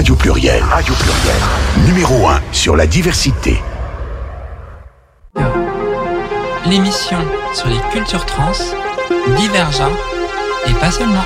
Radio 0.00 0.16
Pluriel. 0.16 0.62
Radio 0.62 0.94
Pluriel. 0.94 1.42
Numéro 1.86 2.26
1 2.26 2.40
sur 2.52 2.74
la 2.74 2.86
diversité. 2.86 3.60
L'émission 6.64 7.18
sur 7.52 7.68
les 7.68 7.76
cultures 7.92 8.24
trans, 8.24 8.52
divergent 9.36 9.92
et 10.66 10.72
pas 10.72 10.90
seulement. 10.90 11.20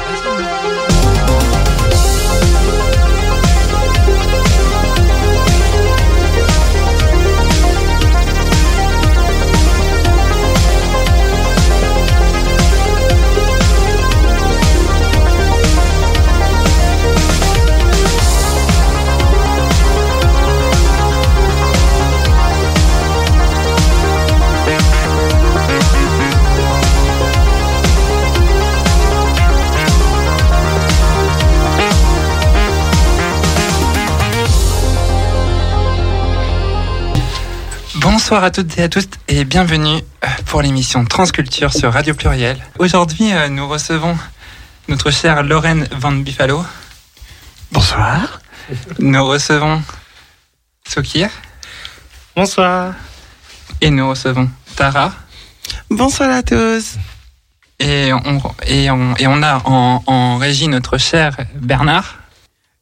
Bonsoir 38.14 38.44
à 38.44 38.52
toutes 38.52 38.78
et 38.78 38.82
à 38.84 38.88
tous 38.88 39.08
et 39.26 39.44
bienvenue 39.44 39.96
euh, 39.96 40.28
pour 40.46 40.62
l'émission 40.62 41.04
Transculture 41.04 41.72
sur 41.72 41.92
Radio 41.92 42.14
Pluriel. 42.14 42.56
Aujourd'hui, 42.78 43.32
euh, 43.32 43.48
nous 43.48 43.66
recevons 43.66 44.16
notre 44.86 45.10
chère 45.10 45.42
Lorraine 45.42 45.88
Van 45.90 46.12
Buffalo. 46.12 46.64
Bonsoir. 47.72 48.40
Nous 49.00 49.26
recevons 49.26 49.82
Sokir 50.86 51.28
Bonsoir. 52.36 52.94
et 53.80 53.90
nous 53.90 54.08
recevons 54.08 54.48
Tara. 54.76 55.12
Bonsoir 55.90 56.30
à 56.30 56.44
tous. 56.44 56.94
Et 57.80 58.12
on, 58.12 58.40
et 58.68 58.92
on, 58.92 59.16
et 59.16 59.26
on 59.26 59.42
a 59.42 59.60
en, 59.64 60.04
en 60.06 60.36
régie 60.36 60.68
notre 60.68 60.98
cher 60.98 61.36
Bernard. 61.56 62.18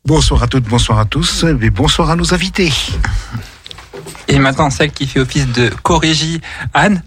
Bonsoir 0.05 0.43
à 0.43 0.47
toutes, 0.47 0.65
bonsoir 0.65 0.99
à 0.99 1.07
tous, 1.07 1.45
et 1.45 1.71
bonsoir 1.71 2.11
à 2.11 2.17
nos 2.17 2.35
invités. 2.35 2.71
Et 4.29 4.39
maintenant 4.39 4.71
celle 4.71 4.93
qui 4.93 5.07
fait 5.07 5.21
office 5.21 5.47
de 5.49 5.69
corrigie, 5.83 6.41
Anne. 6.75 7.03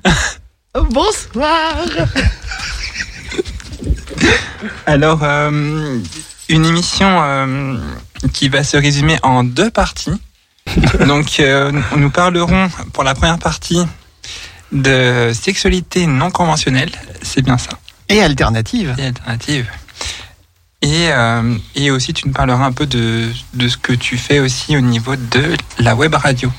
Bonsoir. 0.74 1.76
Alors, 4.86 5.20
euh, 5.24 6.00
une 6.50 6.66
émission 6.66 7.08
euh, 7.24 7.78
qui 8.34 8.50
va 8.50 8.64
se 8.64 8.78
résumer 8.78 9.18
en 9.24 9.44
deux 9.44 9.70
parties. 9.72 10.22
Donc, 11.08 11.40
euh, 11.40 11.72
nous 11.96 12.10
parlerons 12.10 12.70
pour 12.94 13.04
la 13.04 13.14
première 13.14 13.40
partie 13.40 13.86
de 14.72 15.32
sexualité 15.34 16.08
non 16.08 16.32
conventionnelle, 16.32 16.92
c'est 17.22 17.42
bien 17.42 17.58
ça, 17.58 17.70
Et 18.10 18.22
alternative. 18.22 18.96
et 18.98 19.06
alternative. 19.06 19.68
Et, 20.82 21.10
et 21.76 21.92
aussi, 21.92 22.14
tu 22.14 22.28
nous 22.28 22.34
parleras 22.34 22.66
un 22.66 22.72
peu 22.72 22.86
de, 22.86 23.30
de 23.54 23.68
ce 23.68 23.78
que 23.78 23.94
tu 23.94 24.18
fais 24.18 24.40
aussi 24.40 24.78
au 24.78 24.82
niveau 24.82 25.16
de 25.16 25.56
la 25.80 25.96
web 25.96 26.14
radio. 26.14 26.52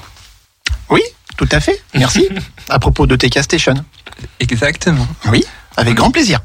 Tout 1.36 1.48
à 1.52 1.60
fait. 1.60 1.80
Merci. 1.94 2.28
à 2.68 2.78
propos 2.78 3.06
de 3.06 3.16
TK 3.16 3.42
Station. 3.42 3.74
Exactement. 4.40 5.06
Oui, 5.26 5.44
avec 5.76 5.94
grand 5.94 6.10
plaisir. 6.10 6.40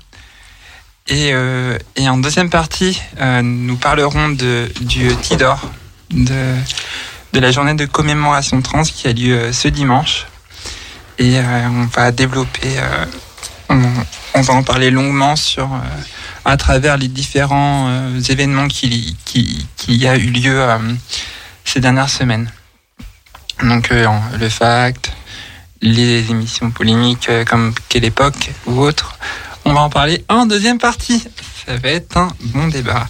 Et, 1.07 1.31
euh, 1.33 1.77
et 1.95 2.07
en 2.09 2.17
deuxième 2.17 2.49
partie, 2.49 3.01
euh, 3.19 3.41
nous 3.41 3.75
parlerons 3.75 4.29
de, 4.29 4.71
du 4.81 5.15
TIDOR, 5.15 5.59
de, 6.11 6.55
de 7.33 7.39
la 7.39 7.51
journée 7.51 7.73
de 7.73 7.85
commémoration 7.85 8.61
trans 8.61 8.83
qui 8.83 9.07
a 9.07 9.13
lieu 9.13 9.35
euh, 9.35 9.53
ce 9.53 9.67
dimanche. 9.67 10.27
Et 11.17 11.37
euh, 11.37 11.67
on 11.69 11.85
va 11.85 12.11
développer, 12.11 12.79
on, 13.69 13.81
on 14.33 14.41
va 14.41 14.53
en 14.53 14.63
parler 14.63 14.89
longuement 14.89 15.35
sur, 15.35 15.69
à 16.45 16.57
travers 16.57 16.97
les 16.97 17.09
différents 17.09 18.09
événements 18.29 18.67
qui, 18.67 19.15
qui, 19.25 19.67
qui 19.75 20.07
a 20.07 20.15
eu 20.17 20.31
lieu 20.31 20.65
ces 21.63 21.79
dernières 21.79 22.09
semaines. 22.09 22.49
Donc 23.63 23.91
euh, 23.91 24.07
le 24.39 24.49
fact, 24.49 25.11
les 25.81 26.31
émissions 26.31 26.71
polémiques 26.71 27.29
euh, 27.29 27.45
comme 27.45 27.73
Quelle 27.89 28.05
époque 28.05 28.51
ou 28.65 28.79
autres. 28.79 29.17
On 29.65 29.73
va 29.73 29.81
en 29.81 29.89
parler 29.89 30.25
en 30.29 30.45
deuxième 30.45 30.79
partie. 30.79 31.23
Ça 31.65 31.77
va 31.77 31.89
être 31.89 32.17
un 32.17 32.29
bon 32.45 32.67
débat. 32.67 33.07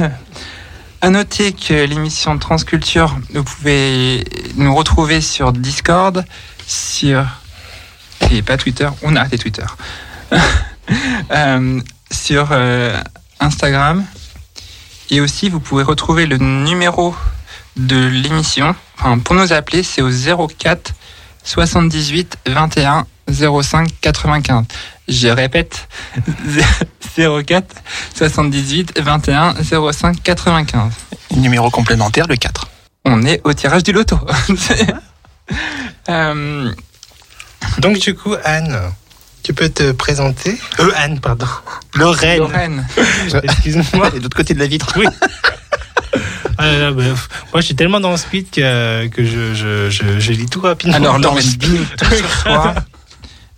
à 1.00 1.10
noter 1.10 1.52
que 1.52 1.84
l'émission 1.84 2.38
Transculture, 2.38 3.16
vous 3.34 3.42
pouvez 3.42 4.24
nous 4.54 4.74
retrouver 4.74 5.20
sur 5.20 5.52
Discord, 5.52 6.24
sur 6.66 7.26
et 8.30 8.42
pas 8.42 8.56
Twitter. 8.56 8.88
On 9.02 9.16
a 9.16 9.20
arrêté 9.20 9.38
Twitter. 9.38 9.66
Euh, 11.32 11.80
sur 12.12 12.56
Instagram. 13.40 14.04
Et 15.10 15.20
aussi, 15.20 15.48
vous 15.48 15.58
pouvez 15.58 15.82
retrouver 15.82 16.24
le 16.24 16.36
numéro 16.36 17.12
de 17.76 18.06
l'émission. 18.06 18.74
Enfin, 18.98 19.18
pour 19.18 19.34
nous 19.34 19.52
appeler, 19.52 19.82
c'est 19.82 20.02
au 20.02 20.10
04 20.48 20.92
78 21.44 22.36
21 22.46 23.06
05 23.30 23.88
95. 24.00 24.64
Je 25.08 25.28
répète, 25.28 25.88
04 27.16 27.64
78 28.14 29.00
21 29.00 29.54
05 29.92 30.22
95. 30.22 30.92
Numéro 31.36 31.70
complémentaire, 31.70 32.26
le 32.26 32.36
4. 32.36 32.66
On 33.04 33.24
est 33.24 33.40
au 33.44 33.52
tirage 33.52 33.82
du 33.82 33.92
loto. 33.92 34.18
Euh, 36.08 36.72
Donc 37.78 37.98
du 37.98 38.14
coup, 38.14 38.34
Anne, 38.44 38.80
tu 39.42 39.52
peux 39.54 39.68
te 39.68 39.90
présenter 39.92 40.56
Euh, 40.78 40.90
Anne, 40.96 41.18
pardon. 41.20 41.46
Lorraine. 41.94 42.38
Lorraine, 42.38 42.86
Excuse-moi. 43.42 44.08
Et 44.14 44.18
de 44.18 44.22
l'autre 44.22 44.36
côté 44.36 44.54
de 44.54 44.60
la 44.60 44.66
vitre. 44.68 44.92
Oui. 44.96 45.06
Ah 46.58 46.66
là 46.66 46.78
là, 46.78 46.90
bah, 46.92 47.02
pff, 47.04 47.28
moi, 47.52 47.60
je 47.60 47.66
suis 47.66 47.74
tellement 47.76 48.00
dans 48.00 48.10
le 48.12 48.16
speed 48.16 48.50
que, 48.50 49.06
que 49.08 49.24
je, 49.24 49.54
je, 49.54 49.90
je, 49.90 50.18
je 50.20 50.32
lis 50.32 50.46
tout 50.46 50.60
rapidement. 50.60 50.96
alors 50.96 51.18
dans 51.20 51.34
dis-nous 51.38 51.84
tout 51.96 52.14
sur 52.14 52.42
toi. 52.44 52.74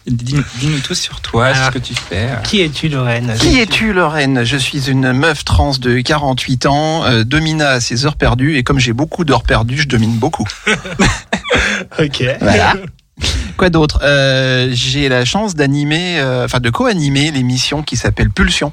Dis- 0.06 0.36
Dis-nous 0.58 0.78
tout 0.80 0.94
sur 0.94 1.20
toi, 1.20 1.48
Alors, 1.48 1.66
ce 1.66 1.70
que 1.72 1.78
tu 1.78 1.94
fais. 1.94 2.28
Qui 2.44 2.62
es-tu, 2.62 2.88
Lorraine? 2.88 3.34
Qui 3.38 3.60
es-tu, 3.60 3.92
Lorraine? 3.92 4.42
Je 4.42 4.56
suis 4.56 4.88
une 4.90 5.12
meuf 5.12 5.44
trans 5.44 5.72
de 5.78 6.00
48 6.00 6.64
ans, 6.64 7.04
euh, 7.04 7.24
domina 7.24 7.68
à 7.72 7.80
ses 7.80 8.06
heures 8.06 8.16
perdues, 8.16 8.56
et 8.56 8.62
comme 8.62 8.78
j'ai 8.78 8.94
beaucoup 8.94 9.24
d'heures 9.26 9.42
perdues, 9.42 9.76
je 9.82 9.86
domine 9.88 10.16
beaucoup. 10.16 10.46
Ok. 11.98 12.22
Voilà. 12.40 12.74
Quoi 13.56 13.70
d'autre? 13.70 14.00
Euh, 14.02 14.68
J'ai 14.72 15.08
la 15.08 15.24
chance 15.24 15.54
d'animer, 15.54 16.18
euh, 16.20 16.44
enfin 16.44 16.60
de 16.60 16.70
co-animer 16.70 17.30
l'émission 17.30 17.82
qui 17.82 17.96
s'appelle 17.96 18.30
Pulsion. 18.30 18.72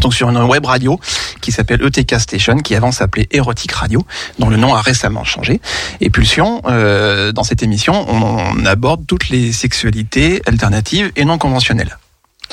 Donc 0.00 0.14
sur 0.14 0.28
une 0.28 0.38
web 0.38 0.64
radio 0.64 0.98
qui 1.40 1.52
s'appelle 1.52 1.82
ETK 1.82 2.20
Station, 2.20 2.58
qui 2.58 2.74
avant 2.74 2.92
s'appelait 2.92 3.28
Erotic 3.30 3.72
Radio, 3.72 4.04
dont 4.38 4.48
le 4.48 4.56
nom 4.56 4.74
a 4.74 4.80
récemment 4.80 5.24
changé. 5.24 5.60
Et 6.00 6.10
Pulsion, 6.10 6.62
euh, 6.66 7.32
dans 7.32 7.44
cette 7.44 7.62
émission, 7.62 8.06
on 8.08 8.64
aborde 8.66 9.06
toutes 9.06 9.28
les 9.28 9.52
sexualités 9.52 10.42
alternatives 10.46 11.12
et 11.16 11.24
non 11.24 11.38
conventionnelles. 11.38 11.96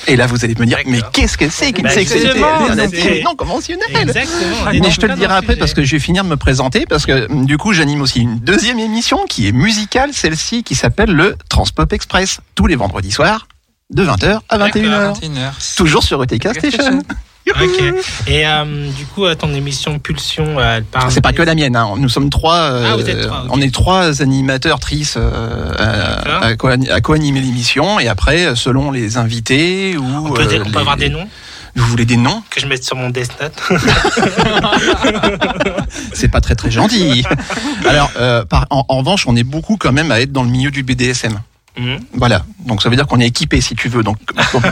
Et 0.08 0.18
là, 0.18 0.28
vous 0.28 0.44
allez 0.44 0.56
me 0.56 0.66
dire, 0.66 0.78
mais 0.86 1.00
qu'est-ce 1.14 1.38
que 1.38 1.50
c'est 1.50 1.72
qu'une 1.72 1.86
Bah, 1.86 1.90
sexualité 1.90 2.44
alternative 2.44 3.24
non 3.24 3.36
conventionnelle? 3.36 3.88
Exactement. 4.02 4.72
mais 4.74 4.92
je 4.92 5.00
te 5.00 5.06
le 5.06 5.16
dirai 5.16 5.34
après 5.34 5.56
parce 5.56 5.74
que 5.74 5.84
je 5.84 5.92
vais 5.94 6.00
finir 6.00 6.24
de 6.24 6.30
me 6.30 6.36
présenter 6.36 6.86
parce 6.86 7.06
que 7.06 7.32
mm, 7.32 7.46
du 7.46 7.58
coup 7.58 7.72
j'anime 7.74 8.02
aussi 8.02 8.20
une 8.20 8.40
deuxième 8.40 8.78
émission 8.80 9.26
qui 9.28 9.48
est 9.48 9.52
musicale, 9.54 10.10
celle-ci 10.14 10.64
qui 10.64 10.76
s'appelle 10.76 11.12
le 11.12 11.38
Transpop 11.50 11.94
Express 11.94 12.40
tous 12.56 12.68
les 12.68 12.76
vendredis 12.76 13.12
soirs 13.12 13.48
de 13.90 14.04
20h 14.04 14.42
à 14.50 14.58
21h. 14.58 15.20
21h. 15.22 15.76
Toujours 15.78 16.04
sur 16.04 16.22
ETK 16.22 16.50
Station. 16.58 17.02
Ok. 17.48 17.84
Et 18.28 18.46
euh, 18.48 18.90
du 18.92 19.06
coup, 19.06 19.26
euh, 19.26 19.36
ton 19.36 19.54
émission 19.54 20.00
Pulsion, 20.00 20.58
euh, 20.59 20.78
elle 20.78 20.84
parle. 20.84 21.12
C'est 21.12 21.22
pas 21.22 21.32
que 21.34 21.42
la 21.44 21.53
mienne, 21.56 21.76
hein. 21.76 21.94
nous 21.97 22.09
sommes 22.09 22.30
trois, 22.30 22.56
euh, 22.56 22.90
Ah, 22.92 22.96
vous 22.96 23.08
êtes 23.09 23.22
trois, 23.28 23.46
on 23.52 23.62
est 23.62 23.74
trois 23.74 24.22
animateurs 24.22 24.80
trices 24.80 25.16
euh, 25.18 25.72
à, 25.78 26.46
à 26.47 26.56
co- 26.56 26.70
à 26.70 27.02
co-animer 27.02 27.42
l'émission 27.42 28.00
et 28.00 28.08
après 28.08 28.56
selon 28.56 28.90
les 28.92 29.18
invités 29.18 29.96
ou 29.97 30.03
On 30.03 30.32
peut, 30.34 30.44
on 30.44 30.46
peut 30.46 30.72
les- 30.72 30.78
avoir 30.78 30.97
des 30.97 31.09
noms 31.09 31.28
vous 31.78 31.86
voulez 31.88 32.06
des 32.06 32.16
noms 32.16 32.42
que 32.50 32.62
je 32.62 32.68
mette 32.68 32.86
sur 32.86 32.96
mon 32.96 33.09
Death 33.09 33.32
Note. 33.42 33.62
C'est 36.14 36.30
pas 36.30 36.40
très 36.41 36.56
très 36.56 36.72
gentil. 36.72 37.26
Alors 37.86 38.12
par- 38.50 38.66
en, 38.70 38.86
en 38.88 38.98
revanche 39.00 39.26
on 39.28 39.36
est 39.36 39.44
beaucoup 39.44 39.76
quand 39.78 39.91
même 39.91 40.09
à 40.12 40.22
être 40.22 40.32
dans 40.32 40.44
le 40.44 40.50
milieu 40.50 40.72
du 40.72 40.84
BDSM. 40.84 41.40
Mhm. 41.78 42.00
Voilà, 42.14 42.46
donc 42.66 42.82
ça 42.82 42.90
veut 42.90 42.96
dire 42.96 43.08
qu'on 43.08 43.20
est 43.20 43.28
équipé 43.28 43.60
si 43.62 43.76
tu 43.76 43.90
veux. 43.90 44.04
Donc 44.04 44.18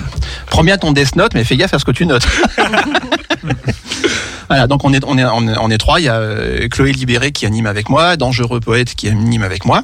prends 0.48 0.64
bien 0.64 0.78
ton 0.78 0.92
Death 0.92 1.16
Note, 1.16 1.34
mais 1.34 1.44
fais 1.44 1.58
gaffe 1.58 1.74
à 1.74 1.80
ce 1.80 1.86
que 1.86 1.92
tu 1.92 2.06
notes. 2.06 2.28
voilà, 4.48 4.68
donc 4.68 4.84
on 4.86 4.94
est 4.94 5.04
on 5.06 5.18
est 5.18 5.26
on 5.26 5.48
est, 5.48 5.58
on 5.58 5.70
est 5.70 5.78
trois. 5.78 6.00
Il 6.00 6.04
y 6.06 6.10
a 6.10 6.16
euh, 6.16 6.68
Chloé 6.70 6.94
Libéré 6.94 7.32
qui 7.32 7.46
anime 7.46 7.66
avec 7.66 7.90
moi, 7.90 8.16
Dangereux 8.16 8.60
Poète 8.60 8.96
qui 8.96 9.10
anime 9.10 9.44
avec 9.44 9.66
moi. 9.66 9.84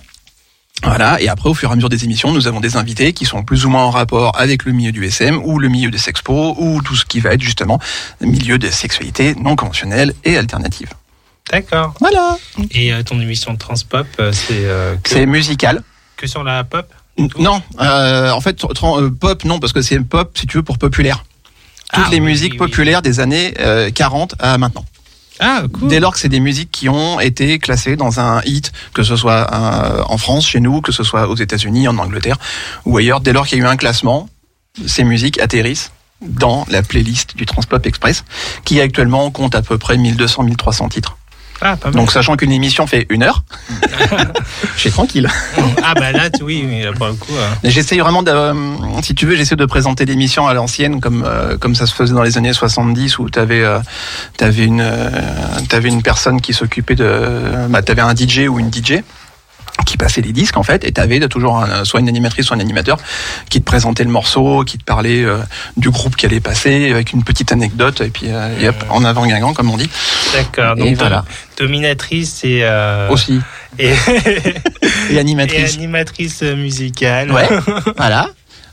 Voilà, 0.84 1.20
et 1.20 1.28
après 1.28 1.50
au 1.50 1.54
fur 1.54 1.70
et 1.70 1.74
à 1.74 1.76
mesure 1.76 1.90
des 1.90 2.06
émissions, 2.06 2.32
nous 2.32 2.48
avons 2.48 2.62
des 2.62 2.78
invités 2.78 3.12
qui 3.12 3.26
sont 3.26 3.44
plus 3.44 3.66
ou 3.66 3.70
moins 3.70 3.84
en 3.84 3.90
rapport 3.90 4.40
avec 4.40 4.64
le 4.64 4.72
milieu 4.72 4.94
du 4.94 5.06
SM 5.06 5.38
ou 5.44 5.60
le 5.60 5.68
milieu 5.68 5.92
des 5.92 5.98
sexpos 5.98 6.56
ou 6.58 6.82
tout 6.82 6.96
ce 6.96 7.04
qui 7.04 7.20
va 7.20 7.34
être 7.34 7.42
justement 7.42 7.80
le 8.22 8.28
milieu 8.28 8.58
de 8.58 8.70
sexualité 8.70 9.36
non 9.36 9.58
conventionnelle 9.58 10.14
et 10.24 10.38
alternative. 10.38 10.90
D'accord. 11.52 11.94
Voilà. 12.00 12.38
Et 12.72 12.94
euh, 12.94 13.04
ton 13.04 13.20
émission 13.20 13.54
de 13.54 13.58
Transpop, 13.58 14.08
euh, 14.20 14.32
c'est 14.32 14.66
euh, 14.66 14.96
que, 15.04 15.10
C'est 15.10 15.26
musical. 15.26 15.82
que 16.16 16.28
sur 16.28 16.44
la 16.44 16.64
pop? 16.64 16.86
Non, 17.38 17.62
euh, 17.80 18.32
en 18.32 18.42
fait, 18.42 18.64
euh, 18.64 19.10
pop, 19.10 19.44
non, 19.46 19.60
parce 19.60 19.74
que 19.74 19.82
c'est 19.82 20.00
pop, 20.00 20.38
si 20.38 20.48
tu 20.48 20.58
veux, 20.58 20.64
pour 20.64 20.78
populaire. 20.78 21.24
Toutes 21.94 22.04
Ah, 22.08 22.10
les 22.12 22.20
oui, 22.20 22.26
musiques 22.28 22.54
oui, 22.54 22.60
oui. 22.62 22.68
populaires 22.70 23.02
des 23.02 23.20
années 23.20 23.54
euh, 23.60 23.90
40 23.92 24.36
à 24.40 24.58
maintenant. 24.58 24.86
Ah, 25.40 25.64
cool. 25.72 25.88
Dès 25.88 26.00
lors 26.00 26.14
que 26.14 26.20
c'est 26.20 26.30
des 26.30 26.42
musiques 26.42 26.70
qui 26.72 26.90
ont 26.90 27.20
été 27.20 27.60
classées 27.60 27.96
dans 27.96 28.20
un 28.20 28.42
hit, 28.44 28.72
que 28.94 29.04
ce 29.04 29.16
soit 29.16 29.48
euh, 29.54 30.04
en 30.08 30.18
France, 30.18 30.46
chez 30.48 30.60
nous, 30.60 30.82
que 30.82 30.92
ce 30.92 31.04
soit 31.04 31.28
aux 31.30 31.36
États-Unis, 31.38 31.88
en 31.88 31.98
Angleterre 31.98 32.38
ou 32.86 32.98
ailleurs, 32.98 33.22
dès 33.22 33.32
lors 33.34 33.48
qu'il 33.48 33.58
y 33.58 33.62
a 33.62 33.64
eu 33.64 33.68
un 33.68 33.78
classement, 33.78 34.28
ces 34.86 35.04
musiques 35.06 35.40
atterrissent 35.40 35.92
dans 36.22 36.66
la 36.70 36.84
playlist 36.84 37.38
du 37.38 37.46
Transpop 37.46 37.86
Express, 37.86 38.26
qui 38.66 38.82
actuellement 38.82 39.32
compte 39.32 39.56
à 39.56 39.62
peu 39.62 39.78
près 39.78 39.96
1200-1300 39.96 40.90
titres. 40.90 41.18
Ah, 41.62 41.76
pas 41.76 41.90
mal. 41.90 41.96
Donc 41.96 42.12
sachant 42.12 42.36
qu'une 42.38 42.52
émission 42.52 42.88
fait 42.88 43.06
une 43.10 43.24
heure, 43.24 43.44
je 44.76 44.80
suis 44.80 44.92
tranquille. 44.92 45.28
ah, 45.84 45.94
bah 45.94 46.12
là, 46.12 46.30
tu- 46.30 46.44
oui, 46.44 46.64
oui, 46.68 46.84
là, 46.84 46.92
pour 46.94 47.08
le 47.08 47.14
coup. 47.14 47.34
euh, 47.36 47.50
J'essaye 47.64 48.00
vraiment 48.00 48.24
de, 48.24 48.32
euh, 48.32 48.54
si 49.02 49.14
tu 49.16 49.26
veux, 49.26 49.36
j'essaie 49.36 49.56
de 49.56 49.66
présenter 49.66 50.06
l'émission 50.06 50.48
à 50.48 50.54
l'ancienne, 50.54 51.02
comme 51.02 51.24
euh, 51.28 51.58
comme 51.58 51.76
ça 51.76 51.86
se 51.86 51.94
faisait 51.94 52.14
dans 52.14 52.24
les 52.24 52.38
années 52.38 52.54
70, 52.54 53.20
où 53.20 53.30
t'avais 53.30 53.64
t'avais 54.38 54.66
une 54.66 54.82
euh, 54.82 55.10
t'avais 55.68 55.90
une 55.90 56.02
personne 56.02 56.40
qui 56.42 56.54
s'occupait 56.54 56.96
de, 56.96 57.68
bah 57.70 57.82
t'avais 57.82 58.02
un 58.02 58.16
DJ 58.16 58.48
ou 58.50 58.60
une 58.60 58.72
DJ 58.74 59.02
qui 59.86 59.98
passait 59.98 60.22
les 60.22 60.32
disques 60.32 60.58
en 60.58 60.64
fait, 60.64 60.84
et 60.84 60.92
t'avais 60.92 61.20
toujours 61.28 61.58
un- 61.58 61.84
soit 61.86 62.00
une 62.00 62.08
animatrice, 62.10 62.46
soit 62.46 62.56
un 62.58 62.60
animateur 62.60 62.98
qui 63.50 63.60
te 63.60 63.66
présentait 63.66 64.04
le 64.04 64.10
morceau, 64.10 64.64
qui 64.64 64.78
te 64.78 64.84
parlait 64.84 65.24
euh, 65.24 65.38
du 65.78 65.90
groupe 65.90 66.16
qui 66.16 66.26
allait 66.26 66.40
passer, 66.40 66.92
avec 66.92 67.14
une 67.14 67.24
petite 67.24 67.52
anecdote, 67.52 68.02
et 68.02 68.10
puis 68.10 68.28
euh, 68.30 68.60
et 68.60 68.68
hop, 68.70 68.76
en 68.90 69.04
avant 69.04 69.26
guingant 69.26 69.54
comme 69.54 69.70
on 69.72 69.78
dit. 69.78 69.90
D'accord. 70.34 70.76
Et 70.78 70.82
Donc, 70.82 70.96
voilà. 70.98 71.26
dominatrice 71.58 72.42
et, 72.44 72.62
euh, 72.64 73.10
Aussi 73.10 73.40
et, 73.78 73.90
et 73.90 73.94
et 75.16 75.20
animatrice. 75.20 75.76
animatrice 75.76 76.42
musicale. 76.42 77.32
Ouais, 77.32 77.48
voilà. 77.98 78.30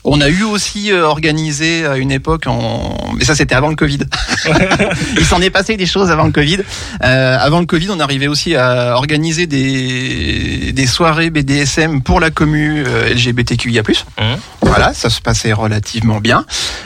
On 0.09 0.21
a 0.21 0.29
eu 0.29 0.43
aussi 0.43 0.91
euh, 0.91 1.03
organisé 1.05 1.85
à 1.85 1.97
une 1.97 2.11
époque, 2.13 2.47
en... 2.47 3.11
mais 3.17 3.25
ça 3.25 3.35
c'était 3.35 3.55
avant 3.55 3.67
le 3.67 3.75
Covid. 3.75 3.99
Il 5.17 5.25
s'en 5.25 5.41
est 5.41 5.49
passé 5.49 5.75
des 5.75 5.85
choses 5.85 6.09
avant 6.11 6.23
le 6.23 6.31
Covid. 6.31 6.59
Euh, 7.03 7.37
avant 7.37 7.59
le 7.59 7.65
Covid, 7.65 7.89
on 7.91 7.99
arrivait 7.99 8.27
aussi 8.27 8.55
à 8.55 8.95
organiser 8.95 9.47
des, 9.47 10.71
des 10.71 10.87
soirées 10.87 11.29
BDSM 11.29 12.01
pour 12.03 12.21
la 12.21 12.29
commu 12.31 12.83
euh, 12.87 13.13
LGBTQIA+. 13.13 13.81
Hum. 14.17 14.37
Voilà, 14.61 14.93
ça 14.93 15.09
se 15.09 15.19
passait 15.19 15.51
relativement 15.51 16.19
bien. 16.21 16.45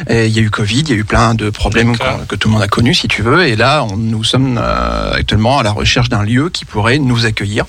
Et 0.10 0.26
il 0.26 0.34
y 0.34 0.40
a 0.40 0.42
eu 0.42 0.50
Covid, 0.50 0.80
il 0.82 0.90
y 0.90 0.94
a 0.94 0.96
eu 0.96 1.04
plein 1.06 1.36
de 1.36 1.52
problèmes 1.52 1.96
qu'on- 1.98 2.26
que 2.28 2.36
tout 2.36 2.48
le 2.48 2.54
monde 2.54 2.64
a 2.64 2.68
connus, 2.68 2.96
si 2.96 3.08
tu 3.08 3.22
veux. 3.22 3.46
Et 3.48 3.56
là, 3.56 3.84
on, 3.84 3.98
nous 3.98 4.24
sommes 4.24 4.60
euh, 4.62 5.14
actuellement 5.14 5.60
à 5.60 5.64
la 5.64 5.72
recherche 5.72 6.10
d'un 6.10 6.24
lieu 6.24 6.50
qui 6.50 6.66
pourrait 6.66 6.98
nous 6.98 7.26
accueillir 7.28 7.66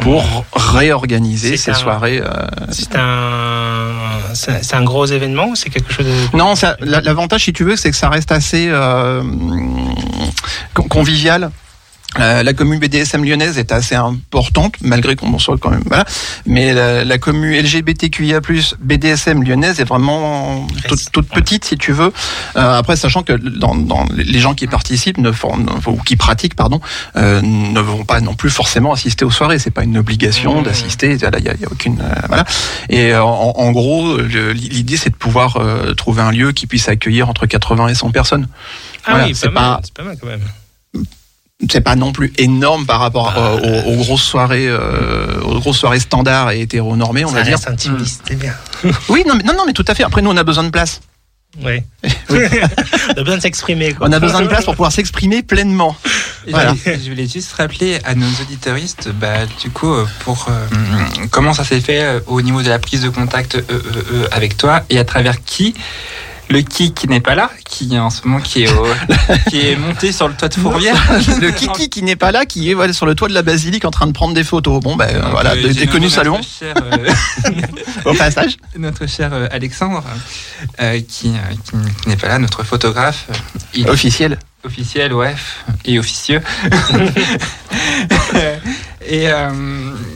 pour 0.00 0.44
réorganiser 0.54 1.56
ces 1.56 1.70
un- 1.70 1.74
soirées. 1.74 2.20
euh, 2.22 2.46
C'est 2.70 2.94
un, 2.96 3.92
c'est 4.34 4.74
un 4.74 4.82
gros 4.84 5.06
événement 5.06 5.48
ou 5.48 5.56
c'est 5.56 5.70
quelque 5.70 5.92
chose 5.92 6.06
de. 6.06 6.36
Non, 6.36 6.54
l'avantage, 6.80 7.44
si 7.44 7.52
tu 7.52 7.64
veux, 7.64 7.76
c'est 7.76 7.90
que 7.90 7.96
ça 7.96 8.08
reste 8.10 8.32
assez 8.32 8.68
euh, 8.68 9.22
con- 10.74 10.88
convivial. 10.88 11.50
La, 12.18 12.42
la 12.42 12.52
commune 12.54 12.78
BDSM 12.80 13.24
lyonnaise 13.24 13.58
est 13.58 13.72
assez 13.72 13.94
importante, 13.94 14.74
malgré 14.80 15.16
qu'on 15.16 15.32
en 15.34 15.38
soit 15.38 15.58
quand 15.58 15.70
même. 15.70 15.82
Voilà. 15.86 16.04
Mais 16.46 16.72
la, 16.72 17.04
la 17.04 17.18
commune 17.18 17.52
LGBTQIA+, 17.60 18.40
BDSM 18.80 19.42
lyonnaise 19.42 19.80
est 19.80 19.84
vraiment 19.84 20.66
toute, 20.88 21.10
toute 21.12 21.28
petite, 21.28 21.64
si 21.64 21.76
tu 21.76 21.92
veux. 21.92 22.12
Euh, 22.56 22.78
après, 22.78 22.96
sachant 22.96 23.22
que 23.22 23.32
dans, 23.32 23.74
dans 23.74 24.04
les 24.16 24.38
gens 24.38 24.54
qui 24.54 24.66
participent 24.66 25.18
ne 25.18 25.32
font, 25.32 25.58
ou 25.86 25.96
qui 26.02 26.16
pratiquent, 26.16 26.54
pardon, 26.56 26.80
euh, 27.16 27.40
ne 27.42 27.80
vont 27.80 28.04
pas 28.04 28.20
non 28.20 28.34
plus 28.34 28.50
forcément 28.50 28.92
assister 28.92 29.24
aux 29.24 29.30
soirées. 29.30 29.58
C'est 29.58 29.70
pas 29.70 29.84
une 29.84 29.98
obligation 29.98 30.60
Mmh. 30.60 30.64
d'assister. 30.64 31.12
Il 31.12 31.40
y 31.40 31.44
y 31.44 31.64
a 31.64 31.70
aucune. 31.70 32.00
euh, 32.00 32.14
voilà. 32.28 32.44
Et 32.88 33.12
euh, 33.12 33.22
en, 33.22 33.52
en 33.56 33.72
gros, 33.72 34.16
l'idée 34.18 34.96
c'est 34.96 35.10
de 35.10 35.16
pouvoir 35.16 35.56
euh, 35.56 35.92
trouver 35.94 36.22
un 36.22 36.30
lieu 36.30 36.52
qui 36.52 36.66
puisse 36.66 36.88
accueillir 36.88 37.28
entre 37.28 37.46
80 37.46 37.88
et 37.88 37.94
100 37.94 38.10
personnes. 38.10 38.48
Ah 39.04 39.10
Voilà, 39.12 39.26
oui, 39.26 39.34
c'est 39.34 39.48
pas, 39.50 39.60
mal. 39.60 39.62
pas- 39.76 39.80
C'est 39.84 39.94
pas 39.94 40.02
mal 40.04 40.16
quand 40.20 40.26
même. 40.28 41.04
C'est 41.70 41.80
pas 41.80 41.96
non 41.96 42.12
plus 42.12 42.32
énorme 42.36 42.84
par 42.84 43.00
rapport 43.00 43.32
euh, 43.36 43.82
aux, 43.86 43.92
aux 43.92 43.96
grosses 43.96 44.22
soirées, 44.22 44.68
euh, 44.68 45.40
aux 45.42 45.58
grosses 45.58 45.78
soirées 45.78 46.00
standards 46.00 46.50
et 46.50 46.60
hétéronormées, 46.60 47.24
on 47.24 47.28
Ça 47.30 47.36
va 47.36 47.42
dire. 47.44 47.58
intimiste, 47.66 48.22
c'est 48.28 48.38
bien. 48.38 48.54
Oui, 49.08 49.24
non, 49.26 49.34
mais 49.36 49.42
non, 49.42 49.54
non, 49.54 49.64
mais 49.66 49.72
tout 49.72 49.84
à 49.88 49.94
fait. 49.94 50.04
Après, 50.04 50.20
nous, 50.20 50.30
on 50.30 50.36
a 50.36 50.44
besoin 50.44 50.64
de 50.64 50.70
place. 50.70 51.00
Oui. 51.64 51.80
on 52.28 52.34
a 52.36 53.22
besoin 53.22 53.36
de 53.36 53.40
s'exprimer. 53.42 53.94
quoi. 53.94 54.06
On 54.08 54.12
a 54.12 54.20
besoin 54.20 54.42
de 54.42 54.48
place 54.48 54.66
pour 54.66 54.74
pouvoir 54.74 54.92
s'exprimer 54.92 55.42
pleinement. 55.42 55.96
Voilà. 56.48 56.74
Je, 56.84 57.08
voulais, 57.08 57.26
juste 57.26 57.52
rappeler 57.54 57.98
à 58.04 58.14
nos 58.14 58.28
auditeuristes, 58.42 59.08
bah, 59.08 59.46
du 59.62 59.70
coup, 59.70 59.92
euh, 59.92 60.06
pour 60.20 60.48
euh, 60.50 60.66
comment 61.30 61.54
ça 61.54 61.64
s'est 61.64 61.80
fait 61.80 62.02
euh, 62.02 62.20
au 62.26 62.42
niveau 62.42 62.62
de 62.62 62.68
la 62.68 62.78
prise 62.78 63.02
de 63.02 63.08
contact 63.08 63.54
euh, 63.54 63.62
euh, 63.70 63.82
euh, 64.12 64.28
avec 64.30 64.56
toi 64.58 64.84
et 64.90 64.98
à 64.98 65.04
travers 65.04 65.42
qui 65.42 65.74
le 66.48 66.60
qui 66.60 66.92
n'est 67.08 67.20
pas 67.20 67.34
là, 67.34 67.50
qui 67.68 67.98
en 67.98 68.10
ce 68.10 68.26
moment 68.26 68.40
qui 68.40 68.62
est, 68.64 68.72
au- 68.72 68.86
qui 69.50 69.68
est 69.68 69.76
monté 69.76 70.12
sur 70.12 70.28
le 70.28 70.34
toit 70.34 70.48
de 70.48 70.54
Fourvière. 70.54 70.96
le 71.40 71.50
kiki 71.50 71.88
qui 71.90 72.02
n'est 72.02 72.16
pas 72.16 72.30
là, 72.32 72.46
qui 72.46 72.70
est 72.70 72.74
voilà, 72.74 72.92
sur 72.92 73.04
le 73.06 73.14
toit 73.14 73.28
de 73.28 73.34
la 73.34 73.42
basilique 73.42 73.84
en 73.84 73.90
train 73.90 74.06
de 74.06 74.12
prendre 74.12 74.34
des 74.34 74.44
photos. 74.44 74.80
Bon, 74.80 74.94
ben 74.96 75.12
Donc, 75.20 75.30
voilà, 75.32 75.52
euh, 75.52 75.72
des, 75.72 75.86
connus 75.86 76.10
salons 76.10 76.36
notre 76.36 76.48
cher, 76.48 76.74
euh, 76.76 77.60
au 78.10 78.14
passage. 78.14 78.56
notre 78.76 79.06
cher 79.08 79.30
euh, 79.32 79.46
Alexandre, 79.50 80.04
euh, 80.80 81.00
qui, 81.08 81.32
n'est 82.06 82.16
pas 82.16 82.28
là, 82.28 82.38
notre 82.38 82.62
photographe. 82.62 83.26
il- 83.74 83.88
Officiel. 83.88 84.38
officiel, 84.64 85.12
ouais, 85.12 85.34
et 85.84 85.98
officieux. 85.98 86.40
et 89.08 89.28
euh, 89.30 89.50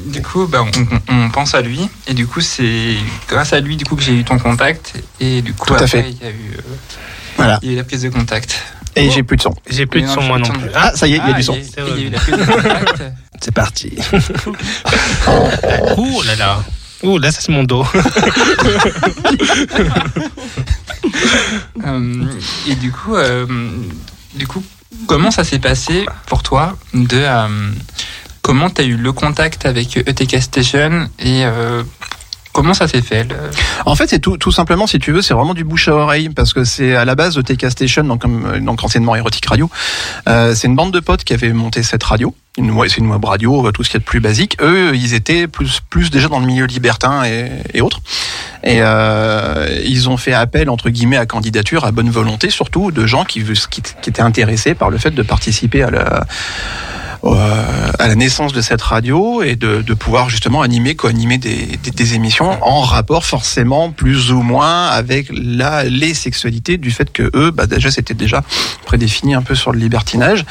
du 0.06 0.22
coup, 0.22 0.46
bah, 0.46 0.64
on, 0.64 1.14
on 1.14 1.30
pense 1.30 1.54
à 1.54 1.60
lui. 1.60 1.88
Et 2.06 2.14
du 2.14 2.26
coup, 2.26 2.40
c'est 2.40 2.94
grâce 3.28 3.52
à 3.52 3.60
lui 3.60 3.76
du 3.76 3.84
coup 3.84 3.96
que 3.96 4.02
j'ai 4.02 4.14
eu 4.14 4.24
ton 4.24 4.38
contact. 4.38 4.94
Et 5.20 5.42
du 5.42 5.52
coup, 5.54 5.66
Tout 5.66 5.74
à 5.74 5.76
après, 5.76 5.88
fait. 5.88 6.10
il 6.10 6.16
y 6.22 6.26
a 6.26 6.30
eu, 6.30 6.52
euh, 6.56 6.60
Voilà. 7.36 7.58
il 7.62 7.68
y 7.68 7.70
a 7.70 7.74
eu 7.74 7.76
la 7.78 7.84
prise 7.84 8.02
de 8.02 8.08
contact. 8.08 8.60
Et 8.96 9.08
j'ai 9.10 9.22
plus 9.22 9.36
de 9.36 9.42
son. 9.42 9.54
J'ai 9.70 9.86
plus 9.86 10.02
de 10.02 10.08
son 10.08 10.20
moi 10.22 10.38
non 10.38 10.48
plus. 10.48 10.68
Ah, 10.74 10.92
ça 10.94 11.06
y 11.06 11.14
est, 11.14 11.20
il 11.24 11.28
y 11.28 11.32
a 11.32 11.34
du 11.34 11.42
son. 11.44 11.54
il 11.54 11.60
y 11.60 11.62
a, 11.62 11.64
c'est 11.64 11.80
il 11.80 12.00
y 12.00 12.04
a 12.04 12.06
eu 12.06 12.10
vrai. 12.10 12.10
la 12.10 12.18
prise 12.20 12.36
de 12.36 12.44
contact. 12.52 13.02
C'est 13.42 13.54
parti. 13.54 13.92
Ouh 15.96 16.22
là 16.24 16.36
là. 16.36 16.62
Ouh 17.02 17.16
là, 17.18 17.32
ça 17.32 17.40
c'est 17.40 17.52
mon 17.52 17.64
dos. 17.64 17.86
Euh, 21.86 22.24
et 22.68 22.74
du 22.74 22.92
coup, 22.92 23.16
euh, 23.16 23.46
du 24.34 24.46
coup, 24.46 24.62
comment 25.06 25.30
ça 25.30 25.44
s'est 25.44 25.58
passé 25.58 26.04
pour 26.26 26.42
toi 26.42 26.76
de 26.92 27.16
euh, 27.16 27.70
comment 28.42 28.70
tu 28.70 28.82
as 28.82 28.84
eu 28.84 28.96
le 28.96 29.12
contact 29.12 29.66
avec 29.66 29.96
ETK 29.96 30.40
Station 30.42 31.08
et 31.18 31.44
euh, 31.44 31.82
comment 32.52 32.74
ça 32.74 32.88
s'est 32.88 33.02
fait 33.02 33.28
En 33.86 33.94
fait, 33.94 34.08
c'est 34.08 34.18
tout, 34.18 34.52
simplement, 34.52 34.86
si 34.86 34.98
tu 34.98 35.12
veux, 35.12 35.22
c'est 35.22 35.34
vraiment 35.34 35.54
du 35.54 35.64
bouche 35.64 35.88
à 35.88 35.94
oreille, 35.94 36.30
parce 36.30 36.52
que 36.52 36.64
c'est 36.64 36.94
à 36.96 37.04
la 37.04 37.14
base 37.14 37.34
de 37.34 37.42
TK 37.42 37.70
Station, 37.70 38.04
donc, 38.04 38.24
euh, 38.24 38.60
donc 38.60 38.82
anciennement 38.82 39.14
Erotic 39.14 39.46
Radio. 39.46 39.70
Euh, 40.28 40.54
c'est 40.54 40.66
une 40.68 40.76
bande 40.76 40.92
de 40.92 41.00
potes 41.00 41.24
qui 41.24 41.32
avait 41.32 41.52
monté 41.52 41.82
cette 41.82 42.02
radio. 42.02 42.34
C'est 42.56 42.98
une 42.98 43.10
web 43.10 43.24
radio, 43.24 43.70
tout 43.70 43.84
ce 43.84 43.88
qu'il 43.88 43.98
y 43.98 43.98
a 43.98 44.00
de 44.00 44.04
plus 44.04 44.20
basique. 44.20 44.56
Eux, 44.60 44.94
ils 44.94 45.14
étaient 45.14 45.46
plus, 45.46 45.80
plus 45.88 46.10
déjà 46.10 46.28
dans 46.28 46.40
le 46.40 46.46
milieu 46.46 46.66
libertin 46.66 47.24
et, 47.24 47.48
et 47.72 47.80
autres. 47.80 48.00
Et 48.64 48.80
ils 49.86 50.08
ont 50.10 50.16
fait 50.16 50.34
appel, 50.34 50.68
entre 50.68 50.90
guillemets, 50.90 51.16
à 51.16 51.26
candidature, 51.26 51.84
à 51.84 51.92
bonne 51.92 52.10
volonté, 52.10 52.50
surtout 52.50 52.90
de 52.90 53.06
gens 53.06 53.24
qui, 53.24 53.44
qui, 53.70 53.82
étaient 54.08 54.20
intéressés 54.20 54.74
par 54.74 54.90
le 54.90 54.98
fait 54.98 55.12
de 55.12 55.22
participer 55.22 55.84
à 55.84 55.90
la 55.90 56.26
à 57.22 58.08
la 58.08 58.14
naissance 58.14 58.52
de 58.52 58.60
cette 58.62 58.80
radio 58.80 59.42
et 59.42 59.56
de, 59.56 59.82
de 59.82 59.94
pouvoir 59.94 60.30
justement 60.30 60.62
animer, 60.62 60.94
co-animer 60.94 61.38
des, 61.38 61.76
des, 61.82 61.90
des 61.90 62.14
émissions 62.14 62.58
en 62.62 62.80
rapport 62.80 63.24
forcément 63.26 63.90
plus 63.90 64.32
ou 64.32 64.40
moins 64.42 64.86
avec 64.86 65.28
la, 65.32 65.84
les 65.84 66.14
sexualités 66.14 66.78
du 66.78 66.90
fait 66.90 67.12
que 67.12 67.30
eux, 67.34 67.50
bah 67.50 67.66
déjà 67.66 67.90
c'était 67.90 68.14
déjà 68.14 68.42
prédéfini 68.86 69.34
un 69.34 69.42
peu 69.42 69.54
sur 69.54 69.72
le 69.72 69.78
libertinage. 69.78 70.44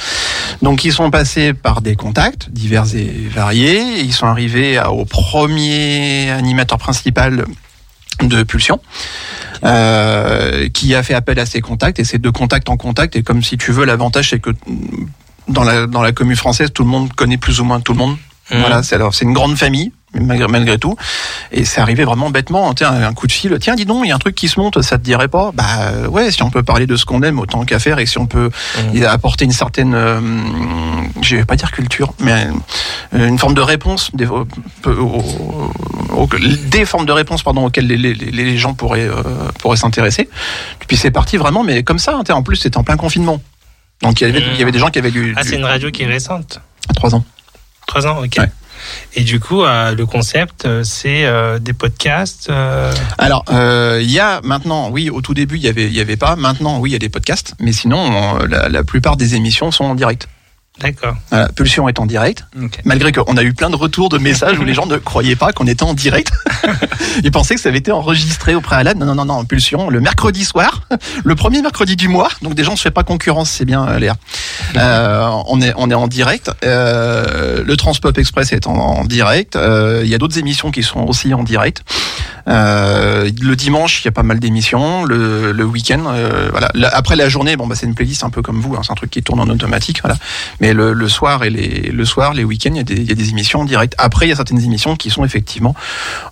Donc 0.62 0.86
ils 0.86 0.94
sont 0.94 1.10
passés 1.10 1.54
par 1.54 1.82
des 1.82 1.96
contacts 1.96 2.50
divers 2.52 2.94
et 2.96 3.28
variés. 3.34 4.02
Ils 4.02 4.14
sont 4.14 4.28
arrivés 4.28 4.80
au 4.88 5.06
premier 5.06 6.30
animateur 6.30 6.78
principal 6.78 7.46
de 8.22 8.44
Pulsion. 8.44 8.80
euh, 9.64 10.70
qui 10.70 10.96
a 10.96 11.04
fait 11.04 11.14
appel 11.14 11.40
à 11.40 11.46
ses 11.46 11.62
contacts 11.62 12.00
et 12.00 12.04
c'est 12.04 12.20
de 12.20 12.30
contact 12.30 12.70
en 12.70 12.78
contact 12.78 13.16
et 13.16 13.24
comme 13.24 13.44
si 13.44 13.58
tu 13.58 13.72
veux 13.72 13.86
l'avantage 13.86 14.30
c'est 14.30 14.40
que 14.40 14.52
dans 15.50 15.64
la 15.64 15.88
dans 15.88 16.02
la 16.02 16.12
commune 16.12 16.36
française 16.38 16.70
tout 16.74 16.84
le 16.84 16.90
monde 16.90 17.12
connaît 17.14 17.38
plus 17.38 17.60
ou 17.60 17.66
moins 17.66 17.80
tout 17.82 17.94
le 17.94 18.00
monde. 18.00 18.18
Mhm. 18.52 18.60
voilà 18.62 18.82
c'est 18.84 18.96
alors 18.96 19.14
c'est 19.14 19.26
une 19.26 19.34
grande 19.34 19.56
famille 19.58 19.92
malgré 20.20 20.48
malgré 20.48 20.80
tout. 20.80 20.96
Et 21.52 21.66
c'est 21.66 21.82
arrivé 21.82 22.04
vraiment 22.04 22.32
bêtement 22.32 22.74
tiens 22.74 22.92
un 22.92 23.14
coup 23.14 23.28
de 23.28 23.32
fil 23.32 23.56
tiens 23.62 23.76
dis 23.76 23.86
donc 23.86 24.02
il 24.06 24.10
y 24.10 24.12
a 24.12 24.16
un 24.16 24.20
truc 24.20 24.34
qui 24.34 24.48
se 24.48 24.60
monte 24.60 24.82
ça 24.82 24.98
te 24.98 25.04
dirait 25.04 25.28
pas? 25.28 25.52
Bah 25.54 25.64
euh, 25.82 26.08
ouais 26.08 26.32
si 26.32 26.42
on 26.42 26.50
peut 26.50 26.64
parler 26.64 26.88
de 26.88 26.96
ce 26.96 27.06
qu'on 27.06 27.22
aime 27.22 27.38
autant 27.38 27.64
qu'à 27.64 27.78
faire 27.78 28.00
et 28.00 28.08
si 28.08 28.18
on 28.18 28.26
peut 28.26 28.50
Mhm. 28.94 29.04
apporter 29.06 29.46
une 29.46 29.52
certaine 29.52 29.94
euh, 29.94 30.20
je 31.22 31.36
vais 31.36 31.46
pas 31.46 31.56
dire 31.56 31.72
culture 31.72 32.14
mais 32.20 32.48
euh, 33.14 33.28
une 33.28 33.38
forme 33.38 33.54
de 33.54 33.62
réponse 33.62 34.10
des, 34.16 34.28
des 36.72 36.86
formes 36.86 37.06
de 37.06 37.12
réponse 37.12 37.44
pardon 37.44 37.66
auxquelles 37.66 37.88
les, 37.88 37.98
les, 37.98 38.14
les 38.14 38.58
gens 38.58 38.74
pourraient 38.74 39.08
euh, 39.08 39.22
pourraient 39.60 39.78
s'intéresser. 39.78 40.30
Puis 40.88 40.98
c'est 40.98 41.12
parti 41.12 41.38
vraiment 41.38 41.64
mais 41.64 41.84
comme 41.84 42.00
ça 42.00 42.18
hein, 42.20 42.24
en 42.34 42.42
plus 42.44 42.56
c'était 42.58 42.78
en 42.78 42.84
plein 42.84 42.98
confinement 42.98 43.40
donc 44.02 44.22
il 44.22 44.28
y 44.28 44.30
avait 44.30 44.40
Mhm. 44.40 44.54
il 44.54 44.60
y 44.60 44.62
avait 44.64 44.72
des 44.72 44.80
gens 44.80 44.90
qui 44.90 45.00
avaient 45.00 45.12
du, 45.12 45.34
Ah, 45.36 45.44
du- 45.44 45.50
c'est 45.50 45.56
une 45.56 45.66
radio 45.66 45.92
qui 45.92 46.04
est 46.04 46.08
récente. 46.08 46.60
trois 46.96 47.14
ans. 47.16 47.24
Trois 47.88 48.06
ans, 48.08 48.24
ok. 48.24 48.36
Ouais. 48.38 48.50
Et 49.16 49.24
du 49.24 49.40
coup, 49.42 49.64
euh, 49.64 49.94
le 49.94 50.06
concept, 50.06 50.66
euh, 50.66 50.84
c'est 50.84 51.26
euh, 51.26 51.60
des 51.60 51.74
podcasts. 51.74 52.50
euh, 52.50 52.94
Alors, 53.18 53.44
euh, 53.52 54.00
il 54.02 54.10
y 54.10 54.20
a 54.20 54.40
maintenant, 54.44 54.90
oui, 54.90 55.10
au 55.10 55.22
tout 55.22 55.34
début, 55.34 55.56
il 55.58 55.62
y 55.64 55.68
avait, 55.68 55.88
il 55.88 55.94
y 55.94 56.00
avait 56.00 56.16
pas. 56.16 56.36
Maintenant, 56.38 56.80
oui, 56.80 56.92
il 56.92 56.94
y 56.94 56.96
a 56.96 57.00
des 57.00 57.10
podcasts, 57.10 57.56
mais 57.60 57.74
sinon, 57.74 57.98
on- 58.00 58.46
la, 58.46 58.70
la 58.70 58.84
plupart 58.84 59.18
des 59.18 59.36
émissions 59.36 59.72
sont 59.72 59.84
en 59.86 59.96
direct. 59.96 60.30
D'accord. 60.82 61.16
Voilà, 61.30 61.50
Pulsion 61.50 61.90
est 61.90 62.00
en 62.00 62.06
direct, 62.06 62.46
malgré 62.86 63.12
qu'on 63.12 63.36
a 63.38 63.44
eu 63.44 63.54
plein 63.54 63.70
de 63.70 63.76
retours 63.76 64.10
de 64.10 64.18
messages 64.18 64.58
où 64.60 64.64
les 64.64 64.74
gens 64.74 64.86
ne 64.86 64.98
croyaient 64.98 65.36
pas 65.36 65.52
qu'on 65.52 65.68
était 65.68 65.84
en 65.84 65.94
direct. 65.94 66.32
Ils 67.24 67.32
pensaient 67.32 67.56
que 67.56 67.62
ça 67.62 67.70
avait 67.70 67.80
été 67.80 67.92
enregistré 67.92 68.56
au 68.56 68.62
préalable. 68.62 69.00
Non, 69.00 69.06
non, 69.08 69.16
non, 69.16 69.26
non, 69.26 69.46
Pulsion, 69.46 69.90
le 69.90 70.00
mercredi 70.00 70.46
soir, 70.46 70.84
le 71.26 71.36
premier 71.36 71.62
mercredi 71.62 71.96
du 71.96 72.08
mois. 72.08 72.30
Donc 72.42 72.54
des 72.54 72.64
gens 72.64 72.72
ne 72.72 72.78
se 72.78 72.84
fait 72.84 72.92
pas 72.92 73.04
concurrence, 73.04 73.50
c'est 73.50 73.66
bien, 73.66 73.86
euh, 73.88 74.00
Léa. 74.00 74.16
Euh, 74.78 75.30
on 75.48 75.60
est, 75.62 75.74
on 75.76 75.90
est 75.92 75.96
en 75.96 76.08
direct. 76.08 76.50
Euh, 76.64 77.64
le 77.66 77.78
Transpop 77.78 78.18
Express 78.18 78.54
est 78.54 78.68
en, 78.68 78.74
en 78.76 79.04
direct. 79.06 79.56
Euh, 79.58 80.02
Il 80.04 80.10
y 80.10 80.16
a 80.16 80.18
d'autres 80.18 80.38
émissions 80.40 80.72
qui 80.72 80.84
sont 80.84 81.02
aussi 81.02 81.34
en 81.34 81.44
direct. 81.44 81.84
Euh, 82.48 83.30
le 83.42 83.56
dimanche, 83.56 84.02
il 84.02 84.06
y 84.06 84.08
a 84.08 84.12
pas 84.12 84.24
mal 84.24 84.40
d'émissions. 84.40 85.06
Le, 85.06 85.52
le 85.52 85.64
week-end, 85.66 86.04
euh, 86.08 86.48
voilà. 86.52 86.70
La- 86.74 86.90
après 86.96 87.16
la 87.16 87.30
journée, 87.30 87.56
bon, 87.58 87.68
bah, 87.68 87.76
c'est 87.78 87.86
une 87.86 87.96
playlist 87.96 88.24
un 88.24 88.30
peu 88.30 88.42
comme 88.42 88.60
vous. 88.62 88.76
hein, 88.76 88.82
c'est 88.84 88.92
un 88.92 88.96
truc 88.96 89.12
qui 89.12 89.22
tourne 89.22 89.40
en 89.40 89.48
automatique, 89.50 90.00
voilà. 90.02 90.18
Mais 90.60 90.69
le, 90.74 91.08
soir 91.08 91.44
et 91.44 91.50
les, 91.50 91.92
le 91.92 92.06
soir, 92.06 92.34
les 92.34 92.44
week-ends, 92.44 92.72
il 92.72 92.78
y, 92.78 92.80
a 92.80 92.84
des, 92.84 92.96
il 92.96 93.08
y 93.08 93.12
a 93.12 93.16
des 93.16 93.30
émissions 93.30 93.62
en 93.62 93.66
direct. 93.66 93.96
Après, 93.98 94.26
il 94.26 94.30
y 94.30 94.32
a 94.32 94.36
certaines 94.36 94.64
émissions 94.64 94.96
qui 94.96 95.10
sont 95.10 95.24
effectivement 95.24 95.76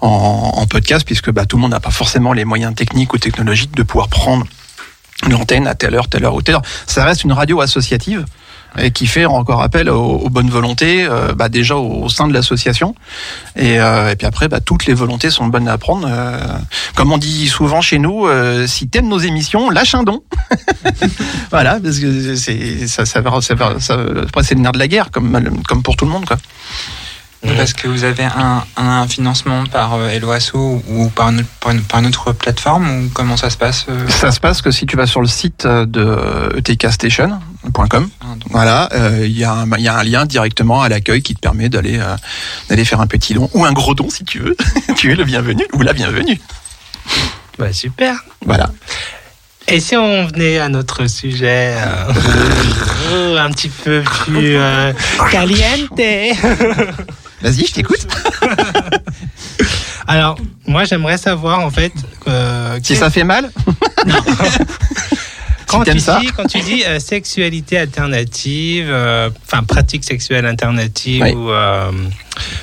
en, 0.02 0.54
en 0.56 0.68
podcast, 0.68 1.06
puisque 1.06 1.32
bah, 1.32 1.46
tout 1.46 1.58
le 1.58 1.62
monde 1.62 1.72
n'a 1.72 1.80
pas 1.80 1.92
forcément 1.92 2.34
les 2.34 2.46
moyens 2.46 2.74
techniques 2.76 3.14
ou 3.14 3.18
technologiques 3.18 3.76
de 3.76 3.84
pouvoir 3.84 4.08
prendre 4.08 4.46
l'antenne 5.28 5.68
à 5.68 5.76
telle 5.76 5.96
heure, 5.96 6.08
telle 6.08 6.26
heure 6.26 6.36
ou 6.36 6.42
telle 6.42 6.56
heure. 6.56 6.62
Ça 6.86 7.04
reste 7.04 7.24
une 7.24 7.34
radio 7.34 7.62
associative 7.62 8.26
et 8.78 8.92
qui 8.92 9.08
fait 9.08 9.26
encore 9.26 9.62
appel 9.62 9.90
aux, 9.90 10.30
bonnes 10.30 10.50
volontés, 10.50 11.06
euh, 11.06 11.34
bah, 11.34 11.50
déjà 11.50 11.76
au, 11.76 12.10
sein 12.10 12.28
de 12.28 12.34
l'association. 12.34 12.96
Et, 13.56 13.80
euh, 13.80 14.14
puis 14.16 14.28
après, 14.28 14.48
bah, 14.48 14.60
toutes 14.60 14.86
les 14.86 14.94
volontés 14.94 15.30
sont 15.30 15.48
bonnes 15.48 15.68
à 15.68 15.78
prendre. 15.78 16.08
Euh, 16.10 16.38
comme 16.96 17.12
on 17.12 17.18
dit 17.18 17.48
souvent 17.48 17.82
chez 17.82 18.00
nous, 18.00 18.28
si 18.68 18.88
t'aimes 18.88 19.08
nos 19.08 19.20
émissions, 19.20 19.70
lâche 19.70 19.96
un 19.96 20.04
don. 20.04 20.24
voilà, 21.52 21.80
parce 21.84 22.00
que 22.00 22.36
c'est 22.36 22.88
ça, 22.88 23.06
ça, 23.06 23.22
ça, 23.80 23.98
le 23.98 24.56
nerf 24.56 24.72
de 24.72 24.80
la 24.80 24.88
guerre, 24.88 25.12
comme 25.12 25.84
pour 25.84 25.96
tout 25.96 26.06
le 26.06 26.12
monde. 26.12 26.26
Parce 27.56 27.74
que 27.74 27.88
vous 27.88 28.04
avez 28.04 28.24
un, 28.26 28.64
un 28.78 29.08
financement 29.08 29.64
par 29.66 29.94
euh, 29.94 30.20
LOASO 30.20 30.82
ou 30.90 31.10
par 31.10 31.30
une, 31.30 31.44
par, 31.62 31.72
une, 31.72 31.82
par 31.82 32.00
une 32.00 32.08
autre 32.08 32.32
plateforme 32.34 32.90
ou 32.90 33.10
comment 33.14 33.38
ça 33.38 33.50
se 33.50 33.58
passe 33.58 33.86
euh, 33.90 34.08
Ça 34.10 34.32
se 34.32 34.40
passe 34.40 34.62
que 34.62 34.72
si 34.72 34.86
tu 34.86 34.98
vas 34.98 35.06
sur 35.08 35.22
le 35.22 35.28
site 35.28 35.66
de 35.66 36.02
E 36.56 36.62
etkstation.com, 36.68 38.10
donc, 38.22 38.42
voilà, 38.50 38.90
euh, 38.94 39.22
il 39.26 39.38
y, 39.38 39.44
a 39.44 39.52
un- 39.54 39.70
il 39.78 39.84
y 39.84 39.88
a 39.88 39.96
un 39.98 40.04
lien 40.04 40.26
directement 40.26 40.82
à 40.82 40.90
l'accueil 40.90 41.22
qui 41.22 41.36
te 41.36 41.40
permet 41.40 41.70
d'aller 41.70 42.00
euh, 42.00 42.16
d'aller 42.70 42.86
faire 42.86 43.02
un 43.02 43.08
petit 43.08 43.34
don 43.34 43.50
ou 43.54 43.66
un 43.66 43.72
gros 43.72 43.94
don 43.94 44.10
si 44.10 44.24
tu 44.26 44.40
veux. 44.40 44.58
tu 44.96 45.12
es 45.12 45.16
le 45.16 45.24
bienvenu 45.24 45.64
ou 45.74 45.82
la 45.84 45.94
bienvenue. 45.94 46.40
Bah, 47.60 47.72
super. 47.72 48.16
Voilà. 48.46 48.70
Et 49.70 49.80
si 49.80 49.96
on 49.98 50.26
venait 50.28 50.60
à 50.60 50.70
notre 50.70 51.08
sujet 51.08 51.76
euh, 53.12 53.38
un 53.46 53.52
petit 53.52 53.70
peu 53.70 54.02
plus 54.02 54.56
euh, 54.58 54.92
caliente 55.32 55.92
Vas-y, 57.42 57.66
je 57.68 57.74
t'écoute. 57.74 58.08
Alors, 60.08 60.38
moi, 60.66 60.86
j'aimerais 60.86 61.18
savoir, 61.18 61.60
en 61.60 61.70
fait, 61.70 61.92
euh, 62.28 62.80
Si 62.82 62.96
ça 62.96 63.10
fait 63.10 63.24
mal, 63.24 63.52
quand, 65.68 65.84
tu 65.84 66.00
ça 66.00 66.20
dis, 66.20 66.28
quand 66.28 66.46
tu 66.48 66.60
dis 66.62 66.84
euh, 66.86 67.00
sexualité 67.00 67.78
alternative, 67.78 68.88
euh, 68.90 69.30
enfin 69.46 69.64
pratique 69.64 70.04
sexuelle 70.04 70.46
alternative 70.46 71.22
Oui. 71.24 71.32
ou 71.34 71.50
euh, 71.52 71.92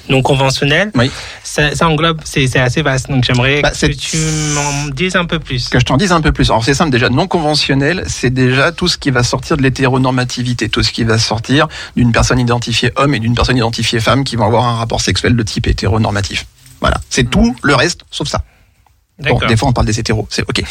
non 0.08 0.23
conventionnelle, 0.23 0.90
Oui. 0.94 1.11
ça, 1.42 1.75
ça 1.75 1.88
englobe, 1.88 2.20
c'est 2.25 2.56
assez 2.58 2.82
vaste. 2.82 3.11
Donc 3.11 3.25
j'aimerais 3.25 3.61
Bah, 3.62 3.70
que 3.70 3.87
tu 3.92 4.16
m'en 4.54 4.88
dises 4.94 5.16
un 5.16 5.25
peu 5.25 5.38
plus. 5.38 5.68
que 5.68 5.78
je 5.78 5.84
t'en 5.84 5.96
dise 5.96 6.12
un 6.12 6.20
peu 6.20 6.32
plus. 6.32 6.50
Alors 6.50 6.64
c'est 6.64 6.75
simple 6.75 6.90
déjà, 6.90 7.08
non 7.11 7.26
conventionnel, 7.26 8.04
c'est 8.06 8.30
déjà 8.30 8.73
tout 8.73 8.88
ce 8.88 8.96
qui 8.99 9.11
va 9.11 9.23
sortir 9.23 9.56
de 9.56 9.62
l'hétéronormativité, 9.62 10.68
tout 10.68 10.82
ce 10.82 10.92
qui 10.92 11.04
va 11.04 11.18
sortir 11.18 11.68
d'une 11.96 12.12
personne 12.12 12.38
identifiée 12.38 12.90
homme 12.96 13.14
et 13.14 13.18
d'une 13.20 13.34
personne 13.34 13.56
identifiée 13.56 14.00
femme 14.00 14.25
qui 14.25 14.37
vont 14.37 14.46
avoir 14.46 14.64
un 14.64 14.76
rapport 14.76 15.00
sexuel 15.00 15.37
de 15.37 15.42
type 15.42 15.66
hétéronormatif. 15.66 16.46
Voilà, 16.80 16.99
c'est 17.11 17.28
tout 17.30 17.54
le 17.62 17.75
reste 17.75 18.02
sauf 18.11 18.28
ça. 18.28 18.42
Bon, 19.18 19.38
des 19.47 19.56
fois 19.56 19.68
on 19.68 19.73
parle 19.73 19.87
des 19.87 19.99
hétéros, 20.00 20.26
c'est 20.30 20.42
ok. 20.42 20.62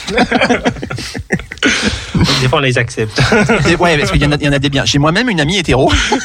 Des 2.42 2.50
fois, 2.50 2.60
on 2.60 2.62
les 2.62 2.78
accepte. 2.78 3.20
Et 3.70 3.76
ouais, 3.76 3.98
parce 3.98 4.12
qu'il 4.12 4.22
y, 4.22 4.26
en 4.26 4.32
a- 4.34 4.36
il 4.36 4.44
y 4.44 4.50
en 4.50 4.52
a 4.52 4.60
des 4.60 4.70
biens. 4.70 4.84
J'ai 4.86 5.00
moi-même 5.00 5.30
une 5.30 5.40
amie 5.40 5.58
hétéro. 5.58 5.90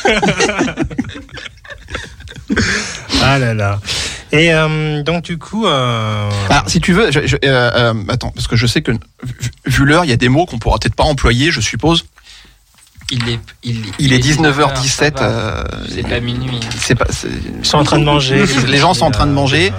ah 3.22 3.38
là 3.38 3.54
là. 3.54 3.80
Et 4.32 4.52
euh, 4.52 5.02
donc 5.02 5.24
du 5.24 5.38
coup, 5.38 5.66
euh, 5.66 6.30
Alors, 6.50 6.68
si 6.68 6.80
tu 6.80 6.92
veux, 6.92 7.10
je, 7.10 7.26
je- 7.26 7.36
euh, 7.44 7.94
attends, 8.08 8.30
parce 8.30 8.46
que 8.46 8.56
je 8.56 8.66
sais 8.66 8.82
que 8.82 8.92
vu- 8.92 8.98
vu 9.66 9.84
l'heure, 9.84 10.04
il 10.04 10.10
y 10.10 10.12
a 10.12 10.16
des 10.16 10.28
mots 10.28 10.44
qu'on 10.46 10.58
pourra 10.58 10.78
peut-être 10.78 10.94
pas 10.96 11.04
employer, 11.04 11.50
je 11.50 11.60
suppose. 11.60 12.04
Il 13.10 13.28
est, 13.28 13.40
il, 13.62 13.82
Il 13.98 14.12
est 14.12 14.18
19h17. 14.18 14.86
ça 14.86 15.10
va. 15.10 15.22
euh, 15.22 15.64
C'est 15.88 16.06
pas 16.06 16.20
minuit. 16.20 16.60
hein. 16.62 16.68
c'est 16.78 16.94
pas. 16.94 17.06
ils 17.58 17.64
sont 17.66 17.78
en 17.78 17.84
train 17.84 17.98
de 17.98 18.04
manger. 18.14 18.44
Les 18.66 18.78
gens 18.78 18.92
sont 18.94 19.06
en 19.06 19.10
train 19.10 19.26
de 19.26 19.32
manger. 19.32 19.72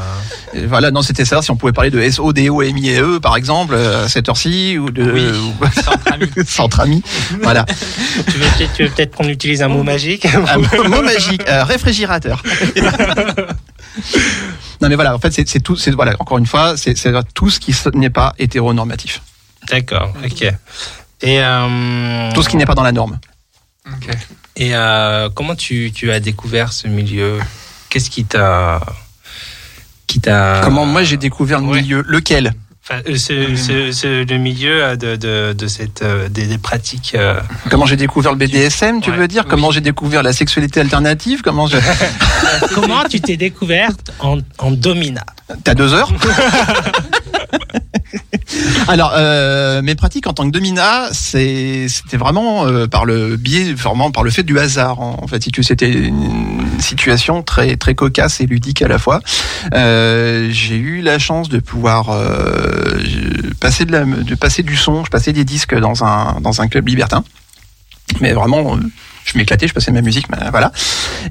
Euh, 0.55 0.65
Voilà, 0.67 0.89
non, 0.89 1.03
c'était 1.03 1.25
ça. 1.25 1.43
Si 1.43 1.51
on 1.51 1.55
pouvait 1.55 1.71
parler 1.73 1.91
de 1.91 2.09
SO, 2.09 2.33
DO, 2.33 2.61
MI 2.63 2.89
et 2.89 2.99
E, 3.01 3.19
par 3.19 3.35
exemple, 3.35 3.75
euh, 3.77 4.05
à 4.05 4.09
cette 4.09 4.27
heure-ci, 4.29 4.77
ou 4.79 4.89
de 4.89 5.03
Oui. 5.11 5.27
ou- 5.27 6.43
Centre 6.47 6.79
ami. 6.79 7.03
voilà. 7.43 7.65
Tu 7.67 8.37
veux 8.37 8.47
peut-être 8.57 8.73
tu 8.73 8.83
veux 8.83 8.89
peut-être 8.89 9.15
qu'on 9.15 9.27
utilise 9.29 9.61
un 9.61 9.67
mot 9.67 9.83
magique 9.93 10.25
Un 10.25 10.57
mot, 10.89 11.01
magique, 11.03 11.43
euh, 11.47 11.63
réfrigérateur. 11.63 12.41
non, 14.81 14.89
mais 14.89 14.95
voilà, 14.95 15.13
en 15.15 15.19
fait, 15.19 15.31
c'est 15.31 15.47
c'est 15.47 15.59
tout. 15.59 15.75
C'est 15.75 15.91
voilà, 15.91 16.15
encore 16.19 16.37
une 16.37 16.45
fois, 16.45 16.77
c'est 16.77 16.97
c'est 16.97 17.13
tout 17.33 17.49
ce 17.49 17.59
qui 17.59 17.75
n'est 17.93 18.09
pas 18.09 18.33
hétéronormatif, 18.39 19.21
D'accord, 19.69 20.13
ok. 20.25 20.51
Et 21.21 21.39
euh, 21.41 22.31
tout 22.33 22.41
ce 22.43 22.49
qui 22.49 22.57
n'est 22.57 22.65
pas 22.65 22.75
dans 22.75 22.83
la 22.83 22.91
norme. 22.91 23.19
Et 24.55 24.75
euh, 24.75 25.29
comment 25.33 25.55
tu, 25.55 25.91
tu 25.93 26.11
as 26.11 26.19
découvert 26.19 26.71
ce 26.73 26.87
milieu? 26.87 27.39
Qu'est-ce 27.89 28.09
qui 28.09 28.25
t'a 28.25 28.81
qui 30.07 30.19
t'a 30.19 30.61
Comment 30.63 30.85
moi 30.85 31.03
j'ai 31.03 31.17
découvert 31.17 31.59
le 31.59 31.67
ouais. 31.67 31.81
milieu, 31.81 32.03
lequel? 32.07 32.53
Enfin, 32.83 33.01
euh, 33.07 33.15
ce, 33.17 33.55
ce, 33.55 33.91
ce- 33.91 34.25
le 34.25 34.37
milieu 34.37 34.97
de, 34.97 35.15
de, 35.15 35.53
de 35.53 35.67
cette 35.67 36.03
des, 36.29 36.47
des 36.47 36.57
pratiques 36.57 37.13
euh, 37.15 37.39
Comment 37.69 37.85
j'ai 37.85 37.95
découvert 37.97 38.31
le 38.31 38.37
BDSM, 38.37 39.01
tu 39.01 39.11
Ouais, 39.11 39.17
veux 39.17 39.27
dire? 39.27 39.43
Oui. 39.45 39.49
Comment 39.49 39.69
j'ai 39.71 39.81
découvert 39.81 40.23
la 40.23 40.33
sexualité 40.33 40.79
alternative? 40.79 41.41
Comment 41.43 41.67
je... 41.67 41.77
comment 42.73 43.03
tu 43.09 43.21
t'es 43.21 43.37
découverte 43.37 44.11
en, 44.19 44.39
en 44.57 44.71
domina? 44.71 45.23
T'as 45.63 45.75
deux 45.75 45.93
heures? 45.93 46.11
Alors, 48.87 49.13
euh, 49.15 49.81
mes 49.81 49.95
pratiques 49.95 50.27
en 50.27 50.33
tant 50.33 50.45
que 50.45 50.51
domina, 50.51 51.09
c'était 51.11 51.87
vraiment 52.13 52.67
euh, 52.67 52.87
par 52.87 53.05
le 53.05 53.35
biais, 53.37 53.73
vraiment 53.73 54.11
par 54.11 54.23
le 54.23 54.31
fait 54.31 54.43
du 54.43 54.59
hasard. 54.59 54.99
En, 54.99 55.27
fait, 55.27 55.43
c'était 55.61 55.91
une 55.91 56.65
situation 56.79 57.43
très 57.43 57.75
très 57.75 57.95
cocasse 57.95 58.41
et 58.41 58.45
ludique 58.45 58.81
à 58.81 58.87
la 58.87 58.99
fois. 58.99 59.21
Euh, 59.73 60.49
J'ai 60.51 60.77
eu 60.77 61.01
la 61.01 61.19
chance 61.19 61.49
de 61.49 61.59
pouvoir 61.59 62.07
passer 63.59 63.85
de, 63.85 63.91
la, 63.91 64.05
de 64.05 64.35
passer 64.35 64.63
du 64.63 64.75
son. 64.75 65.03
Je 65.05 65.09
passais 65.09 65.33
des 65.33 65.45
disques 65.45 65.77
dans 65.77 66.03
un 66.03 66.39
dans 66.41 66.61
un 66.61 66.67
club 66.67 66.87
libertin. 66.87 67.23
Mais 68.21 68.33
vraiment, 68.33 68.77
je 69.29 69.37
m'éclatais, 69.37 69.67
je 69.67 69.73
passais 69.73 69.91
ma 69.91 70.01
musique, 70.01 70.27
voilà. 70.51 70.71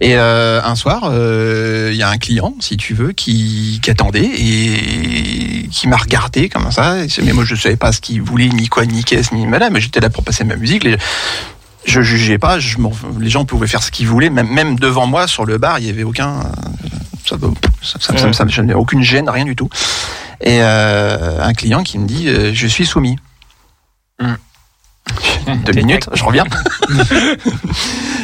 Et 0.01 0.17
euh, 0.17 0.61
un 0.63 0.75
soir, 0.75 1.11
euh, 1.11 1.91
il 1.93 1.97
y 1.97 2.03
a 2.03 2.09
un 2.09 2.19
client, 2.19 2.55
si 2.61 2.77
tu 2.77 2.95
veux, 2.95 3.13
qui, 3.13 3.81
attendait 3.89 4.31
et 4.39 5.69
qui 5.71 5.89
m'a 5.89 5.97
regardé 5.97 6.49
comme 6.49 6.71
ça. 6.71 6.97
Mais 7.23 7.33
moi, 7.33 7.45
je 7.45 7.55
savais 7.55 7.77
pas 7.77 7.93
ce 7.93 8.01
qu'il 8.01 8.23
voulait, 8.23 8.49
ni 8.49 8.69
quoi, 8.69 8.87
ni 8.87 9.03
qu'est-ce, 9.03 9.35
ni 9.35 9.47
madame. 9.47 9.73
Mais 9.73 9.81
j'étais 9.81 10.01
là 10.01 10.11
pour 10.11 10.25
passer 10.25 10.45
ma 10.45 10.57
musique. 10.57 10.85
Les, 10.85 10.97
je 11.85 12.01
jugeais 12.03 12.39
pas. 12.39 12.59
Les 13.19 13.31
gens 13.31 13.45
pouvaient 13.45 13.67
faire 13.67 13.83
ce 13.83 13.91
qu'ils 13.91 14.07
voulaient. 14.07 14.31
Même, 14.31 14.79
devant 14.79 15.07
moi, 15.07 15.27
sur 15.27 15.45
le 15.45 15.59
bar, 15.59 15.79
il 15.79 15.87
y 15.87 15.91
avait 15.91 16.05
aucun. 16.05 16.41
Ça, 17.27 17.37
ça, 17.83 18.33
ça, 18.33 18.33
ça, 18.33 18.77
aucune 18.77 19.03
gêne, 19.03 19.29
rien 19.29 19.45
du 19.45 19.57
tout. 19.57 19.69
Et 20.41 20.59
euh, 20.61 21.43
un 21.43 21.53
client 21.53 21.83
qui 21.83 21.99
me 21.99 22.07
dit, 22.07 22.29
je 22.55 22.67
suis 22.67 22.87
soumis. 22.87 23.17
Deux 25.65 25.73
T'es 25.73 25.81
minutes, 25.81 26.09
je 26.13 26.23
reviens. 26.25 26.45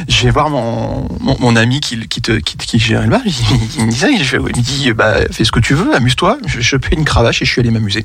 je 0.08 0.24
vais 0.24 0.30
voir 0.30 0.50
mon, 0.50 1.08
mon, 1.20 1.36
mon 1.40 1.56
ami 1.56 1.80
qui, 1.80 2.06
qui, 2.08 2.20
te, 2.20 2.32
qui, 2.32 2.56
qui 2.56 2.78
gère 2.78 3.02
le 3.02 3.08
bar. 3.08 3.20
Il, 3.24 3.32
il 3.78 3.86
me 3.86 3.90
dit 3.90 3.96
ça, 3.96 4.10
il, 4.10 4.22
je- 4.24 4.36
il 4.36 4.42
me 4.42 4.50
dit 4.52 4.92
bah, 4.92 5.14
fais 5.30 5.44
ce 5.44 5.52
que 5.52 5.60
tu 5.60 5.74
veux, 5.74 5.94
amuse-toi. 5.94 6.38
Je, 6.46 6.76
paie 6.76 6.96
une 6.96 7.04
cravache 7.04 7.40
et 7.42 7.44
je 7.44 7.50
suis 7.50 7.60
allé 7.60 7.70
m'amuser. 7.70 8.04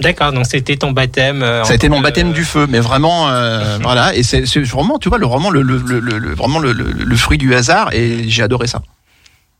D'accord, 0.00 0.32
donc 0.32 0.46
c'était 0.46 0.76
ton 0.76 0.92
baptême. 0.92 1.42
euh, 1.42 1.64
Ça 1.64 1.72
a 1.72 1.74
été 1.74 1.88
mon 1.88 2.00
baptême 2.00 2.32
du 2.32 2.44
feu, 2.44 2.66
mais 2.68 2.78
vraiment, 2.78 3.28
euh, 3.30 3.78
voilà. 3.82 4.14
Et 4.14 4.22
c'est 4.22 4.42
vraiment, 4.60 4.98
tu 4.98 5.08
vois, 5.08 5.18
le, 5.18 5.26
vraiment, 5.26 5.50
le, 5.50 5.60
le, 5.62 5.78
le, 5.78 6.00
le- 6.00 6.34
vraiment 6.34 6.60
le, 6.60 7.16
fruit 7.16 7.36
du 7.38 7.54
hasard. 7.54 7.92
Et 7.92 8.28
j'ai 8.28 8.42
adoré 8.42 8.68
ça. 8.68 8.80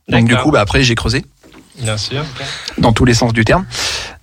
Donc 0.08 0.26
du 0.26 0.36
coup, 0.36 0.50
bah, 0.52 0.60
après, 0.60 0.82
j'ai 0.82 0.94
creusé 0.94 1.24
Bien 1.80 1.96
sûr. 1.96 2.24
dans 2.78 2.92
tous 2.92 3.04
les 3.04 3.14
sens 3.14 3.32
du 3.32 3.44
terme, 3.44 3.64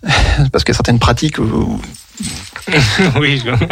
parce 0.52 0.64
que 0.64 0.74
certaines 0.74 1.00
pratiques 1.00 1.40
où 1.40 1.82
oui. 3.20 3.42
je- 3.46 3.66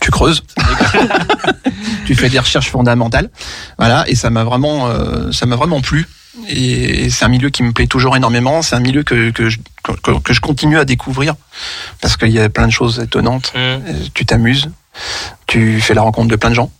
tu 0.00 0.10
creuses. 0.10 0.42
tu 2.06 2.14
fais 2.14 2.28
des 2.28 2.38
recherches 2.38 2.70
fondamentales. 2.70 3.30
Voilà, 3.78 4.04
et 4.08 4.14
ça 4.14 4.30
m'a 4.30 4.44
vraiment, 4.44 4.86
euh, 4.88 5.32
ça 5.32 5.46
m'a 5.46 5.56
vraiment 5.56 5.80
plu. 5.80 6.06
Et 6.48 7.10
c'est 7.10 7.24
un 7.24 7.28
milieu 7.28 7.48
qui 7.50 7.62
me 7.62 7.72
plaît 7.72 7.86
toujours 7.86 8.16
énormément. 8.16 8.62
C'est 8.62 8.76
un 8.76 8.80
milieu 8.80 9.02
que, 9.02 9.30
que, 9.30 9.48
je, 9.48 9.58
que, 9.82 10.12
que 10.20 10.32
je 10.32 10.40
continue 10.40 10.78
à 10.78 10.84
découvrir 10.84 11.34
parce 12.00 12.16
qu'il 12.16 12.28
y 12.30 12.38
a 12.38 12.48
plein 12.48 12.66
de 12.66 12.72
choses 12.72 13.00
étonnantes. 13.00 13.52
Mm. 13.54 13.58
Euh, 13.58 13.80
Tu 14.14 14.26
t'amuses, 14.26 14.70
tu 15.46 15.80
fais 15.80 15.94
la 15.94 16.02
rencontre 16.02 16.28
de 16.28 16.36
plein 16.36 16.50
de 16.50 16.54
gens. 16.54 16.70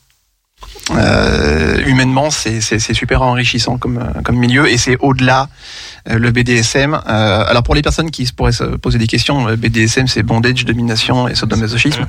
Euh, 0.93 1.83
humainement, 1.87 2.31
c'est 2.31 2.61
super 2.95 3.23
enrichissant 3.23 3.77
comme, 3.77 4.13
comme 4.25 4.37
milieu 4.37 4.71
et 4.71 4.79
c'est 4.79 4.97
au-delà 5.01 5.49
le 6.07 6.31
BDSM. 6.31 6.95
Euh, 6.95 7.45
alors 7.49 7.63
pour 7.63 7.75
les 7.75 7.83
personnes 7.83 8.11
qui 8.11 8.27
se 8.27 8.33
pourraient 8.33 8.53
se 8.53 8.65
poser 8.65 8.99
des 8.99 9.07
questions, 9.07 9.47
le 9.47 9.57
BDSM 9.57 10.07
c'est 10.07 10.23
bondage, 10.23 10.65
domination 10.65 11.29
et 11.29 11.35
sadomasochisme. 11.35 12.07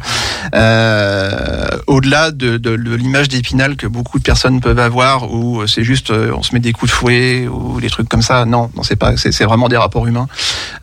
Euh, 0.55 1.67
au-delà 1.87 2.31
de, 2.31 2.57
de, 2.57 2.75
de 2.75 2.95
l'image 2.95 3.29
d'épinal 3.29 3.75
que 3.75 3.87
beaucoup 3.87 4.19
de 4.19 4.23
personnes 4.23 4.59
peuvent 4.61 4.79
avoir 4.79 5.31
où 5.33 5.65
c'est 5.67 5.83
juste 5.83 6.11
euh, 6.11 6.31
on 6.37 6.43
se 6.43 6.53
met 6.53 6.59
des 6.59 6.73
coups 6.73 6.91
de 6.91 6.95
fouet 6.95 7.47
ou 7.47 7.79
des 7.81 7.89
trucs 7.89 8.09
comme 8.09 8.21
ça. 8.21 8.45
Non, 8.45 8.69
non 8.75 8.83
c'est 8.83 8.95
pas, 8.95 9.15
c'est 9.17 9.43
vraiment 9.45 9.69
des 9.69 9.77
rapports 9.77 10.05
humains. 10.07 10.27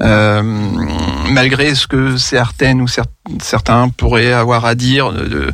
Euh, 0.00 0.42
malgré 1.30 1.74
ce 1.74 1.86
que 1.86 2.16
certaines 2.16 2.80
ou 2.80 2.86
cer- 2.86 3.04
certains 3.42 3.88
pourraient 3.88 4.32
avoir 4.32 4.64
à 4.64 4.74
dire 4.74 5.12
de, 5.12 5.24
de- 5.26 5.52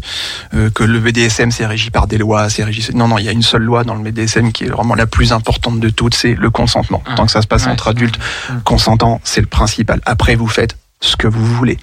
euh, 0.54 0.70
que 0.70 0.82
le 0.84 0.98
BDSM 1.00 1.50
c'est 1.50 1.66
régi 1.66 1.90
par 1.90 2.06
des 2.06 2.18
lois, 2.18 2.48
c'est 2.48 2.64
régi. 2.64 2.88
Non, 2.94 3.08
non, 3.08 3.18
il 3.18 3.24
y 3.24 3.28
a 3.28 3.32
une 3.32 3.42
seule 3.42 3.62
loi 3.62 3.84
dans 3.84 3.94
le 3.94 4.02
BDSM 4.02 4.52
qui 4.52 4.64
est 4.64 4.68
vraiment 4.68 4.94
la 4.94 5.06
plus 5.06 5.32
importante 5.32 5.80
de 5.80 5.88
toutes, 5.90 6.14
c'est 6.14 6.34
le 6.34 6.50
consentement. 6.50 7.02
Tant 7.16 7.26
que 7.26 7.32
ça 7.32 7.42
se 7.42 7.46
passe 7.50 7.66
Ouais, 7.66 7.72
entre 7.72 7.88
adultes, 7.88 8.18
consentant, 8.64 9.20
c'est 9.24 9.42
le 9.42 9.46
principal. 9.46 10.00
Après, 10.06 10.34
vous 10.36 10.48
faites 10.48 10.78
ce 11.02 11.16
que 11.16 11.26
vous 11.28 11.44
voulez. 11.44 11.78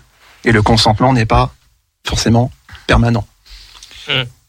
Et 0.46 0.52
le 0.52 0.64
consentement 0.64 1.14
n'est 1.14 1.26
pas 1.28 1.54
forcément 2.06 2.52
permanent. 2.88 3.28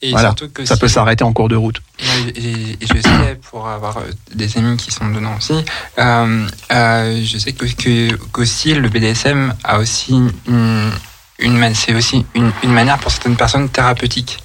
Et 0.00 0.12
Voilà, 0.12 0.28
surtout 0.28 0.48
que 0.50 0.64
Ça 0.64 0.75
si- 0.76 0.80
peut 0.80 0.87
s'arrêter 0.87 1.25
en 1.25 1.32
cours 1.32 1.48
de 1.48 1.56
route. 1.56 1.82
Et, 1.98 2.28
et- 2.38 2.72
et 2.80 2.87
je 2.87 3.00
sais, 3.02 3.34
pour 3.50 3.66
avoir 3.68 3.96
euh, 3.98 4.02
des 4.32 4.56
amis 4.56 4.76
qui 4.76 4.92
sont 4.92 5.08
dedans 5.10 5.34
aussi, 5.37 5.64
euh, 5.98 6.46
euh, 6.70 7.20
je 7.25 7.38
sais 7.38 7.52
que, 7.52 7.66
que- 7.66 8.14
qu'aussi 8.30 8.75
le 8.75 8.88
BDSM 8.88 9.52
a 9.64 9.78
aussi 9.78 10.12
une, 10.46 10.92
une 11.40 11.58
ma- 11.58 11.75
c'est 11.75 11.94
aussi 11.94 12.25
une, 12.37 12.52
une 12.62 12.72
manière 12.72 12.98
pour 12.98 13.10
certaines 13.10 13.34
personnes 13.34 13.68
thérapeutique, 13.68 14.38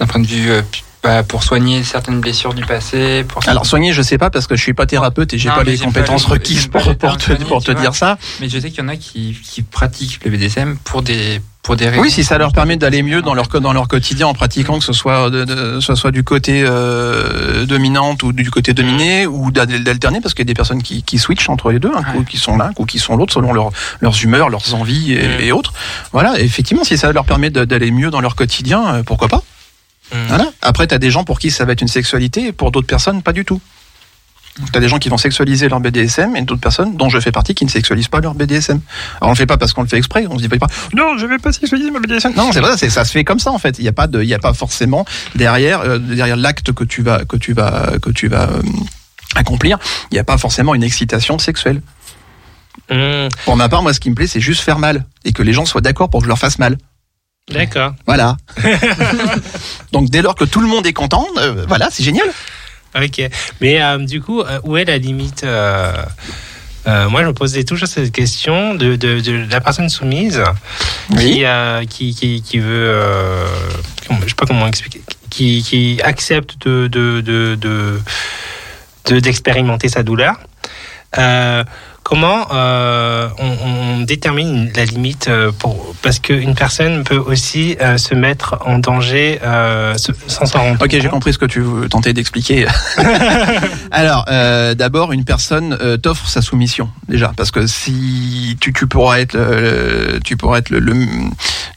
d'un 0.00 0.06
point 0.06 0.20
de 0.20 0.26
vue 0.26 0.50
euh, 0.50 0.62
bah, 1.04 1.22
pour 1.22 1.42
soigner 1.44 1.84
certaines 1.84 2.18
blessures 2.20 2.54
du 2.54 2.64
passé. 2.64 3.24
Pour 3.28 3.46
Alors 3.48 3.66
soigner, 3.66 3.92
je 3.92 4.02
sais 4.02 4.18
pas 4.18 4.30
parce 4.30 4.46
que 4.48 4.56
je 4.56 4.62
suis 4.62 4.74
pas 4.74 4.86
thérapeute 4.86 5.32
et 5.34 5.38
j'ai 5.38 5.50
Non, 5.50 5.54
pas 5.56 5.62
les 5.62 5.78
compétences 5.78 6.24
pas 6.24 6.32
requises 6.32 6.66
pour, 6.66 6.80
pour 6.96 7.16
te, 7.18 7.22
soigné, 7.24 7.44
pour 7.44 7.60
tu 7.60 7.66
te 7.66 7.72
vois. 7.72 7.80
dire 7.80 7.94
ça. 7.94 8.18
mais 8.40 8.48
je 8.48 8.58
sais 8.58 8.70
qu'il 8.70 8.80
y 8.80 8.82
en 8.82 8.88
a 8.88 8.96
qui, 8.96 9.36
qui 9.44 9.62
pratiquent 9.62 10.24
le 10.24 10.30
BDSM 10.32 10.76
pour 10.82 11.02
des 11.02 11.40
pour 11.62 11.76
des 11.76 11.88
raisons. 11.88 12.02
Oui, 12.02 12.10
si 12.10 12.24
ça 12.24 12.36
leur 12.36 12.52
permet 12.52 12.76
d'aller 12.76 13.02
mieux 13.02 13.22
dans 13.22 13.32
leur 13.32 13.48
dans 13.48 13.72
leur 13.72 13.88
quotidien 13.88 14.26
en 14.26 14.34
pratiquant, 14.34 14.78
que 14.78 14.84
ce 14.84 14.92
soit 14.92 15.30
de, 15.30 15.44
de- 15.44 15.80
ce 15.80 15.94
soit 15.94 16.10
du 16.10 16.22
côté 16.22 16.62
euh, 16.66 17.64
dominante 17.66 18.22
ou 18.22 18.32
du 18.32 18.50
côté 18.50 18.74
dominé 18.74 19.26
ou 19.26 19.50
d'al- 19.50 19.82
d'alterner, 19.82 20.20
parce 20.20 20.34
qu'il 20.34 20.42
y 20.42 20.48
a 20.48 20.52
des 20.52 20.54
personnes 20.54 20.82
qui, 20.82 21.02
qui 21.02 21.18
switchent 21.18 21.48
entre 21.48 21.70
les 21.70 21.78
deux, 21.78 21.90
un 21.94 22.02
coup 22.02 22.18
Ouais. 22.18 22.24
qui 22.28 22.36
sont 22.36 22.56
l'un, 22.58 22.66
un 22.66 22.72
coup 22.74 22.84
qui 22.84 22.98
sont 22.98 23.16
l'autre, 23.16 23.32
selon 23.32 23.52
leur, 23.54 23.70
leurs 24.00 24.22
humeurs, 24.22 24.50
leurs 24.50 24.74
envies 24.74 25.12
et, 25.14 25.26
Mm. 25.26 25.40
et 25.40 25.52
autres. 25.52 25.72
Voilà, 26.12 26.38
effectivement, 26.38 26.84
si 26.84 26.98
ça 26.98 27.10
leur 27.12 27.24
permet 27.24 27.48
d'aller 27.50 27.90
mieux 27.90 28.10
dans 28.10 28.20
leur 28.20 28.34
quotidien, 28.36 28.96
euh, 28.96 29.02
pourquoi 29.02 29.28
pas 29.28 29.42
Mm. 30.14 30.26
Voilà. 30.28 30.46
Après, 30.62 30.86
t'as 30.86 30.98
des 30.98 31.10
gens 31.10 31.24
pour 31.24 31.38
qui 31.38 31.50
ça 31.50 31.64
va 31.64 31.72
être 31.72 31.82
une 31.82 31.88
sexualité, 31.88 32.46
et 32.46 32.52
pour 32.52 32.70
d'autres 32.70 32.86
personnes, 32.86 33.22
pas 33.22 33.32
du 33.32 33.44
tout. 33.44 33.60
T'as 34.72 34.78
des 34.78 34.86
gens 34.88 34.98
qui 35.00 35.08
vont 35.08 35.18
sexualiser 35.18 35.68
leur 35.68 35.80
BDSM 35.80 36.36
et 36.36 36.42
d'autres 36.42 36.60
personnes, 36.60 36.96
dont 36.96 37.08
je 37.08 37.18
fais 37.18 37.32
partie, 37.32 37.56
qui 37.56 37.64
ne 37.64 37.70
sexualisent 37.70 38.06
pas 38.06 38.20
leur 38.20 38.34
BDSM. 38.34 38.80
Alors 39.20 39.30
on 39.30 39.32
le 39.32 39.34
fait 39.36 39.46
pas 39.46 39.56
parce 39.56 39.72
qu'on 39.72 39.82
le 39.82 39.88
fait 39.88 39.96
exprès, 39.98 40.26
on 40.30 40.38
se 40.38 40.42
dit 40.46 40.48
pas, 40.48 40.68
non, 40.94 41.18
je 41.18 41.26
vais 41.26 41.38
pas 41.38 41.52
sexualiser 41.52 41.90
mon 41.90 41.98
BDSM. 41.98 42.34
Non, 42.36 42.52
c'est 42.52 42.60
pas 42.60 42.70
ça, 42.70 42.76
c'est- 42.76 42.88
ça 42.90 43.04
se 43.04 43.10
fait 43.10 43.24
comme 43.24 43.40
ça 43.40 43.50
en 43.50 43.58
fait. 43.58 43.80
Il 43.80 43.84
y 43.84 43.88
a 43.88 43.92
pas 43.92 44.06
de, 44.06 44.22
il 44.22 44.28
y 44.28 44.34
a 44.34 44.38
pas 44.38 44.54
forcément 44.54 45.04
derrière, 45.34 45.80
euh, 45.80 45.98
derrière 45.98 46.36
l'acte 46.36 46.70
que 46.72 46.84
tu 46.84 47.02
vas, 47.02 47.24
que 47.24 47.36
tu 47.36 47.52
vas, 47.52 47.94
que 48.00 48.10
tu 48.10 48.28
vas 48.28 48.48
euh, 48.48 48.62
accomplir, 49.34 49.78
il 50.12 50.14
n'y 50.14 50.20
a 50.20 50.24
pas 50.24 50.38
forcément 50.38 50.76
une 50.76 50.84
excitation 50.84 51.40
sexuelle. 51.40 51.82
Mm. 52.90 53.28
Pour 53.46 53.56
ma 53.56 53.68
part, 53.68 53.82
moi, 53.82 53.92
ce 53.92 53.98
qui 53.98 54.10
me 54.10 54.14
plaît, 54.14 54.28
c'est 54.28 54.40
juste 54.40 54.60
faire 54.60 54.78
mal 54.78 55.04
et 55.24 55.32
que 55.32 55.42
les 55.42 55.52
gens 55.52 55.64
soient 55.64 55.80
d'accord 55.80 56.10
pour 56.10 56.20
que 56.20 56.24
je 56.26 56.28
leur 56.28 56.38
fasse 56.38 56.60
mal. 56.60 56.76
D'accord. 57.52 57.92
Voilà. 58.06 58.36
Donc 59.92 60.08
dès 60.10 60.22
lors 60.22 60.34
que 60.34 60.44
tout 60.44 60.60
le 60.60 60.66
monde 60.66 60.86
est 60.86 60.92
content, 60.92 61.26
euh, 61.36 61.64
voilà, 61.68 61.88
c'est 61.90 62.02
génial. 62.02 62.28
Ok. 62.96 63.20
Mais 63.60 63.82
euh, 63.82 63.98
du 63.98 64.20
coup, 64.22 64.40
euh, 64.40 64.60
où 64.64 64.76
est 64.76 64.84
la 64.84 64.98
limite 64.98 65.42
Moi, 65.44 67.22
je 67.22 67.26
me 67.26 67.32
posais 67.32 67.64
toujours 67.64 67.88
cette 67.88 68.12
question 68.12 68.74
de, 68.74 68.96
de, 68.96 69.20
de 69.20 69.46
la 69.50 69.60
personne 69.60 69.88
soumise 69.88 70.42
qui, 71.18 71.44
qui, 71.90 72.14
qui, 72.14 72.42
qui 72.42 72.58
veut. 72.58 73.00
Je 74.22 74.28
sais 74.28 74.34
pas 74.34 74.46
comment 74.46 74.66
expliquer. 74.66 75.02
Qui, 75.30 75.62
qui 75.62 76.00
accepte 76.02 76.66
de- 76.66 77.58
d'expérimenter 79.10 79.88
sa 79.88 80.02
douleur. 80.02 80.36
Comment 82.04 82.46
euh, 82.52 83.28
on, 83.38 83.98
on 83.98 84.00
détermine 84.02 84.70
la 84.76 84.84
limite 84.84 85.28
euh, 85.28 85.50
pour 85.58 85.94
parce 86.02 86.18
qu'une 86.18 86.54
personne 86.54 87.02
peut 87.02 87.16
aussi 87.16 87.76
euh, 87.80 87.96
se 87.96 88.14
mettre 88.14 88.58
en 88.66 88.78
danger 88.78 89.40
euh, 89.42 89.94
sans 90.26 90.44
s'en 90.44 90.58
rendre 90.60 90.82
Ok, 90.84 90.90
j'ai 90.90 91.00
compte. 91.00 91.10
compris 91.12 91.32
ce 91.32 91.38
que 91.38 91.46
tu 91.46 91.62
tenter 91.88 92.12
d'expliquer. 92.12 92.66
Alors, 93.90 94.26
euh, 94.28 94.74
d'abord, 94.74 95.12
une 95.12 95.24
personne 95.24 95.78
euh, 95.80 95.96
t'offre 95.96 96.28
sa 96.28 96.42
soumission 96.42 96.90
déjà, 97.08 97.32
parce 97.36 97.50
que 97.50 97.66
si 97.66 98.56
tu, 98.60 98.72
tu 98.74 98.86
pourras 98.86 99.18
être, 99.20 99.38
tu 100.24 100.36
pourras 100.36 100.58
être 100.58 100.70
le, 100.70 100.80
le- 100.80 100.94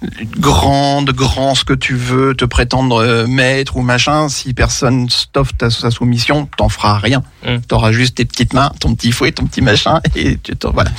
le 0.02 0.26
grande, 0.38 1.10
grand 1.12 1.56
ce 1.56 1.64
que 1.64 1.74
tu 1.74 1.96
veux, 1.96 2.36
te 2.36 2.46
prétendre 2.46 3.26
maître 3.28 3.78
ou 3.78 3.82
machin, 3.82 4.30
si 4.30 4.54
personne 4.54 5.08
t'offre 5.32 5.54
sa 5.70 5.90
soumission, 5.90 6.48
t'en 6.58 6.70
feras 6.70 6.98
rien. 7.00 7.24
Mm. 7.46 7.58
T'auras 7.68 7.92
juste 7.92 8.16
tes 8.16 8.26
petites 8.26 8.54
mains, 8.54 8.72
ton 8.80 8.94
petit 8.94 9.12
fouet, 9.12 9.32
ton 9.32 9.46
petit 9.46 9.62
machin, 9.62 10.02
et 10.20 10.38
tu 10.42 10.56
t'en- 10.56 10.72
voilà. 10.72 10.90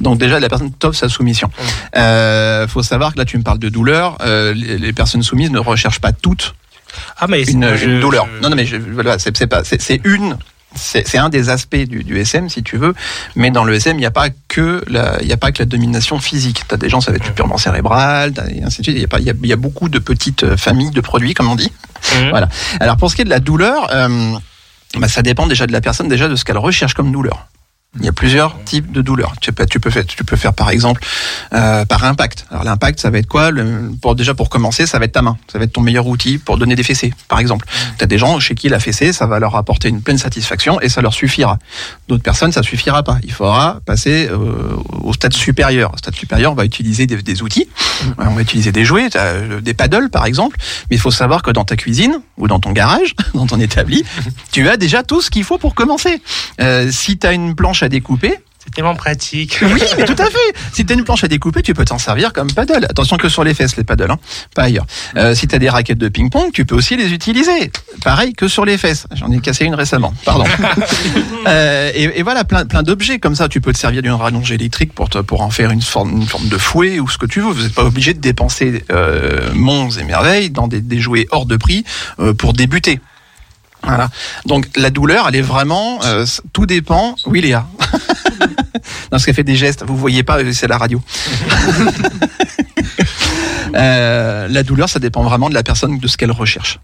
Donc 0.00 0.18
déjà, 0.18 0.38
la 0.40 0.48
personne 0.48 0.72
t'offre 0.72 0.98
sa 0.98 1.08
soumission. 1.08 1.50
Euh, 1.96 2.66
faut 2.68 2.82
savoir 2.82 3.12
que 3.14 3.18
là, 3.18 3.24
tu 3.24 3.38
me 3.38 3.42
parles 3.42 3.58
de 3.58 3.68
douleur. 3.68 4.18
Euh, 4.20 4.52
les, 4.54 4.78
les 4.78 4.92
personnes 4.92 5.22
soumises 5.22 5.50
ne 5.50 5.58
recherchent 5.58 6.00
pas 6.00 6.12
toutes 6.12 6.54
Ah, 7.18 7.26
mais 7.28 7.42
une, 7.44 7.74
je- 7.76 8.00
douleur. 8.00 8.26
je- 8.36 8.42
Non, 8.42 8.50
non, 8.50 8.56
mais 8.56 8.66
je, 8.66 8.76
voilà, 8.76 9.18
c'est 9.18 9.46
pas, 9.46 9.62
une, 10.04 10.36
c'est 10.74 11.16
un 11.18 11.28
des 11.30 11.48
aspects 11.48 11.76
du, 11.76 12.04
du 12.04 12.18
SM 12.18 12.48
si 12.50 12.62
tu 12.62 12.76
veux. 12.76 12.94
Mais 13.34 13.50
dans 13.50 13.64
le 13.64 13.74
SM, 13.74 13.96
il 13.96 14.00
n'y 14.00 14.06
a 14.06 14.10
pas 14.10 14.28
que 14.48 14.82
la, 14.88 15.22
il 15.22 15.32
a 15.32 15.36
pas 15.36 15.52
que 15.52 15.60
la 15.60 15.64
domination 15.66 16.18
physique. 16.18 16.62
T'as 16.68 16.76
des 16.76 16.88
gens, 16.88 17.00
ça 17.00 17.10
va 17.12 17.16
être 17.16 17.32
purement 17.32 17.56
cérébral, 17.58 18.32
et 18.50 18.62
ainsi 18.62 18.80
de 18.80 18.84
suite. 18.84 18.96
Il 18.96 19.00
y 19.00 19.04
a 19.04 19.08
pas, 19.08 19.18
il 19.20 19.26
y 19.26 19.30
a, 19.30 19.34
il 19.42 19.48
y 19.48 19.52
a 19.52 19.56
beaucoup 19.56 19.88
de 19.88 19.98
petites 19.98 20.44
euh, 20.44 20.56
familles 20.56 20.90
de 20.90 21.00
produits, 21.00 21.34
comme 21.34 21.48
on 21.48 21.54
dit. 21.56 21.72
Mhm. 22.20 22.28
Voilà. 22.30 22.48
Alors 22.80 22.96
pour 22.98 23.10
ce 23.10 23.16
qui 23.16 23.22
est 23.22 23.24
de 23.24 23.30
la 23.30 23.40
douleur, 23.40 23.88
euh, 23.92 24.32
bah, 24.98 25.08
ça 25.08 25.22
dépend 25.22 25.46
déjà 25.46 25.66
de 25.66 25.72
la 25.72 25.80
personne, 25.80 26.08
déjà 26.08 26.28
de 26.28 26.36
ce 26.36 26.44
qu'elle 26.44 26.58
recherche 26.58 26.92
comme 26.94 27.10
douleur. 27.10 27.46
Il 27.98 28.04
y 28.04 28.08
a 28.08 28.12
plusieurs 28.12 28.62
types 28.64 28.92
de 28.92 29.00
douleurs. 29.02 29.34
Tu 29.40 29.52
peux, 29.52 29.66
tu 29.66 29.80
peux 29.80 29.90
faire, 29.90 30.04
tu 30.06 30.22
peux 30.24 30.36
faire 30.36 30.52
par 30.54 30.70
exemple 30.70 31.02
euh, 31.52 31.84
par 31.84 32.04
impact. 32.04 32.46
Alors 32.50 32.64
l'impact, 32.64 33.00
ça 33.00 33.10
va 33.10 33.18
être 33.18 33.26
quoi? 33.26 33.50
Le- 33.50 33.90
pour, 34.00 34.14
Déjà 34.14 34.34
pour 34.34 34.48
commencer, 34.48 34.86
ça 34.86 34.98
va 34.98 35.04
être 35.06 35.12
ta 35.12 35.22
main. 35.22 35.36
Ça 35.50 35.58
va 35.58 35.64
être 35.64 35.72
ton 35.72 35.80
meilleur 35.80 36.06
outil 36.06 36.38
pour 36.38 36.58
donner 36.58 36.74
des 36.74 36.82
fessées, 36.82 37.12
par 37.28 37.38
exemple. 37.38 37.66
Tu 37.98 38.04
as 38.04 38.06
des 38.06 38.18
gens 38.18 38.38
chez 38.40 38.54
qui 38.54 38.68
la 38.68 38.80
fessée, 38.80 39.12
ça 39.12 39.26
va 39.26 39.38
leur 39.38 39.56
apporter 39.56 39.88
une 39.88 40.02
pleine 40.02 40.18
satisfaction 40.18 40.80
et 40.80 40.88
ça 40.88 41.00
leur 41.02 41.12
suffira. 41.14 41.58
D'autres 42.08 42.22
personnes, 42.22 42.52
ça 42.52 42.62
suffira 42.62 43.02
pas. 43.02 43.18
Il 43.22 43.32
faudra 43.32 43.80
passer 43.84 44.28
euh, 44.30 44.76
au 45.02 45.12
stade 45.12 45.32
supérieur. 45.34 45.92
Au 45.94 45.96
stade 45.98 46.14
supérieur, 46.14 46.52
on 46.52 46.54
va 46.54 46.64
utiliser 46.64 47.06
des, 47.06 47.22
des 47.22 47.42
outils. 47.42 47.68
On 48.18 48.34
va 48.34 48.42
utiliser 48.42 48.72
des 48.72 48.84
jouets, 48.84 49.08
euh, 49.16 49.60
des 49.60 49.74
paddles 49.74 50.10
par 50.10 50.26
exemple. 50.26 50.56
Mais 50.90 50.96
il 50.96 51.00
faut 51.00 51.10
savoir 51.10 51.42
que 51.42 51.50
dans 51.50 51.64
ta 51.64 51.76
cuisine 51.76 52.20
ou 52.38 52.48
dans 52.48 52.60
ton 52.60 52.72
garage, 52.72 53.14
dans 53.34 53.46
ton 53.46 53.60
établi, 53.60 54.04
tu 54.52 54.68
as 54.68 54.76
déjà 54.76 55.02
tout 55.02 55.20
ce 55.20 55.30
qu'il 55.30 55.44
faut 55.44 55.58
pour 55.58 55.74
commencer. 55.74 56.20
Euh, 56.60 56.90
si 56.90 57.18
tu 57.18 57.26
as 57.26 57.32
une 57.32 57.54
planche 57.54 57.82
à 57.82 57.85
découper, 57.88 58.34
C'est 58.64 58.74
tellement 58.74 58.94
pratique. 58.96 59.58
oui, 59.62 59.80
mais 59.96 60.04
tout 60.04 60.20
à 60.20 60.26
fait. 60.30 60.52
Si 60.72 60.84
tu 60.84 60.92
as 60.92 60.96
une 60.96 61.04
planche 61.04 61.22
à 61.22 61.28
découper, 61.28 61.62
tu 61.62 61.72
peux 61.72 61.84
t'en 61.84 61.98
servir 61.98 62.32
comme 62.32 62.52
paddle. 62.52 62.84
Attention 62.90 63.16
que 63.16 63.28
sur 63.28 63.44
les 63.44 63.54
fesses, 63.54 63.76
les 63.76 63.84
paddles, 63.84 64.10
hein, 64.10 64.18
pas 64.54 64.64
ailleurs. 64.64 64.86
Euh, 65.16 65.34
si 65.34 65.46
tu 65.46 65.54
as 65.54 65.58
des 65.58 65.68
raquettes 65.68 65.98
de 65.98 66.08
ping-pong, 66.08 66.50
tu 66.52 66.64
peux 66.64 66.74
aussi 66.74 66.96
les 66.96 67.12
utiliser. 67.12 67.70
Pareil 68.02 68.32
que 68.34 68.48
sur 68.48 68.64
les 68.64 68.76
fesses. 68.76 69.06
J'en 69.14 69.30
ai 69.30 69.38
cassé 69.40 69.64
une 69.64 69.74
récemment, 69.76 70.12
pardon. 70.24 70.44
Euh, 71.46 71.92
et, 71.94 72.18
et 72.18 72.22
voilà, 72.24 72.42
plein, 72.42 72.66
plein 72.66 72.82
d'objets 72.82 73.20
comme 73.20 73.36
ça. 73.36 73.48
Tu 73.48 73.60
peux 73.60 73.72
te 73.72 73.78
servir 73.78 74.02
d'une 74.02 74.10
rallonge 74.10 74.50
électrique 74.50 74.92
pour, 74.92 75.08
te, 75.08 75.18
pour 75.18 75.42
en 75.42 75.50
faire 75.50 75.70
une 75.70 75.80
forme, 75.80 76.10
une 76.22 76.26
forme 76.26 76.48
de 76.48 76.58
fouet 76.58 76.98
ou 76.98 77.08
ce 77.08 77.18
que 77.18 77.26
tu 77.26 77.40
veux. 77.40 77.52
Vous 77.52 77.62
n'êtes 77.62 77.74
pas 77.74 77.84
obligé 77.84 78.14
de 78.14 78.18
dépenser 78.20 78.82
euh, 78.90 79.48
monts 79.54 79.90
et 79.90 80.02
merveilles 80.02 80.50
dans 80.50 80.66
des, 80.66 80.80
des 80.80 80.98
jouets 80.98 81.28
hors 81.30 81.46
de 81.46 81.56
prix 81.56 81.84
euh, 82.18 82.34
pour 82.34 82.52
débuter. 82.52 82.98
Voilà. 83.82 84.08
Donc 84.46 84.68
la 84.76 84.90
douleur, 84.90 85.28
elle 85.28 85.36
est 85.36 85.42
vraiment, 85.42 86.00
euh, 86.04 86.26
tout 86.52 86.66
dépend. 86.66 87.14
Oui, 87.26 87.40
Léa. 87.40 87.66
non, 88.40 88.48
parce 89.10 89.24
qu'elle 89.24 89.34
fait 89.34 89.44
des 89.44 89.56
gestes. 89.56 89.84
Vous 89.86 89.96
voyez 89.96 90.22
pas, 90.22 90.38
euh, 90.38 90.52
c'est 90.52 90.68
la 90.68 90.78
radio. 90.78 91.00
Euh, 93.74 94.48
la 94.48 94.62
douleur, 94.62 94.88
ça 94.88 94.98
dépend 94.98 95.22
vraiment 95.22 95.48
de 95.50 95.54
la 95.54 95.62
personne, 95.62 95.98
de 95.98 96.08
ce 96.08 96.16
qu'elle 96.16 96.30
recherche. 96.30 96.78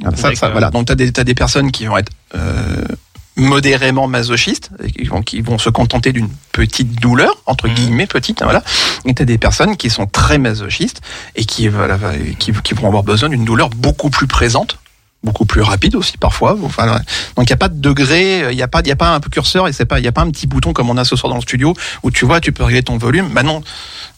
Voilà, 0.00 0.16
ça, 0.16 0.22
ça, 0.22 0.28
D'accord. 0.30 0.50
voilà. 0.52 0.70
Donc, 0.70 0.86
tu 0.86 0.92
as, 0.92 1.24
des 1.24 1.34
personnes 1.34 1.72
qui 1.72 1.86
vont 1.86 1.96
être 1.96 2.12
euh, 2.36 2.84
modérément 3.36 4.06
masochistes, 4.06 4.70
et 4.84 4.92
qui 4.92 5.04
vont, 5.04 5.22
qui 5.22 5.40
vont 5.40 5.58
se 5.58 5.70
contenter 5.70 6.12
d'une 6.12 6.28
petite 6.52 7.00
douleur, 7.00 7.34
entre 7.46 7.66
Mhm. 7.68 7.74
guillemets 7.74 8.06
petite, 8.06 8.42
hein, 8.42 8.44
voilà. 8.44 8.62
Et 9.06 9.14
t'as 9.14 9.24
des 9.24 9.38
personnes 9.38 9.76
qui 9.76 9.90
sont 9.90 10.06
très 10.06 10.38
masochistes 10.38 11.00
et 11.34 11.44
qui, 11.44 11.68
voilà, 11.68 11.98
qui, 12.38 12.52
qui 12.52 12.74
vont 12.74 12.86
avoir 12.86 13.02
besoin 13.02 13.28
d'une 13.28 13.44
douleur 13.44 13.70
beaucoup 13.70 14.10
plus 14.10 14.26
présente 14.26 14.78
beaucoup 15.22 15.44
plus 15.44 15.62
rapide 15.62 15.96
aussi 15.96 16.18
parfois. 16.18 16.54
Donc 16.54 16.70
il 17.38 17.46
n'y 17.46 17.52
a 17.52 17.56
pas 17.56 17.68
de 17.68 17.80
degré, 17.80 18.52
il 18.52 18.56
n'y 18.56 18.62
a 18.62 18.68
pas, 18.68 18.80
il 18.84 18.90
a 18.90 18.96
pas 18.96 19.14
un 19.14 19.20
curseur 19.20 19.68
et 19.68 19.72
c'est 19.72 19.84
pas, 19.84 19.98
il 19.98 20.04
y 20.04 20.08
a 20.08 20.12
pas 20.12 20.22
un 20.22 20.30
petit 20.30 20.46
bouton 20.46 20.72
comme 20.72 20.88
on 20.88 20.96
a 20.96 21.04
ce 21.04 21.16
soir 21.16 21.30
dans 21.30 21.36
le 21.36 21.42
studio 21.42 21.74
où 22.02 22.10
tu 22.10 22.24
vois, 22.24 22.40
tu 22.40 22.52
peux 22.52 22.62
régler 22.62 22.82
ton 22.82 22.96
volume. 22.96 23.28
Bah 23.32 23.42
non, 23.42 23.62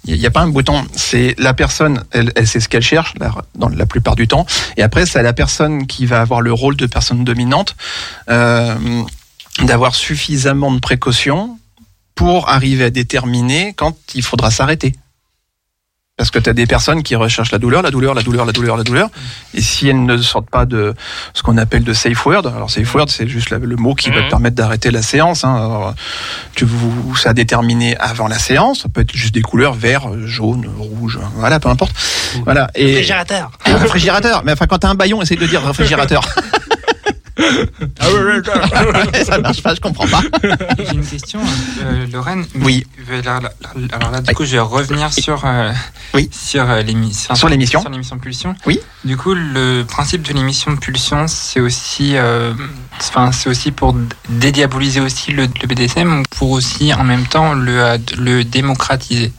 il 0.04 0.18
n'y 0.18 0.26
a 0.26 0.30
pas 0.30 0.40
un 0.40 0.48
bouton. 0.48 0.84
C'est 0.94 1.34
la 1.38 1.54
personne, 1.54 2.04
elle, 2.10 2.32
elle 2.36 2.46
sait 2.46 2.60
ce 2.60 2.68
qu'elle 2.68 2.82
cherche 2.82 3.14
la, 3.18 3.32
dans 3.54 3.68
la 3.68 3.86
plupart 3.86 4.16
du 4.16 4.28
temps. 4.28 4.46
Et 4.76 4.82
après, 4.82 5.06
c'est 5.06 5.22
la 5.22 5.32
personne 5.32 5.86
qui 5.86 6.06
va 6.06 6.20
avoir 6.20 6.40
le 6.40 6.52
rôle 6.52 6.76
de 6.76 6.86
personne 6.86 7.24
dominante 7.24 7.74
euh, 8.28 9.02
d'avoir 9.62 9.94
suffisamment 9.94 10.70
de 10.72 10.78
précautions 10.78 11.58
pour 12.14 12.48
arriver 12.48 12.84
à 12.84 12.90
déterminer 12.90 13.72
quand 13.74 13.96
il 14.14 14.22
faudra 14.22 14.50
s'arrêter. 14.50 14.94
Parce 16.18 16.30
que 16.30 16.38
tu 16.40 16.50
as 16.50 16.52
des 16.52 16.66
personnes 16.66 17.02
qui 17.02 17.14
recherchent 17.14 17.52
la 17.52 17.58
douleur, 17.58 17.80
la 17.80 17.90
douleur, 17.90 18.12
la 18.12 18.22
douleur, 18.22 18.44
la 18.44 18.52
douleur, 18.52 18.76
la 18.76 18.82
douleur. 18.82 19.08
Et 19.54 19.62
si 19.62 19.88
elles 19.88 20.04
ne 20.04 20.16
sortent 20.18 20.50
pas 20.50 20.66
de 20.66 20.94
ce 21.32 21.42
qu'on 21.42 21.56
appelle 21.56 21.84
de 21.84 21.92
safe 21.92 22.26
word, 22.26 22.46
alors 22.46 22.70
safe 22.70 22.92
word, 22.92 23.08
c'est 23.08 23.28
juste 23.28 23.50
le 23.50 23.76
mot 23.76 23.94
qui 23.94 24.10
va 24.10 24.22
te 24.22 24.28
permettre 24.28 24.56
d'arrêter 24.56 24.90
la 24.90 25.00
séance. 25.00 25.44
Hein. 25.44 25.54
Alors, 25.54 25.94
tu, 26.54 26.64
vous, 26.64 27.14
ça 27.16 27.30
a 27.30 27.32
déterminé 27.34 27.96
avant 27.98 28.26
la 28.26 28.38
séance. 28.38 28.82
Ça 28.82 28.88
peut 28.88 29.02
être 29.02 29.14
juste 29.14 29.32
des 29.32 29.42
couleurs 29.42 29.74
vert, 29.74 30.08
jaune, 30.26 30.68
rouge, 30.76 31.20
voilà, 31.36 31.60
peu 31.60 31.68
importe. 31.68 31.92
Voilà. 32.44 32.68
Et 32.74 32.86
Réfrigérateur. 32.86 33.50
réfrigérateur. 33.64 34.42
Mais 34.44 34.52
enfin, 34.52 34.66
quand 34.66 34.78
t'as 34.78 34.88
un 34.88 34.94
baillon, 34.96 35.22
essaye 35.22 35.38
de 35.38 35.46
dire 35.46 35.64
réfrigérateur. 35.64 36.22
ça 39.24 39.38
marche 39.38 39.62
pas, 39.62 39.74
je 39.74 39.80
comprends 39.80 40.06
pas. 40.06 40.22
J'ai 40.78 40.94
une 40.94 41.06
question, 41.06 41.40
euh, 41.82 42.06
Lorraine. 42.12 42.44
Oui. 42.62 42.86
Mais, 43.08 43.18
alors, 43.26 43.40
là- 43.42 43.52
alors 43.92 44.10
là, 44.10 44.20
du 44.20 44.34
coup, 44.34 44.44
je 44.44 44.52
vais 44.52 44.58
revenir 44.60 45.12
sur, 45.12 45.42
euh, 45.44 45.72
Oui. 46.14 46.28
sur 46.32 46.68
euh, 46.68 46.82
l'émission. 46.82 47.34
Sur 47.34 47.48
l'émission. 47.48 47.80
Sur 47.80 47.90
l'émission 47.90 48.18
Pulsion. 48.18 48.54
Oui. 48.66 48.80
Du 49.04 49.16
coup, 49.16 49.34
le 49.34 49.82
principe 49.84 50.22
de 50.22 50.32
l'émission 50.32 50.76
Pulsion, 50.76 51.26
c'est 51.28 51.60
aussi, 51.60 52.16
euh, 52.16 52.52
enfin, 52.98 53.30
c'est 53.32 53.48
aussi 53.48 53.70
pour 53.72 53.94
dédiaboliser 54.28 55.00
aussi 55.00 55.32
le, 55.32 55.42
le 55.44 55.66
BDSM 55.66 56.20
ou 56.20 56.22
pour 56.36 56.50
aussi, 56.50 56.92
en 56.92 57.04
même 57.04 57.26
temps, 57.26 57.54
le, 57.54 57.80
euh, 57.82 57.98
le 58.18 58.44
démocratiser. 58.44 59.32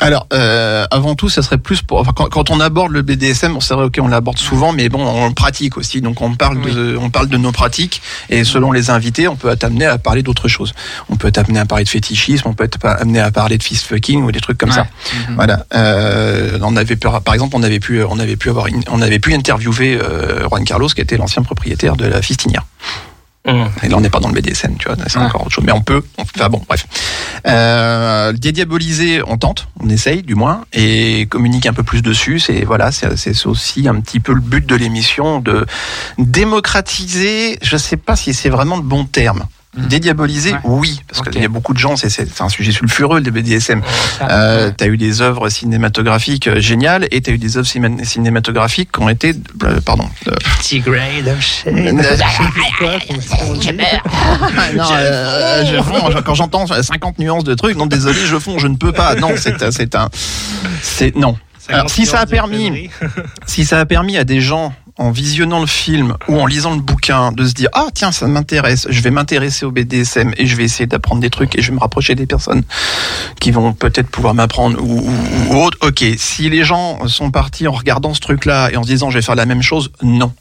Alors, 0.00 0.26
euh, 0.32 0.86
avant 0.90 1.14
tout, 1.14 1.28
ça 1.28 1.40
serait 1.42 1.56
plus 1.58 1.80
pour. 1.82 2.00
Enfin, 2.00 2.12
quand, 2.14 2.26
quand 2.28 2.50
on 2.50 2.58
aborde 2.58 2.90
le 2.90 3.02
BDSM, 3.02 3.56
on 3.56 3.60
vrai, 3.76 3.84
ok, 3.84 3.98
on 4.02 4.08
l'aborde 4.08 4.38
souvent, 4.38 4.72
mais 4.72 4.88
bon, 4.88 5.06
on 5.06 5.28
le 5.28 5.34
pratique 5.34 5.76
aussi. 5.76 6.00
Donc, 6.00 6.20
on 6.20 6.34
parle 6.34 6.60
de, 6.62 6.96
on 7.00 7.10
parle 7.10 7.28
de 7.28 7.36
nos 7.36 7.52
pratiques, 7.52 8.02
et 8.28 8.42
selon 8.42 8.72
les 8.72 8.90
invités, 8.90 9.28
on 9.28 9.36
peut 9.36 9.50
être 9.50 9.62
amené 9.64 9.86
à 9.86 9.96
parler 9.98 10.22
d'autres 10.24 10.48
choses. 10.48 10.74
On 11.10 11.16
peut 11.16 11.28
être 11.28 11.38
amené 11.38 11.60
à 11.60 11.64
parler 11.64 11.84
de 11.84 11.88
fétichisme, 11.88 12.48
on 12.48 12.54
peut 12.54 12.64
être 12.64 12.78
amené 12.84 13.20
à 13.20 13.30
parler 13.30 13.56
de 13.56 13.62
fist 13.62 13.86
fucking 13.86 14.22
ou 14.24 14.32
des 14.32 14.40
trucs 14.40 14.58
comme 14.58 14.72
ça. 14.72 14.86
Mhm. 15.28 15.34
Voilà. 15.36 15.64
Euh, 15.74 16.58
on 16.62 16.76
avait 16.76 16.96
pu, 16.96 17.08
par 17.24 17.32
exemple, 17.34 17.54
on 17.56 17.62
avait 17.62 17.80
pu, 17.80 18.02
on 18.02 18.18
avait 18.18 18.36
pu 18.36 18.50
avoir, 18.50 18.66
une- 18.66 18.82
on 18.90 19.00
avait 19.00 19.20
pu 19.20 19.32
interviewer 19.32 19.96
euh, 20.00 20.48
Juan 20.48 20.64
Carlos, 20.64 20.88
qui 20.88 21.00
était 21.02 21.16
l'ancien 21.16 21.42
propriétaire 21.42 21.94
de 21.96 22.06
la 22.06 22.20
Fistinière. 22.20 22.64
Et 23.46 23.88
là, 23.88 23.96
on 23.96 24.00
n'est 24.00 24.10
pas 24.10 24.20
dans 24.20 24.28
le 24.28 24.34
BDSM, 24.34 24.76
tu 24.78 24.88
vois, 24.88 24.96
c'est 25.06 25.18
encore 25.18 25.42
autre 25.42 25.52
chose. 25.54 25.64
Mais 25.64 25.72
on 25.72 25.82
peut. 25.82 26.02
Enfin 26.16 26.48
bon, 26.48 26.62
bref. 26.66 26.86
Euh, 27.46 28.32
dédiaboliser, 28.32 29.22
on 29.26 29.36
tente, 29.36 29.68
on 29.80 29.88
essaye 29.90 30.22
du 30.22 30.34
moins, 30.34 30.64
et 30.72 31.26
communique 31.26 31.66
un 31.66 31.74
peu 31.74 31.82
plus 31.82 32.00
dessus. 32.00 32.40
C'est 32.40 32.64
voilà, 32.64 32.90
c'est 32.90 33.46
aussi 33.46 33.86
un 33.86 34.00
petit 34.00 34.20
peu 34.20 34.32
le 34.32 34.40
but 34.40 34.64
de 34.64 34.74
l'émission 34.74 35.40
de 35.40 35.66
démocratiser. 36.16 37.58
Je 37.60 37.76
sais 37.76 37.98
pas 37.98 38.16
si 38.16 38.32
c'est 38.32 38.48
vraiment 38.48 38.78
de 38.78 38.82
bon 38.82 39.04
terme. 39.04 39.44
Mhm. 39.76 39.86
Dédiaboliser, 39.88 40.52
Ouais. 40.52 40.58
oui, 40.64 41.00
parce 41.08 41.28
qu'il 41.28 41.42
y 41.42 41.44
a 41.44 41.48
beaucoup 41.48 41.74
de 41.74 41.78
gens, 41.78 41.96
c'est- 41.96 42.40
un 42.40 42.48
sujet 42.48 42.72
sulfureux 42.72 43.20
le 43.20 43.30
BDSM. 43.30 43.82
Euh, 44.22 44.70
t'as 44.76 44.86
eu 44.86 44.96
des 44.96 45.20
œuvres 45.20 45.48
cinématographiques 45.48 46.46
euh, 46.46 46.60
géniales 46.60 47.08
et 47.10 47.20
t'as 47.20 47.32
eu 47.32 47.38
des 47.38 47.56
œuvres 47.56 47.66
cinéma- 47.66 48.04
cinématographiques 48.04 48.92
qui 48.92 49.00
ont 49.00 49.08
été, 49.08 49.34
euh, 49.64 49.80
pardon, 49.80 50.08
euh, 50.28 50.32
Petit 50.58 50.80
grade 50.80 51.28
of 51.28 51.40
shade. 51.40 51.76
Euh, 51.76 51.92
non, 51.92 52.02
euh, 54.92 55.64
je 55.64 55.76
fonds, 55.82 56.10
quand 56.24 56.34
j'entends 56.34 56.66
50 56.66 57.18
nuances 57.18 57.44
de 57.44 57.54
trucs, 57.54 57.76
non 57.76 57.86
désolé, 57.86 58.18
je 58.24 58.38
fonds, 58.38 58.58
je 58.58 58.68
ne 58.68 58.76
peux 58.76 58.92
pas. 58.92 59.14
Non, 59.16 59.32
c'est 59.36 59.62
un- 59.62 59.70
c'est 59.70 59.94
un, 59.94 60.08
c'est 60.82 61.14
non. 61.16 61.36
Alors, 61.68 61.88
si 61.88 62.04
ça 62.04 62.20
a 62.20 62.26
permis, 62.26 62.90
si 63.46 63.64
ça 63.64 63.80
a 63.80 63.86
permis 63.86 64.18
à 64.18 64.24
des 64.24 64.42
gens 64.42 64.74
en 64.96 65.10
visionnant 65.10 65.60
le 65.60 65.66
film 65.66 66.16
ou 66.28 66.38
en 66.38 66.46
lisant 66.46 66.74
le 66.74 66.80
bouquin 66.80 67.32
de 67.32 67.44
se 67.44 67.52
dire 67.52 67.68
ah 67.72 67.88
tiens 67.92 68.12
ça 68.12 68.26
m'intéresse, 68.28 68.86
je 68.90 69.00
vais 69.00 69.10
m'intéresser 69.10 69.66
au 69.66 69.70
BDSM 69.70 70.32
et 70.36 70.46
je 70.46 70.56
vais 70.56 70.64
essayer 70.64 70.86
d'apprendre 70.86 71.20
des 71.20 71.30
trucs 71.30 71.56
et 71.58 71.62
je 71.62 71.70
vais 71.70 71.74
me 71.74 71.80
rapprocher 71.80 72.14
des 72.14 72.26
personnes 72.26 72.62
qui 73.40 73.50
vont 73.50 73.72
peut-être 73.72 74.08
pouvoir 74.08 74.34
m'apprendre 74.34 74.80
ou, 74.80 75.00
ou, 75.00 75.52
ou 75.54 75.56
autre. 75.56 75.78
Ok, 75.82 76.04
si 76.16 76.48
les 76.48 76.64
gens 76.64 77.06
sont 77.08 77.30
partis 77.30 77.66
en 77.66 77.72
regardant 77.72 78.14
ce 78.14 78.20
truc-là 78.20 78.70
et 78.70 78.76
en 78.76 78.82
se 78.82 78.88
disant 78.88 79.10
je 79.10 79.18
vais 79.18 79.22
faire 79.22 79.34
la 79.34 79.46
même 79.46 79.62
chose, 79.62 79.90
non. 80.02 80.32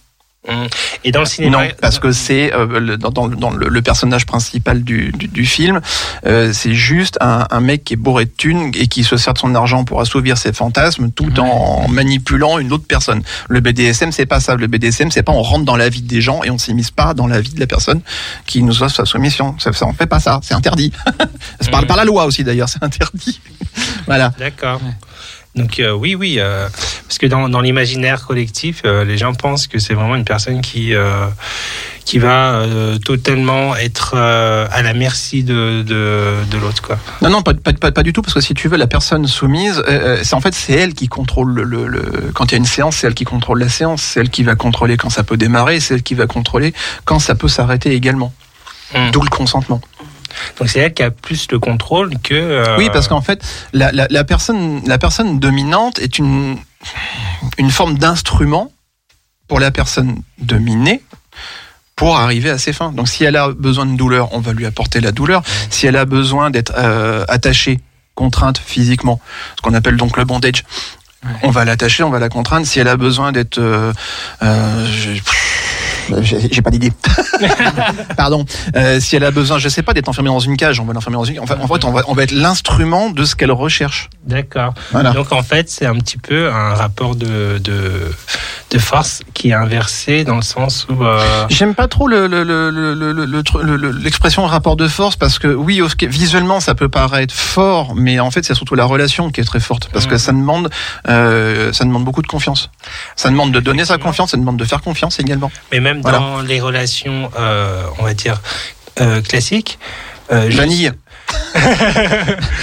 Et 1.06 1.12
dans 1.13 1.21
le 1.21 1.25
cinéma. 1.25 1.63
Non, 1.63 1.69
parce 1.82 1.99
que 1.99 2.12
c'est 2.12 2.53
euh, 2.53 2.79
le- 2.79 2.97
dans, 2.97 3.12
dans, 3.12 3.27
dans 3.29 3.51
le, 3.51 3.69
le 3.69 3.82
personnage 3.82 4.25
principal 4.25 4.84
du, 4.84 5.12
du, 5.13 5.27
du 5.29 5.45
film, 5.45 5.79
euh, 6.25 6.51
c'est 6.53 6.73
juste 6.73 7.17
un, 7.21 7.47
un 7.49 7.60
mec 7.62 7.86
qui 7.86 7.93
est 7.93 7.97
bourré 7.97 8.25
de 8.25 8.32
thunes 8.36 8.71
et 8.75 8.88
qui 8.88 9.06
se 9.06 9.15
sert 9.15 9.34
de 9.34 9.39
son 9.39 9.56
argent 9.56 9.86
pour 9.86 10.01
assouvir 10.01 10.38
ses 10.38 10.51
fantasmes 10.51 11.12
tout 11.12 11.39
en 11.39 11.88
manipulant 11.88 12.60
une 12.60 12.73
autre 12.73 12.84
personne. 12.88 13.21
Le 13.47 13.62
BDSM, 13.62 14.12
c'est 14.12 14.25
pas 14.25 14.41
ça. 14.41 14.56
Le 14.56 14.67
BDSM, 14.67 15.12
c'est 15.12 15.23
pas 15.23 15.32
on 15.32 15.41
rentre 15.43 15.63
dans 15.63 15.77
la 15.77 15.88
vie 15.88 16.01
des 16.01 16.19
gens 16.19 16.43
et 16.43 16.49
on 16.49 16.58
s'immisce 16.58 16.91
pas 16.91 17.13
dans 17.13 17.27
la 17.27 17.39
vie 17.39 17.53
de 17.53 17.60
la 17.62 17.67
personne 17.67 18.01
qui 18.45 18.63
nous 18.63 18.84
offre 18.84 18.95
sa 18.95 19.06
soumission. 19.06 19.56
Ça, 19.60 19.71
ça 19.71 19.86
on 19.88 19.93
fait 19.93 20.08
pas 20.08 20.19
ça. 20.19 20.41
C'est 20.43 20.53
interdit. 20.56 20.91
c'est 21.62 21.71
par, 21.71 21.82
Mhm. 21.82 21.88
par 21.88 21.97
la 21.97 22.03
loi 22.06 22.25
aussi 22.25 22.43
d'ailleurs, 22.43 22.67
c'est 22.69 22.84
interdit. 22.84 23.39
voilà. 24.08 24.34
D'accord. 24.38 24.82
Donc 25.55 25.79
euh, 25.79 25.91
oui, 25.91 26.15
oui, 26.15 26.37
euh, 26.39 26.67
parce 27.07 27.19
que 27.19 27.27
dans, 27.27 27.47
dans 27.47 27.61
l'imaginaire 27.61 28.25
collectif, 28.25 28.81
euh, 28.85 29.05
les 29.05 29.17
gens 29.17 29.33
pensent 29.35 29.67
que 29.67 29.77
c'est 29.77 29.93
vraiment 29.93 30.15
une 30.15 30.25
personne 30.25 30.61
qui 30.61 30.93
qui 32.05 32.19
va 32.19 32.65
totalement 33.05 33.77
être 33.77 34.17
à 34.17 34.81
la 34.81 34.93
merci 34.93 35.43
de, 35.43 35.83
de, 35.83 36.35
de 36.51 36.57
l'autre, 36.57 36.81
quoi. 36.81 36.99
Non, 37.21 37.29
non, 37.29 37.41
pas, 37.41 37.53
pas, 37.53 37.71
pas, 37.71 37.91
pas 37.91 38.03
du 38.03 38.11
tout, 38.11 38.21
parce 38.21 38.33
que 38.33 38.41
si 38.41 38.53
tu 38.53 38.67
veux, 38.67 38.75
la 38.75 38.87
personne 38.87 39.25
soumise, 39.25 39.81
c'est 40.21 40.33
en 40.33 40.41
fait 40.41 40.53
c'est 40.53 40.73
elle 40.73 40.93
qui 40.93 41.07
contrôle 41.07 41.53
le, 41.53 42.31
quand 42.33 42.47
il 42.47 42.51
y 42.51 42.55
a 42.55 42.57
une 42.57 42.65
séance, 42.65 42.97
c'est 42.97 43.07
elle 43.07 43.13
qui 43.13 43.23
contrôle 43.23 43.59
la 43.59 43.69
séance, 43.69 44.01
c'est 44.01 44.19
elle 44.19 44.29
qui 44.29 44.43
va 44.43 44.55
contrôler 44.55 44.97
quand 44.97 45.09
ça 45.09 45.23
peut 45.23 45.37
démarrer, 45.37 45.79
c'est 45.79 45.93
elle 45.93 46.03
qui 46.03 46.13
va 46.13 46.27
contrôler 46.27 46.73
quand 47.05 47.19
ça 47.19 47.35
peut 47.35 47.47
s'arrêter 47.47 47.93
également. 47.93 48.33
Mm. 48.93 49.11
D'où 49.11 49.21
le 49.21 49.29
consentement. 49.29 49.79
Donc 50.60 50.69
c'est 50.69 50.79
elle 50.79 50.93
qui 50.93 51.03
a 51.03 51.12
plus 51.12 51.47
le 51.51 51.60
contrôle 51.60 52.17
que. 52.19 52.34
euh, 52.34 52.77
Oui, 52.77 52.89
parce 52.91 53.08
qu'en 53.08 53.21
fait, 53.21 53.41
la, 53.73 53.91
la, 53.91 54.08
la 54.10 54.23
personne, 54.23 54.82
la 54.86 54.97
personne 54.97 55.39
dominante 55.39 55.99
est 55.99 56.17
une, 56.19 56.58
une 57.58 57.71
forme 57.71 57.97
d'instrument 57.97 58.71
pour 59.47 59.60
la 59.60 59.71
personne 59.71 60.21
dominée 60.39 61.01
pour 61.95 62.17
arriver 62.17 62.49
à 62.49 62.58
ses 62.58 62.73
fins. 62.73 62.91
Donc 62.91 63.08
si 63.08 63.23
elle 63.23 63.36
a 63.36 63.49
besoin 63.49 63.86
de 63.86 63.95
douleur, 63.95 64.29
on 64.34 64.39
va 64.39 64.53
lui 64.53 64.65
apporter 64.65 64.99
la 64.99 65.12
douleur. 65.12 65.43
Si 65.69 65.86
elle 65.86 65.95
a 65.97 66.06
besoin 66.06 66.49
d'être 66.49 66.73
euh, 66.77 67.23
attachée, 67.27 67.79
contrainte 68.15 68.58
physiquement, 68.58 69.19
ce 69.58 69.62
qu'on 69.62 69.73
appelle 69.73 69.97
donc 69.97 70.17
le 70.17 70.25
bondage, 70.25 70.63
Ouais. 71.25 71.32
on 71.43 71.51
va 71.51 71.63
l'attacher, 71.63 72.03
on 72.03 72.10
va 72.10 72.19
la 72.19 72.27
contraindre. 72.27 72.67
Si 72.67 72.82
elle 72.82 72.89
a 72.89 72.97
besoin 72.97 73.32
d'être... 73.32 73.58
Euh, 73.58 73.93
euh, 74.41 74.86
j'ai 76.21 76.61
pas 76.61 76.69
d'idée. 76.71 76.91
Pardon. 78.17 78.45
Euh, 78.75 78.99
si 78.99 79.15
elle 79.15 79.23
a 79.23 79.31
besoin, 79.31 79.57
je 79.57 79.69
sais 79.69 79.83
pas, 79.83 79.93
d'être 79.93 80.09
enfermée 80.09 80.29
dans 80.29 80.39
une 80.39 80.57
cage, 80.57 80.79
on 80.79 80.85
va 80.85 80.93
l'enfermer 80.93 81.17
dans 81.17 81.23
une. 81.23 81.39
Enfin, 81.39 81.55
en 81.61 81.67
fait, 81.67 81.83
on 81.85 81.91
va, 81.91 82.01
on 82.07 82.13
va 82.13 82.23
être 82.23 82.31
l'instrument 82.31 83.09
de 83.09 83.23
ce 83.25 83.35
qu'elle 83.35 83.51
recherche. 83.51 84.09
D'accord. 84.25 84.73
Voilà. 84.91 85.11
Donc 85.11 85.31
en 85.31 85.43
fait, 85.43 85.69
c'est 85.69 85.85
un 85.85 85.95
petit 85.95 86.17
peu 86.17 86.49
un 86.51 86.73
rapport 86.73 87.15
de, 87.15 87.59
de, 87.59 88.11
de 88.71 88.77
force 88.79 89.21
qui 89.33 89.49
est 89.49 89.53
inversé 89.53 90.23
dans 90.23 90.35
le 90.35 90.41
sens 90.41 90.87
où. 90.89 91.03
euh, 91.03 91.45
J'aime 91.49 91.75
pas 91.75 91.87
trop 91.87 92.07
le, 92.07 92.27
le, 92.27 92.43
le, 92.43 92.69
le, 92.69 92.93
le, 92.93 93.13
le- 93.13 93.25
le- 93.25 93.43
le- 93.63 93.75
le- 93.77 93.91
l'expression 93.91 94.45
rapport 94.45 94.75
de 94.75 94.87
force 94.87 95.15
parce 95.15 95.39
que 95.39 95.47
oui, 95.47 95.81
visuellement 96.01 96.59
ça 96.59 96.75
peut 96.75 96.89
paraître 96.89 97.33
fort, 97.33 97.95
mais 97.95 98.19
en 98.19 98.31
fait 98.31 98.43
c'est 98.45 98.53
surtout 98.53 98.75
la 98.75 98.85
relation 98.85 99.29
qui 99.29 99.41
est 99.41 99.43
très 99.45 99.59
forte 99.59 99.89
parce 99.91 100.05
que 100.05 100.13
Mhm. 100.13 100.17
ça 100.19 100.31
demande, 100.31 100.69
euh, 101.09 101.73
ça 101.73 101.83
demande 101.85 102.03
beaucoup 102.03 102.21
de 102.21 102.27
confiance. 102.27 102.69
Ça 103.15 103.29
demande 103.29 103.51
de 103.51 103.59
donner 103.59 103.85
sa 103.85 103.97
confiance, 103.97 104.31
ça 104.31 104.37
demande 104.37 104.57
de 104.57 104.65
faire 104.65 104.81
confiance 104.81 105.19
également. 105.19 105.51
mais 105.71 105.79
même 105.79 105.92
Voilà. 106.01 106.17
dans 106.19 106.41
les 106.41 106.60
relations, 106.62 107.29
euh, 107.39 107.84
on 107.99 108.03
va 108.03 108.13
dire, 108.13 108.41
euh, 109.01 109.21
classiques. 109.21 109.79
euh, 110.32 110.49
Vanille. 110.51 110.91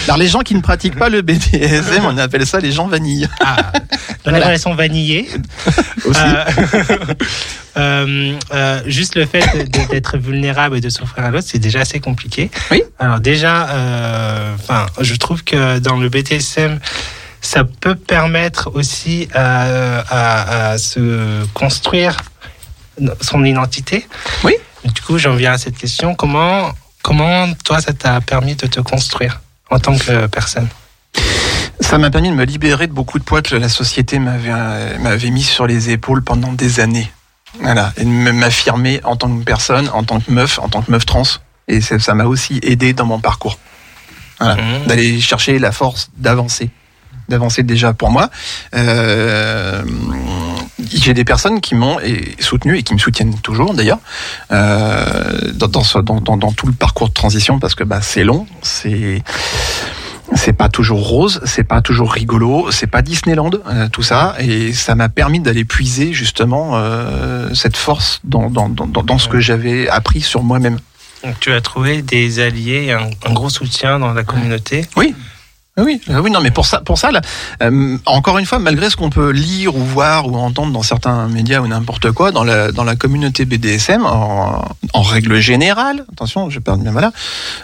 Alors 0.05 0.16
les 0.16 0.29
gens 0.29 0.40
qui 0.40 0.55
ne 0.55 0.61
pratiquent 0.61 0.99
pas 0.99 1.09
le 1.09 1.23
BDSM, 1.23 2.05
on 2.05 2.16
appelle 2.19 2.47
ça 2.47 2.61
les 2.61 2.73
gens 2.73 2.87
vanille. 2.87 3.29
Ah, 3.40 3.57
dans 4.25 4.31
les 4.31 4.38
Voilà. 4.38 4.47
relations 4.47 4.75
vanillées, 4.75 5.29
Aussi. 6.05 6.21
euh, 6.21 6.45
euh, 7.77 8.35
euh, 8.55 8.81
juste 8.87 9.14
le 9.16 9.27
fait 9.27 9.45
d'être 9.90 10.19
vulnérable 10.19 10.77
et 10.77 10.81
de 10.81 10.88
souffrir 10.88 11.25
à 11.25 11.31
l'autre, 11.31 11.47
c'est 11.51 11.59
déjà 11.59 11.81
assez 11.81 12.01
compliqué. 12.01 12.51
Oui. 12.71 12.83
Alors 12.99 13.21
déjà, 13.21 13.71
euh, 13.71 14.55
je 15.01 15.14
trouve 15.16 15.43
que 15.45 15.79
dans 15.79 15.97
le 15.97 16.09
BTSM, 16.09 16.79
ça 17.40 17.64
peut 17.64 17.95
permettre 17.95 18.71
aussi 18.75 19.29
à, 19.35 20.01
à- 20.01 20.71
à 20.73 20.79
se 20.79 21.45
construire 21.55 22.16
son 23.21 23.45
identité. 23.45 24.07
Oui. 24.45 24.55
Du 24.85 25.01
coup, 25.03 25.19
j'en 25.19 25.35
viens 25.35 25.53
à 25.53 25.59
cette 25.59 25.77
question. 25.77 26.15
Comment, 26.15 26.71
comment 27.03 27.53
toi, 27.65 27.81
ça 27.81 27.93
t'a 27.93 28.21
permis 28.21 28.55
de 28.55 28.67
te 28.67 28.81
construire 28.81 29.41
en 29.71 29.79
tant 29.79 29.97
que 29.97 30.27
personne? 30.27 30.69
Ça 31.81 31.99
m'a 31.99 32.11
permis 32.11 32.31
de 32.31 32.35
me 32.35 32.45
libérer 32.45 32.87
de 32.87 32.93
beaucoup 32.93 33.19
de 33.19 33.25
poids 33.25 33.43
que 33.43 33.57
la 33.57 33.69
société 33.69 34.19
m'avait 34.19 34.51
euh, 34.53 34.99
m'avait 34.99 35.31
mis 35.31 35.43
sur 35.43 35.67
les 35.67 35.91
épaules 35.91 36.23
pendant 36.23 36.53
des 36.53 36.81
années. 36.81 37.11
Voilà, 37.61 37.93
et 37.97 38.05
de 38.05 38.09
m'affirmer 38.09 39.01
en 39.03 39.17
tant 39.17 39.29
que 39.37 39.43
personne, 39.43 39.89
en 39.93 40.05
tant 40.05 40.21
que 40.21 40.31
meuf, 40.31 40.59
en 40.61 40.69
tant 40.69 40.83
que 40.83 40.91
meuf 40.91 41.05
trans. 41.05 41.25
Et 41.67 41.81
ça 41.81 42.15
m'a 42.15 42.25
aussi 42.25 42.61
aidé 42.63 42.93
dans 42.93 43.07
mon 43.07 43.19
parcours. 43.21 43.59
Voilà, 44.39 44.55
Mhm. 44.57 44.87
d'aller 44.87 45.21
chercher 45.21 45.59
la 45.59 45.73
force 45.73 46.11
d'avancer, 46.17 46.71
d'avancer 47.29 47.63
déjà 47.65 47.93
pour 47.93 48.11
moi. 48.11 48.31
Euh, 48.75 49.83
J'ai 50.93 51.14
des 51.14 51.25
personnes 51.25 51.61
qui 51.61 51.75
m'ont 51.75 51.99
soutenu 52.38 52.77
et 52.79 52.83
qui 52.83 52.95
me 52.95 52.99
soutiennent 52.99 53.38
toujours 53.40 53.75
d'ailleurs 53.75 53.99
euh, 54.53 55.53
dans, 55.55 55.69
dans, 55.69 55.83
ce- 55.83 55.99
dans, 55.99 56.21
dans- 56.21 56.37
dans 56.37 56.53
tout 56.53 56.66
le 56.66 56.73
parcours 56.73 57.09
de 57.09 57.14
transition 57.14 57.59
parce 57.59 57.75
que 57.75 57.85
bah, 57.85 58.01
c'est 58.03 58.25
long, 58.25 58.47
c'est 58.62 59.23
c'est 60.35 60.53
pas 60.53 60.69
toujours 60.69 61.09
rose, 61.09 61.40
c'est 61.45 61.64
pas 61.64 61.83
toujours 61.83 62.12
rigolo, 62.12 62.71
c'est 62.71 62.87
pas 62.87 63.03
Disneyland, 63.03 63.51
euh, 63.66 63.88
tout 63.88 64.03
ça, 64.03 64.37
et 64.38 64.73
ça 64.73 64.95
m'a 64.95 65.09
permis 65.09 65.40
d'aller 65.40 65.64
puiser 65.64 66.12
justement 66.12 66.73
euh, 66.75 67.53
cette 67.53 67.77
force 67.77 68.21
dans, 68.23 68.49
dans, 68.49 68.69
dans, 68.69 68.87
dans- 68.87 69.03
dans 69.03 69.19
ce 69.19 69.27
que 69.29 69.40
j'avais 69.40 69.88
appris 69.88 70.21
sur 70.21 70.45
moi-même. 70.45 70.79
Donc, 71.25 71.35
tu 71.40 71.53
as 71.53 71.61
trouvé 71.61 72.01
des 72.03 72.38
alliés, 72.38 72.93
un, 72.93 73.11
un 73.29 73.33
gros 73.33 73.51
soutien 73.51 73.99
dans 73.99 74.12
la 74.14 74.23
communauté. 74.23 74.87
Oui. 74.97 75.14
Ah 75.81 75.85
Oui, 75.85 75.99
ah 76.12 76.21
oui, 76.21 76.31
non, 76.31 76.40
mais 76.43 76.51
pour 76.51 76.66
ça, 76.66 76.81
pour 76.81 76.99
ça, 76.99 77.11
là, 77.11 77.23
euh, 77.62 77.97
encore 78.05 78.37
une 78.37 78.45
fois, 78.45 78.59
malgré 78.59 78.90
ce 78.90 78.97
qu'on 78.97 79.09
peut 79.09 79.31
lire 79.31 79.75
ou 79.75 79.79
voir 79.83 80.27
ou 80.27 80.37
entendre 80.37 80.73
dans 80.73 80.83
certains 80.83 81.27
médias 81.29 81.61
ou 81.61 81.66
n'importe 81.69 82.12
quoi, 82.12 82.33
dans 82.33 82.45
la 82.45 82.71
dans 82.71 82.85
la 82.85 82.97
communauté 82.97 83.47
BDSM, 83.47 84.05
en, 84.05 84.62
en 84.93 85.03
règle 85.03 85.40
générale, 85.40 86.05
attention, 86.12 86.51
je 86.51 86.59
parle 86.59 86.81
bien 86.81 86.93
voilà, 86.93 87.12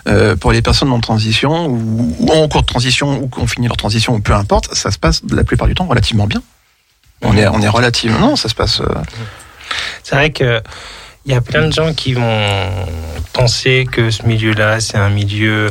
euh, 0.09 0.35
pour 0.35 0.53
les 0.53 0.63
personnes 0.63 0.91
en 0.93 1.01
transition 1.01 1.67
ou, 1.67 2.17
ou 2.21 2.31
en 2.31 2.49
cours 2.49 2.63
de 2.63 2.67
transition 2.67 3.21
ou 3.23 3.29
qui 3.29 3.39
ont 3.41 3.47
fini 3.47 3.67
leur 3.69 3.77
transition 3.77 4.15
ou 4.15 4.21
peu 4.21 4.33
importe, 4.35 4.75
ça 4.75 4.91
se 4.91 4.99
passe 4.99 5.21
la 5.31 5.45
plupart 5.45 5.69
du 5.69 5.75
temps 5.75 5.85
relativement 5.87 6.27
bien. 6.27 6.41
On 7.23 7.37
est 7.37 7.47
on 7.49 7.61
est 7.61 7.69
relativement 7.69 8.19
non, 8.19 8.37
ça 8.37 8.49
se 8.49 8.55
passe. 8.55 8.81
euh, 8.81 8.87
C'est 10.03 10.15
vrai 10.15 10.31
que 10.31 10.63
il 11.27 11.33
y 11.33 11.35
a 11.35 11.41
plein 11.41 11.67
de 11.67 11.73
gens 11.73 11.93
qui 11.93 12.15
vont 12.15 12.87
penser 13.33 13.87
que 13.91 14.11
ce 14.11 14.23
milieu-là, 14.23 14.81
c'est 14.81 14.97
un 14.97 15.11
milieu 15.11 15.71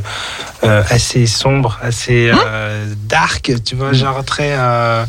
euh, 0.64 0.84
assez 0.90 1.26
sombre, 1.26 1.80
assez 1.82 2.30
euh, 2.32 2.86
dark, 3.08 3.52
tu 3.66 3.76
vois, 3.76 3.94
genre 3.94 4.24
très. 4.24 4.54
euh, 4.58 5.06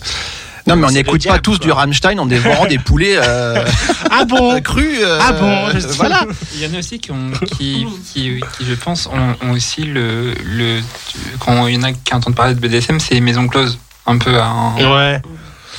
Non, 0.66 0.76
mais 0.76 0.86
on 0.86 0.90
n'écoute 0.90 1.14
pas 1.24 1.30
diable, 1.32 1.42
tous 1.42 1.58
quoi. 1.58 1.66
du 1.66 1.72
Rammstein 1.72 2.18
en 2.18 2.26
dévorant 2.26 2.66
des 2.66 2.78
poulets 2.78 3.16
euh, 3.18 3.62
Ah 4.10 4.24
bon 4.24 4.60
crus. 4.62 4.98
euh, 5.02 5.18
Ah 5.20 5.32
bon 5.32 5.68
je- 5.78 5.86
Voilà. 5.88 6.24
Il 6.54 6.62
y 6.64 6.66
en 6.70 6.74
a 6.74 6.78
aussi 6.78 6.98
qui, 6.98 7.10
ont, 7.12 7.30
qui, 7.56 7.86
qui, 8.12 8.40
qui, 8.56 8.64
je 8.64 8.74
pense, 8.74 9.06
ont, 9.08 9.36
ont 9.46 9.50
aussi 9.52 9.82
le, 9.82 10.32
le. 10.44 10.80
Quand 11.40 11.66
il 11.66 11.74
y 11.74 11.78
en 11.78 11.82
a 11.82 11.92
qui 11.92 12.14
entendent 12.14 12.34
parler 12.36 12.54
de 12.54 12.60
BDSM, 12.60 13.00
c'est 13.00 13.14
les 13.14 13.20
maisons 13.20 13.48
closes. 13.48 13.78
Un 14.06 14.18
peu 14.18 14.40
en. 14.40 14.76
Ouais. 14.76 15.20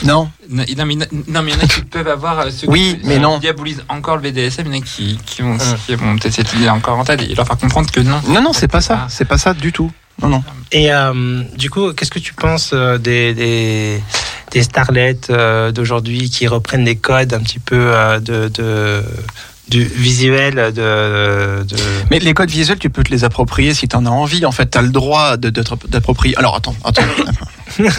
Non. 0.03 0.29
Non, 0.49 0.63
non, 0.77 0.85
mais, 0.85 0.95
non, 1.27 1.41
mais 1.41 1.51
il 1.51 1.55
y 1.55 1.57
en 1.57 1.63
a 1.63 1.67
qui 1.67 1.81
peuvent 1.81 2.07
avoir. 2.07 2.39
euh, 2.39 2.49
Ceux 2.51 2.67
Oui, 2.69 2.97
qui, 3.01 3.07
mais 3.07 3.15
qui 3.15 3.19
non. 3.21 3.37
diabolisent 3.39 3.83
encore 3.89 4.15
le 4.17 4.21
BDSM, 4.21 4.67
il 4.67 4.75
y 4.75 4.77
en 4.77 4.81
a 4.81 4.83
qui, 4.85 5.19
qui 5.25 5.41
vont, 5.41 5.53
Hum. 5.53 5.59
qui 5.85 5.95
vont 5.95 6.15
peut-être 6.17 6.33
cette 6.33 6.53
idée 6.53 6.69
encore 6.69 6.97
en 6.99 7.03
tête 7.03 7.21
et 7.21 7.33
leur 7.35 7.45
faire 7.47 7.57
comprendre 7.57 7.89
que 7.91 7.99
non. 8.01 8.21
Non, 8.27 8.41
non, 8.41 8.53
c'est 8.53 8.67
pas 8.67 8.81
ça. 8.81 8.99
Ah. 9.03 9.07
C'est 9.09 9.25
pas 9.25 9.37
ça 9.37 9.53
du 9.53 9.71
tout. 9.71 9.91
Non, 10.21 10.29
non. 10.29 10.43
Et 10.71 10.91
euh, 10.91 11.43
du 11.57 11.69
coup, 11.69 11.93
qu'est-ce 11.93 12.09
que 12.11 12.19
tu 12.19 12.33
penses 12.33 12.71
euh, 12.73 12.97
des, 12.97 13.33
des, 13.35 14.01
euh, 15.29 15.71
d'aujourd'hui 15.71 16.29
qui 16.29 16.47
reprennent 16.47 16.85
des 16.85 16.95
codes 16.95 17.33
un 17.33 17.39
petit 17.39 17.59
peu 17.59 17.75
euh, 17.77 18.19
de, 18.19 18.47
de, 18.47 19.03
du 19.69 19.83
visuel 19.83 20.55
de, 20.73 21.63
de... 21.63 21.75
Mais 22.09 22.17
les 22.19 22.33
codes 22.33 22.49
visuels, 22.49 22.79
tu 22.79 22.89
peux 22.89 23.03
te 23.03 23.11
les 23.11 23.23
approprier 23.23 23.73
si 23.75 23.87
tu 23.87 23.95
en 23.95 24.05
as 24.07 24.09
envie. 24.09 24.43
En 24.45 24.51
fait, 24.51 24.71
tu 24.71 24.77
as 24.79 24.81
le 24.81 24.89
droit 24.89 25.37
de. 25.37 25.51
Alors, 26.37 26.55
attends, 26.55 26.75
attends. 26.83 27.03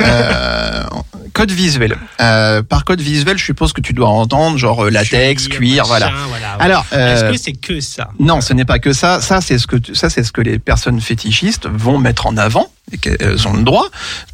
Euh, 0.00 0.84
code 1.32 1.50
visuel. 1.50 1.96
Euh, 2.20 2.62
par 2.62 2.84
code 2.84 3.00
visuel, 3.00 3.38
je 3.38 3.44
suppose 3.44 3.72
que 3.72 3.80
tu 3.80 3.92
dois 3.92 4.08
entendre 4.08 4.56
genre 4.58 4.84
euh, 4.86 4.90
latex, 4.90 5.48
cuir, 5.48 5.84
voilà. 5.84 6.06
machin, 6.10 6.18
voilà. 6.28 6.52
Alors, 6.58 6.86
Est-ce 6.92 7.30
que 7.30 7.36
c'est 7.38 7.52
que 7.52 7.80
ça 7.80 8.10
non, 8.18 8.40
ce 8.40 8.52
n'est 8.54 8.64
pas 8.64 8.78
que 8.78 8.92
ça. 8.92 9.20
Ça, 9.20 9.40
c'est 9.40 9.58
ce 9.58 9.66
que 9.66 9.76
tu- 9.76 9.94
ça, 9.94 10.10
c'est 10.10 10.24
ce 10.24 10.32
que 10.32 10.40
les 10.40 10.58
personnes 10.58 11.00
fétichistes 11.00 11.68
vont 11.68 11.98
mettre 11.98 12.26
en 12.26 12.36
avant 12.36 12.70
et 12.92 12.98
qu'elles 12.98 13.46
ont 13.46 13.52
le 13.52 13.62
droit. 13.62 13.86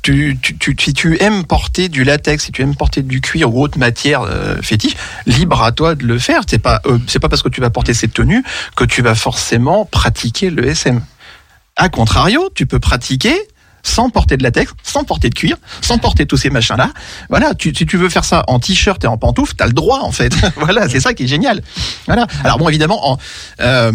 Tu, 0.02 0.38
tu, 0.40 0.56
tu, 0.56 0.76
si 0.78 0.94
tu 0.94 1.20
aimes 1.22 1.44
porter 1.44 1.88
du 1.88 2.04
latex, 2.04 2.44
si 2.44 2.52
tu 2.52 2.62
aimes 2.62 2.76
porter 2.76 3.02
du 3.02 3.20
cuir 3.20 3.52
ou 3.54 3.62
autre 3.62 3.78
matière 3.78 4.22
fétiche, 4.62 4.94
libre 5.26 5.62
à 5.62 5.72
toi 5.72 5.94
de 5.96 6.04
le 6.04 6.18
faire. 6.18 6.42
C'est 6.48 6.58
pas, 6.60 6.80
c'est 7.08 7.18
pas 7.18 7.28
parce 7.28 7.42
que 7.42 7.48
tu 7.48 7.60
vas 7.60 7.70
porter 7.70 7.92
cette 7.94 8.14
tenue 8.14 8.42
que 8.76 8.84
tu 8.84 9.02
vas 9.02 9.14
forcément 9.14 9.84
pratiquer 9.84 10.50
le 10.50 10.66
SM. 10.68 11.00
A 11.76 11.88
contrario, 11.88 12.48
tu 12.54 12.66
peux 12.66 12.78
pratiquer 12.78 13.34
sans 13.84 14.10
porter 14.10 14.36
de 14.36 14.42
latex, 14.42 14.72
sans 14.82 15.04
porter 15.04 15.30
de 15.30 15.34
cuir, 15.34 15.56
sans 15.80 15.98
porter 15.98 16.26
tous 16.26 16.36
ces 16.36 16.50
machins-là. 16.50 16.90
Voilà, 17.28 17.52
si 17.60 17.72
tu 17.72 17.96
veux 17.96 18.08
faire 18.08 18.24
ça 18.24 18.42
en 18.48 18.58
t-shirt 18.58 19.04
et 19.04 19.06
en 19.06 19.16
pantoufle, 19.16 19.54
t'as 19.54 19.66
le 19.66 19.72
droit 19.72 20.00
en 20.00 20.10
fait. 20.10 20.34
voilà, 20.56 20.88
c'est 20.88 21.00
ça 21.00 21.14
qui 21.14 21.24
est 21.24 21.28
génial. 21.28 21.62
Voilà. 22.06 22.26
Alors 22.42 22.58
bon, 22.58 22.68
évidemment, 22.68 23.12
en, 23.12 23.18
euh, 23.60 23.92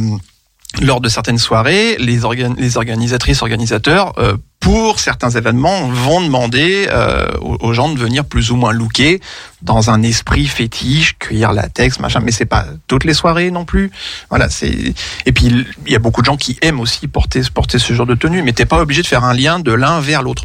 lors 0.81 1.01
de 1.01 1.09
certaines 1.09 1.39
soirées, 1.39 1.97
les, 1.97 2.23
organ- 2.25 2.55
les 2.57 2.77
organisatrices, 2.77 3.41
organisateurs, 3.41 4.13
euh, 4.19 4.37
pour 4.59 4.99
certains 4.99 5.31
événements, 5.31 5.87
vont 5.89 6.21
demander 6.21 6.87
euh, 6.89 7.27
aux, 7.41 7.73
gens 7.73 7.89
de 7.91 7.97
venir 7.97 8.23
plus 8.23 8.51
ou 8.51 8.55
moins 8.55 8.71
looker 8.71 9.19
dans 9.63 9.89
un 9.89 10.03
esprit 10.03 10.45
fétiche, 10.47 11.17
cuir, 11.17 11.53
latex, 11.53 11.99
machin. 11.99 12.19
Mais 12.23 12.31
c'est 12.31 12.45
pas 12.45 12.65
toutes 12.87 13.03
les 13.03 13.13
soirées 13.15 13.51
non 13.51 13.65
plus. 13.65 13.89
Voilà, 14.29 14.49
c'est. 14.49 14.93
Et 15.25 15.31
puis 15.31 15.45
il 15.85 15.91
y 15.91 15.95
a 15.95 15.99
beaucoup 15.99 16.21
de 16.21 16.25
gens 16.27 16.37
qui 16.37 16.57
aiment 16.61 16.79
aussi 16.81 17.07
porter 17.07 17.41
porter 17.53 17.79
ce 17.79 17.93
genre 17.93 18.05
de 18.05 18.15
tenue, 18.15 18.43
mais 18.43 18.53
t'es 18.53 18.65
pas 18.65 18.79
obligé 18.79 19.01
de 19.01 19.07
faire 19.07 19.23
un 19.23 19.33
lien 19.33 19.59
de 19.59 19.71
l'un 19.71 19.99
vers 20.01 20.21
l'autre. 20.21 20.43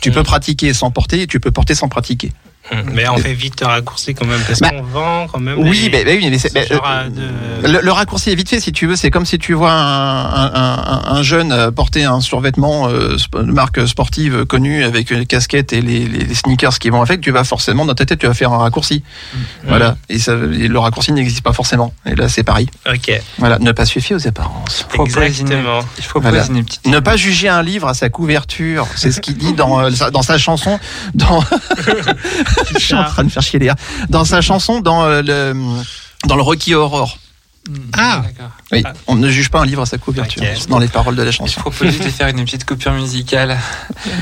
Tu 0.00 0.10
Mm. 0.10 0.14
peux 0.14 0.22
pratiquer 0.22 0.72
sans 0.72 0.90
porter, 0.90 1.22
et 1.22 1.26
tu 1.26 1.38
peux 1.40 1.50
porter 1.50 1.74
sans 1.74 1.88
pratiquer. 1.88 2.32
Mais 2.92 3.08
on 3.08 3.16
fait 3.16 3.32
vite 3.34 3.60
le 3.60 3.66
raccourci 3.66 4.14
quand 4.14 4.26
même, 4.26 4.40
parce 4.46 4.60
Bah, 4.60 4.70
qu'on 4.70 4.82
vend 4.82 5.26
quand 5.26 5.40
même. 5.40 5.58
Oui, 5.58 5.84
des- 5.84 5.90
mais, 5.90 6.04
mais 6.04 6.16
oui, 6.16 6.28
mais 6.30 6.38
c'est. 6.38 6.56
euh, 6.56 7.08
de- 7.08 7.68
Le, 7.68 7.80
le 7.82 7.92
raccourci 7.92 8.30
est 8.30 8.34
vite 8.34 8.48
fait, 8.48 8.60
si 8.60 8.72
tu 8.72 8.86
veux. 8.86 8.96
C'est 8.96 9.10
comme 9.10 9.26
si 9.26 9.38
tu 9.38 9.52
vois 9.54 9.72
un, 9.72 10.24
un, 10.24 10.52
un- 10.54 11.02
un 11.16 11.22
jeune 11.22 11.52
euh, 11.52 11.70
porter 11.70 12.04
un 12.04 12.20
survêtement 12.20 12.88
euh, 12.88 13.16
de 13.34 13.42
marque 13.52 13.86
sportive 13.88 14.44
connue 14.46 14.84
avec 14.84 15.10
une 15.10 15.26
casquette 15.26 15.72
et 15.72 15.80
les, 15.82 16.00
les- 16.06 16.24
les 16.24 16.34
sneakers 16.34 16.78
qui 16.78 16.90
vont 16.90 17.02
avec. 17.02 17.20
Tu 17.20 17.30
vas 17.30 17.44
forcément 17.44 17.84
dans 17.84 17.94
ta 17.94 18.04
tête, 18.06 18.18
tu 18.20 18.26
vas 18.26 18.34
faire 18.34 18.52
un 18.52 18.58
raccourci. 18.58 19.02
Voilà. 19.66 19.96
Et, 20.08 20.18
ça, 20.18 20.32
et 20.34 20.68
le 20.68 20.78
raccourci 20.78 21.12
n'existe 21.12 21.42
pas 21.42 21.52
forcément. 21.52 21.92
Et 22.06 22.14
là, 22.14 22.28
c'est 22.28 22.44
pareil. 22.44 22.68
Ok, 22.88 23.10
Voilà. 23.38 23.58
Ne 23.58 23.72
pas 23.72 23.84
fier 23.86 24.16
aux 24.16 24.26
apparences. 24.28 24.86
Exactement. 25.04 25.80
Je 26.00 26.08
propose 26.08 26.30
Voilà. 26.30 26.46
une 26.46 26.64
petite. 26.64 26.86
Ne 26.86 27.00
pas 27.00 27.16
juger 27.16 27.48
un 27.48 27.62
livre 27.62 27.88
à 27.88 27.94
sa 27.94 28.08
couverture. 28.08 28.86
C'est 28.96 29.10
ce 29.12 29.20
qu'il 29.20 29.36
dit 29.36 29.52
dans, 29.54 29.80
euh, 29.80 29.90
sa- 29.94 30.10
dans 30.10 30.22
sa 30.22 30.38
chanson. 30.38 30.78
Dans... 31.14 31.42
Je 32.72 32.78
suis 32.78 32.94
en 32.94 33.04
train 33.04 33.24
de 33.24 33.28
faire 33.30 33.42
chier 33.42 33.58
les 33.58 33.66
gars. 33.66 33.76
Dans 34.08 34.24
sa 34.24 34.40
chanson, 34.40 34.80
dans 34.80 35.04
euh, 35.04 35.22
le 35.22 35.54
dans 36.26 36.36
le 36.36 36.42
Rocky 36.42 36.74
Horror. 36.74 37.18
Ah. 37.92 38.22
D'accord. 38.24 38.50
Oui, 38.72 38.82
Ah. 38.84 38.92
on 39.06 39.14
ne 39.16 39.28
juge 39.28 39.48
pas 39.50 39.60
un 39.60 39.66
livre 39.66 39.82
à 39.82 39.86
sa 39.86 39.98
couverture. 39.98 40.42
Dans 40.68 40.78
les 40.78 40.88
paroles 40.88 41.14
de 41.16 41.22
la 41.22 41.30
Je 41.30 41.36
chanson. 41.36 41.60
propose 41.60 41.88
juste 41.88 42.04
de 42.04 42.10
faire 42.10 42.28
une 42.28 42.44
petite 42.44 42.64
coupure 42.64 42.92
musicale. 42.92 43.58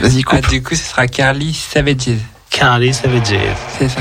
Vas-y, 0.00 0.22
Ah, 0.26 0.36
coupe. 0.40 0.48
du 0.50 0.62
coup, 0.62 0.74
ce 0.74 0.84
sera 0.84 1.06
Carly 1.06 1.54
Savages. 1.54 2.18
Carly 2.50 2.92
Savages. 2.92 3.34
C'est 3.78 3.88
ça. 3.88 4.00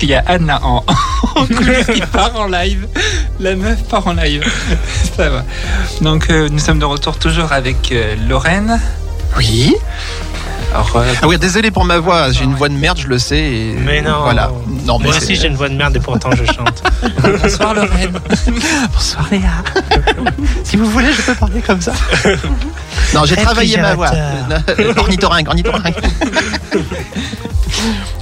Qu'il 0.00 0.08
y 0.08 0.14
a 0.14 0.24
Anna 0.26 0.58
en, 0.64 0.82
en 1.36 1.46
qui 1.46 2.00
part 2.12 2.34
en 2.34 2.46
live. 2.46 2.88
La 3.38 3.54
meuf 3.54 3.84
part 3.84 4.06
en 4.06 4.14
live. 4.14 4.42
Ça 5.16 5.28
va. 5.28 5.44
Donc, 6.00 6.30
euh, 6.30 6.48
nous 6.50 6.58
sommes 6.58 6.78
de 6.78 6.86
retour 6.86 7.18
toujours 7.18 7.52
avec 7.52 7.92
euh, 7.92 8.16
Lorraine. 8.26 8.80
Oui. 9.36 9.74
Alors, 10.72 10.96
euh, 10.96 11.12
Ah 11.22 11.28
oui, 11.28 11.36
désolé 11.38 11.70
pour 11.70 11.84
ma 11.84 11.98
voix, 11.98 12.30
j'ai 12.30 12.44
une 12.44 12.54
voix 12.54 12.68
de 12.68 12.74
merde, 12.74 12.98
je 12.98 13.08
le 13.08 13.18
sais. 13.18 13.38
et 13.40 13.74
Mais 13.84 14.00
non. 14.02 14.22
Voilà. 14.22 14.50
Non, 14.86 14.98
mais 14.98 15.06
Moi 15.08 15.16
aussi, 15.16 15.34
j'ai 15.36 15.48
une 15.48 15.56
voix 15.56 15.68
de 15.68 15.74
merde 15.74 15.96
et 15.96 16.00
pourtant 16.00 16.30
je 16.32 16.44
chante. 16.44 16.82
bonsoir 17.42 17.74
Lorraine. 17.74 18.12
Bonsoir 18.92 19.26
Léa. 19.30 19.62
si 20.64 20.76
vous 20.76 20.86
voulez, 20.86 21.12
je 21.12 21.22
peux 21.22 21.34
parler 21.34 21.60
comme 21.60 21.80
ça. 21.80 21.92
Non, 23.14 23.24
j'ai 23.24 23.36
travaillé 23.36 23.76
ma 23.78 23.94
voix. 23.94 24.10
ornithorynque, 24.96 25.48
ornithorynque. 25.48 25.96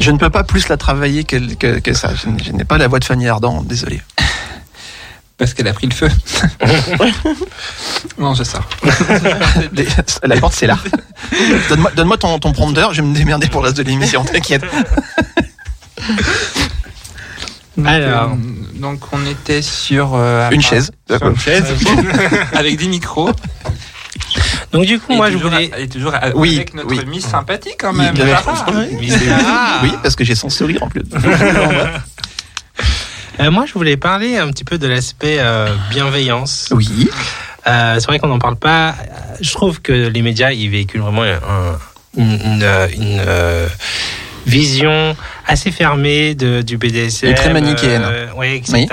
je 0.00 0.10
ne 0.10 0.16
peux 0.18 0.30
pas 0.30 0.44
plus 0.44 0.68
la 0.68 0.76
travailler 0.76 1.24
que, 1.24 1.36
que, 1.54 1.78
que 1.78 1.92
ça. 1.92 2.10
Je 2.14 2.52
n'ai 2.52 2.64
pas 2.64 2.78
la 2.78 2.88
voix 2.88 2.98
de 2.98 3.04
Fanny 3.04 3.28
Ardant, 3.28 3.62
désolé. 3.62 4.00
Parce 5.38 5.54
qu'elle 5.54 5.68
a 5.68 5.72
pris 5.72 5.86
le 5.86 5.94
feu. 5.94 6.08
non, 8.18 8.34
je 8.34 8.42
sors. 8.42 8.68
La 10.24 10.36
porte, 10.36 10.54
c'est 10.54 10.66
là. 10.66 10.76
Donne-moi 11.68 11.92
donne-moi 11.94 12.18
ton, 12.18 12.38
ton 12.40 12.52
prompteur, 12.52 12.92
je 12.92 13.00
vais 13.02 13.06
me 13.08 13.14
démerder 13.14 13.46
pour 13.46 13.60
le 13.62 13.66
reste 13.68 13.78
de 13.78 13.84
l'émission, 13.84 14.24
t'inquiète. 14.24 14.64
Donc, 17.76 17.86
Alors. 17.86 18.32
euh, 18.32 18.36
donc 18.80 19.00
on 19.12 19.24
était 19.24 19.62
sur 19.62 20.10
euh, 20.16 20.50
Une 20.50 20.60
chaise. 20.62 20.90
sur 21.08 21.28
une 21.28 21.38
chaise 21.38 21.64
avec 22.52 22.76
des 22.76 22.88
micros. 22.88 23.30
Donc 24.72 24.84
du 24.84 24.98
coup, 24.98 25.12
Et 25.12 25.16
moi 25.16 25.30
je 25.30 25.36
toujours, 25.36 25.52
voulais. 25.52 25.70
et 25.78 25.86
toujours 25.88 26.12
à- 26.12 26.30
Oui, 26.34 26.56
avec 26.56 26.74
notre 26.74 26.88
oui. 26.88 27.04
Miss 27.06 27.24
sympathique 27.24 27.76
quand 27.78 27.92
même. 27.92 28.14
Mais 28.18 29.08
c'est 29.08 29.26
là. 29.26 29.78
Oui, 29.84 29.92
parce 30.02 30.16
que 30.16 30.24
j'ai 30.24 30.34
son 30.34 30.48
sourire 30.50 30.82
en 30.82 30.88
plus. 30.88 31.02
Euh, 33.40 33.50
moi, 33.50 33.66
je 33.66 33.72
voulais 33.74 33.96
parler 33.96 34.36
un 34.36 34.48
petit 34.50 34.64
peu 34.64 34.78
de 34.78 34.86
l'aspect 34.88 35.36
euh, 35.38 35.68
bienveillance. 35.90 36.68
Oui. 36.72 37.08
Euh, 37.66 37.94
c'est 38.00 38.06
vrai 38.06 38.18
qu'on 38.18 38.28
n'en 38.28 38.38
parle 38.38 38.56
pas. 38.56 38.94
Je 39.40 39.52
trouve 39.52 39.80
que 39.80 39.92
les 39.92 40.22
médias, 40.22 40.50
ils 40.52 40.68
véhiculent 40.70 41.02
vraiment 41.02 41.22
un- 41.22 41.78
une, 42.16 42.32
une, 42.32 42.64
une, 42.98 43.22
vision 44.46 45.14
assez 45.48 45.70
fermée 45.72 46.34
de, 46.34 46.62
du 46.62 46.76
BDSM. 46.78 47.30
Et 47.30 47.34
très 47.34 47.52
manichéenne. 47.52 48.02
euh, 48.04 48.32
ouais, 48.34 48.56
etc. 48.58 48.86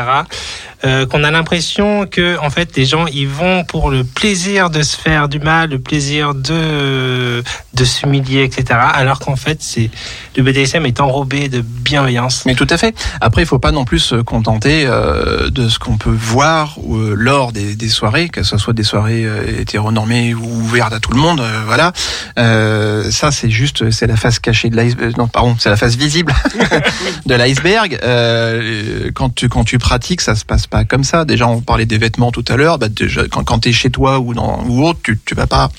Euh, 0.83 1.05
qu'on 1.07 1.23
a 1.23 1.31
l'impression 1.31 2.05
que 2.05 2.37
en 2.39 2.49
fait 2.51 2.75
les 2.75 2.85
gens 2.85 3.07
ils 3.07 3.27
vont 3.27 3.63
pour 3.63 3.89
le 3.89 4.03
plaisir 4.03 4.69
de 4.69 4.83
se 4.83 4.95
faire 4.95 5.29
du 5.29 5.39
mal, 5.39 5.69
le 5.71 5.79
plaisir 5.79 6.35
de 6.35 7.43
de 7.73 7.83
s'humilier, 7.85 8.43
etc. 8.43 8.79
Alors 8.93 9.19
qu'en 9.19 9.35
fait 9.37 9.57
c'est 9.63 9.89
le 10.35 10.43
BDSM 10.43 10.85
est 10.85 10.99
enrobé 10.99 11.47
de 11.49 11.61
bienveillance. 11.61 12.43
Mais 12.45 12.55
tout 12.55 12.67
à 12.69 12.77
fait. 12.77 12.93
Après, 13.21 13.41
il 13.41 13.45
faut 13.47 13.57
pas 13.57 13.71
non 13.71 13.85
plus 13.85 13.99
se 13.99 14.15
contenter 14.15 14.85
euh, 14.85 15.49
de 15.49 15.69
ce 15.69 15.79
qu'on 15.79 15.97
peut 15.97 16.09
voir 16.15 16.75
euh, 16.91 17.13
lors 17.17 17.51
des, 17.53 17.75
des 17.75 17.87
soirées, 17.89 18.27
que 18.27 18.43
ce 18.43 18.57
soit 18.57 18.73
des 18.73 18.83
soirées 18.83 19.23
euh, 19.25 19.59
hétéronormées 19.61 20.33
ou 20.33 20.43
ouvertes 20.45 20.93
à 20.93 20.99
tout 20.99 21.11
le 21.11 21.19
monde. 21.19 21.39
euh, 21.39 21.61
voilà. 21.65 21.93
Euh, 22.37 23.09
ça, 23.11 23.31
c'est 23.31 23.49
juste, 23.49 23.91
c'est 23.91 24.07
la 24.07 24.17
face 24.17 24.39
cachée 24.39 24.69
de 24.69 24.75
l'iceberg. 24.75 25.17
Non, 25.17 25.27
pardon, 25.27 25.55
c'est 25.57 25.69
la 25.69 25.77
face 25.77 25.95
visible 25.95 26.33
de 27.25 27.35
l'iceberg. 27.35 27.99
Euh, 28.03 29.11
quand 29.13 29.33
tu 29.33 29.49
quand 29.49 29.63
tu 29.63 29.77
pratiques, 29.77 30.21
ça 30.21 30.35
se 30.35 30.45
passe 30.45 30.67
pas 30.67 30.83
comme 30.85 31.03
ça. 31.03 31.25
Déjà, 31.25 31.47
on 31.47 31.61
parlait 31.61 31.85
des 31.85 31.97
vêtements 31.97 32.31
tout 32.31 32.45
à 32.47 32.55
l'heure. 32.55 32.77
Bah, 32.79 32.89
déjà, 32.89 33.23
quand 33.29 33.43
quand 33.43 33.59
t'es 33.59 33.71
chez 33.73 33.89
toi 33.89 34.19
ou 34.19 34.33
dans 34.33 34.63
ou 34.67 34.85
autre, 34.85 34.99
tu 35.03 35.19
tu 35.25 35.35
vas 35.35 35.47
pas 35.47 35.69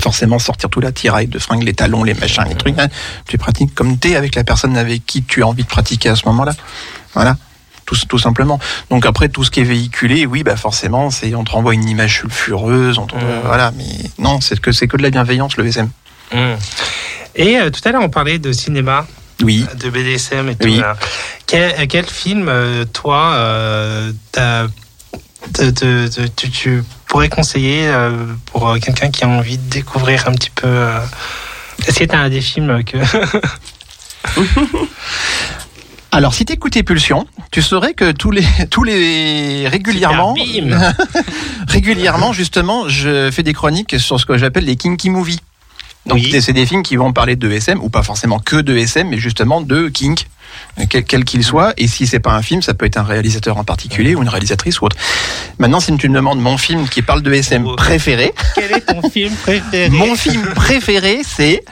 forcément 0.00 0.38
sortir 0.38 0.70
tout 0.70 0.80
la 0.80 0.92
tiraille 0.92 1.26
de 1.28 1.38
fringues, 1.38 1.62
les 1.62 1.74
talons, 1.74 2.04
les 2.04 2.14
machins, 2.14 2.44
les 2.48 2.54
trucs. 2.54 2.78
hein. 2.78 2.88
Tu 3.28 3.36
pratiques 3.38 3.74
comme 3.74 3.98
t'es 3.98 4.16
avec 4.16 4.34
la 4.34 4.42
personne 4.44 4.76
avec 4.78 5.04
qui 5.04 5.22
tu 5.22 5.42
as 5.42 5.46
envie 5.46 5.62
de 5.64 5.68
pratiquer 5.68 6.08
à 6.08 6.16
ce 6.16 6.24
moment-là. 6.26 6.54
Voilà. 7.14 7.36
Tout, 7.84 7.96
tout 8.08 8.18
simplement. 8.18 8.58
Donc 8.88 9.04
après 9.04 9.28
tout 9.28 9.44
ce 9.44 9.50
qui 9.50 9.60
est 9.60 9.64
véhiculé, 9.64 10.24
oui, 10.24 10.42
bah 10.42 10.56
forcément, 10.56 11.10
c'est 11.10 11.34
on 11.34 11.44
te 11.44 11.50
renvoie 11.50 11.74
une 11.74 11.86
image 11.86 12.20
sulfureuse, 12.20 12.96
on 12.96 13.04
te- 13.06 13.14
Mhm. 13.14 13.22
voilà. 13.44 13.72
Mais 13.76 13.84
non, 14.18 14.40
c'est 14.40 14.58
que 14.58 14.72
c'est 14.72 14.88
que 14.88 14.96
de 14.96 15.02
la 15.02 15.10
bienveillance 15.10 15.58
le 15.58 15.66
SM. 15.66 15.90
Mm. 16.32 16.36
Et 17.36 17.58
euh, 17.58 17.68
tout 17.68 17.80
à 17.86 17.92
l'heure 17.92 18.00
on 18.02 18.08
parlait 18.08 18.38
de 18.38 18.52
cinéma. 18.52 19.06
Oui. 19.44 19.64
de 19.78 19.90
BDSM 19.90 20.48
et 20.48 20.56
tout. 20.56 20.66
Oui. 20.68 20.78
là. 20.78 20.96
Quel, 21.46 21.86
quel 21.88 22.06
film, 22.06 22.46
euh, 22.48 22.84
toi, 22.84 23.32
euh, 23.34 24.12
t'as- 24.32 24.66
te- 25.52 25.70
te- 25.70 26.08
te- 26.08 26.26
tu, 26.28 26.50
tu 26.50 26.82
pourrais 27.06 27.28
conseiller 27.28 27.86
euh, 27.86 28.10
pour 28.46 28.76
quelqu'un 28.80 29.10
qui 29.10 29.24
a 29.24 29.28
envie 29.28 29.58
de 29.58 29.70
découvrir 29.70 30.26
un 30.28 30.32
petit 30.32 30.50
peu 30.50 30.66
euh, 30.66 30.98
Est-ce 31.86 31.98
que 32.00 32.04
tu 32.04 32.14
as 32.16 32.28
des 32.30 32.40
films 32.40 32.82
que. 32.84 32.96
Alors 36.12 36.32
si 36.32 36.44
t'écoutais 36.44 36.82
Pulsion, 36.84 37.26
tu 37.50 37.60
saurais 37.60 37.92
que 37.94 38.12
tous 38.12 38.30
les 38.30 38.46
tous 38.70 38.84
les 38.84 39.66
régulièrement 39.68 40.34
régulièrement 41.68 42.32
justement, 42.32 42.88
je 42.88 43.30
fais 43.32 43.42
des 43.42 43.52
chroniques 43.52 43.98
sur 43.98 44.20
ce 44.20 44.24
que 44.26 44.38
j'appelle 44.38 44.64
les 44.64 44.76
kinky 44.76 45.10
movies. 45.10 45.40
Donc 46.06 46.18
Oui. 46.18 46.40
c'est- 46.40 46.52
des 46.52 46.66
films 46.66 46.82
qui 46.82 46.96
vont 46.96 47.12
parler 47.12 47.34
de 47.36 47.50
SM 47.50 47.80
ou 47.82 47.88
pas 47.88 48.02
forcément 48.02 48.38
que 48.38 48.56
de 48.56 48.76
SM, 48.76 49.08
mais 49.08 49.18
justement 49.18 49.60
de 49.62 49.88
kink, 49.88 50.26
quel 50.88 51.24
qu'il 51.24 51.42
soit. 51.42 51.72
Et 51.78 51.88
si 51.88 52.06
c'est 52.06 52.20
pas 52.20 52.32
un 52.34 52.42
film, 52.42 52.60
ça 52.62 52.74
peut 52.74 52.84
être 52.86 52.98
un 52.98 53.02
réalisateur 53.02 53.56
en 53.56 53.64
particulier 53.64 54.14
ou 54.14 54.22
une 54.22 54.28
réalisatrice 54.28 54.80
ou 54.80 54.84
autre. 54.84 54.96
Maintenant, 55.58 55.80
si 55.80 55.96
tu 55.96 56.08
me 56.10 56.14
demandes 56.14 56.40
mon 56.40 56.58
film 56.58 56.88
qui 56.88 57.00
parle 57.02 57.22
de 57.22 57.32
SM 57.32 57.64
Oh. 57.66 57.74
préféré, 57.76 58.32
Quel 58.54 58.70
est 58.72 58.80
ton 58.82 59.08
film 59.08 59.34
préféré 59.34 59.88
mon 59.90 60.14
film 60.14 60.42
préféré 60.54 61.20
c'est 61.26 61.64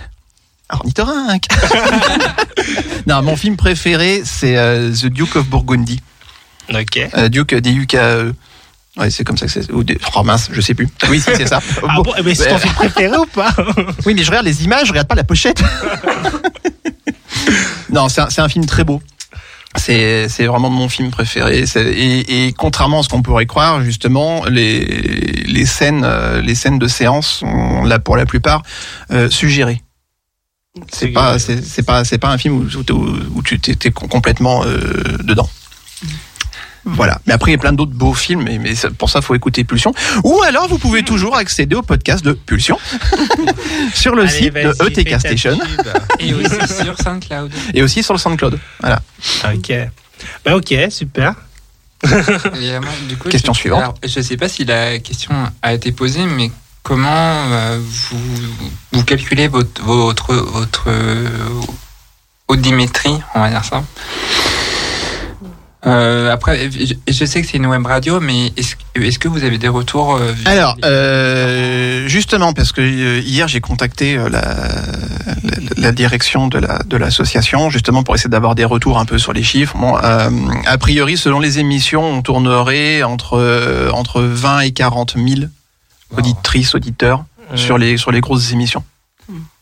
Ornithorynque. 0.70 1.44
non, 3.06 3.22
mon 3.22 3.36
film 3.36 3.56
préféré 3.56 4.22
c'est 4.24 4.56
euh, 4.56 4.90
The 4.92 5.06
Duke 5.06 5.36
of 5.36 5.46
Burgundy. 5.48 6.00
Ok. 6.72 6.98
Euh, 7.16 7.28
Duke 7.28 7.54
D-U-K-E. 7.54 8.34
Ouais, 8.98 9.10
c'est 9.10 9.24
comme 9.24 9.38
ça 9.38 9.46
que 9.46 9.52
c'est. 9.52 9.72
Ou 9.72 9.84
des... 9.84 9.98
Oh 10.14 10.22
mince, 10.22 10.50
je 10.52 10.60
sais 10.60 10.74
plus. 10.74 10.88
Oui, 11.08 11.18
si, 11.18 11.30
c'est 11.34 11.46
ça. 11.46 11.60
Ah 11.88 11.94
Bon. 11.96 12.12
ben, 12.22 12.34
c'est 12.34 12.48
ton 12.48 12.58
film 12.58 12.74
préféré 12.74 13.16
ou 13.16 13.26
pas? 13.26 13.54
Oui, 14.04 14.14
mais 14.14 14.22
je 14.22 14.28
regarde 14.28 14.46
les 14.46 14.64
images, 14.64 14.86
je 14.86 14.92
regarde 14.92 15.08
pas 15.08 15.14
la 15.14 15.24
pochette. 15.24 15.62
non, 17.90 18.08
c'est 18.08 18.40
un, 18.40 18.48
film 18.48 18.66
très 18.66 18.84
beau. 18.84 19.00
C'est 19.76 20.26
vraiment 20.46 20.68
mon 20.68 20.90
film 20.90 21.10
préféré. 21.10 21.64
Et, 21.76 22.46
et 22.48 22.52
contrairement 22.52 23.00
à 23.00 23.02
ce 23.02 23.08
qu'on 23.08 23.22
pourrait 23.22 23.46
croire, 23.46 23.82
justement, 23.82 24.44
les, 24.44 24.84
les 25.46 25.66
scènes 25.66 26.04
euh, 26.04 26.42
les 26.42 26.54
scènes 26.54 26.78
de 26.78 26.88
séance 26.88 27.38
sont 27.40 27.84
là 27.84 27.98
pour 27.98 28.16
la 28.16 28.26
plupart 28.26 28.62
euh, 29.10 29.30
suggérées. 29.30 29.82
C'est 30.90 31.08
pas 31.08 31.38
c'est 31.38 31.62
c'est 31.64 31.82
pas 31.82 32.04
c'est 32.04 32.18
pas 32.18 32.30
un 32.30 32.38
film 32.38 32.54
où, 32.56 32.92
où, 32.92 33.16
où 33.36 33.42
tu 33.42 33.58
t'es 33.58 33.90
complètement 33.90 34.64
euh, 34.64 35.16
dedans. 35.22 35.48
Voilà. 36.84 37.20
Mais 37.26 37.32
après, 37.32 37.50
il 37.50 37.54
y 37.54 37.56
a 37.56 37.60
plein 37.60 37.72
d'autres 37.72 37.92
beaux 37.92 38.14
films, 38.14 38.42
mais, 38.42 38.74
pour 38.98 39.08
ça, 39.08 39.22
faut 39.22 39.34
écouter 39.34 39.64
Pulsion. 39.64 39.94
Ou 40.24 40.42
alors, 40.42 40.68
vous 40.68 40.78
pouvez 40.78 41.02
toujours 41.02 41.36
accéder 41.36 41.76
au 41.76 41.82
podcast 41.82 42.24
de 42.24 42.32
Pulsion 42.32 42.78
sur 43.94 44.14
le 44.14 44.22
Allez, 44.22 44.30
site 44.30 44.54
de 44.54 44.86
ETK 44.88 45.10
ta 45.10 45.18
Station. 45.20 45.58
Et 46.18 46.34
aussi 46.34 46.74
sur 46.84 46.98
SoundCloud. 46.98 47.52
et 47.74 47.82
aussi 47.82 48.02
sur 48.02 48.14
le 48.14 48.18
SoundCloud. 48.18 48.58
Voilà. 48.80 49.00
Ok. 49.54 49.72
Bah, 50.44 50.56
ok, 50.56 50.74
super. 50.90 51.34
Et, 52.04 52.08
euh, 52.08 52.80
moi, 52.80 52.90
du 53.08 53.16
coup, 53.16 53.28
Question 53.28 53.52
je, 53.52 53.60
suivante. 53.60 53.80
alors, 53.80 53.94
je 54.04 54.20
sais 54.20 54.36
pas 54.36 54.48
si 54.48 54.64
la 54.64 54.98
question 54.98 55.34
a 55.62 55.72
été 55.72 55.92
posée, 55.92 56.26
mais 56.26 56.50
comment 56.82 57.10
euh, 57.52 57.78
vous, 57.80 58.18
vous 58.92 59.04
calculez 59.04 59.46
votre, 59.46 59.82
votre, 59.82 60.34
votre 60.34 60.84
euh, 60.88 61.28
audiométrie, 62.48 63.18
on 63.34 63.40
va 63.40 63.50
dire 63.50 63.64
ça? 63.64 63.84
Euh, 65.84 66.30
après, 66.30 66.70
je, 66.70 66.94
je 67.08 67.24
sais 67.24 67.42
que 67.42 67.48
c'est 67.48 67.56
une 67.56 67.66
web 67.66 67.84
radio, 67.84 68.20
mais 68.20 68.52
est-ce 68.56 68.76
est 68.94 69.18
que 69.18 69.26
vous 69.26 69.42
avez 69.42 69.58
des 69.58 69.68
retours 69.68 70.14
euh, 70.14 70.32
Alors, 70.44 70.76
euh, 70.84 72.06
justement, 72.06 72.52
parce 72.52 72.70
que 72.70 72.80
euh, 72.80 73.18
hier 73.20 73.48
j'ai 73.48 73.60
contacté 73.60 74.16
euh, 74.16 74.28
la, 74.28 74.40
la, 75.42 75.54
la 75.76 75.92
direction 75.92 76.46
de 76.46 76.58
la 76.58 76.78
de 76.84 76.96
l'association, 76.96 77.68
justement 77.68 78.04
pour 78.04 78.14
essayer 78.14 78.30
d'avoir 78.30 78.54
des 78.54 78.64
retours 78.64 78.98
un 79.00 79.06
peu 79.06 79.18
sur 79.18 79.32
les 79.32 79.42
chiffres. 79.42 79.76
Bon, 79.76 79.96
euh, 79.96 80.30
a 80.66 80.78
priori, 80.78 81.16
selon 81.16 81.40
les 81.40 81.58
émissions, 81.58 82.04
on 82.04 82.22
tournerait 82.22 83.02
entre 83.02 83.90
entre 83.92 84.22
20 84.22 84.60
et 84.60 84.70
40 84.70 85.16
000 85.16 85.48
auditrices, 86.16 86.76
auditeurs 86.76 87.24
sur 87.56 87.76
les 87.76 87.96
sur 87.96 88.12
les 88.12 88.20
grosses 88.20 88.52
émissions. 88.52 88.84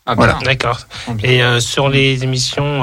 Ah, 0.04 0.14
voilà. 0.16 0.38
D'accord. 0.44 0.80
Et 1.22 1.42
euh, 1.42 1.60
sur 1.60 1.88
les 1.88 2.24
émissions. 2.24 2.82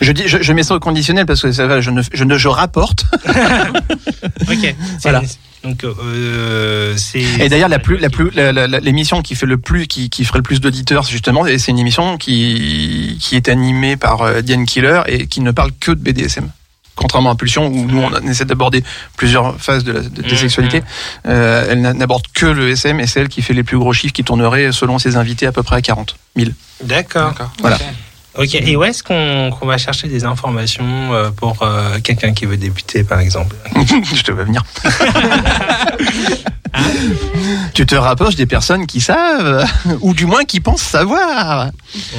Je 0.00 0.12
dis, 0.12 0.22
je, 0.26 0.38
je 0.40 0.52
mets 0.52 0.62
ça 0.62 0.74
au 0.74 0.80
conditionnel 0.80 1.26
parce 1.26 1.42
que 1.42 1.50
ça 1.52 1.80
je 1.80 1.90
ne, 1.90 2.02
je 2.12 2.24
ne, 2.24 2.36
je 2.38 2.48
rapporte. 2.48 3.04
Ok. 4.50 4.74
Voilà. 5.02 5.22
Donc, 5.64 5.84
euh, 5.84 6.94
c'est. 6.96 7.20
Et 7.20 7.48
d'ailleurs, 7.48 7.68
la 7.68 7.78
plus, 7.78 7.98
la 7.98 8.10
plus, 8.10 8.30
la- 8.34 8.52
la- 8.52 8.66
la- 8.66 8.80
l'émission 8.80 9.22
qui 9.22 9.34
fait 9.34 9.46
le 9.46 9.58
plus, 9.58 9.86
qui, 9.86 10.08
qui 10.08 10.24
ferait 10.24 10.38
le 10.38 10.42
plus 10.44 10.60
d'auditeurs, 10.60 11.02
justement, 11.04 11.46
et 11.46 11.58
c'est 11.58 11.72
une 11.72 11.78
émission 11.78 12.16
qui, 12.16 13.18
qui 13.20 13.36
est 13.36 13.48
animée 13.48 13.96
par 13.96 14.22
euh, 14.22 14.40
Diane 14.40 14.66
Killer 14.66 15.02
et 15.06 15.26
qui 15.26 15.40
ne 15.40 15.50
parle 15.50 15.72
que 15.80 15.90
de 15.90 16.00
BDSM. 16.00 16.48
contrairement 16.94 17.30
à 17.30 17.34
Pulsion 17.36 17.66
où 17.68 17.86
nous 17.86 18.00
on 18.00 18.28
essaie 18.28 18.44
d'aborder 18.44 18.82
plusieurs 19.16 19.60
phases 19.60 19.84
de 19.84 19.92
la, 19.92 20.00
de- 20.00 20.08
des 20.22 20.30
Mhm. 20.32 20.36
sexualités, 20.36 20.82
euh, 21.26 21.66
elle 21.70 21.80
n'a- 21.80 21.92
n'aborde 21.94 22.24
que 22.34 22.46
le 22.46 22.70
SM 22.70 22.98
et 23.00 23.06
c'est 23.06 23.20
elle 23.20 23.28
qui 23.28 23.40
fait 23.42 23.54
les 23.54 23.62
plus 23.64 23.78
gros 23.78 23.92
chiffres 23.92 24.12
qui 24.14 24.24
tourneraient 24.24 24.72
selon 24.72 24.98
ses 24.98 25.16
invités 25.16 25.46
à 25.46 25.52
peu 25.52 25.62
près 25.62 25.76
à 25.76 25.82
40 25.82 26.16
000. 26.36 26.50
D'accord. 26.82 27.30
D'accord. 27.30 27.52
Voilà. 27.60 27.78
Ok. 28.38 28.54
Et 28.54 28.76
où 28.76 28.84
est-ce 28.84 29.02
qu'on 29.02 29.66
va 29.66 29.78
chercher 29.78 30.06
des 30.06 30.24
informations 30.24 31.12
euh, 31.12 31.30
pour 31.30 31.56
euh, 31.62 31.98
quelqu'un 31.98 32.32
qui 32.32 32.46
veut 32.46 32.56
débuter, 32.56 33.02
par 33.02 33.18
exemple? 33.18 33.56
Je 34.14 34.22
te 34.22 34.30
vois 34.30 34.44
venir. 34.44 34.62
tu 37.74 37.84
te 37.84 37.96
rapproches 37.96 38.36
des 38.36 38.46
personnes 38.46 38.86
qui 38.86 39.00
savent, 39.00 39.66
ou 40.02 40.14
du 40.14 40.26
moins 40.26 40.44
qui 40.44 40.60
pensent 40.60 40.82
savoir. 40.82 41.70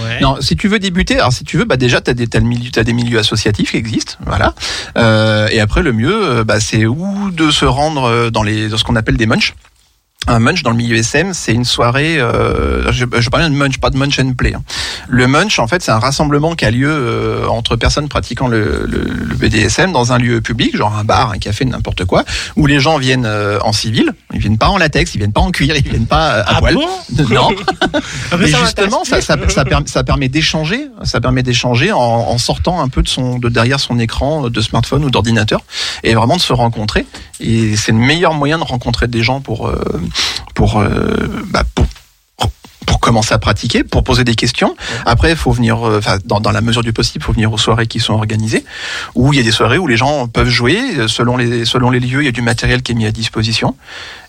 Ouais. 0.03 0.19
Non, 0.21 0.35
si 0.41 0.57
tu 0.57 0.67
veux 0.67 0.79
débuter, 0.79 1.19
alors 1.19 1.31
si 1.31 1.45
tu 1.45 1.57
veux, 1.57 1.63
bah 1.63 1.77
déjà 1.77 2.01
milieu, 2.41 2.69
t'as 2.69 2.83
des 2.83 2.93
milieux 2.93 3.19
associatifs 3.19 3.71
qui 3.71 3.77
existent, 3.77 4.15
voilà. 4.25 4.53
Euh, 4.97 5.47
et 5.51 5.61
après 5.61 5.83
le 5.83 5.93
mieux, 5.93 6.43
bah, 6.43 6.59
c'est 6.59 6.85
ou 6.85 7.31
de 7.31 7.49
se 7.49 7.63
rendre 7.63 8.29
dans 8.29 8.43
les 8.43 8.67
dans 8.67 8.77
ce 8.77 8.83
qu'on 8.83 8.97
appelle 8.97 9.15
des 9.15 9.25
munchs. 9.25 9.53
Un 10.27 10.39
munch 10.39 10.61
dans 10.63 10.69
le 10.71 10.75
milieu 10.75 10.97
SM, 10.97 11.33
c'est 11.33 11.53
une 11.53 11.63
soirée. 11.65 12.19
Euh, 12.19 12.91
je, 12.91 13.05
je 13.19 13.29
parle 13.29 13.43
bien 13.43 13.49
de 13.49 13.55
munch, 13.55 13.77
pas 13.79 13.89
de 13.89 13.97
munch 13.97 14.19
and 14.19 14.33
play. 14.37 14.53
hein. 14.53 14.61
Le 15.07 15.27
munch, 15.27 15.57
en 15.59 15.67
fait, 15.67 15.81
c'est 15.81 15.91
un 15.91 15.97
rassemblement 15.97 16.55
qui 16.55 16.65
a 16.65 16.71
lieu 16.71 16.89
euh, 16.91 17.47
entre 17.47 17.77
personnes 17.77 18.09
pratiquant 18.09 18.47
le, 18.47 18.85
le, 18.85 18.99
le 19.05 19.35
BDSM 19.35 19.91
dans 19.93 20.11
un 20.11 20.17
lieu 20.19 20.41
public, 20.41 20.75
genre 20.77 20.93
un 20.95 21.03
bar, 21.05 21.31
un 21.31 21.37
café, 21.39 21.63
n'importe 21.65 22.03
quoi, 22.05 22.25
où 22.57 22.67
les 22.67 22.79
gens 22.79 22.97
viennent 22.99 23.25
euh, 23.25 23.59
en 23.63 23.71
civil. 23.71 24.11
Ils 24.33 24.39
viennent 24.39 24.57
pas 24.59 24.67
en 24.67 24.77
latex, 24.77 25.15
ils 25.15 25.19
viennent 25.19 25.31
pas 25.31 25.41
en 25.41 25.51
cuir, 25.51 25.75
ils 25.75 25.87
viennent 25.89 26.05
pas 26.05 26.33
euh, 26.35 26.41
à 26.41 26.45
Ah 26.57 26.59
poil. 26.59 26.75
bon? 26.75 26.87
Non. 27.31 27.49
Mais 28.37 28.47
justement, 28.47 29.03
ça, 29.05 29.21
ça, 29.21 29.35
ça, 29.47 29.65
permet, 29.65 29.87
ça 29.87 30.03
permet 30.03 30.27
d'échanger, 30.29 30.89
ça 31.03 31.21
permet 31.21 31.43
d'échanger 31.43 31.91
en, 31.91 31.97
en 31.99 32.37
sortant 32.37 32.81
un 32.81 32.89
peu 32.89 33.01
de 33.01 33.07
son, 33.07 33.39
de 33.39 33.49
derrière 33.49 33.79
son 33.79 33.97
écran 33.97 34.49
de 34.49 34.61
smartphone 34.61 35.05
ou 35.05 35.09
d'ordinateur, 35.09 35.61
et 36.03 36.13
vraiment 36.13 36.35
de 36.35 36.41
se 36.41 36.53
rencontrer. 36.53 37.05
Et 37.39 37.75
c'est 37.77 37.93
le 37.93 37.97
meilleur 37.97 38.33
moyen 38.33 38.57
de 38.59 38.63
rencontrer 38.63 39.07
des 39.07 39.23
gens 39.23 39.39
pour, 39.39 39.67
euh, 39.69 39.81
pour, 40.55 40.79
euh, 40.79 41.27
bah, 41.47 41.63
pour 41.75 41.85
pour 42.85 42.99
commencer 42.99 43.35
à 43.35 43.37
pratiquer, 43.37 43.83
pour 43.83 44.03
poser 44.03 44.23
des 44.23 44.33
questions. 44.33 44.75
Après, 45.05 45.29
il 45.29 45.35
faut 45.37 45.51
venir, 45.51 45.87
euh, 45.87 45.99
enfin, 45.99 46.17
dans, 46.25 46.39
dans 46.39 46.49
la 46.49 46.59
mesure 46.61 46.81
du 46.81 46.91
possible, 46.91 47.21
il 47.21 47.25
faut 47.25 47.33
venir 47.33 47.53
aux 47.53 47.57
soirées 47.57 47.85
qui 47.85 47.99
sont 47.99 48.13
organisées, 48.13 48.65
où 49.13 49.31
il 49.31 49.37
y 49.37 49.39
a 49.39 49.43
des 49.43 49.51
soirées 49.51 49.77
où 49.77 49.85
les 49.85 49.95
gens 49.95 50.27
peuvent 50.27 50.49
jouer. 50.49 50.79
euh, 50.97 51.07
Selon 51.07 51.37
les, 51.37 51.65
selon 51.65 51.91
les 51.91 51.99
lieux, 51.99 52.23
il 52.23 52.25
y 52.25 52.29
a 52.29 52.31
du 52.31 52.41
matériel 52.41 52.81
qui 52.81 52.93
est 52.93 52.95
mis 52.95 53.05
à 53.05 53.11
disposition. 53.11 53.75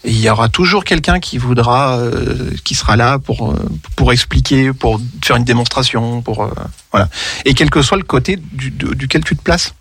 Et 0.05 0.11
il 0.11 0.21
y 0.21 0.29
aura 0.29 0.51
toujours 0.51 0.85
quelqu'un 0.85 1.21
qui 1.21 1.39
voudra, 1.39 1.99
euh, 2.01 2.51
qui 2.63 2.75
sera 2.75 2.97
là 2.97 3.19
pour, 3.19 3.55
pour 3.97 4.13
expliquer, 4.13 4.75
pour 4.75 5.01
faire 5.25 5.37
une 5.37 5.45
démonstration, 5.45 6.21
pour, 6.21 6.43
euh, 6.45 6.51
voilà. 6.93 7.09
Et 7.47 7.55
quel 7.55 7.71
que 7.71 7.81
soit 7.81 7.97
le 7.97 8.05
côté 8.05 8.37
du, 8.53 8.71
duquel 8.71 9.25
tu 9.25 9.37
te 9.37 9.43
places, 9.43 9.73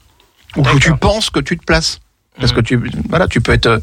ou 0.56 0.62
que 0.64 0.78
tu 0.78 0.96
penses 0.96 1.30
que 1.30 1.42
tu 1.42 1.58
te 1.58 1.66
places. 1.66 2.00
Parce 2.40 2.54
Mhm. 2.54 2.58
que 2.58 2.62
tu, 2.62 2.92
voilà, 3.10 3.28
tu 3.28 3.42
peux 3.42 3.52
être, 3.52 3.82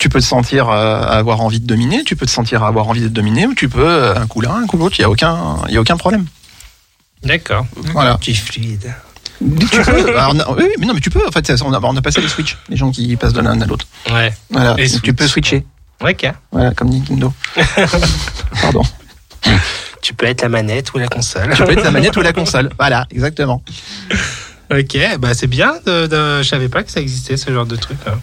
tu 0.00 0.08
peux 0.08 0.18
te 0.18 0.24
sentir 0.24 0.68
euh, 0.70 1.02
avoir 1.02 1.42
envie 1.42 1.60
de 1.60 1.66
dominer, 1.66 2.02
tu 2.04 2.16
peux 2.16 2.24
te 2.26 2.30
sentir 2.30 2.64
avoir 2.64 2.88
envie 2.88 3.02
d'être 3.02 3.12
dominé, 3.12 3.46
ou 3.46 3.54
tu 3.54 3.68
peux 3.68 3.86
euh, 3.86 4.16
un 4.16 4.26
coup 4.26 4.40
l'un, 4.40 4.54
un 4.56 4.66
coup 4.66 4.78
l'autre. 4.78 4.96
Il 4.98 5.02
y 5.02 5.04
a 5.04 5.10
aucun, 5.10 5.58
il 5.68 5.74
y 5.74 5.76
a 5.76 5.80
aucun 5.80 5.98
problème. 5.98 6.24
D'accord. 7.22 7.66
Voilà. 7.92 8.16
Tu 8.20 8.30
es 8.30 8.34
fluide. 8.34 8.94
tu 9.38 9.82
peux. 9.82 10.18
alors, 10.18 10.56
oui, 10.56 10.64
mais 10.78 10.86
non, 10.86 10.94
mais 10.94 11.00
tu 11.00 11.10
peux. 11.10 11.20
En 11.26 11.30
fait, 11.30 11.52
on 11.62 11.72
a, 11.74 11.78
on 11.80 11.96
a 11.96 12.00
passé 12.02 12.22
les 12.22 12.28
switch, 12.28 12.56
les 12.70 12.76
gens 12.78 12.90
qui 12.90 13.14
passent 13.16 13.34
de 13.34 13.42
l'un 13.42 13.60
à 13.60 13.66
l'autre. 13.66 13.86
Ouais. 14.10 14.32
Voilà. 14.50 14.74
Les 14.74 14.88
Tu 15.00 15.12
peux 15.12 15.28
switcher. 15.28 15.66
Ok. 16.00 16.32
Voilà, 16.50 16.72
comme 16.72 16.88
Nintendo. 16.88 17.32
Pardon. 18.62 18.82
Tu 20.00 20.14
peux 20.14 20.24
être 20.24 20.40
la 20.40 20.48
manette 20.48 20.94
ou 20.94 20.98
la 20.98 21.08
console. 21.08 21.52
Tu 21.54 21.62
peux 21.62 21.72
être 21.72 21.84
la 21.84 21.90
manette 21.90 22.16
ou 22.16 22.22
la 22.22 22.32
console. 22.40 22.70
Voilà, 22.78 23.06
exactement. 23.10 23.62
Ok, 24.72 24.96
bah 25.18 25.34
c'est 25.34 25.46
bien. 25.46 25.74
De, 25.84 26.06
de- 26.06 26.42
Je 26.42 26.48
savais 26.48 26.70
pas 26.70 26.82
que 26.84 26.90
ça 26.90 27.00
existait 27.00 27.36
ce 27.36 27.52
genre 27.52 27.66
de 27.66 27.76
truc. 27.76 27.98
hein. 28.06 28.18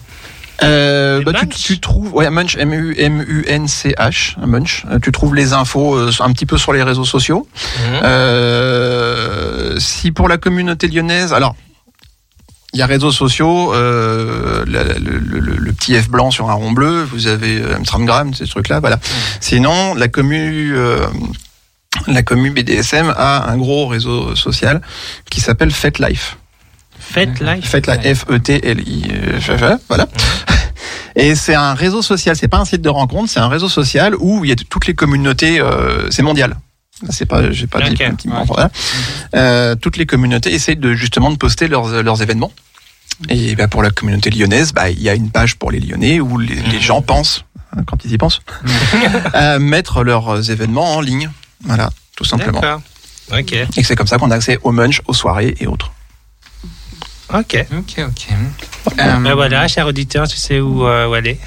Euh, 0.64 1.22
bah, 1.24 1.32
tu, 1.56 1.80
trouves, 1.80 2.14
ouais, 2.14 2.30
Munch, 2.30 2.56
M-U-M-U-N-C-H, 2.58 4.36
un 4.42 4.48
Munch. 4.48 4.86
Euh, 4.90 5.00
Tu 5.00 5.12
trouves 5.12 5.36
les 5.36 5.54
infos 5.54 5.96
euh, 5.96 6.12
un 6.20 6.32
petit 6.32 6.46
peu 6.46 6.58
sur 6.58 6.74
les 6.74 6.82
réseaux 6.84 7.06
sociaux. 7.06 7.48
Mhm. 7.80 8.00
Euh, 8.04 9.76
si 9.80 10.12
pour 10.12 10.28
la 10.28 10.38
communauté 10.38 10.88
lyonnaise, 10.88 11.34
alors 11.34 11.56
il 12.74 12.80
y 12.80 12.82
a 12.82 12.86
réseaux 12.86 13.12
sociaux, 13.12 13.74
euh, 13.74 14.66
le, 14.66 15.00
le- 15.00 15.56
le 15.58 15.74
petit 15.74 15.96
F 16.00 16.10
blanc 16.10 16.32
sur 16.32 16.50
un 16.50 16.54
rond 16.54 16.72
bleu, 16.72 17.02
vous 17.04 17.28
avez 17.28 17.62
euh, 17.62 17.78
Instagram, 17.80 18.34
ces 18.34 18.46
trucs-là, 18.46 18.80
voilà. 18.82 19.00
Sinon, 19.40 19.94
la 19.96 20.08
commu, 20.10 20.74
euh, 20.76 21.06
la 22.08 22.24
commu 22.24 22.52
BDSM 22.52 23.14
a 23.16 23.50
un 23.50 23.58
gros 23.58 23.88
réseau 23.88 24.36
social 24.36 24.82
qui 25.32 25.40
s'appelle 25.40 25.72
FetLife. 25.72 26.38
Faites 27.00 27.40
live. 27.40 27.64
FetLife, 27.64 28.06
E 28.06 28.14
F-E-T-L-I, 28.16 29.04
euh, 29.12 29.78
voilà. 29.88 30.08
Et 31.16 31.36
c'est 31.36 31.56
un 31.56 31.74
réseau 31.74 32.02
social, 32.02 32.36
c'est 32.36 32.48
pas 32.48 32.58
un 32.60 32.66
site 32.66 32.82
de 32.82 32.90
rencontre, 32.90 33.30
c'est 33.32 33.40
un 33.40 33.48
réseau 33.48 33.70
social 33.70 34.14
où 34.20 34.46
il 34.46 34.50
y 34.50 34.52
a 34.52 34.56
toutes 34.56 34.86
les 34.88 34.94
communautés, 34.94 35.60
euh, 35.60 36.10
c'est 36.12 36.22
mondial. 36.24 36.56
C'est 37.10 37.26
pas, 37.26 37.52
j'ai 37.52 37.68
pas 37.68 37.82
dit 37.82 37.92
Ok. 37.92 38.16
petit- 38.16 38.30
voilà. 38.48 38.70
Euh, 39.36 39.76
toutes 39.76 39.98
les 39.98 40.06
communautés 40.06 40.52
essayent 40.54 40.76
de 40.78 40.94
justement 40.94 41.30
de 41.32 41.38
poster 41.38 41.68
leurs, 41.68 42.02
leurs 42.04 42.22
événements. 42.22 42.52
Et 43.30 43.56
bah, 43.56 43.68
pour 43.68 43.82
la 43.84 43.90
communauté 43.90 44.30
lyonnaise, 44.30 44.74
bah, 44.74 44.90
il 44.90 45.02
y 45.02 45.10
a 45.10 45.14
une 45.16 45.30
page 45.32 45.56
pour 45.56 45.72
les 45.72 45.80
Lyonnais 45.80 46.20
où 46.20 46.38
les, 46.38 46.56
les 46.56 46.80
gens 46.80 47.02
pensent, 47.02 47.46
hein, 47.76 47.82
quand 47.88 48.04
ils 48.06 48.12
y 48.14 48.18
pensent, 48.18 48.42
à 49.34 49.58
mettre 49.60 50.04
leurs 50.04 50.50
événements 50.52 50.96
en 50.96 51.02
ligne. 51.02 51.30
Voilà, 51.64 51.90
tout 52.16 52.26
simplement. 52.26 52.60
Ok. 53.32 53.54
Et 53.54 53.84
c'est 53.84 53.96
comme 53.96 54.08
ça 54.08 54.18
qu'on 54.18 54.30
a 54.32 54.36
accès 54.36 54.60
aux 54.64 54.72
munch, 54.72 55.02
aux 55.08 55.14
soirées 55.14 55.56
et 55.60 55.66
autres. 55.68 55.92
Ok. 57.34 57.66
Ok, 57.78 57.96
ok. 58.00 58.28
Euh, 59.00 59.18
Ben 59.18 59.34
voilà, 59.34 59.68
cher 59.68 59.86
auditeur, 59.88 60.28
tu 60.28 60.38
sais 60.38 60.60
où, 60.62 60.88
euh, 60.88 61.08
où 61.08 61.14
aller. 61.14 61.38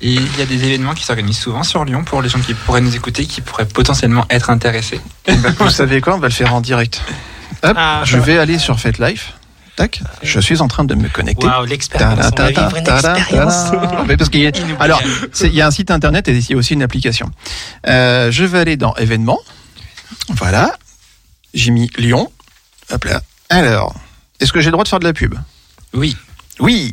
Et 0.00 0.12
il 0.14 0.38
y 0.38 0.42
a 0.42 0.46
des 0.46 0.64
événements 0.64 0.94
qui 0.94 1.04
s'organisent 1.04 1.38
souvent 1.38 1.62
sur 1.64 1.84
Lyon 1.84 2.04
pour 2.04 2.22
les 2.22 2.28
gens 2.28 2.38
qui 2.40 2.54
pourraient 2.54 2.80
nous 2.80 2.94
écouter, 2.94 3.26
qui 3.26 3.40
pourraient 3.40 3.66
potentiellement 3.66 4.26
être 4.30 4.50
intéressés. 4.50 5.00
Vous 5.58 5.70
savez 5.70 6.00
quoi 6.00 6.14
On 6.14 6.18
va 6.18 6.28
le 6.28 6.32
faire 6.32 6.54
en 6.54 6.60
direct. 6.60 7.02
Hop, 7.62 7.74
Ah, 7.76 8.02
je 8.04 8.18
vais 8.18 8.38
aller 8.38 8.58
sur 8.58 8.78
FateLife. 8.78 9.32
Tac, 9.76 10.00
je 10.22 10.38
suis 10.38 10.60
en 10.60 10.68
train 10.68 10.84
de 10.84 10.94
me 10.94 11.08
connecter. 11.08 11.46
Waouh, 11.48 11.64
l'expérience. 11.66 12.12
On 12.32 12.42
va 12.42 12.48
vivre 12.50 12.76
une 12.76 12.86
expérience. 12.86 13.70
ta-da. 13.70 14.04
Mais 14.06 14.16
parce 14.16 14.30
qu'il 14.30 14.40
y 14.42 14.46
a- 14.46 14.52
alors, 14.78 15.02
il 15.42 15.52
y 15.54 15.60
a 15.60 15.66
un 15.66 15.70
site 15.72 15.90
internet 15.90 16.28
et 16.28 16.32
il 16.36 16.48
y 16.50 16.54
a 16.54 16.56
aussi 16.56 16.74
une 16.74 16.82
application. 16.84 17.28
Euh, 17.88 18.30
je 18.30 18.44
vais 18.44 18.60
aller 18.60 18.76
dans 18.76 18.94
événements. 18.94 19.40
Voilà. 20.28 20.76
J'ai 21.54 21.70
mis 21.70 21.90
Lyon. 21.96 22.30
Hop 22.90 23.04
là. 23.04 23.22
Alors, 23.48 23.94
est-ce 24.40 24.52
que 24.52 24.60
j'ai 24.60 24.66
le 24.66 24.72
droit 24.72 24.84
de 24.84 24.88
faire 24.88 24.98
de 25.00 25.04
la 25.04 25.12
pub? 25.12 25.34
Oui. 25.92 26.16
Oui. 26.60 26.92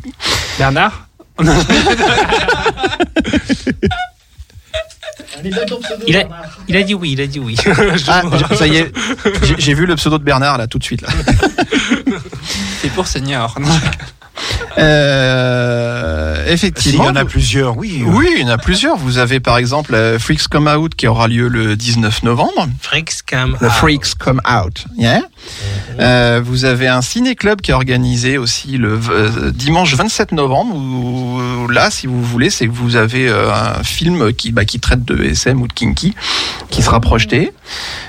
Bernard? 0.58 1.08
Il 6.06 6.16
a, 6.16 6.24
il 6.68 6.76
a 6.76 6.82
dit 6.82 6.94
oui, 6.94 7.12
il 7.12 7.20
a 7.20 7.26
dit 7.26 7.38
oui. 7.40 7.56
Ah, 8.08 8.22
ça 8.56 8.66
y 8.66 8.76
est. 8.76 8.92
J'ai- 9.42 9.54
J'ai 9.58 9.74
vu 9.74 9.86
le 9.86 9.96
pseudo 9.96 10.18
de 10.18 10.24
Bernard 10.24 10.58
là 10.58 10.66
tout 10.66 10.78
de 10.78 10.84
suite 10.84 11.02
là. 11.02 11.08
C'est 12.80 12.90
pour 12.90 13.06
senior. 13.06 13.56
Euh, 14.78 16.44
S'il 16.44 16.52
effectivement. 16.54 17.04
y 17.04 17.08
en 17.08 17.16
a 17.16 17.24
plusieurs, 17.24 17.76
oui. 17.76 18.02
Oui, 18.06 18.28
il 18.36 18.42
y 18.42 18.44
en 18.44 18.48
a 18.48 18.58
plusieurs. 18.58 18.96
Vous 18.96 19.18
avez 19.18 19.40
par 19.40 19.56
exemple 19.58 19.94
euh, 19.94 20.18
Freaks 20.18 20.48
Come 20.48 20.66
Out 20.68 20.94
qui 20.94 21.06
aura 21.06 21.28
lieu 21.28 21.48
le 21.48 21.76
19 21.76 22.22
novembre. 22.24 22.68
Freaks 22.80 23.22
Cam. 23.26 23.56
Le 23.60 23.68
Freaks 23.68 24.14
Come 24.18 24.40
Out. 24.48 24.84
Yeah. 24.96 25.22
Euh, 26.00 26.40
vous 26.44 26.64
avez 26.64 26.88
un 26.88 27.02
ciné-club 27.02 27.60
qui 27.60 27.70
est 27.70 27.74
organisé 27.74 28.38
aussi 28.38 28.78
le 28.78 28.98
euh, 29.10 29.50
dimanche 29.52 29.94
27 29.94 30.32
novembre. 30.32 30.74
Où, 30.74 31.40
où 31.64 31.68
là, 31.68 31.90
si 31.90 32.06
vous 32.06 32.22
voulez, 32.22 32.50
c'est 32.50 32.66
que 32.66 32.72
vous 32.72 32.96
avez 32.96 33.28
euh, 33.28 33.52
un 33.52 33.82
film 33.82 34.32
qui, 34.32 34.52
bah, 34.52 34.64
qui 34.64 34.80
traite 34.80 35.04
de 35.04 35.22
SM 35.22 35.60
ou 35.60 35.68
de 35.68 35.72
kinky 35.72 36.14
qui 36.70 36.82
sera 36.82 37.00
projeté. 37.00 37.52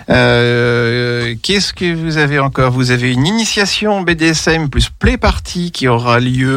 Euh, 0.09 1.35
Qu'est-ce 1.41 1.73
que 1.73 1.93
vous 1.93 2.17
avez 2.17 2.39
encore? 2.39 2.71
Vous 2.71 2.91
avez 2.91 3.11
une 3.11 3.25
initiation 3.25 4.01
BDSM 4.01 4.69
plus 4.69 4.89
Play 4.89 5.17
Party 5.17 5.71
qui 5.71 5.87
aura 5.87 6.19
lieu 6.19 6.52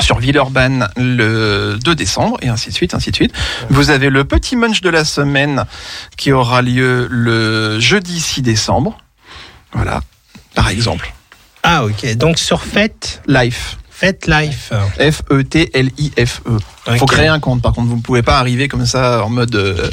sur 0.00 0.18
Villeurbanne 0.18 0.88
le 0.96 1.78
2 1.82 1.94
décembre 1.94 2.38
et 2.42 2.48
ainsi 2.48 2.70
de 2.70 2.74
suite, 2.74 2.94
ainsi 2.94 3.10
de 3.10 3.16
suite. 3.16 3.34
Vous 3.70 3.90
avez 3.90 4.10
le 4.10 4.24
petit 4.24 4.56
munch 4.56 4.80
de 4.80 4.90
la 4.90 5.04
semaine 5.04 5.64
qui 6.16 6.32
aura 6.32 6.62
lieu 6.62 7.06
le 7.10 7.78
jeudi 7.78 8.20
6 8.20 8.42
décembre. 8.42 8.98
Voilà, 9.72 10.00
par 10.54 10.68
exemple. 10.68 11.12
Ah, 11.62 11.84
ok. 11.84 12.16
Donc 12.16 12.38
sur 12.38 12.62
Fête, 12.62 13.22
Life. 13.26 13.78
Fête 14.02 14.26
Life. 14.26 14.72
E 14.98 15.12
F-E-T-L-I-F-E. 15.12 16.58
Faut 16.98 17.06
créer 17.06 17.28
un 17.28 17.38
compte, 17.38 17.62
par 17.62 17.72
contre. 17.72 17.86
Vous 17.88 17.96
ne 17.98 18.00
pouvez 18.02 18.22
pas 18.22 18.38
arriver 18.38 18.66
comme 18.66 18.84
ça 18.84 19.24
en 19.24 19.28
mode 19.30 19.54
euh, 19.54 19.88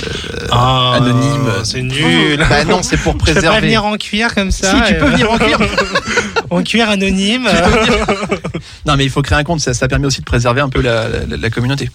Ah, 0.51 0.93
anonyme. 0.95 1.47
C'est 1.63 1.83
nul. 1.83 2.43
Bah 2.49 2.65
non, 2.65 2.81
c'est 2.81 2.97
pour 2.97 3.13
Je 3.13 3.17
peux 3.19 3.25
pas 3.25 3.31
préserver. 3.33 3.59
venir 3.61 3.85
en 3.85 3.95
cuir 3.97 4.33
comme 4.33 4.49
ça. 4.49 4.71
Si, 4.71 4.81
tu 4.91 4.95
euh, 4.95 4.99
peux 4.99 5.11
venir 5.11 5.31
en 5.31 5.37
cuir. 5.37 5.59
en 6.49 6.63
cuir 6.63 6.89
anonyme. 6.89 7.47
Non, 8.87 8.95
mais 8.97 9.03
il 9.05 9.11
faut 9.11 9.21
créer 9.21 9.37
un 9.37 9.43
compte. 9.43 9.59
Ça, 9.59 9.75
ça 9.75 9.87
permet 9.87 10.07
aussi 10.07 10.21
de 10.21 10.25
préserver 10.25 10.61
un 10.61 10.69
peu 10.69 10.81
la, 10.81 11.07
la- 11.07 11.37
la 11.37 11.49
communauté. 11.51 11.91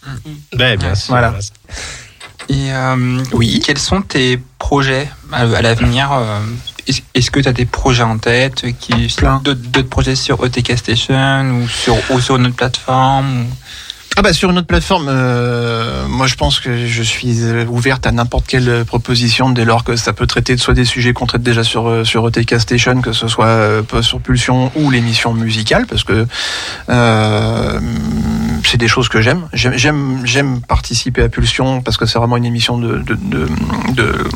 Ben, 0.56 0.78
bien 0.78 0.94
sûr. 0.94 1.10
Voilà. 1.10 1.34
Et 2.48 2.72
euh, 2.72 3.22
Oui. 3.32 3.60
quels 3.66 3.78
sont 3.78 4.02
tes 4.02 4.38
projets 4.60 5.08
à, 5.32 5.40
à 5.40 5.62
l'avenir 5.62 6.12
euh, 6.12 6.38
est-ce 6.86 7.30
que 7.30 7.40
tu 7.40 7.48
as 7.48 7.52
des 7.52 7.66
projets 7.66 8.02
en 8.02 8.18
tête 8.18 8.64
qui 8.78 9.14
d'autres 9.42 9.88
projets 9.88 10.16
sur 10.16 10.40
OTK 10.40 10.76
Station 10.76 11.62
ou 11.62 11.68
sur 11.68 11.96
ou 12.10 12.20
sur 12.20 12.36
une 12.36 12.46
autre 12.46 12.56
plateforme 12.56 13.46
Ah 14.16 14.22
bah 14.22 14.32
sur 14.32 14.50
une 14.50 14.58
autre 14.58 14.66
plateforme, 14.66 15.06
euh, 15.08 16.06
moi 16.08 16.26
je 16.26 16.34
pense 16.34 16.60
que 16.60 16.86
je 16.86 17.02
suis 17.02 17.42
ouverte 17.68 18.06
à 18.06 18.12
n'importe 18.12 18.46
quelle 18.46 18.84
proposition 18.84 19.50
dès 19.50 19.64
lors 19.64 19.84
que 19.84 19.96
ça 19.96 20.12
peut 20.12 20.26
traiter 20.26 20.54
de 20.54 20.60
soit 20.60 20.74
des 20.74 20.84
sujets 20.84 21.12
qu'on 21.12 21.26
traite 21.26 21.42
déjà 21.42 21.64
sur 21.64 21.88
euh, 21.88 22.04
sur 22.04 22.22
OTK 22.24 22.60
Station, 22.60 23.00
que 23.00 23.12
ce 23.12 23.28
soit 23.28 23.46
euh, 23.46 23.82
sur 24.02 24.20
Pulsion 24.20 24.70
ou 24.76 24.90
l'émission 24.90 25.34
musicale, 25.34 25.86
parce 25.86 26.04
que 26.04 26.26
euh, 26.88 27.80
c'est 28.64 28.78
des 28.78 28.88
choses 28.88 29.08
que 29.08 29.20
j'aime. 29.20 29.48
J'aime 29.52 29.76
j'aime 29.76 30.20
j'aime 30.24 30.60
participer 30.60 31.22
à 31.22 31.28
Pulsion 31.28 31.82
parce 31.82 31.96
que 31.96 32.06
c'est 32.06 32.18
vraiment 32.18 32.36
une 32.36 32.44
émission 32.44 32.78
de 32.78 32.98
de 32.98 33.14
de, 33.14 33.48
de, 33.94 34.28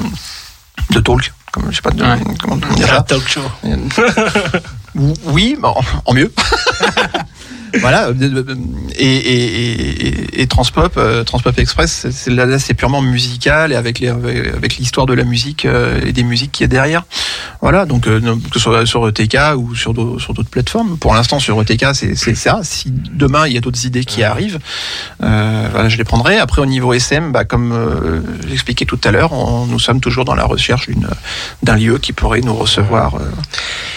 de 0.91 1.01
talk, 1.01 1.33
comme 1.53 1.71
je 1.71 1.77
sais 1.77 1.83
pas 1.83 1.91
de, 1.91 2.03
Ouais. 2.03 2.19
comment 2.41 2.57
dire 2.57 2.93
Un 2.93 2.97
ça. 2.97 3.03
talk 3.03 3.27
show. 3.29 3.41
Oui, 5.27 5.57
bah, 5.61 5.73
en, 5.77 5.83
en 6.11 6.15
mieux. 6.15 6.33
voilà. 7.81 8.09
euh, 8.09 8.15
euh, 8.21 8.55
Et, 8.99 9.07
et, 9.17 10.07
et, 10.09 10.43
et 10.43 10.47
Transpop, 10.47 10.95
euh, 10.97 11.23
Transpop 11.25 11.59
Express, 11.59 12.07
c'est- 12.11 12.31
là, 12.31 12.59
c'est 12.59 12.75
purement 12.75 13.01
musical 13.03 13.73
et 13.73 13.77
avec 13.77 13.99
les 14.01 14.09
avec 14.09 14.77
l'histoire 14.77 15.07
de 15.07 15.15
la 15.15 15.25
musique 15.25 15.65
et 15.67 16.13
des 16.13 16.23
musiques 16.23 16.53
qui 16.53 16.65
est 16.65 16.69
derrière. 16.69 17.05
Voilà. 17.61 17.85
Donc 17.87 18.03
que 18.05 18.21
ce 18.55 18.59
soit 18.59 18.87
sur 18.87 19.07
ETK 19.09 19.37
ou 19.57 19.75
sur 19.75 19.95
sur 20.21 20.35
d'autres 20.35 20.51
plateformes. 20.51 20.97
Pour 20.99 21.15
l'instant, 21.15 21.39
sur 21.41 21.61
ETK, 21.61 21.87
c'est 21.95 22.15
c'est 22.15 22.35
ça. 22.35 22.61
Si 22.63 22.91
demain 22.91 23.47
il 23.47 23.53
y 23.53 23.57
a 23.57 23.61
d'autres 23.61 23.85
idées 23.87 24.05
qui 24.05 24.23
arrivent, 24.25 24.59
voilà, 25.21 25.89
je 25.89 25.97
les 25.97 26.05
prendrai. 26.05 26.39
Après, 26.39 26.61
au 26.63 26.67
niveau 26.67 26.93
SM, 26.93 27.33
bah, 27.33 27.45
comme 27.45 28.23
j'expliquais 28.49 28.85
tout 28.87 29.01
à 29.05 29.11
l'heure, 29.11 29.33
on- 29.33 29.67
nous 29.67 29.79
sommes 29.79 30.01
toujours 30.01 30.25
dans 30.25 30.35
la 30.35 30.45
recherche 30.45 30.87
d'une 30.89 31.09
d'un 31.63 31.77
lieu 31.77 31.99
qui 31.99 32.13
pourrait 32.13 32.41
nous 32.41 32.55
recevoir 32.55 33.17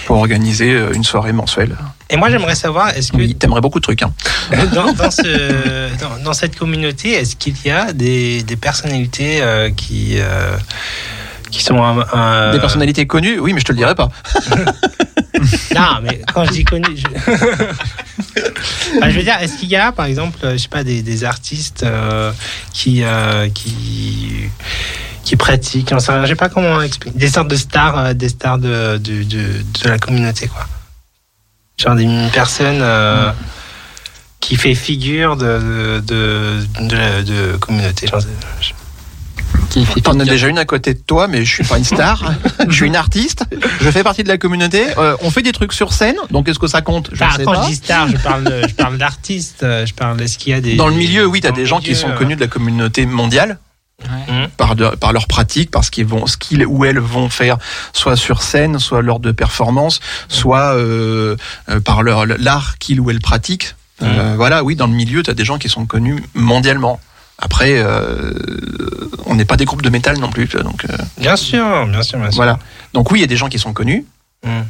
pour 0.06 0.18
organiser 0.18 0.72
une 0.94 1.04
soirée 1.04 1.34
mensuelle. 1.34 1.76
Et 2.14 2.18
moi, 2.18 2.30
j'aimerais 2.30 2.56
savoir, 2.56 2.90
est-ce 2.90 3.12
que 3.14 3.18
Oui, 3.18 3.34
t'aimerais 3.36 3.62
beaucoup 3.62 3.80
de 3.80 3.84
trucs. 3.84 4.04
Hein. 4.04 4.12
dans, 4.74 4.92
dans, 4.94 5.10
ce- 5.12 5.98
dans- 5.98 6.24
dans 6.24 6.34
cette 6.34 6.56
communauté, 6.58 7.14
est-ce 7.14 7.36
qu'il 7.38 7.56
y 7.66 7.70
a 7.72 7.94
des, 7.94 8.44
des 8.44 8.56
personnalités 8.58 9.42
euh, 9.42 9.70
qui, 9.72 10.18
euh, 10.20 10.58
qui 11.52 11.64
sont 11.64 11.82
un, 11.82 12.06
un- 12.14 12.52
Des 12.52 12.60
personnalités 12.60 13.08
connues, 13.08 13.40
oui, 13.40 13.54
mais 13.54 13.62
je 13.62 13.66
te 13.66 13.72
le 13.72 13.78
dirai 13.78 13.96
pas. 13.96 14.10
Non, 15.74 15.98
mais 16.04 16.22
quand 16.36 16.46
je 16.46 16.52
dis 16.52 16.64
connu, 16.64 16.86
je... 16.96 17.04
Enfin, 18.98 19.10
je 19.10 19.18
veux 19.18 19.24
dire, 19.24 19.38
est-ce 19.42 19.58
qu'il 19.58 19.70
y 19.70 19.76
a, 19.76 19.92
par 19.92 20.06
exemple, 20.06 20.38
je 20.44 20.58
sais 20.58 20.68
pas, 20.68 20.84
des, 20.84 21.02
des 21.02 21.24
artistes 21.24 21.82
euh, 21.84 22.32
qui, 22.74 23.04
qui 23.56 24.50
qui 25.24 25.36
pratiquent, 25.36 25.94
je 25.98 26.28
sais 26.28 26.36
pas 26.36 26.50
comment 26.50 26.82
expliquer, 26.82 27.18
des 27.18 27.28
sortes 27.30 27.48
de 27.48 27.56
stars, 27.56 28.14
des 28.14 28.30
stars 28.30 28.58
de, 28.60 28.98
de, 28.98 29.24
de, 29.24 29.44
de 29.84 29.90
la 29.90 29.98
communauté, 29.98 30.48
quoi. 30.48 30.68
Genre 31.82 31.96
des- 31.96 32.04
une 32.04 32.30
personne 32.32 32.80
euh, 32.82 33.32
qui 34.40 34.56
fait 34.56 34.76
figure 34.76 35.36
de, 35.38 35.46
de, 35.46 36.02
de, 36.02 36.88
de, 36.88 36.96
la- 36.96 37.22
de 37.24 37.58
communauté. 37.58 38.08
sais- 38.08 38.28
je- 38.62 38.72
qui 39.70 39.86
fait 39.86 40.02
T'en 40.02 40.20
as 40.20 40.26
déjà 40.26 40.48
une 40.48 40.58
à 40.58 40.66
côté 40.66 40.94
de 40.94 41.00
toi, 41.00 41.28
mais 41.28 41.46
je 41.46 41.54
suis 41.54 41.64
pas 41.64 41.78
une 41.78 41.84
star. 41.86 42.24
je 42.68 42.74
suis 42.74 42.88
une 42.88 42.96
artiste. 42.98 43.46
Je 43.80 43.90
fais 43.90 44.04
partie 44.04 44.24
de 44.24 44.28
la 44.28 44.38
communauté. 44.38 44.84
Euh, 44.98 45.16
on 45.22 45.30
fait 45.32 45.42
des 45.44 45.54
trucs 45.54 45.72
sur 45.72 45.94
scène, 45.94 46.18
donc 46.30 46.50
est-ce 46.50 46.60
que 46.60 46.68
ça 46.68 46.82
compte? 46.82 47.10
Je 47.14 47.24
Enfin, 47.24 47.38
sais 47.38 47.44
quand 47.46 47.54
pas. 47.54 47.64
je 47.64 47.70
dis 47.70 47.76
star, 47.76 48.08
je 48.10 48.18
parle, 48.18 48.44
de- 48.44 48.68
je 48.68 48.74
parle 48.74 48.98
d'artistes. 48.98 49.64
euh, 49.64 49.86
Je 49.86 49.94
parle, 49.94 50.22
est-ce 50.22 50.38
qu'il 50.38 50.52
y 50.52 50.56
a 50.56 50.62
des 50.62 50.76
Dans 50.76 50.88
le 50.88 50.96
milieu, 50.96 51.26
oui, 51.26 51.40
t'as 51.42 51.52
des 51.52 51.66
gens 51.66 51.80
qui 51.80 51.96
sont 51.96 52.12
connus 52.12 52.36
de 52.36 52.42
la 52.42 52.48
communauté 52.48 53.06
mondiale. 53.06 53.60
Ouais. 54.04 54.48
par, 54.58 54.76
de- 54.76 54.96
par 54.96 55.14
leur 55.14 55.28
pratique, 55.28 55.70
par 55.72 55.84
ce 55.84 55.92
qu'ils 55.92 56.06
vont, 56.06 56.26
ce 56.28 56.38
qu'ils 56.38 56.66
ou 56.66 56.86
elles 56.86 57.00
vont 57.00 57.30
faire, 57.30 57.58
soit 57.94 58.16
sur 58.16 58.42
scène, 58.42 58.80
soit 58.80 59.02
lors 59.02 59.20
de 59.20 59.32
performances, 59.32 60.00
soit 60.28 60.76
euh, 60.76 61.36
euh, 61.70 61.80
par 61.80 62.02
leur 62.04 62.26
l'art 62.26 62.78
qu'ils 62.80 63.00
ou 63.00 63.10
elles 63.12 63.20
pratiquent. 63.22 63.76
Euh, 64.02 64.34
voilà, 64.36 64.64
oui, 64.64 64.76
dans 64.76 64.88
le 64.88 64.94
milieu, 64.94 65.22
tu 65.22 65.30
as 65.30 65.36
des 65.36 65.46
gens 65.46 65.60
qui 65.60 65.70
sont 65.70 65.86
connus 65.86 66.24
mondialement. 66.34 67.00
Après, 67.38 67.74
euh, 67.78 68.34
on 69.26 69.36
n'est 69.36 69.46
pas 69.46 69.58
des 69.58 69.66
groupes 69.66 69.82
de 69.84 69.90
métal 69.90 70.18
non 70.20 70.30
plus, 70.30 70.48
donc 70.64 70.86
Bien 71.18 71.36
sûr, 71.36 71.86
bien 71.88 72.02
sûr, 72.02 72.18
bien 72.20 72.30
sûr. 72.32 72.36
voilà. 72.38 72.58
Donc 72.94 73.12
oui, 73.12 73.20
il 73.20 73.22
y 73.22 73.26
a 73.26 73.28
des 73.28 73.38
gens 73.38 73.50
qui 73.50 73.60
sont 73.60 73.74
connus. 73.74 74.06
Mm. 74.44 74.62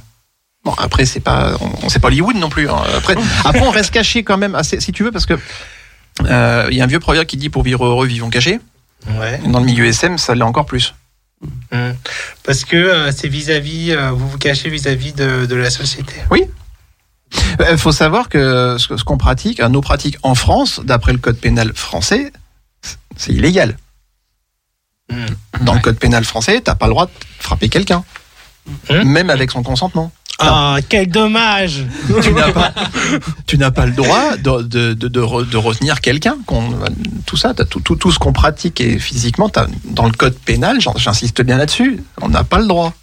Bon, 0.63 0.73
après, 0.77 1.05
c'est 1.05 1.19
pas, 1.21 1.53
on, 1.59 1.89
c'est 1.89 1.99
pas 1.99 2.07
Hollywood 2.09 2.35
non 2.35 2.49
plus. 2.49 2.69
hein. 2.69 2.75
Après, 2.97 3.15
après, 3.45 3.61
on 3.61 3.71
reste 3.71 3.91
caché 3.91 4.23
quand 4.23 4.37
même, 4.37 4.55
assez, 4.55 4.79
si 4.81 4.91
tu 4.91 5.03
veux, 5.03 5.11
parce 5.11 5.25
que 5.25 5.33
il 6.19 6.75
y 6.77 6.81
a 6.81 6.83
un 6.83 6.87
vieux 6.87 6.99
proverbe 6.99 7.25
qui 7.25 7.37
dit 7.37 7.49
pour 7.49 7.63
vivre 7.63 7.85
heureux, 7.85 8.05
vivons 8.05 8.29
cachés. 8.29 8.59
Ouais. 9.07 9.39
Dans 9.47 9.59
le 9.59 9.65
milieu 9.65 9.85
SM, 9.85 10.17
ça 10.17 10.35
l'est 10.35 10.43
encore 10.43 10.65
plus. 10.65 10.93
Mm. 11.71 11.91
Parce 12.43 12.65
que 12.65 12.75
euh, 12.75 13.11
c'est 13.11 13.27
vis-à-vis, 13.27 13.91
euh, 13.91 14.11
vous 14.11 14.29
vous 14.29 14.37
cachez 14.37 14.69
vis-à-vis 14.69 15.13
de, 15.13 15.45
de 15.45 15.55
la 15.55 15.69
société. 15.69 16.13
Il 17.71 17.77
faut 17.77 17.91
savoir 17.91 18.29
que 18.29 18.75
ce 18.77 19.03
qu'on 19.03 19.17
pratique, 19.17 19.59
euh, 19.59 19.69
nos 19.69 19.81
pratiques 19.81 20.17
en 20.23 20.35
France, 20.35 20.81
d'après 20.83 21.13
le 21.13 21.17
code 21.17 21.37
pénal 21.37 21.73
français, 21.73 22.31
c'est 23.15 23.31
illégal. 23.31 23.77
Mm. 25.09 25.25
Dans 25.61 25.73
le 25.73 25.79
code 25.79 25.97
pénal 25.97 26.23
français, 26.23 26.61
t'as 26.61 26.75
pas 26.75 26.87
le 26.87 26.91
droit 26.91 27.05
de 27.05 27.11
frapper 27.39 27.69
quelqu'un, 27.69 28.03
Hmm 28.89 29.03
même 29.03 29.31
avec 29.31 29.49
son 29.49 29.63
consentement. 29.63 30.11
Ah, 30.43 30.77
quel 30.87 31.07
dommage 31.07 31.85
tu 32.23 32.33
n'as 32.33 32.51
pas, 32.51 32.73
tu 33.47 33.57
n'as 33.57 33.71
pas 33.71 33.85
le 33.85 33.91
droit 33.93 34.37
de, 34.37 34.61
de, 34.63 34.93
de, 34.93 35.07
de 35.07 35.21
re- 35.21 35.47
de 35.49 35.57
retenir 35.57 36.01
quelqu'un. 36.01 36.35
qu'on- 36.45 36.73
Tout 37.25 37.37
ça, 37.37 37.53
t'as 37.53 37.65
tout, 37.65 37.79
tout, 37.79 37.95
tout 37.95 38.11
ce 38.11 38.19
qu'on 38.19 38.33
pratique 38.33 38.81
et 38.81 38.99
physiquement, 38.99 39.49
t'as- 39.49 39.67
dans 39.85 40.05
le 40.05 40.11
code 40.11 40.35
pénal, 40.37 40.79
j'insiste 40.97 41.41
bien 41.41 41.57
là-dessus, 41.57 42.03
on 42.21 42.29
n'a 42.29 42.43
pas 42.43 42.59
le 42.59 42.67
droit. 42.67 42.93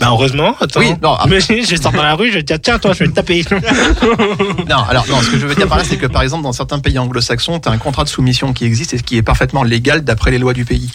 Bah 0.00 0.08
heureusement, 0.10 0.54
attends. 0.60 0.80
Oui, 0.80 0.92
non, 1.02 1.14
après- 1.14 1.40
Mais 1.48 1.64
je 1.64 1.74
sors 1.76 1.90
dans 1.92 2.02
la 2.02 2.14
rue, 2.14 2.30
je 2.30 2.38
dis 2.38 2.52
tiens 2.62 2.78
toi, 2.78 2.92
je 2.92 3.00
vais 3.04 3.08
te 3.10 3.14
taper. 3.14 3.42
Non, 4.68 4.84
alors 4.88 5.06
non, 5.08 5.20
ce 5.22 5.30
que 5.30 5.38
je 5.38 5.46
veux 5.46 5.54
dire 5.54 5.66
par 5.66 5.78
là, 5.78 5.84
c'est 5.84 5.96
que 5.96 6.06
par 6.06 6.22
exemple, 6.22 6.42
dans 6.44 6.52
certains 6.52 6.78
pays 6.78 6.98
anglo-saxons, 6.98 7.58
tu 7.58 7.68
as 7.68 7.72
un 7.72 7.78
contrat 7.78 8.04
de 8.04 8.08
soumission 8.08 8.52
qui 8.52 8.64
existe 8.64 8.94
et 8.94 9.00
qui 9.00 9.16
est 9.16 9.22
parfaitement 9.22 9.62
légal 9.64 10.02
d'après 10.02 10.30
les 10.30 10.38
lois 10.38 10.52
du 10.52 10.64
pays. 10.64 10.90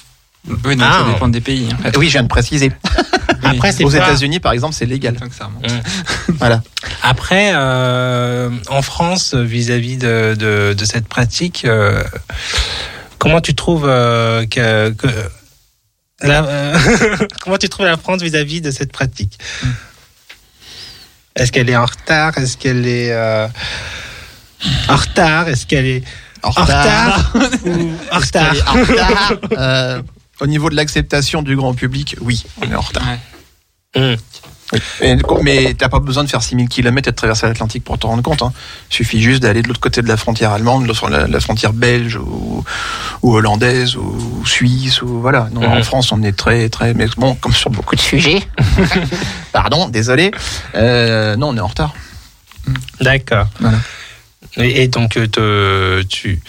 Oui, 0.65 0.75
donc 0.75 0.87
Ah. 0.89 1.03
ça 1.05 1.13
dépend 1.13 1.27
des 1.29 1.41
pays. 1.41 1.69
hein. 1.85 1.91
Oui, 1.97 2.07
je 2.07 2.11
viens 2.13 2.23
de 2.23 2.27
préciser. 2.27 2.71
Après 3.43 3.71
c'est 3.71 3.83
Aux 3.83 3.89
pas- 3.89 3.97
États-Unis, 3.97 4.39
par 4.39 4.51
exemple, 4.51 4.73
c'est 4.73 4.85
légal. 4.85 5.15
Tant 5.15 5.27
que 5.29 5.35
ça 5.35 5.45
remonte. 5.45 5.65
Voilà. 6.39 6.61
Après, 7.01 7.51
euh, 7.55 8.49
en 8.69 8.81
France, 8.81 9.33
vis-à-vis 9.35 9.97
de, 9.97 10.35
de, 10.37 10.73
de 10.77 10.85
cette 10.85 11.07
pratique, 11.07 11.63
euh, 11.65 12.03
comment 13.19 13.39
tu 13.41 13.55
trouves 13.55 13.85
euh, 13.87 14.45
que, 14.45 14.89
que 14.91 15.07
la, 16.21 16.43
euh, 16.45 16.77
comment 17.41 17.57
tu 17.57 17.69
trouves 17.69 17.85
la 17.85 17.97
France 17.97 18.21
vis-à-vis 18.21 18.61
de 18.61 18.71
cette 18.71 18.91
pratique? 18.91 19.37
Est-ce 21.35 21.51
qu'elle 21.51 21.69
est 21.69 21.75
en 21.77 21.85
retard? 21.85 22.37
Est-ce 22.37 22.57
qu'elle 22.57 22.85
est 22.87 23.13
en 23.15 24.95
retard? 24.95 25.47
Est-ce 25.49 25.65
qu'elle 25.65 25.85
est 25.87 26.03
En 26.43 26.49
en 26.49 26.51
retard 26.51 27.33
ou 27.65 27.91
en 28.11 28.19
retard 28.19 28.55
En 28.67 28.73
retard? 28.73 29.33
Au 30.43 30.47
niveau 30.47 30.69
de 30.69 30.75
l'acceptation 30.75 31.41
du 31.41 31.55
grand 31.55 31.73
public, 31.73 32.17
oui, 32.19 32.43
on 32.61 32.69
est 32.69 32.75
en 32.75 32.81
retard. 32.81 33.03
Hum. 33.95 34.17
Et- 35.01 35.15
mais 35.43 35.73
t'as 35.75 35.87
pas 35.87 35.99
besoin 35.99 36.23
de 36.25 36.29
faire 36.29 36.41
6000 36.43 36.67
km 36.67 37.07
et 37.07 37.11
de 37.11 37.15
traverser 37.15 37.45
l'Atlantique 37.47 37.83
pour 37.85 37.97
te 37.97 38.05
rendre 38.07 38.23
compte. 38.23 38.41
Hein. 38.41 38.51
suffit 38.89 39.21
juste 39.21 39.41
d'aller 39.43 39.61
de 39.61 39.67
l'autre 39.69 39.79
côté 39.79 40.01
de 40.01 40.07
la 40.09 40.17
frontière 40.17 40.51
allemande, 40.51 40.85
de 40.85 41.09
la, 41.11 41.27
la 41.27 41.39
frontière 41.39 41.71
belge 41.71 42.17
ou, 42.17 42.63
ou 43.21 43.33
hollandaise 43.35 43.95
ou 43.95 44.43
suisse 44.45 45.01
ou 45.01 45.21
voilà. 45.21 45.47
Non, 45.53 45.63
En 45.65 45.75
Mhm. 45.77 45.83
France, 45.83 46.11
on 46.11 46.21
est 46.23 46.35
très 46.35 46.67
très 46.69 46.93
mais 46.93 47.05
bon 47.17 47.35
comme 47.35 47.53
sur 47.53 47.69
beaucoup 47.69 47.95
de 47.95 48.01
sujets. 48.01 48.41
Pardon, 49.53 49.87
désolé. 49.87 50.31
Euh, 50.75 51.35
non, 51.37 51.49
on 51.49 51.55
est 51.57 51.61
en 51.61 51.67
retard. 51.67 51.93
D'accord. 52.99 53.47
Voilà. 53.61 53.77
Et, 54.57 54.83
et 54.83 54.87
donc, 54.87 55.17
euh, 55.17 55.25
te- 55.27 56.01
tu, 56.03 56.39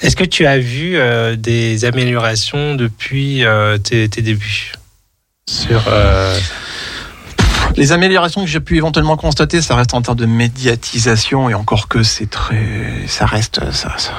est-ce 0.00 0.16
que 0.16 0.24
tu 0.24 0.44
as 0.46 0.58
vu 0.58 0.96
euh, 0.96 1.36
des 1.36 1.84
améliorations 1.84 2.74
depuis 2.74 3.44
euh, 3.44 3.78
tes, 3.78 4.08
tes 4.08 4.22
débuts 4.22 4.72
sur 5.48 5.84
euh, 5.88 6.36
Les 7.76 7.92
améliorations 7.92 8.40
que 8.42 8.50
j'ai 8.50 8.58
pu 8.60 8.76
éventuellement 8.76 9.16
constater, 9.16 9.62
ça 9.62 9.76
reste 9.76 9.94
en 9.94 10.02
termes 10.02 10.18
de 10.18 10.26
médiatisation 10.26 11.48
et 11.48 11.54
encore 11.54 11.86
que 11.88 12.02
c'est 12.02 12.28
très, 12.28 12.66
ça 13.06 13.24
reste, 13.26 13.60
ça, 13.72 13.94
ça- 13.98 14.14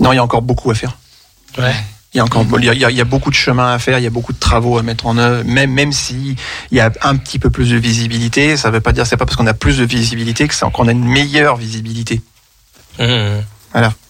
Non, 0.00 0.12
il 0.12 0.16
y 0.16 0.18
a 0.18 0.24
encore 0.24 0.42
beaucoup 0.42 0.70
à 0.70 0.74
faire. 0.74 0.96
Ouais. 1.58 1.74
Il 2.14 2.18
y 2.18 2.20
a 2.20 2.24
encore, 2.24 2.46
il 2.58 2.64
y 2.64 2.68
a, 2.68 2.74
il 2.74 2.78
y 2.80 2.84
a- 2.84 2.90
il 2.92 2.96
y 2.96 3.00
a 3.00 3.04
beaucoup 3.04 3.30
de 3.30 3.34
chemin 3.34 3.72
à 3.72 3.78
faire, 3.80 3.98
il 3.98 4.02
y 4.04 4.06
a 4.06 4.10
beaucoup 4.10 4.32
de 4.32 4.38
travaux 4.38 4.78
à 4.78 4.82
mettre 4.84 5.06
en 5.06 5.18
œuvre, 5.18 5.42
même, 5.44 5.72
même 5.72 5.90
si 5.92 6.36
il 6.70 6.76
y 6.76 6.80
a 6.80 6.92
un 7.02 7.16
petit 7.16 7.40
peu 7.40 7.50
plus 7.50 7.70
de 7.70 7.76
visibilité, 7.76 8.56
ça 8.56 8.70
veut 8.70 8.80
pas 8.80 8.92
dire, 8.92 9.04
c'est 9.06 9.16
pas 9.16 9.26
parce 9.26 9.36
qu'on 9.36 9.48
a 9.48 9.54
plus 9.54 9.78
de 9.78 9.84
visibilité 9.84 10.46
que 10.46 10.54
c'est 10.54 10.64
qu'on 10.70 10.86
a 10.86 10.92
une 10.92 11.04
meilleure 11.04 11.56
visibilité. 11.56 12.22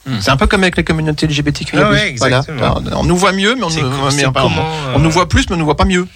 Mmh. 0.07 0.19
C'est 0.21 0.31
un 0.31 0.37
peu 0.37 0.47
comme 0.47 0.63
avec 0.63 0.77
les 0.77 0.85
communautés. 0.85 1.27
Ah 1.73 1.91
ouais, 1.91 2.15
voilà. 2.19 2.41
exactement. 2.41 2.83
On 2.93 3.05
nous 3.05 3.17
voit 3.17 3.33
mieux, 3.33 3.55
mais 3.55 3.65
on, 3.65 3.71
nous- 3.71 3.81
co- 3.81 4.05
mais 4.05 4.11
c'est 4.11 4.23
pardon. 4.31 4.51
comment, 4.51 4.69
on 4.95 4.99
nous 4.99 5.09
euh, 5.09 5.13
voit 5.13 5.27
plus, 5.27 5.49
mais 5.49 5.55
on 5.57 5.59
nous 5.59 5.65
voit 5.65 5.77
pas 5.79 5.87
mieux. 5.87 6.07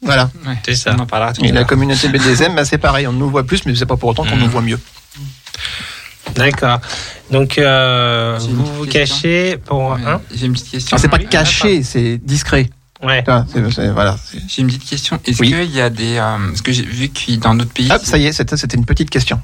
Voilà. 0.00 0.30
Ouais. 0.46 0.54
C'est 0.64 0.74
ça. 0.76 0.94
On 0.96 1.00
en 1.00 1.06
parlera 1.06 1.34
tout 1.34 1.44
Et 1.44 1.52
la 1.52 1.64
communauté 1.64 2.08
BDSM, 2.08 2.54
bah, 2.54 2.64
c'est 2.64 2.78
pareil, 2.78 3.06
on 3.06 3.12
nous 3.12 3.28
voit 3.28 3.44
plus, 3.44 3.66
mais 3.66 3.74
c'est 3.74 3.84
pas 3.84 3.98
pour 3.98 4.08
autant 4.08 4.24
qu'on 4.24 4.36
Mhm. 4.36 4.42
nous 4.44 4.48
voit 4.48 4.62
mieux. 4.62 4.80
D'accord. 6.34 6.80
Donc, 7.30 7.58
euh, 7.58 8.38
vous 8.40 8.64
vous 8.64 8.86
question. 8.86 9.16
cachez 9.16 9.56
pour 9.58 9.90
Ouais. 9.92 10.00
un. 10.06 10.20
J'ai 10.34 10.46
une 10.46 10.52
petite 10.52 10.70
question. 10.70 10.96
Ah, 10.96 11.00
c'est 11.00 11.08
pas 11.08 11.18
Oui, 11.18 11.26
caché, 11.28 11.82
c'est 11.82 12.18
discret. 12.18 12.70
Ouais. 13.02 13.22
C'est- 13.72 13.90
voilà. 13.90 14.16
J'ai 14.48 14.62
une 14.62 14.66
petite 14.68 14.84
question. 14.88 15.20
Est-ce 15.24 15.40
Oui. 15.40 15.50
qu'il 15.50 15.70
y 15.70 15.80
a 15.80 15.88
des. 15.88 16.16
euh, 16.16 16.36
parce 16.48 16.62
que 16.62 16.72
j'ai 16.72 16.82
vu 16.82 17.08
que 17.08 17.32
dans 17.36 17.54
d'autres 17.54 17.70
pays. 17.72 17.86
Ah, 17.90 17.98
ça 18.02 18.18
y 18.18 18.26
est, 18.26 18.32
c'était 18.32 18.56
c'était 18.56 18.76
une 18.76 18.84
petite 18.86 19.08
question. 19.10 19.40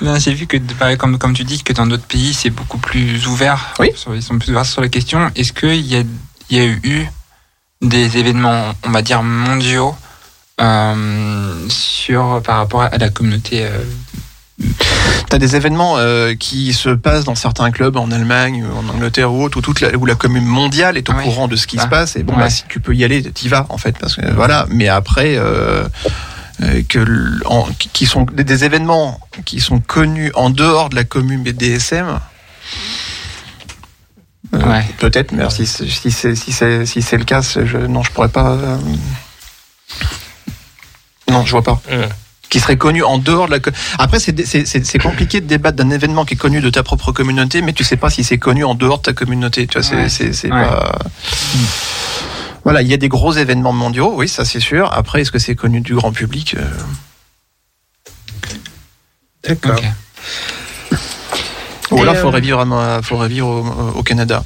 Non, 0.00 0.16
j'ai 0.18 0.32
vu 0.34 0.46
que, 0.48 0.56
pareil, 0.78 0.96
comme, 0.96 1.18
comme 1.18 1.34
tu 1.34 1.44
dis, 1.44 1.62
que 1.62 1.72
dans 1.72 1.86
d'autres 1.86 2.06
pays, 2.06 2.34
c'est 2.34 2.50
beaucoup 2.50 2.78
plus 2.78 3.26
ouvert. 3.28 3.74
Oui. 3.78 3.90
Sur- 3.94 4.14
Ils 4.14 4.22
sont 4.22 4.38
plus 4.38 4.50
ouverts 4.50 4.66
sur 4.66 4.80
la 4.82 4.88
question. 4.88 5.30
Est-ce 5.36 5.52
qu'il 5.52 5.86
y 5.86 5.96
a, 5.96 6.02
il 6.50 6.56
y 6.56 6.60
a 6.60 6.64
eu 6.66 7.06
des 7.80 8.16
événements, 8.18 8.72
on 8.84 8.90
va 8.90 9.02
dire, 9.02 9.22
mondiaux 9.22 9.94
euh, 10.60 11.68
sur, 11.68 12.40
par 12.44 12.56
rapport 12.58 12.82
à 12.82 12.96
la 12.98 13.08
communauté 13.10 13.66
euh, 14.64 15.22
T'as 15.28 15.38
des 15.38 15.56
événements 15.56 15.94
euh, 15.98 16.34
qui 16.34 16.72
se 16.72 16.90
passent 16.90 17.24
dans 17.24 17.34
certains 17.34 17.70
clubs 17.70 17.96
en 17.96 18.10
Allemagne, 18.10 18.64
ou 18.64 18.76
en 18.76 18.88
Angleterre 18.94 19.32
ou 19.32 19.42
autre, 19.42 19.58
où, 19.58 19.60
toute 19.62 19.80
la, 19.80 19.94
où 19.96 20.06
la 20.06 20.14
commune 20.14 20.44
mondiale 20.44 20.96
est 20.96 21.08
au 21.10 21.12
Ouais. 21.14 21.24
courant 21.24 21.48
de 21.48 21.56
ce 21.56 21.66
qui 21.66 21.76
Ah. 21.78 21.82
se 21.82 21.88
passe. 21.88 22.16
Et 22.16 22.22
bon, 22.22 22.34
Ouais. 22.34 22.40
bah, 22.40 22.50
si 22.50 22.64
tu 22.68 22.80
peux 22.80 22.94
y 22.94 23.04
aller, 23.04 23.22
t'y 23.22 23.48
vas 23.48 23.66
en 23.68 23.78
fait, 23.78 23.96
parce 23.98 24.16
que 24.16 24.26
voilà. 24.32 24.66
Mais 24.70 24.88
après, 24.88 25.36
euh, 25.36 25.84
euh, 26.62 26.82
que 26.88 26.98
l- 27.00 27.42
en- 27.46 27.66
qui- 27.92 28.06
sont 28.06 28.22
des, 28.32 28.44
des 28.44 28.64
événements 28.64 29.18
qui 29.44 29.60
sont 29.60 29.80
connus 29.80 30.30
en 30.34 30.50
dehors 30.50 30.88
de 30.88 30.94
la 30.96 31.04
commune 31.04 31.42
BDSM. 31.42 32.20
euh, 34.54 34.58
Ouais. 34.70 34.84
Peut-être, 34.98 35.32
mais 35.32 35.40
alors, 35.40 35.52
si, 35.52 35.66
c'est- 35.66 35.88
si 35.88 36.12
c'est 36.12 36.36
si 36.36 36.52
c'est 36.52 36.86
si 36.86 37.02
c'est 37.02 37.16
le 37.16 37.24
cas, 37.24 37.40
je, 37.42 37.76
non, 37.78 38.02
je 38.04 38.10
pourrais 38.12 38.28
pas. 38.28 38.52
euh, 38.52 38.76
Non, 41.28 41.44
je 41.44 41.50
vois 41.50 41.62
pas. 41.62 41.80
Qui 42.54 42.60
serait 42.60 42.76
connu 42.76 43.02
en 43.02 43.18
dehors 43.18 43.48
de 43.48 43.56
la. 43.56 43.58
Après, 43.98 44.20
c'est 44.20 44.98
compliqué 45.02 45.40
de 45.40 45.46
débattre 45.48 45.76
d'un 45.76 45.90
événement 45.90 46.24
qui 46.24 46.34
est 46.34 46.36
connu 46.36 46.60
de 46.60 46.70
ta 46.70 46.84
propre 46.84 47.10
communauté, 47.10 47.62
mais 47.62 47.72
tu 47.72 47.82
sais 47.82 47.96
pas 47.96 48.10
si 48.10 48.22
c'est 48.22 48.38
connu 48.38 48.62
en 48.62 48.76
dehors 48.76 48.98
de 48.98 49.02
ta 49.02 49.12
communauté. 49.12 49.66
Tu 49.66 49.72
vois, 49.76 49.82
c'est 49.82 49.96
Ouais. 49.96 50.08
c'est 50.08 50.32
c'est 50.32 50.52
Ouais. 50.52 50.62
pas. 50.62 50.96
Voilà, 52.62 52.82
il 52.82 52.86
y 52.86 52.94
a 52.94 52.96
des 52.96 53.08
gros 53.08 53.32
événements 53.32 53.72
mondiaux, 53.72 54.12
oui, 54.14 54.28
ça 54.28 54.44
c'est 54.44 54.60
sûr. 54.60 54.88
Après, 54.92 55.22
est-ce 55.22 55.32
que 55.32 55.40
c'est 55.40 55.56
connu 55.56 55.80
du 55.80 55.96
grand 55.96 56.12
public 56.12 56.54
euh, 56.56 56.62
D'accord. 59.48 59.76
Ok. 59.80 61.00
Ou 61.90 62.02
alors, 62.02 62.14
euh, 62.14 62.20
faudrait 62.22 62.40
vivre, 62.40 62.60
à- 62.60 63.02
faudrait 63.02 63.28
vivre 63.28 63.48
au, 63.48 63.98
au 63.98 64.02
Canada. 64.04 64.44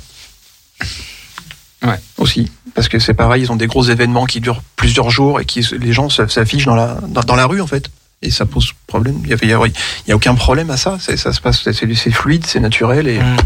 Ouais. 1.82 2.00
Aussi, 2.16 2.50
parce 2.74 2.88
que 2.88 2.98
c'est 2.98 3.12
pareil, 3.14 3.42
ils 3.42 3.52
ont 3.52 3.56
des 3.56 3.66
gros 3.66 3.84
événements 3.84 4.24
qui 4.24 4.40
durent 4.40 4.62
plusieurs 4.76 5.10
jours 5.10 5.40
et 5.40 5.44
qui 5.44 5.60
les 5.78 5.92
gens 5.92 6.08
s- 6.08 6.26
s'affichent 6.28 6.64
dans 6.64 6.74
la 6.74 6.98
dans, 7.06 7.20
dans 7.20 7.36
la 7.36 7.46
rue 7.46 7.60
en 7.60 7.66
fait. 7.68 7.90
Et 8.22 8.30
ça 8.30 8.46
pose 8.46 8.72
problème. 8.86 9.20
Il 9.24 9.48
y 9.48 9.52
a, 9.52 9.58
a- 9.58 10.14
aucun 10.14 10.34
problème 10.34 10.70
à 10.70 10.76
ça. 10.76 10.96
C'est- 11.00 11.16
Ça 11.16 11.32
se 11.32 11.40
passe, 11.40 11.62
c'est 11.62 12.10
fluide, 12.10 12.44
c'est 12.46 12.60
naturel 12.60 13.06
et 13.06 13.18
Mm. 13.20 13.36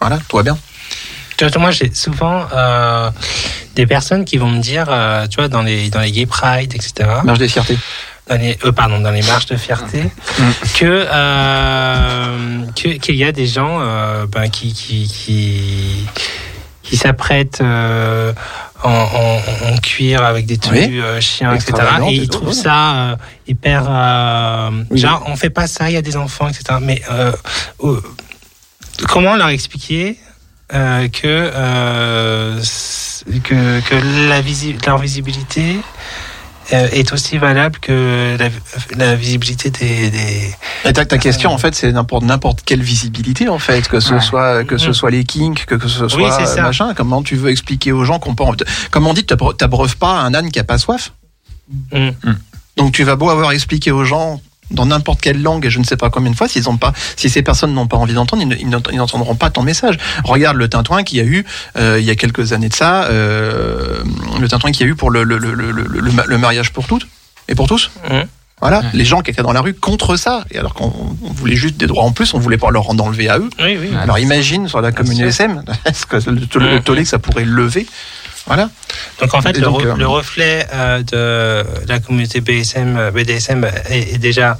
voilà, 0.00 0.18
tout 0.28 0.36
va 0.36 0.42
bien. 0.42 0.58
Tu 1.36 1.46
vois, 1.46 1.58
moi, 1.60 1.70
j'ai 1.70 1.92
souvent 1.94 2.46
euh, 2.54 3.10
des 3.74 3.86
personnes 3.86 4.24
qui 4.24 4.38
vont 4.38 4.48
me 4.48 4.60
dire, 4.60 4.86
euh, 4.88 5.26
tu 5.26 5.36
vois, 5.36 5.48
dans 5.48 5.60
les, 5.62 5.90
dans 5.90 6.00
les 6.00 6.10
gay 6.10 6.24
pride, 6.24 6.74
etc., 6.74 6.92
Marche 7.24 7.38
des 7.38 7.48
fiertés. 7.48 7.78
dans 8.26 8.38
les, 8.40 8.56
euh, 8.64 8.72
pardon, 8.72 9.00
dans 9.00 9.10
les 9.10 9.20
marches 9.22 9.44
de 9.46 9.56
fierté, 9.56 10.04
que 10.78 11.06
euh, 11.12 12.64
que- 12.74 12.96
qu'il 12.98 13.16
y 13.16 13.24
a 13.24 13.32
des 13.32 13.46
gens 13.46 13.78
euh, 13.80 14.26
ben, 14.26 14.48
qui 14.48 14.72
qui 14.72 15.06
qui, 15.06 16.06
qui 16.82 16.96
s'apprêtent 16.96 17.60
euh, 17.60 18.32
en, 18.82 18.90
en, 18.90 19.40
en 19.72 19.76
cuir 19.78 20.22
avec 20.24 20.46
des 20.46 20.58
tenues 20.58 20.78
Oui. 20.78 21.00
euh, 21.00 21.20
chiens, 21.20 21.54
etc. 21.54 21.72
Et 22.08 22.14
ils 22.14 22.28
trouvent 22.28 22.52
ça 22.52 22.94
euh, 22.94 23.16
hyper 23.46 23.84
euh, 23.88 24.70
Oui. 24.90 24.98
genre 24.98 25.22
on 25.26 25.36
fait 25.36 25.50
pas 25.50 25.66
ça, 25.66 25.88
il 25.90 25.94
y 25.94 25.96
a 25.96 26.02
des 26.02 26.16
enfants, 26.16 26.48
etc. 26.48 26.78
Mais 26.80 27.02
comment 29.08 29.36
leur 29.36 29.48
expliquer 29.48 30.18
euh, 30.74 31.08
que, 31.08 31.20
euh, 31.24 32.60
que 33.44 33.80
que 33.80 34.28
la 34.28 34.40
visi 34.40 34.76
leur 34.86 34.98
visibilité 34.98 35.76
est 36.70 37.12
aussi 37.12 37.38
valable 37.38 37.78
que 37.78 38.36
la, 38.38 38.48
la 38.96 39.14
visibilité 39.14 39.70
des, 39.70 40.10
des... 40.10 40.54
Et 40.84 40.92
ta, 40.92 41.04
ta 41.04 41.18
question, 41.18 41.52
en 41.52 41.58
fait, 41.58 41.74
c'est 41.74 41.92
n'importe 41.92 42.24
n'importe 42.24 42.62
quelle 42.64 42.82
visibilité, 42.82 43.48
en 43.48 43.58
fait, 43.58 43.86
que 43.88 44.00
ce 44.00 44.14
Ouais. 44.14 44.20
soit 44.20 44.64
que 44.64 44.76
ce 44.78 44.88
Mhm. 44.88 44.92
soit 44.94 45.10
les 45.10 45.24
kinks, 45.24 45.64
que, 45.66 45.74
que 45.76 45.88
ce 45.88 46.08
soit 46.08 46.20
Oui, 46.22 46.28
c'est 46.38 46.46
ça. 46.46 46.62
machin. 46.62 46.92
Comment 46.94 47.22
tu 47.22 47.36
veux 47.36 47.50
expliquer 47.50 47.92
aux 47.92 48.04
gens 48.04 48.18
qu'on 48.18 48.34
peut, 48.34 48.44
comme 48.90 49.06
on 49.06 49.14
dit, 49.14 49.24
t'abre- 49.24 49.56
t'abreuves 49.56 49.96
pas 49.96 50.12
un 50.20 50.34
âne 50.34 50.50
qui 50.50 50.58
a 50.58 50.64
pas 50.64 50.78
soif? 50.78 51.12
Mm. 51.92 52.10
Donc 52.76 52.92
tu 52.92 53.04
vas 53.04 53.16
beau 53.16 53.30
avoir 53.30 53.52
expliqué 53.52 53.90
aux 53.90 54.04
gens 54.04 54.40
dans 54.70 54.86
n'importe 54.86 55.20
quelle 55.20 55.40
langue, 55.42 55.64
et 55.66 55.70
je 55.70 55.78
ne 55.78 55.84
sais 55.84 55.96
pas 55.96 56.10
combien 56.10 56.30
de 56.30 56.36
fois, 56.36 56.48
s'ils 56.48 56.68
ont 56.68 56.76
pas, 56.76 56.92
si 57.16 57.30
ces 57.30 57.42
personnes 57.42 57.72
n'ont 57.72 57.86
pas 57.86 57.96
envie 57.96 58.14
d'entendre, 58.14 58.42
ils 58.42 58.48
ne- 58.48 58.56
ils 58.56 58.68
n'ent- 58.68 58.82
ils 58.92 58.98
n'entendront 58.98 59.34
pas 59.36 59.50
ton 59.50 59.62
message. 59.62 59.96
Regarde 60.24 60.56
le 60.56 60.68
tintouin 60.68 61.04
qu'il 61.04 61.18
y 61.18 61.20
a 61.20 61.24
eu 61.24 61.44
euh, 61.78 61.98
il 62.00 62.04
y 62.04 62.10
a 62.10 62.16
quelques 62.16 62.52
années 62.52 62.68
de 62.68 62.74
ça, 62.74 63.04
euh, 63.04 64.02
le 64.40 64.48
tintouin 64.48 64.72
qu'il 64.72 64.86
y 64.86 64.88
a 64.88 64.92
eu 64.92 64.96
pour 64.96 65.10
le, 65.10 65.22
le, 65.24 65.38
le, 65.38 65.54
le, 65.54 65.70
le- 65.70 65.84
le 66.00 66.10
ma- 66.12 66.24
le 66.26 66.38
mariage 66.38 66.72
pour 66.72 66.86
toutes 66.86 67.06
et 67.48 67.54
pour 67.54 67.68
tous. 67.68 67.90
Voilà, 68.62 68.78
Ouais. 68.78 68.84
les 68.94 69.04
gens 69.04 69.20
qui 69.20 69.30
étaient 69.30 69.42
dans 69.42 69.52
la 69.52 69.60
rue 69.60 69.74
contre 69.74 70.16
ça, 70.16 70.44
et 70.50 70.56
alors 70.58 70.72
qu'on 70.72 70.90
on 71.22 71.30
voulait 71.30 71.56
juste 71.56 71.76
des 71.76 71.86
droits 71.86 72.04
en 72.04 72.12
plus, 72.12 72.32
on 72.32 72.38
voulait 72.38 72.56
pas 72.56 72.70
leur 72.70 72.88
en 72.88 72.98
enlever 72.98 73.28
à 73.28 73.38
eux. 73.38 73.50
Oui, 73.60 73.76
oui. 73.78 73.88
Ouais. 73.90 73.96
Alors 74.00 74.18
imagine 74.18 74.66
sur 74.66 74.80
la 74.80 74.92
commune 74.92 75.18
sûr. 75.18 75.26
SM, 75.26 75.62
ce 75.94 76.06
que 76.06 76.16
le, 76.30 76.80
tollé 76.80 77.02
que 77.02 77.08
ça 77.08 77.18
pourrait 77.18 77.44
lever. 77.44 77.86
Voilà. 78.46 78.70
Donc 79.20 79.34
en 79.34 79.40
fait, 79.40 79.52
le, 79.58 79.62
donc, 79.64 79.82
re- 79.82 79.86
euh, 79.86 79.96
le 79.96 80.06
reflet 80.06 80.66
euh, 80.72 81.02
de 81.02 81.88
la 81.88 81.98
communauté 81.98 82.40
BSM, 82.40 82.96
euh, 82.96 83.10
BDSM 83.10 83.64
est, 83.88 84.14
est 84.14 84.18
déjà 84.18 84.56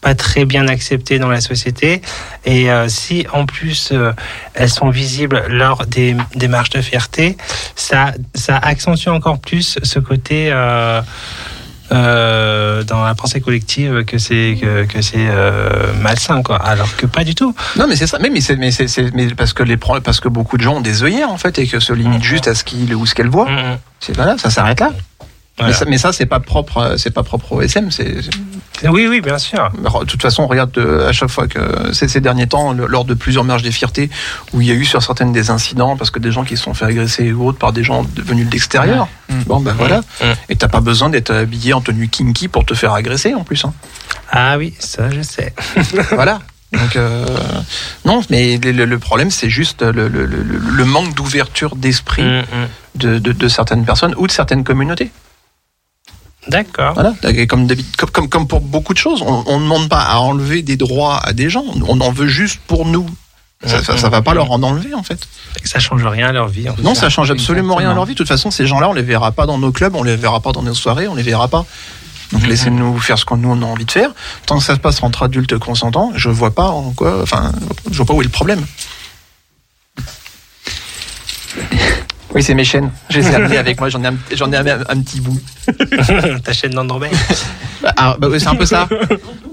pas 0.00 0.14
très 0.14 0.44
bien 0.44 0.68
accepté 0.68 1.18
dans 1.18 1.28
la 1.28 1.40
société. 1.40 2.02
Et 2.44 2.70
euh, 2.70 2.88
si 2.88 3.26
en 3.32 3.46
plus 3.46 3.90
euh, 3.92 4.12
elles 4.54 4.70
sont 4.70 4.90
visibles 4.90 5.44
lors 5.48 5.86
des, 5.86 6.16
des 6.34 6.48
marches 6.48 6.70
de 6.70 6.80
fierté, 6.82 7.36
ça, 7.76 8.12
ça 8.34 8.56
accentue 8.56 9.08
encore 9.08 9.40
plus 9.40 9.78
ce 9.82 9.98
côté 9.98 10.50
euh, 11.92 12.82
dans 12.84 13.04
la 13.04 13.14
pensée 13.14 13.40
collective 13.40 14.04
que 14.04 14.18
c'est 14.18 14.58
que, 14.60 14.84
que 14.84 15.00
c'est 15.02 15.26
euh, 15.28 15.92
malsain 16.00 16.42
quoi. 16.42 16.56
Alors 16.56 16.94
que 16.96 17.06
pas 17.06 17.24
du 17.24 17.34
tout. 17.34 17.54
Non, 17.76 17.86
mais 17.88 17.96
c'est 17.96 18.06
ça. 18.06 18.18
Mais, 18.20 18.30
mais, 18.30 18.40
c'est, 18.40 18.56
mais, 18.56 18.70
c'est, 18.70 18.88
c'est- 18.88 19.14
mais 19.14 19.26
parce 19.34 19.52
que 19.52 19.62
les 19.62 19.76
parce 19.76 20.20
que 20.20 20.28
beaucoup 20.28 20.56
de 20.58 20.62
gens 20.62 20.76
ont 20.76 20.80
des 20.80 21.02
œillères 21.02 21.30
en 21.30 21.38
fait 21.38 21.58
et 21.58 21.66
que 21.66 21.80
se 21.80 21.92
limitent 21.92 22.18
Mhm. 22.18 22.22
juste 22.24 22.48
à 22.48 22.54
ce 22.54 22.64
qu'ils 22.64 22.94
ou 22.94 23.06
ce 23.06 23.14
qu'elles 23.14 23.28
voient. 23.30 23.48
Mm, 23.50 23.54
mm. 23.74 23.78
C'est 24.00 24.14
voilà, 24.16 24.36
ça 24.38 24.50
s'arrête 24.50 24.80
là. 24.80 24.92
Voilà. 25.56 25.72
Mais, 25.72 25.78
ça, 25.78 25.84
mais 25.86 25.98
ça, 25.98 26.12
c'est 26.12 26.26
pas 26.26 26.38
propre, 26.40 26.76
euh, 26.78 26.96
c'est 26.98 27.10
pas 27.10 27.22
propre 27.24 27.52
au 27.52 27.62
SM. 27.62 27.90
C'est, 27.90 28.22
c'est- 28.22 28.30
Oui, 28.84 29.06
oui, 29.08 29.20
bien 29.20 29.38
sûr. 29.38 29.70
de 29.72 30.04
toute 30.04 30.22
façon, 30.22 30.42
on 30.44 30.46
regarde 30.46 30.76
euh, 30.78 31.08
à 31.08 31.12
chaque 31.12 31.30
fois 31.30 31.48
que 31.48 31.92
ces, 31.92 32.06
ces 32.08 32.20
derniers 32.20 32.46
temps, 32.46 32.72
lors 32.72 33.04
de 33.04 33.14
plusieurs 33.14 33.44
marches 33.44 33.62
des 33.62 33.72
fiertés, 33.72 34.10
où 34.52 34.60
il 34.60 34.66
y 34.68 34.70
a 34.70 34.74
eu 34.74 34.84
sur 34.84 35.02
certaines 35.02 35.32
des 35.32 35.50
incidents 35.50 35.96
parce 35.96 36.10
que 36.10 36.18
des 36.18 36.30
gens 36.32 36.44
qui 36.44 36.56
se 36.56 36.62
sont 36.62 36.74
fait 36.74 36.84
agresser 36.84 37.32
ou 37.32 37.46
autres 37.48 37.58
par 37.58 37.72
des 37.72 37.82
gens 37.84 38.04
venus 38.16 38.46
de 38.46 38.52
l'extérieur. 38.52 39.08
Mm. 39.28 39.42
Bon, 39.46 39.60
ben 39.60 39.74
voilà. 39.76 40.00
Mm. 40.20 40.24
Et 40.50 40.56
t'as 40.56 40.68
pas 40.68 40.80
besoin 40.80 41.10
d'être 41.10 41.30
habillé 41.32 41.72
en 41.72 41.80
tenue 41.80 42.08
kinky 42.08 42.48
pour 42.48 42.64
te 42.64 42.74
faire 42.74 42.92
agresser 42.92 43.34
en 43.34 43.44
plus. 43.44 43.64
Hein. 43.64 43.72
Ah 44.30 44.58
oui, 44.58 44.74
ça 44.78 45.10
je 45.10 45.22
sais. 45.22 45.52
voilà. 46.12 46.40
Donc 46.72 46.96
euh, 46.96 47.24
non, 48.04 48.20
mais 48.28 48.58
le, 48.58 48.84
le 48.84 48.98
problème 48.98 49.30
c'est 49.30 49.48
juste 49.48 49.80
le, 49.82 50.06
le- 50.08 50.26
le- 50.26 50.42
le 50.42 50.84
manque 50.84 51.14
d'ouverture 51.14 51.74
d'esprit 51.76 52.22
Mm, 52.22 52.40
mm. 52.40 52.44
de, 52.96 53.18
de- 53.18 53.32
de 53.32 53.48
certaines 53.48 53.84
personnes 53.86 54.14
ou 54.18 54.26
de 54.26 54.32
certaines 54.32 54.64
communautés. 54.64 55.10
D'accord. 56.48 56.94
Voilà. 56.94 57.14
Comme, 57.46 58.46
pour 58.48 58.60
beaucoup 58.60 58.94
de 58.94 58.98
choses, 58.98 59.22
on 59.22 59.58
ne 59.58 59.64
demande 59.64 59.88
pas 59.88 60.00
à 60.02 60.18
enlever 60.18 60.62
des 60.62 60.76
droits 60.76 61.18
à 61.18 61.32
des 61.32 61.50
gens, 61.50 61.64
on 61.86 62.00
en 62.00 62.10
veut 62.10 62.28
juste 62.28 62.60
pour 62.66 62.86
nous. 62.86 63.06
Ça, 63.66 63.82
ça, 63.82 63.96
ça 63.98 64.08
va 64.08 64.22
pas 64.22 64.34
leur 64.34 64.52
en 64.52 64.62
enlever 64.62 64.94
en 64.94 65.02
fait. 65.02 65.18
Ça 65.64 65.80
change 65.80 66.06
rien 66.06 66.28
à 66.28 66.32
leur 66.32 66.46
vie. 66.48 66.68
en. 66.68 66.76
Non, 66.80 66.94
ça 66.94 67.10
change 67.10 67.30
absolument 67.32 67.74
rien 67.74 67.90
à 67.90 67.94
leur 67.94 68.04
vie. 68.04 68.12
De 68.14 68.18
toute 68.18 68.28
façon, 68.28 68.52
ces 68.52 68.66
gens-là, 68.68 68.88
on 68.88 68.92
les 68.92 69.02
verra 69.02 69.32
pas 69.32 69.46
dans 69.46 69.58
nos 69.58 69.72
clubs, 69.72 69.96
on 69.96 70.04
les 70.04 70.14
verra 70.14 70.40
pas 70.40 70.52
dans 70.52 70.62
nos 70.62 70.74
soirées, 70.74 71.08
on 71.08 71.16
les 71.16 71.24
verra 71.24 71.48
pas. 71.48 71.64
Donc 72.32 72.42
Mhm. 72.42 72.48
laissez-nous 72.48 72.98
faire 73.00 73.18
ce 73.18 73.24
qu'on 73.24 73.36
nous 73.38 73.50
on 73.50 73.60
a 73.62 73.64
envie 73.66 73.84
de 73.86 73.90
faire. 73.90 74.10
Tant 74.46 74.58
que 74.58 74.64
ça 74.64 74.74
se 74.74 74.80
passe 74.80 75.02
entre 75.02 75.24
adultes 75.24 75.58
consentants, 75.58 76.12
je 76.14 76.28
vois 76.28 76.54
pas 76.54 76.68
en 76.68 76.92
quoi, 76.92 77.20
enfin, 77.22 77.50
je 77.90 77.96
vois 77.96 78.06
pas 78.06 78.12
où 78.14 78.20
est 78.20 78.24
le 78.24 78.30
problème. 78.30 78.64
Oui, 82.34 82.42
c'est 82.42 82.54
mes 82.54 82.64
chaînes. 82.64 82.90
Je 83.08 83.20
les 83.20 83.26
ai 83.30 83.34
amenées 83.34 83.56
avec 83.64 83.78
moi. 83.80 83.88
J'en 83.88 84.02
ai, 84.04 84.08
un, 84.08 84.14
j'en 84.34 84.52
ai 84.52 84.56
amené 84.56 84.72
un, 84.72 84.80
un 84.88 85.00
petit 85.00 85.20
bout. 85.20 85.38
Ta 86.44 86.52
chaîne 86.52 86.72
d'Andromède. 86.72 87.10
Ah, 87.96 88.16
bah 88.18 88.28
c'est 88.38 88.46
un 88.48 88.54
peu 88.54 88.66
ça. 88.66 88.86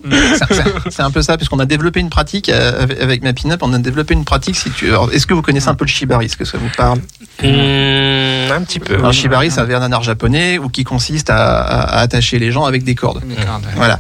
C'est- 0.10 0.54
c'est- 0.54 0.64
C'est 0.90 1.02
un 1.02 1.12
peu 1.12 1.22
ça, 1.22 1.38
puisqu'on 1.38 1.60
a 1.60 1.66
développé 1.66 2.00
une 2.00 2.10
pratique 2.10 2.50
euh, 2.50 2.84
avec, 3.02 3.24
ma 3.24 3.34
pin-up. 3.34 3.62
On 3.64 3.74
a 3.74 3.80
développé 3.80 4.14
une 4.14 4.26
pratique. 4.26 4.56
Si 4.58 4.70
tu, 4.72 4.90
alors, 4.90 5.12
est-ce 5.14 5.26
que 5.26 5.34
vous 5.34 5.42
connaissez 5.42 5.70
un 5.70 5.76
peu 5.76 5.86
le 5.86 5.90
shibari 5.90 6.26
Est-ce 6.26 6.38
que 6.38 6.46
ça 6.46 6.58
vous 6.58 6.70
parle? 6.76 7.00
Hmm, 7.42 8.52
un 8.52 8.62
petit 8.64 8.80
peu. 8.80 9.04
Un 9.04 9.12
shibari, 9.12 9.52
ça 9.52 9.64
vient 9.64 9.80
d'un 9.80 9.92
art 9.92 10.04
japonais 10.04 10.58
où 10.58 10.70
qui 10.70 10.84
consiste 10.84 11.30
à, 11.30 11.62
à- 11.62 11.82
à 11.82 12.00
attacher 12.02 12.40
les 12.40 12.52
gens 12.52 12.66
avec 12.66 12.84
des 12.84 12.96
cordes. 12.96 13.24
Ouais. 13.26 13.36
Voilà. 13.76 14.00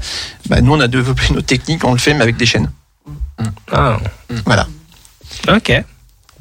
Bah, 0.50 0.62
nous, 0.62 0.74
on 0.74 0.80
a 0.80 0.88
développé 0.88 1.24
notre 1.34 1.48
technique, 1.48 1.84
on 1.86 1.94
le 1.94 1.98
fait, 2.00 2.14
mais 2.14 2.22
avec 2.24 2.36
des 2.38 2.46
chaînes. 2.46 2.70
Ah, 3.72 3.98
Voilà. 4.46 4.68
ok. 5.50 5.84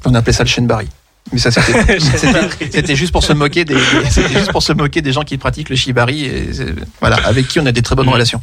On 0.05 0.15
appelait 0.15 0.33
ça 0.33 0.43
le 0.43 0.49
shenbari. 0.49 0.89
Mais 1.33 1.39
ça, 1.39 1.51
c'était, 1.51 1.99
c'était, 2.17 2.71
c'était 2.71 2.97
juste 2.97 3.13
pour 3.13 3.25
se 3.25 3.33
moquer 3.33 3.65
des, 3.65 3.77
c'était 4.11 4.35
juste 4.39 4.53
pour 4.53 4.63
se 4.63 4.73
moquer 4.73 5.01
des 5.03 5.13
gens 5.13 5.23
qui 5.23 5.39
pratiquent 5.39 5.71
le 5.71 5.77
shibari, 5.77 6.25
et 6.27 6.53
c'est- 6.53 6.75
voilà, 7.01 7.17
avec 7.27 7.49
qui 7.49 7.59
on 7.61 7.67
a 7.67 7.73
des 7.73 7.83
très 7.83 7.95
bonnes 7.97 8.07
Mm. 8.07 8.11
relations. 8.13 8.43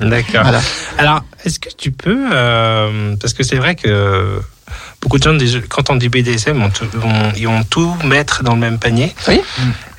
D'accord. 0.00 0.42
Voilà. 0.42 0.60
Alors, 0.98 1.22
est-ce 1.44 1.58
que 1.58 1.70
tu 1.76 1.92
peux, 1.92 2.28
euh, 2.32 3.16
parce 3.20 3.32
que 3.32 3.42
c'est 3.42 3.56
vrai 3.56 3.74
que 3.74 4.40
beaucoup 5.00 5.18
de 5.18 5.22
gens, 5.24 5.36
quand 5.70 5.88
on 5.90 5.96
dit 5.96 6.08
BDSM, 6.10 6.62
ils 7.36 7.46
vont 7.48 7.64
tout 7.64 7.96
mettre 8.04 8.42
dans 8.44 8.54
le 8.54 8.60
même 8.60 8.78
panier. 8.78 9.14
Oui. 9.26 9.40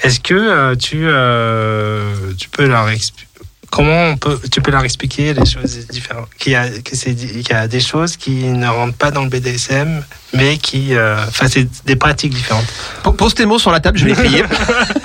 Est-ce 0.03 0.19
que 0.19 0.33
euh, 0.35 0.75
tu, 0.75 1.01
euh, 1.07 2.13
tu 2.37 2.49
peux 2.49 2.67
leur 2.67 2.87
expliquer 2.89 3.27
Comment 3.71 4.09
on 4.09 4.17
peut, 4.17 4.37
tu 4.51 4.61
peux 4.61 4.69
leur 4.69 4.83
expliquer 4.83 5.33
les 5.33 5.45
choses 5.45 5.87
différentes? 5.87 6.27
Qu'il 6.37 6.51
y 6.51 6.55
a, 6.55 6.67
que 6.69 6.93
c'est, 6.95 7.15
qu'il 7.15 7.49
y 7.49 7.53
a 7.53 7.67
des 7.69 7.79
choses 7.79 8.17
qui 8.17 8.31
ne 8.43 8.67
rentrent 8.67 8.97
pas 8.97 9.11
dans 9.11 9.23
le 9.23 9.29
BDSM, 9.29 10.03
mais 10.33 10.57
qui, 10.57 10.93
euh, 10.93 11.15
enfin, 11.27 11.47
c'est 11.47 11.67
des 11.85 11.95
pratiques 11.95 12.33
différentes. 12.33 12.65
Po- 13.01 13.13
Pose 13.13 13.33
tes 13.33 13.45
mots 13.45 13.59
sur 13.59 13.71
la 13.71 13.79
table, 13.79 13.97
je 13.97 14.03
vais 14.05 14.11
écrire. 14.11 14.45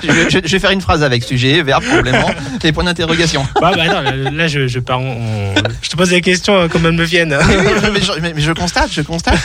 je, 0.03 0.11
vais, 0.11 0.29
je 0.31 0.39
vais- 0.39 0.47
je 0.49 0.53
vais 0.53 0.59
faire 0.59 0.73
une 0.73 0.81
phrase 0.81 1.05
avec 1.05 1.23
sujet, 1.23 1.62
verbe, 1.62 1.85
complément 1.85 2.29
et 2.64 2.73
point 2.73 2.83
d'interrogation. 2.85 3.47
Bah, 3.61 3.71
bah 3.77 3.87
non, 3.87 4.01
là, 4.01 4.31
là, 4.33 4.49
je, 4.49 4.67
je 4.67 4.81
pars. 4.81 5.01
je 5.01 5.89
te 5.89 5.97
pose 5.97 6.09
des 6.11 6.21
questions 6.21 6.69
comme 6.69 6.87
elles 6.87 6.93
me 6.93 7.05
viennent. 7.05 7.39
Oui, 7.49 7.91
mais, 7.93 8.01
je, 8.03 8.12
mais- 8.21 8.33
mais 8.35 8.43
je 8.43 8.51
constate, 8.53 8.91
je 8.93 9.03
constate. 9.03 9.39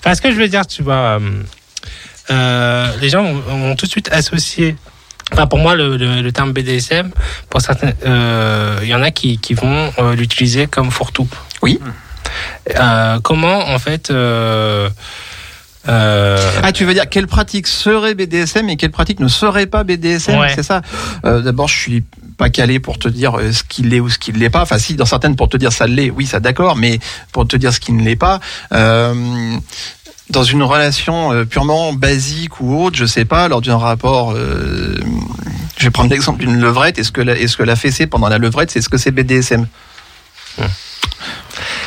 Enfin, 0.00 0.14
ce 0.14 0.22
que 0.22 0.30
je 0.30 0.36
veux 0.36 0.48
dire, 0.48 0.66
tu 0.66 0.82
vois, 0.82 0.94
euh, 1.20 1.20
euh, 2.30 2.86
les 3.02 3.10
gens 3.10 3.24
vont 3.30 3.76
tout 3.76 3.84
de 3.86 3.90
suite 3.90 4.08
associer. 4.10 4.76
Enfin, 5.32 5.46
pour 5.46 5.58
moi, 5.58 5.74
le, 5.74 5.96
le- 5.96 6.20
le 6.22 6.32
terme 6.32 6.52
BDSM, 6.52 7.10
pour 7.48 7.60
certains, 7.60 7.92
euh, 8.06 8.78
il 8.82 8.88
y 8.88 8.94
en 8.94 9.02
a 9.02 9.10
qui, 9.10 9.38
qui 9.38 9.54
vont 9.54 9.92
euh, 9.98 10.14
l'utiliser 10.14 10.66
comme 10.66 10.90
fourre-tout. 10.90 11.28
Oui. 11.62 11.78
Euh, 12.78 13.18
comment, 13.22 13.68
en 13.68 13.78
fait. 13.78 14.10
euh, 14.10 14.88
euh, 15.88 16.38
Ah, 16.62 16.70
tu 16.72 16.84
veux 16.84 16.94
dire 16.94 17.08
quelle 17.08 17.26
pratique 17.26 17.66
serait 17.66 18.14
BDSM 18.14 18.68
et 18.68 18.76
quelle 18.76 18.92
pratique 18.92 19.18
ne 19.18 19.26
serait 19.28 19.66
pas 19.66 19.82
BDSM 19.82 20.38
Ouais. 20.38 20.52
C'est 20.54 20.62
ça? 20.62 20.80
Euh, 21.24 21.40
D'abord, 21.40 21.66
je 21.68 21.76
suis 21.76 22.04
pas 22.38 22.50
calé 22.50 22.78
pour 22.78 22.98
te 22.98 23.08
dire 23.08 23.38
euh, 23.38 23.50
ce 23.52 23.62
qu'il 23.64 23.92
est 23.92 24.00
ou 24.00 24.08
ce 24.08 24.18
qu'il 24.18 24.36
l'est 24.36 24.48
pas. 24.50 24.62
Enfin, 24.62 24.78
si, 24.78 24.94
dans 24.94 25.04
certaines, 25.06 25.34
pour 25.34 25.48
te 25.48 25.56
dire 25.56 25.72
ça 25.72 25.86
l'est, 25.88 26.10
oui, 26.10 26.24
ça 26.26 26.38
d'accord, 26.40 26.76
mais 26.76 27.00
pour 27.32 27.48
te 27.48 27.56
dire 27.56 27.72
ce 27.72 27.80
qui 27.80 27.92
ne 27.92 28.02
l'est 28.02 28.16
pas. 28.16 28.38
euh, 28.72 29.56
dans 30.30 30.44
une 30.44 30.62
relation 30.62 31.32
euh, 31.32 31.44
purement 31.44 31.92
basique 31.92 32.60
ou 32.60 32.82
autre, 32.84 32.96
je 32.96 33.04
sais 33.06 33.24
pas, 33.24 33.48
lors 33.48 33.60
d'un 33.60 33.76
rapport, 33.76 34.32
euh, 34.32 34.96
je 35.76 35.84
vais 35.84 35.90
prendre 35.90 36.10
l'exemple 36.10 36.40
d'une 36.40 36.58
levrette. 36.60 36.98
Est-ce 36.98 37.12
que 37.12 37.20
la, 37.20 37.36
est-ce 37.36 37.56
que 37.56 37.62
la 37.62 37.76
fessée 37.76 38.06
pendant 38.06 38.28
la 38.28 38.38
levrette, 38.38 38.70
c'est 38.70 38.80
ce 38.80 38.88
que 38.88 38.96
c'est 38.98 39.10
BDSM 39.10 39.66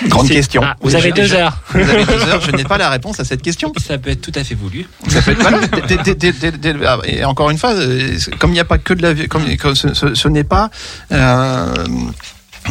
Grande 0.08 0.28
question. 0.28 0.62
Ah, 0.64 0.76
vous 0.82 0.94
avez 0.96 1.12
deux 1.12 1.34
heures. 1.34 1.58
Vous 1.70 1.80
avez 1.80 2.06
deux 2.06 2.22
heures. 2.28 2.42
Je 2.42 2.52
n'ai 2.52 2.66
pas 2.66 2.78
la 2.78 2.90
réponse 2.90 3.20
à 3.20 3.24
cette 3.26 3.42
question. 3.42 3.72
Ça 3.84 3.98
peut 3.98 4.10
être 4.10 4.22
tout 4.22 4.32
à 4.36 4.44
fait 4.44 4.54
voulu. 4.56 4.86
Ça 5.08 5.22
peut 5.22 5.32
être 5.32 6.86
ah, 6.86 6.98
Et 7.06 7.24
encore 7.24 7.50
une 7.50 7.58
fois, 7.58 7.72
euh, 7.74 8.18
comme 8.38 8.52
il 8.52 8.56
n'y 8.56 8.60
a 8.60 8.66
pas 8.66 8.78
que 8.78 8.94
de 8.94 9.02
la, 9.02 9.28
comme, 9.28 9.44
comme 9.58 9.76
ce, 9.76 9.94
ce- 9.94 10.14
ce 10.14 10.28
n'est 10.28 10.44
pas 10.44 10.70
euh, 11.12 11.74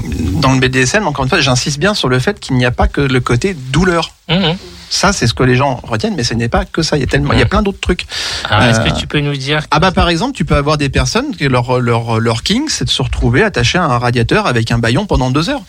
dans 0.04 0.52
le 0.52 0.60
BDSM. 0.60 1.06
Encore 1.06 1.24
une 1.24 1.28
fois, 1.30 1.40
j'insiste 1.40 1.78
bien 1.78 1.94
sur 1.94 2.08
le 2.08 2.18
fait 2.18 2.38
qu'il 2.38 2.56
n'y 2.56 2.66
a 2.66 2.70
pas 2.70 2.88
que 2.88 3.00
le 3.00 3.20
côté 3.20 3.54
douleur. 3.54 4.12
Mhm. 4.28 4.56
Ça, 4.95 5.12
c'est 5.12 5.26
ce 5.26 5.34
que 5.34 5.42
les 5.42 5.57
gens 5.57 5.80
retiennent, 5.82 6.14
mais 6.14 6.22
ce 6.22 6.34
n'est 6.34 6.49
pas 6.49 6.64
que 6.64 6.80
ça. 6.82 6.97
Il 6.97 7.01
y 7.01 7.03
a 7.03 7.07
tellement, 7.09 7.32
il 7.32 7.40
y 7.40 7.42
a 7.42 7.47
plein 7.47 7.62
d'autres 7.62 7.80
trucs. 7.80 8.07
Alors, 8.49 8.62
est-ce 8.68 8.78
Euh, 8.80 8.84
que 8.84 8.97
tu 9.01 9.09
peux 9.09 9.18
nous 9.18 9.36
dire 9.36 9.66
Ah 9.72 9.80
bah 9.80 9.90
par 9.90 10.09
exemple, 10.09 10.36
tu 10.36 10.45
peux 10.45 10.55
avoir 10.55 10.78
des 10.78 10.88
personnes 10.88 11.34
que 11.34 11.45
leur 11.47 11.80
leur 11.80 12.20
leur 12.20 12.42
king, 12.45 12.68
c'est 12.68 12.84
de 12.84 12.90
se 12.90 13.03
retrouver 13.03 13.42
attaché 13.42 13.76
à 13.76 13.84
un 13.84 13.99
radiateur 13.99 14.47
avec 14.47 14.70
un 14.70 14.78
baillon 14.78 15.05
pendant 15.07 15.32
deux 15.32 15.51
heures. 15.51 15.62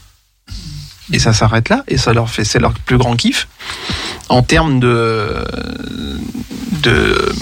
Et 1.11 1.17
ça 1.17 1.33
s'arrête 1.33 1.69
là, 1.69 1.83
et 1.87 1.97
ça 1.97 2.13
leur 2.13 2.29
fait, 2.29 2.45
c'est 2.45 2.59
leur 2.59 2.73
plus 2.73 2.97
grand 2.99 3.15
kiff 3.15 3.47
en 4.29 4.43
termes 4.43 4.79
de 4.79 5.43
de 6.83 7.33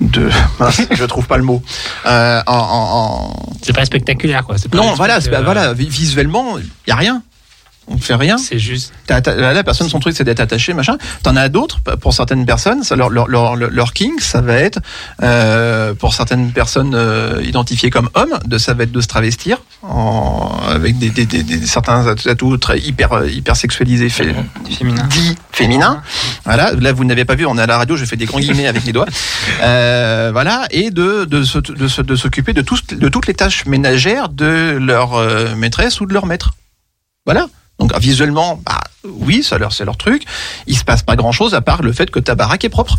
de 0.00 0.30
mince, 0.60 0.82
je 0.90 1.04
trouve 1.04 1.26
pas 1.26 1.36
le 1.36 1.42
mot. 1.44 1.62
Euh, 2.06 2.40
en, 2.46 2.52
en- 2.54 2.58
en- 2.58 3.52
C'est 3.62 3.72
pas 3.72 3.84
spectaculaire, 3.84 4.44
quoi. 4.44 4.56
pas 4.56 4.76
non, 4.76 4.94
voilà, 4.94 5.16
euh, 5.18 5.42
voilà, 5.44 5.74
vi- 5.74 5.88
visuellement, 5.88 6.58
il 6.58 6.64
y 6.88 6.92
a 6.92 6.96
rien. 6.96 7.22
On 7.90 7.96
fait 7.98 8.14
rien. 8.14 8.36
C'est 8.38 8.58
juste. 8.58 8.92
T'as- 9.06 9.20
la 9.34 9.64
personne, 9.64 9.88
son 9.88 9.98
truc, 9.98 10.14
c'est 10.16 10.24
d'être 10.24 10.40
attaché, 10.40 10.74
machin. 10.74 10.98
T'en 11.22 11.36
as 11.36 11.48
d'autres, 11.48 11.80
pour 12.00 12.12
certaines 12.12 12.44
personnes, 12.44 12.82
ça, 12.82 12.96
leur, 12.96 13.08
leur, 13.08 13.28
leur, 13.28 13.56
leur 13.56 13.92
king, 13.94 14.12
ça 14.20 14.40
va 14.42 14.54
être, 14.54 14.78
euh, 15.22 15.94
pour 15.94 16.12
certaines 16.14 16.50
personnes 16.52 16.94
euh, 16.94 17.40
identifiées 17.42 17.88
comme 17.90 18.10
hommes, 18.14 18.38
de, 18.44 18.58
ça 18.58 18.74
va 18.74 18.82
être 18.84 18.92
de 18.92 19.00
se 19.00 19.06
travestir, 19.06 19.58
en, 19.82 20.60
avec 20.68 20.98
des, 20.98 21.10
des, 21.10 21.24
des, 21.24 21.42
des- 21.42 21.66
certains 21.66 22.06
atouts 22.26 22.58
très 22.58 22.78
hyper, 22.78 23.12
euh, 23.14 23.26
hyper 23.28 23.56
sexualisés, 23.56 24.10
fait, 24.10 24.34
Féminin. 24.76 25.04
dit 25.08 25.36
féminin. 25.52 26.02
Voilà, 26.44 26.72
là 26.74 26.92
vous 26.92 27.04
n'avez 27.04 27.24
pas 27.24 27.34
vu, 27.36 27.46
on 27.46 27.56
est 27.56 27.62
à 27.62 27.66
la 27.66 27.78
radio, 27.78 27.96
je 27.96 28.04
fais 28.04 28.16
des 28.16 28.26
grands 28.26 28.38
guillemets 28.40 28.66
avec 28.68 28.84
les 28.84 28.92
doigts. 28.92 29.06
Euh, 29.62 30.28
voilà, 30.32 30.66
et 30.70 30.90
de 30.90 31.24
de 31.24 31.42
se- 31.42 31.58
de 31.58 32.02
de 32.02 32.16
s'occuper 32.16 32.52
de, 32.52 32.62
tous- 32.62 32.86
de 32.86 33.08
toutes 33.08 33.26
les 33.26 33.34
tâches 33.34 33.64
ménagères 33.66 34.28
de 34.28 34.78
leur 34.80 35.14
euh, 35.14 35.54
maîtresse 35.56 36.00
ou 36.00 36.06
de 36.06 36.12
leur 36.12 36.26
maître. 36.26 36.52
Voilà. 37.26 37.46
Donc 37.78 37.96
visuellement, 37.98 38.60
bah 38.64 38.80
oui, 39.04 39.42
ça 39.42 39.58
leur 39.58 39.72
c'est 39.72 39.84
leur 39.84 39.96
truc. 39.96 40.24
Il 40.66 40.76
se 40.76 40.84
passe 40.84 41.02
pas 41.02 41.16
grand 41.16 41.32
chose 41.32 41.54
à 41.54 41.60
part 41.60 41.82
le 41.82 41.92
fait 41.92 42.10
que 42.10 42.18
ta 42.18 42.34
baraque 42.34 42.64
est 42.64 42.68
propre. 42.68 42.98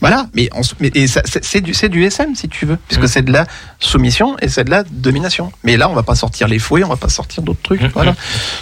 Voilà, 0.00 0.26
mais, 0.34 0.48
on 0.54 0.60
mais 0.80 0.90
et 0.94 1.06
ça, 1.06 1.22
c'est 1.24 1.60
du 1.60 1.72
c'est 1.74 1.88
du 1.88 2.04
SM 2.04 2.34
si 2.34 2.48
tu 2.48 2.66
veux, 2.66 2.76
puisque 2.88 3.04
Mm. 3.04 3.06
c'est 3.08 3.22
de 3.22 3.32
la 3.32 3.46
soumission 3.78 4.36
et 4.42 4.48
c'est 4.48 4.64
de 4.64 4.70
la 4.70 4.82
domination. 4.84 5.52
Mais 5.64 5.76
là, 5.76 5.88
on 5.88 5.94
va 5.94 6.02
pas 6.02 6.14
sortir 6.14 6.48
les 6.48 6.58
fouets, 6.58 6.84
on 6.84 6.88
va 6.88 6.96
pas 6.96 7.08
sortir 7.08 7.42
d'autres 7.42 7.62
trucs. 7.62 7.82
Mm, 7.82 7.90
Voilà. 7.94 8.14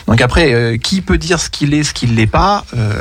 Donc 0.07 0.21
après, 0.21 0.53
euh, 0.55 0.77
qui 0.77 1.01
peut 1.01 1.19
dire 1.19 1.41
ce 1.41 1.51
qu'il 1.51 1.75
est, 1.75 1.83
ce 1.83 1.93
qu'il 1.93 2.15
l'est 2.15 2.27
pas 2.27 2.65
euh, 2.77 2.93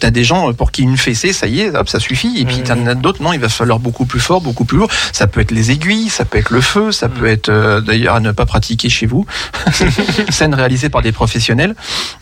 T'as 0.00 0.10
des 0.10 0.24
gens 0.24 0.52
pour 0.52 0.72
qui 0.72 0.82
une 0.82 0.96
fessée, 0.96 1.32
ça 1.32 1.46
y 1.46 1.60
est, 1.60 1.74
hop, 1.74 1.88
ça 1.88 2.00
suffit. 2.00 2.38
Et 2.40 2.44
puis 2.44 2.58
Mm. 2.60 2.62
t'en 2.64 2.86
as 2.86 2.94
d'autres, 2.94 3.22
non, 3.22 3.32
il 3.32 3.40
va 3.40 3.48
falloir 3.48 3.78
beaucoup 3.78 4.04
plus 4.06 4.20
fort, 4.20 4.40
beaucoup 4.40 4.64
plus 4.64 4.78
lourd. 4.78 4.90
Ça 5.12 5.26
peut 5.26 5.40
être 5.40 5.52
les 5.52 5.70
aiguilles, 5.70 6.08
ça 6.08 6.24
peut 6.24 6.38
être 6.38 6.50
le 6.50 6.60
feu, 6.60 6.92
ça 6.92 7.08
peut 7.08 7.26
être 7.26 7.48
euh, 7.48 7.80
d'ailleurs 7.80 8.16
à 8.16 8.20
ne 8.20 8.32
pas 8.32 8.46
pratiquer 8.46 8.88
chez 8.88 9.06
vous. 9.06 9.26
Scène 10.30 10.54
réalisée 10.54 10.88
par 10.88 11.02
des 11.02 11.12
professionnels. 11.12 11.74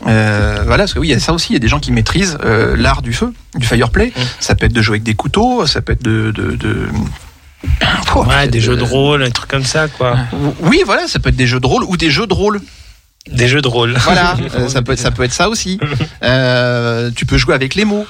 Euh, 0.06 0.62
voilà, 0.66 0.84
parce 0.84 0.94
que 0.94 0.98
oui, 0.98 1.08
il 1.08 1.10
y 1.12 1.14
a 1.14 1.20
ça 1.20 1.32
aussi. 1.32 1.48
Il 1.50 1.54
y 1.54 1.56
a 1.56 1.60
des 1.60 1.68
gens 1.68 1.80
qui 1.80 1.92
maîtrisent 1.92 2.38
euh, 2.44 2.76
l'art 2.76 3.02
du 3.02 3.12
feu, 3.12 3.32
du 3.54 3.66
fireplay. 3.66 4.12
Mm. 4.16 4.20
Ça 4.40 4.54
peut 4.54 4.66
être 4.66 4.72
de 4.72 4.82
jouer 4.82 4.94
avec 4.96 5.02
des 5.02 5.14
couteaux, 5.14 5.66
ça 5.66 5.80
peut 5.80 5.92
être 5.92 6.02
de, 6.02 6.30
de, 6.30 6.56
de... 6.56 6.88
Oh, 8.14 8.24
Ouais, 8.24 8.46
des 8.48 8.58
de- 8.58 8.64
jeux 8.64 8.76
de 8.76 8.82
rôle, 8.82 9.24
des 9.24 9.30
trucs 9.30 9.50
comme 9.50 9.64
ça, 9.64 9.88
quoi. 9.88 10.16
Oui, 10.60 10.82
voilà, 10.84 11.06
ça 11.08 11.18
peut 11.18 11.30
être 11.30 11.36
des 11.36 11.46
jeux 11.46 11.60
de 11.60 11.66
rôle 11.66 11.84
ou 11.84 11.96
des 11.96 12.10
jeux 12.10 12.26
de 12.26 12.34
rôle. 12.34 12.60
Des 13.30 13.48
jeux 13.48 13.62
de 13.62 13.68
rôle. 13.68 13.94
Voilà, 14.04 14.36
euh, 14.54 14.68
ça 14.68 14.82
peut 14.82 14.92
être 14.92 14.98
ça 14.98 15.10
peut 15.10 15.22
être 15.22 15.32
ça 15.32 15.48
aussi. 15.48 15.80
Euh, 16.22 17.10
tu 17.16 17.24
peux 17.26 17.38
jouer 17.38 17.54
avec 17.54 17.74
les 17.74 17.84
mots. 17.86 18.06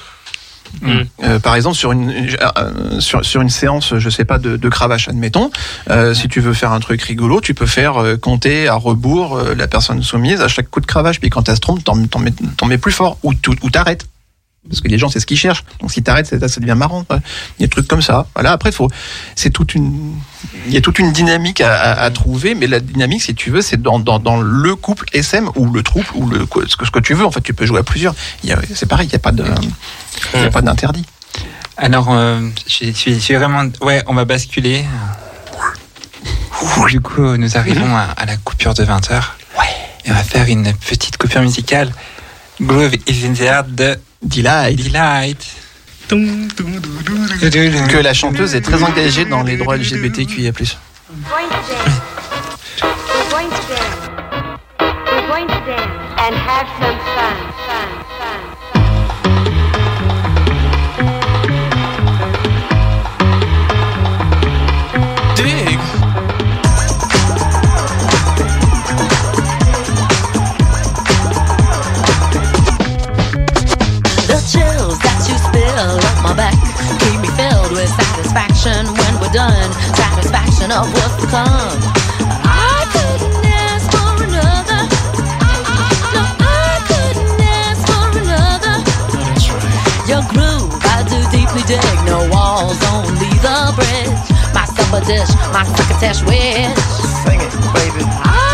Mm. 0.81 1.01
Euh, 1.23 1.39
par 1.39 1.55
exemple, 1.55 1.77
sur 1.77 1.93
une 1.93 2.11
euh, 2.11 2.99
sur, 2.99 3.23
sur 3.23 3.39
une 3.39 3.49
séance, 3.49 3.93
je 3.97 4.09
sais 4.09 4.25
pas 4.25 4.39
de, 4.39 4.57
de 4.57 4.69
cravache, 4.69 5.07
admettons. 5.07 5.51
euh, 5.89 6.13
si 6.13 6.27
tu 6.27 6.41
veux 6.41 6.53
faire 6.53 6.73
un 6.73 6.81
truc 6.81 7.01
rigolo, 7.03 7.39
tu 7.39 7.53
peux 7.53 7.65
faire 7.67 7.97
euh, 8.03 8.17
compter 8.17 8.67
à 8.67 8.73
rebours 8.75 9.37
euh, 9.37 9.55
la 9.55 9.67
personne 9.67 10.03
soumise 10.03 10.41
à 10.41 10.49
chaque 10.49 10.69
coup 10.69 10.81
de 10.81 10.85
cravache. 10.85 11.21
Puis 11.21 11.29
quand 11.29 11.47
elle 11.47 11.55
se 11.55 11.61
trompe, 11.61 11.81
t'en 11.83 11.95
mets, 12.67 12.77
plus 12.77 12.91
fort 12.91 13.17
ou 13.23 13.33
tu- 13.33 13.51
ou 13.61 13.69
t'arrêtes. 13.69 14.05
Parce 14.67 14.81
que 14.81 14.87
les 14.87 14.97
gens, 14.97 15.09
c'est 15.09 15.19
ce 15.19 15.25
qu'ils 15.27 15.37
cherchent. 15.37 15.63
Donc 15.79 15.91
si 15.91 16.01
t'arrêtes, 16.01 16.25
ça, 16.27 16.47
ça 16.47 16.59
devient 16.59 16.73
marrant. 16.75 17.05
Il 17.09 17.13
y 17.13 17.63
a 17.63 17.67
des 17.67 17.69
trucs 17.69 17.87
comme 17.87 18.01
ça. 18.01 18.27
Voilà. 18.33 18.51
Après, 18.51 18.71
faut, 18.71 18.89
c'est 19.35 19.51
toute 19.51 19.75
une, 19.75 20.15
il 20.67 20.73
y 20.73 20.77
a 20.77 20.81
toute 20.81 20.97
une 20.99 21.11
dynamique 21.11 21.61
à, 21.61 21.73
à- 21.75 22.01
à 22.03 22.09
trouver. 22.11 22.55
Mais 22.55 22.65
la 22.67 22.79
dynamique, 22.79 23.21
si 23.21 23.35
tu 23.35 23.51
veux, 23.51 23.61
c'est 23.61 23.79
dans, 23.81 23.99
dans, 23.99 24.17
dans 24.19 24.41
le 24.41 24.75
couple 24.75 25.05
SM 25.13 25.49
ou 25.55 25.69
le 25.71 25.83
trouble 25.83 26.07
ou 26.15 26.27
le 26.27 26.47
ce 26.67 26.75
que, 26.77 26.85
ce 26.85 26.91
que 26.91 26.99
tu 26.99 27.13
veux. 27.13 27.25
En 27.25 27.31
fait, 27.31 27.41
tu 27.41 27.53
peux 27.53 27.65
jouer 27.65 27.79
à 27.79 27.83
plusieurs. 27.83 28.15
C'est 28.73 28.87
pareil. 28.87 29.05
Il 29.07 29.09
n'y 29.09 29.15
a 29.15 29.19
pas 29.19 29.31
de, 29.31 29.45
il 30.33 30.41
y 30.41 30.43
a 30.45 30.49
pas 30.49 30.61
d'interdit. 30.61 31.05
Alors, 31.77 32.07
euh, 32.11 32.39
je 32.67 32.73
suis, 32.73 32.93
je 33.13 33.19
suis 33.19 33.35
vraiment. 33.35 33.63
Ouais, 33.81 34.01
on 34.07 34.13
va 34.15 34.25
basculer. 34.25 34.83
Du 36.89 37.01
coup, 37.01 37.35
nous 37.37 37.57
arrivons 37.57 37.95
à, 37.95 38.03
à 38.17 38.25
la 38.25 38.37
coupure 38.37 38.73
de 38.73 38.83
20h. 38.83 39.11
Ouais. 39.59 39.65
Et 40.05 40.11
on 40.11 40.13
va 40.13 40.23
faire 40.23 40.47
une 40.47 40.71
petite 40.73 41.17
coupure 41.17 41.41
musicale. 41.41 41.91
Groove 42.61 42.93
is 43.07 43.25
in 43.25 43.33
the 43.33 43.41
heart 43.41 43.67
de 43.75 43.97
Delight. 44.25 44.77
Delight. 44.77 45.55
Que 46.09 47.97
la 47.97 48.13
chanteuse 48.13 48.55
est 48.55 48.61
très 48.61 48.83
engagée 48.83 49.25
dans 49.25 49.43
les 49.43 49.57
droits 49.57 49.77
LGBTQIA+. 49.77 50.51
going 50.51 51.49
to 51.49 51.55
dance. 51.69 52.01
We're 52.81 53.29
going 53.29 53.49
to 53.49 53.61
dance. 53.67 54.09
We're 54.79 55.27
going 55.27 55.47
to 55.47 55.59
dance 55.65 55.95
and 56.17 56.35
have 56.35 56.67
some 56.79 56.97
fun. 57.15 57.35
Fun, 57.65 57.89
fun, 57.89 57.94
my 76.25 76.33
back 76.33 76.57
keep 77.05 77.21
me 77.21 77.29
filled 77.37 77.71
with 77.71 77.89
satisfaction 78.01 78.81
when 78.97 79.13
we're 79.21 79.29
done. 79.29 79.69
Satisfaction 79.93 80.71
of 80.73 80.89
what's 80.97 81.21
to 81.21 81.27
come. 81.29 81.77
I 82.41 82.81
couldn't 82.93 83.45
ask 83.45 83.85
for 83.93 84.25
another. 84.25 84.81
No, 86.17 86.23
I 86.25 86.81
couldn't 86.89 87.41
ask 87.61 87.81
for 87.85 88.05
another. 88.25 88.75
Your 90.09 90.25
groove, 90.33 90.73
I 90.81 91.05
do 91.05 91.19
deeply 91.29 91.61
dig. 91.69 91.97
No 92.09 92.25
walls, 92.33 92.81
only 92.89 93.29
the 93.45 93.59
bridge. 93.77 94.25
My 94.57 94.65
supper 94.65 95.05
dish, 95.05 95.29
my 95.53 95.61
crocketesh 95.77 96.25
wish. 96.25 96.73
Sing 97.21 97.37
it, 97.37 97.53
baby. 97.77 98.01
I 98.01 98.44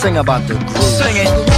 sing 0.00 0.16
about 0.16 0.48
the 0.48 0.54
groove. 0.54 0.82
Sing 0.82 1.16
it. 1.16 1.49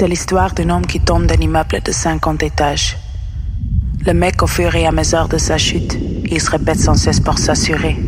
C'est 0.00 0.08
l'histoire 0.08 0.54
d'un 0.54 0.70
homme 0.70 0.86
qui 0.86 0.98
tombe 0.98 1.26
d'un 1.26 1.34
immeuble 1.34 1.82
de 1.84 1.92
50 1.92 2.42
étages. 2.42 2.96
Le 4.06 4.14
mec, 4.14 4.42
au 4.42 4.46
fur 4.46 4.74
et 4.74 4.86
à 4.86 4.92
mesure 4.92 5.28
de 5.28 5.36
sa 5.36 5.58
chute, 5.58 5.98
il 6.24 6.40
se 6.40 6.50
répète 6.50 6.80
sans 6.80 6.94
cesse 6.94 7.20
pour 7.20 7.36
s'assurer. 7.36 7.98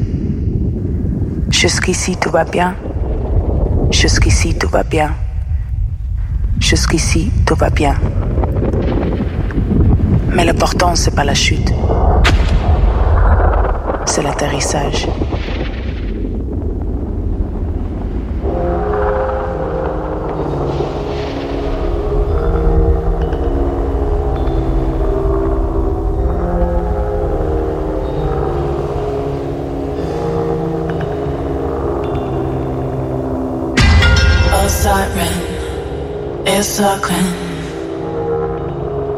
Jusqu'ici, 1.50 2.16
tout 2.16 2.30
va 2.30 2.44
bien. 2.44 2.76
Jusqu'ici, 3.90 4.54
tout 4.54 4.70
va 4.70 4.84
bien. 4.84 5.14
Jusqu'ici, 6.58 7.30
tout 7.44 7.56
va 7.56 7.68
bien. 7.68 7.94
Mais 10.34 10.46
l'important, 10.46 10.94
c'est 10.94 11.14
pas 11.14 11.24
la 11.24 11.34
chute. 11.34 11.74
C'est 14.06 14.22
l'atterrissage. 14.22 15.08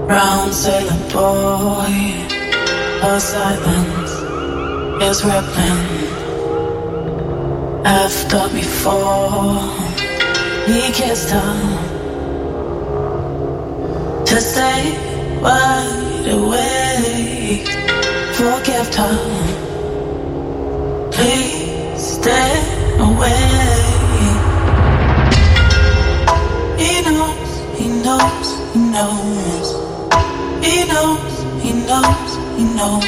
Brown 0.06 0.52
sailor 0.52 1.00
boy, 1.12 1.94
a 3.02 3.18
silence 3.18 4.12
is 5.02 5.24
rippling. 5.24 6.04
After 7.86 8.48
before 8.54 9.60
he 10.66 10.92
kissed 10.92 11.30
her 11.30 11.54
to 14.26 14.40
stay 14.42 15.40
wide 15.40 16.28
awake. 16.28 17.68
Forgive 18.36 18.94
her, 18.96 19.18
please 21.12 22.02
stay 22.02 22.52
away. 22.98 23.44
He 26.78 26.92
knows, 27.02 27.52
he 27.78 27.88
knows, 28.04 28.48
he 28.74 28.78
knows. 28.80 29.83
He 30.64 30.84
knows, 30.86 31.34
he 31.62 31.72
knows, 31.88 32.30
he 32.56 32.64
knows. 32.78 33.04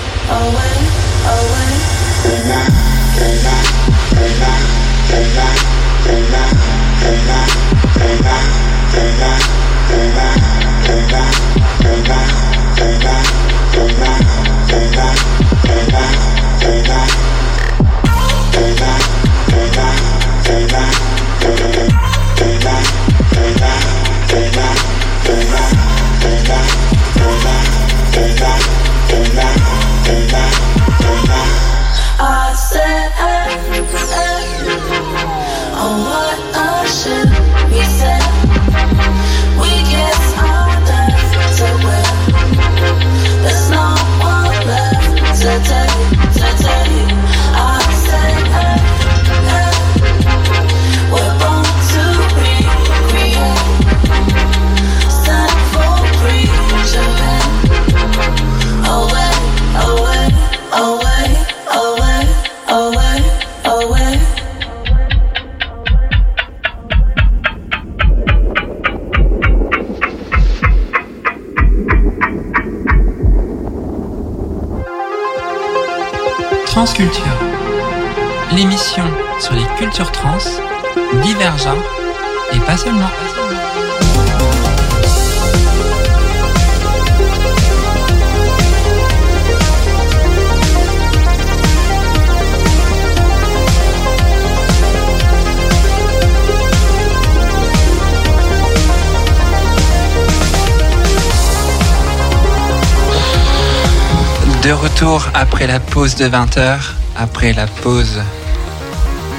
Retour 105.01 105.27
après 105.33 105.65
la 105.65 105.79
pause 105.79 106.13
de 106.15 106.29
20h, 106.29 106.77
après 107.17 107.53
la 107.53 107.65
pause. 107.65 108.21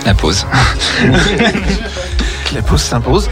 La 0.04 0.12
pause. 0.12 0.44
La 2.54 2.60
pause 2.62 2.82
s'impose. 2.82 3.30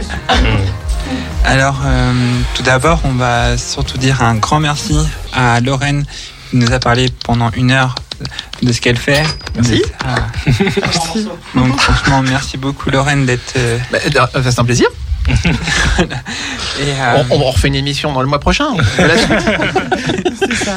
Alors, 1.45 1.79
euh, 1.85 2.11
tout 2.55 2.63
d'abord, 2.63 3.01
on 3.03 3.11
va 3.11 3.55
surtout 3.57 3.97
dire 3.97 4.23
un 4.23 4.35
grand 4.35 4.59
merci 4.61 4.97
à 5.33 5.59
Lorraine 5.59 6.05
qui 6.49 6.55
nous 6.57 6.71
a 6.71 6.79
parlé 6.79 7.09
pendant 7.25 7.51
une 7.51 7.71
heure 7.71 7.93
de 8.63 8.71
ce 8.71 8.79
qu'elle 8.81 8.97
fait. 8.97 9.23
Merci. 9.55 9.83
Ah. 10.05 10.15
Donc, 11.53 11.77
franchement, 11.79 12.23
merci 12.23 12.57
beaucoup, 12.57 12.89
Lorraine, 12.89 13.25
d'être. 13.25 13.53
euh, 13.57 13.77
Bah, 13.91 13.99
c'est 14.41 14.59
un 14.59 14.63
plaisir. 14.65 14.87
et, 16.81 16.91
euh, 16.99 17.23
On, 17.29 17.35
on 17.37 17.51
refait 17.51 17.67
une 17.67 17.75
émission 17.75 18.11
dans 18.13 18.21
le 18.21 18.27
mois 18.27 18.39
prochain. 18.39 18.67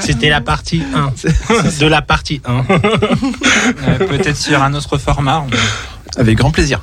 C'était 0.01 0.29
la 0.29 0.41
partie 0.41 0.83
1. 0.95 1.13
De 1.81 1.87
la 1.87 2.03
partie 2.03 2.41
1. 2.45 2.65
euh, 2.69 3.99
Peut-être 4.07 4.37
sur 4.37 4.63
un 4.63 4.75
autre 4.75 4.99
format. 4.99 5.45
on- 5.47 6.21
Avec 6.21 6.39
grand 6.39 6.51
plaisir. 6.51 6.81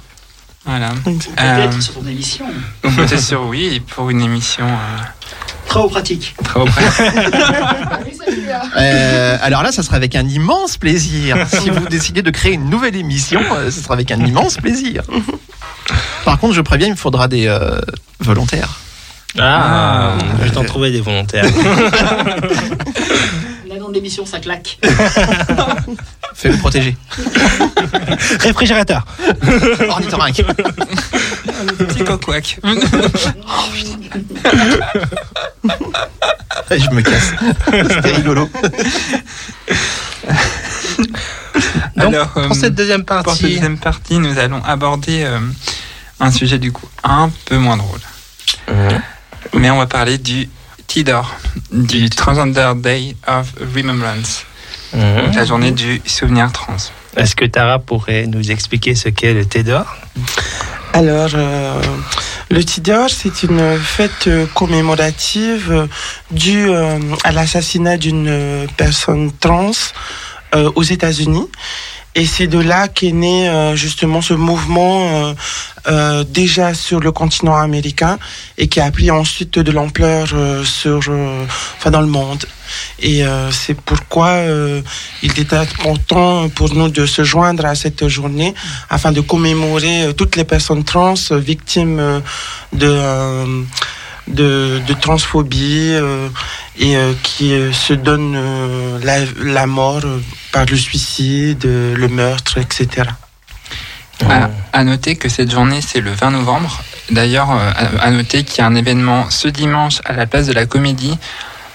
Voilà. 0.66 0.90
Peut-être 1.04 1.30
Euh, 1.42 1.82
sur 1.82 1.94
ton 1.96 2.08
émission. 2.08 2.46
Peut-être 2.82 3.20
sur 3.20 3.44
oui, 3.48 3.80
pour 3.96 4.10
une 4.10 4.22
émission 4.22 4.66
euh, 4.68 5.02
Trop 5.68 5.88
pratique. 5.90 6.36
trop 6.44 6.66
près. 6.66 6.84
Euh, 8.78 9.38
alors 9.42 9.64
là, 9.64 9.72
ça 9.72 9.82
sera 9.84 9.96
avec 9.96 10.16
un 10.16 10.28
immense 10.28 10.78
plaisir. 10.78 11.38
Si 11.48 11.70
vous 11.70 11.88
décidez 11.88 12.22
de 12.22 12.30
créer 12.30 12.54
une 12.54 12.70
nouvelle 12.70 12.96
émission, 12.96 13.42
euh, 13.54 13.72
ce 13.72 13.82
sera 13.82 13.94
avec 13.94 14.12
un 14.12 14.20
immense 14.26 14.58
plaisir. 14.58 15.04
Par 16.26 16.38
contre, 16.38 16.54
je 16.54 16.62
préviens, 16.62 16.88
il 16.88 16.92
me 16.92 16.98
faudra 16.98 17.28
des 17.28 17.48
euh, 17.48 17.80
volontaires. 18.20 18.80
Ah, 19.40 20.18
je 20.40 20.44
vais 20.44 20.52
t'en 20.52 20.64
trouver 20.64 20.92
des 20.92 21.02
volontaires. 21.02 21.46
La 23.70 23.78
nom 23.78 23.90
de 23.90 23.94
l'émission, 23.94 24.26
ça 24.26 24.40
claque. 24.40 24.78
Fais-le 26.34 26.58
protéger. 26.58 26.98
Réfrigérateur. 28.40 29.06
Ornithorynque. 29.90 30.44
Petit 31.78 32.04
coquac. 32.04 32.60
Je 36.72 36.90
me 36.90 37.02
casse. 37.02 37.34
C'était 37.90 38.12
rigolo. 38.12 38.50
Donc, 41.96 42.14
Alors, 42.14 42.38
euh, 42.38 42.48
pour 42.48 42.56
cette 42.56 42.76
deuxième 42.76 43.04
Pour 43.06 43.18
cette 43.18 43.26
partie, 43.26 43.44
deuxième 43.44 43.78
partie, 43.78 44.18
nous 44.20 44.38
allons 44.38 44.64
aborder 44.64 45.24
euh, 45.24 45.40
un 46.20 46.32
sujet 46.32 46.58
du 46.58 46.72
coup 46.72 46.88
un 47.04 47.30
peu 47.46 47.58
moins 47.58 47.78
drôle. 47.78 48.00
Mais 49.54 49.70
on 49.70 49.78
va 49.78 49.86
parler 49.88 50.18
du 50.18 50.50
TIDOR, 50.88 51.30
du 51.72 52.10
Transgender 52.10 52.72
Day 52.76 53.16
of 53.28 53.54
Remembrance, 53.76 54.46
Mhm. 54.94 55.34
la 55.36 55.46
journée 55.46 55.72
du 55.72 56.02
souvenir 56.06 56.52
trans. 56.52 56.76
est-ce 57.16 57.34
que 57.36 57.46
Tara 57.46 57.80
pourrait 57.80 58.26
nous 58.28 58.52
expliquer 58.52 58.94
ce 58.96 59.08
qu'est 59.10 59.34
le 59.34 59.46
thé 59.46 59.64
d'or 59.64 59.86
Alors, 60.94 61.30
euh, 61.34 61.82
le 62.50 62.64
Tidor, 62.66 63.10
c'est 63.10 63.44
une 63.44 63.78
fête 63.80 64.28
commémorative 64.54 65.88
due 66.32 66.70
euh, 66.70 67.00
à 67.24 67.32
l'assassinat 67.32 67.96
d'une 67.98 68.68
personne 68.76 69.32
trans 69.40 69.72
euh, 70.56 70.70
aux 70.76 70.84
États-Unis. 70.84 71.48
Et 72.14 72.26
c'est 72.26 72.48
de 72.48 72.60
là 72.60 72.90
qu'est 72.90 73.14
né 73.14 73.48
euh, 73.48 73.76
justement 73.76 74.22
ce 74.22 74.34
mouvement 74.34 75.30
euh, 75.30 75.34
euh, 75.88 76.24
déjà 76.24 76.76
sur 76.76 77.00
le 77.00 77.12
continent 77.12 77.56
américain 77.56 78.20
et 78.60 78.68
qui 78.68 78.80
a 78.80 78.92
pris 78.92 79.10
ensuite 79.10 79.58
de 79.58 79.72
l'ampleur 79.72 80.28
euh, 80.34 80.64
sur, 80.64 81.00
euh, 81.08 81.44
enfin 81.78 81.90
dans 81.90 82.02
le 82.02 82.08
monde. 82.08 82.46
Et 83.00 83.24
c'est 83.52 83.74
pourquoi 83.74 84.44
il 85.22 85.40
était 85.40 85.58
important 85.58 86.48
pour 86.48 86.74
nous 86.74 86.88
de 86.88 87.06
se 87.06 87.26
joindre 87.26 87.66
à 87.66 87.76
cette 87.76 88.08
journée 88.08 88.54
afin 88.90 89.12
de 89.12 89.20
commémorer 89.20 90.14
toutes 90.16 90.38
les 90.38 90.46
personnes 90.46 90.86
trans 90.86 91.16
victimes 91.32 92.22
de, 92.72 93.66
de, 94.32 94.82
de 94.86 94.94
transphobie 94.94 95.92
euh, 95.94 96.30
et 96.78 96.96
euh, 96.96 97.14
qui 97.24 97.54
euh, 97.54 97.72
se 97.72 97.94
donnent 97.94 98.36
euh, 98.36 99.00
la, 99.04 99.20
la 99.44 99.66
mort 99.66 100.02
par 100.52 100.66
le 100.66 100.78
suicide, 100.78 101.64
le 101.66 102.08
meurtre, 102.08 102.58
etc. 102.58 103.10
À, 104.30 104.50
à 104.74 104.84
noter 104.84 105.16
que 105.16 105.30
cette 105.30 105.52
journée, 105.52 105.82
c'est 105.82 106.02
le 106.02 106.12
20 106.12 106.32
novembre. 106.32 106.82
D'ailleurs, 107.10 107.52
euh, 107.52 107.72
à, 108.00 108.12
noter 108.12 108.44
qu'il 108.44 108.60
y 108.60 108.62
a 108.62 108.68
un 108.68 108.76
événement 108.76 109.30
ce 109.30 109.48
dimanche 109.48 110.02
à 110.06 110.14
la 110.14 110.26
place 110.28 110.48
de 110.48 110.54
la 110.54 110.66
Comédie, 110.66 111.18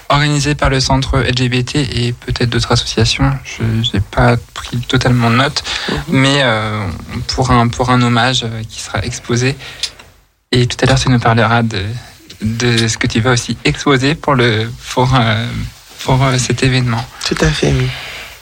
organisé 0.09 0.55
par 0.55 0.69
le 0.69 0.79
centre 0.79 1.19
LGBT 1.19 1.75
et 1.75 2.13
peut-être 2.13 2.49
d'autres 2.49 2.71
associations. 2.71 3.31
Je 3.43 3.63
n'ai 3.63 4.01
pas 4.01 4.37
pris 4.53 4.77
totalement 4.79 5.29
note, 5.29 5.63
mais 6.07 6.41
euh, 6.43 6.87
pour, 7.27 7.51
un, 7.51 7.67
pour 7.67 7.89
un 7.89 8.01
hommage 8.01 8.45
qui 8.69 8.81
sera 8.81 9.03
exposé. 9.03 9.55
Et 10.51 10.65
tout 10.65 10.77
à 10.81 10.85
l'heure, 10.87 10.99
tu 10.99 11.09
nous 11.09 11.19
parleras 11.19 11.61
de, 11.61 11.83
de 12.41 12.87
ce 12.87 12.97
que 12.97 13.07
tu 13.07 13.19
vas 13.21 13.31
aussi 13.31 13.57
exposer 13.65 14.15
pour, 14.15 14.35
le, 14.35 14.69
pour, 14.93 15.09
pour 16.03 16.19
cet 16.37 16.63
événement. 16.63 17.03
Tout 17.27 17.37
à 17.41 17.49
fait, 17.49 17.71
oui. 17.73 17.87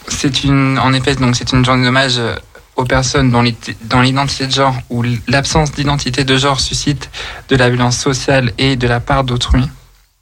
C'est 0.08 0.44
une, 0.44 0.78
en 0.78 0.92
effet, 0.92 1.14
donc 1.16 1.34
c'est 1.36 1.52
une 1.52 1.64
journée 1.64 1.84
d'hommage 1.84 2.18
euh, 2.18 2.36
aux 2.76 2.84
personnes 2.84 3.30
dont 3.30 3.42
l'ident- 3.42 3.72
dont 3.84 4.00
l'identité 4.02 4.46
de 4.46 4.52
genre 4.52 4.76
ou 4.90 5.02
l'absence 5.26 5.72
d'identité 5.72 6.22
de 6.24 6.36
genre 6.36 6.60
suscite 6.60 7.10
de 7.48 7.56
la 7.56 7.68
violence 7.70 7.96
sociale 7.98 8.52
et 8.58 8.76
de 8.76 8.86
la 8.86 9.00
part 9.00 9.24
d'autrui. 9.24 9.64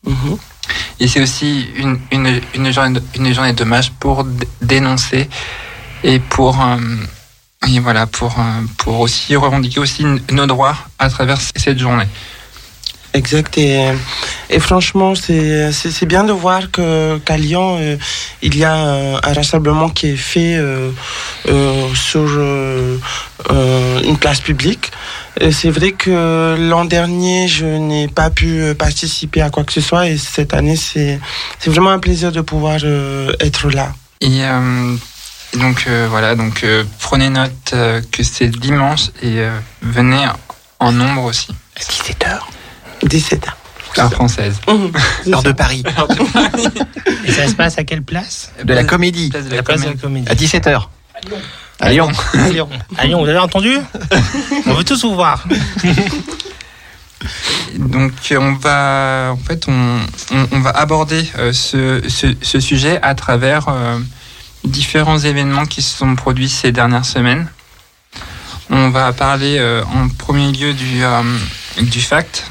Mhm. 0.07 0.39
Et 1.01 1.09
c'est 1.09 1.20
aussi 1.20 1.66
une, 1.77 1.99
une, 2.12 2.41
une 2.55 2.72
journée, 2.72 3.01
une 3.16 3.35
journée 3.35 3.53
d'hommage 3.53 3.91
pour 3.93 4.25
dénoncer 4.62 5.29
et 6.03 6.18
pour, 6.20 6.59
euh, 6.62 6.77
et 7.68 7.79
voilà, 7.81 8.07
pour, 8.07 8.39
euh, 8.39 8.43
pour 8.79 9.01
aussi 9.01 9.37
revendiquer 9.37 9.81
aussi 9.81 10.05
nos 10.31 10.47
droits 10.47 10.77
à 10.99 11.11
travers 11.11 11.39
cette 11.41 11.79
journée. 11.79 12.07
Exact. 13.14 13.56
Et, 13.58 13.92
et 14.50 14.58
franchement, 14.58 15.14
c'est 15.14 16.06
bien 16.06 16.24
de 16.24 16.32
voir 16.32 16.70
que 16.72 17.18
qu'à 17.18 17.36
Lyon, 17.36 17.78
euh, 17.80 17.96
il 18.42 18.56
y 18.56 18.64
a 18.64 18.74
euh, 18.74 19.16
un 19.22 19.32
rassemblement 19.32 19.88
qui 19.88 20.08
est 20.08 20.16
fait 20.16 20.56
euh, 20.56 20.90
euh, 21.48 21.94
sur 21.94 22.26
euh, 22.26 22.98
euh, 23.50 24.00
une 24.02 24.18
place 24.18 24.40
publique. 24.40 24.90
Et 25.40 25.52
C'est 25.52 25.70
vrai 25.70 25.92
que 25.92 26.56
l'an 26.58 26.84
dernier, 26.84 27.46
je 27.46 27.66
n'ai 27.66 28.08
pas 28.08 28.30
pu 28.30 28.60
euh, 28.60 28.74
participer 28.74 29.42
à 29.42 29.50
quoi 29.50 29.62
que 29.62 29.72
ce 29.72 29.80
soit. 29.80 30.08
Et 30.08 30.18
cette 30.18 30.52
année, 30.52 30.76
c'est 30.76 31.20
c'est 31.60 31.70
vraiment 31.70 31.90
un 31.90 32.00
plaisir 32.00 32.32
de 32.32 32.40
pouvoir 32.40 32.78
euh, 32.82 33.32
être 33.38 33.70
là. 33.70 33.92
Et 34.20 34.42
euh, 34.42 34.96
donc 35.54 35.84
euh, 35.86 36.08
voilà, 36.10 36.34
donc 36.34 36.64
euh, 36.64 36.82
prenez 36.98 37.30
note 37.30 37.70
euh, 37.74 38.00
que 38.10 38.24
c'est 38.24 38.48
dimanche 38.48 39.10
et 39.22 39.38
euh, 39.38 39.56
venez 39.82 40.24
en 40.80 40.90
nombre 40.90 41.24
aussi. 41.24 41.54
À 41.76 41.80
17h. 41.80 42.40
17 43.05 43.48
ans. 43.48 43.52
Heure 44.02 44.12
française. 44.12 44.57
Heure 45.28 45.42
de 45.44 45.52
Paris. 45.52 45.84
Et 47.26 47.32
ça 47.32 47.46
se 47.46 47.55
passe 47.55 47.78
à 47.78 47.84
quelle 47.84 48.02
place 48.02 48.50
De 48.64 48.74
la 48.74 48.82
comédie. 48.84 49.30
Place 49.30 49.44
de 49.44 49.50
la 49.50 49.57
La 49.57 49.62
place 49.62 49.82
de 49.82 49.86
la 49.86 49.94
Comédie. 49.94 50.24
comédie. 50.26 50.55
À 50.55 50.59
17h. 50.59 50.82
À 51.80 51.90
Lyon. 51.90 52.09
À 52.34 52.48
Lyon. 52.48 52.68
À 52.98 53.07
Lyon, 53.07 53.22
vous 53.22 53.28
avez 53.28 53.38
entendu 53.38 53.78
On 54.66 54.74
veut 54.74 54.84
tous 54.84 55.02
vous 55.05 55.14
voir. 55.14 55.44
Donc 57.76 58.12
on 58.38 58.52
va 58.55 59.30
en 59.32 59.36
fait 59.36 59.66
on, 59.68 59.98
on, 60.32 60.46
on 60.52 60.61
va 60.61 60.70
aborder 60.70 61.26
euh, 61.38 61.52
ce, 61.52 62.02
ce, 62.09 62.26
ce 62.42 62.61
sujet 62.61 62.98
à 63.02 63.14
travers 63.14 63.68
euh, 63.68 63.98
différents 64.64 65.18
événements 65.18 65.64
qui 65.66 65.82
se 65.82 65.96
sont 65.96 66.14
produits 66.16 66.48
ces 66.48 66.70
dernières 66.72 67.05
semaines. 67.07 67.48
On 68.70 68.90
va 68.90 69.12
parler 69.12 69.57
euh, 69.59 69.82
en 69.94 70.09
premier 70.09 70.52
lieu 70.52 70.72
du, 70.74 71.02
euh, 71.02 71.22
du 71.80 72.00
fact. 72.00 72.46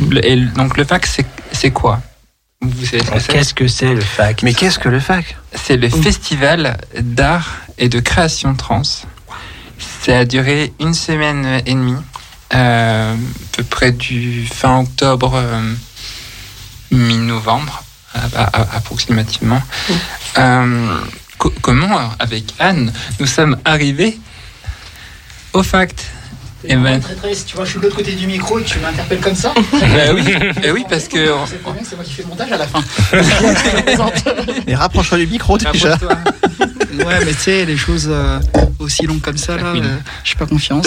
Le- 0.00 0.24
et 0.26 0.36
donc 0.36 0.76
le 0.76 0.84
fact 0.84 1.20
c'est 1.52 1.70
quoi? 1.70 2.00
Vous 2.60 2.86
savez 2.86 3.02
ce 3.04 3.10
que 3.10 3.20
c'est? 3.20 3.32
Qu'est-ce 3.32 3.54
que 3.54 3.68
c'est 3.68 3.94
le 3.94 4.00
fac? 4.00 4.42
Mais 4.42 4.54
qu'est-ce 4.54 4.78
que 4.78 4.88
le 4.88 5.00
fac? 5.00 5.36
C'est 5.54 5.76
le 5.76 5.88
festival 5.88 6.78
d'art 6.98 7.56
et 7.78 7.88
de 7.88 8.00
création 8.00 8.54
trans. 8.54 8.82
Ça 9.78 10.18
a 10.20 10.24
duré 10.24 10.72
une 10.80 10.94
semaine 10.94 11.60
et 11.66 11.74
demie, 11.74 11.96
euh, 12.54 13.14
à 13.14 13.16
peu 13.56 13.64
près 13.64 13.92
du 13.92 14.46
fin 14.46 14.80
octobre, 14.80 15.34
euh, 15.36 15.74
mi-novembre, 16.90 17.82
approximativement. 18.72 19.60
Euh, 20.38 21.00
co- 21.38 21.52
comment, 21.60 22.10
avec 22.18 22.44
Anne, 22.58 22.92
nous 23.20 23.26
sommes 23.26 23.58
arrivés 23.64 24.18
au 25.52 25.62
fact 25.62 26.04
Eh 26.66 26.76
ben, 26.76 27.00
Très 27.00 27.14
triste, 27.14 27.48
tu 27.48 27.56
vois, 27.56 27.64
je 27.64 27.70
suis 27.70 27.78
de 27.78 27.84
l'autre 27.84 27.96
côté 27.96 28.12
du 28.12 28.26
micro 28.26 28.58
et 28.58 28.62
tu 28.64 28.78
m'interpelles 28.78 29.20
comme 29.20 29.34
ça. 29.34 29.52
bah 29.54 29.78
oui, 30.14 30.24
eh 30.64 30.70
oui, 30.70 30.84
parce 30.88 31.08
que. 31.08 31.26
C'est 31.46 31.62
pas 31.62 31.70
bien 31.72 31.82
que 31.82 31.88
c'est 31.88 31.96
moi 31.96 32.04
qui 32.04 32.14
fais 32.14 32.22
le 32.22 32.28
montage 32.28 32.52
à 32.52 32.56
la 32.56 32.66
fin. 32.66 32.80
Mais 34.66 34.74
rapproche-toi 34.74 35.18
du 35.18 35.26
micro 35.26 35.58
déjà. 35.58 35.98
Ouais, 36.96 37.24
mais 37.24 37.32
tu 37.32 37.40
sais, 37.40 37.64
les 37.64 37.76
choses 37.76 38.06
euh, 38.08 38.38
aussi 38.78 39.04
longues 39.04 39.20
comme 39.20 39.36
ça, 39.36 39.56
là, 39.56 39.72
euh, 39.74 39.96
j'ai 40.22 40.36
pas 40.36 40.46
confiance. 40.46 40.86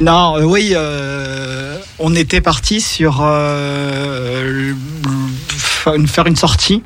non, 0.00 0.36
euh, 0.36 0.42
oui, 0.42 0.72
euh, 0.74 1.76
on 2.00 2.14
était 2.16 2.40
parti 2.40 2.80
sur 2.80 3.20
euh, 3.22 4.72
faire 5.56 5.94
une- 5.94 6.08
faire 6.08 6.26
une 6.26 6.34
sortie 6.36 6.82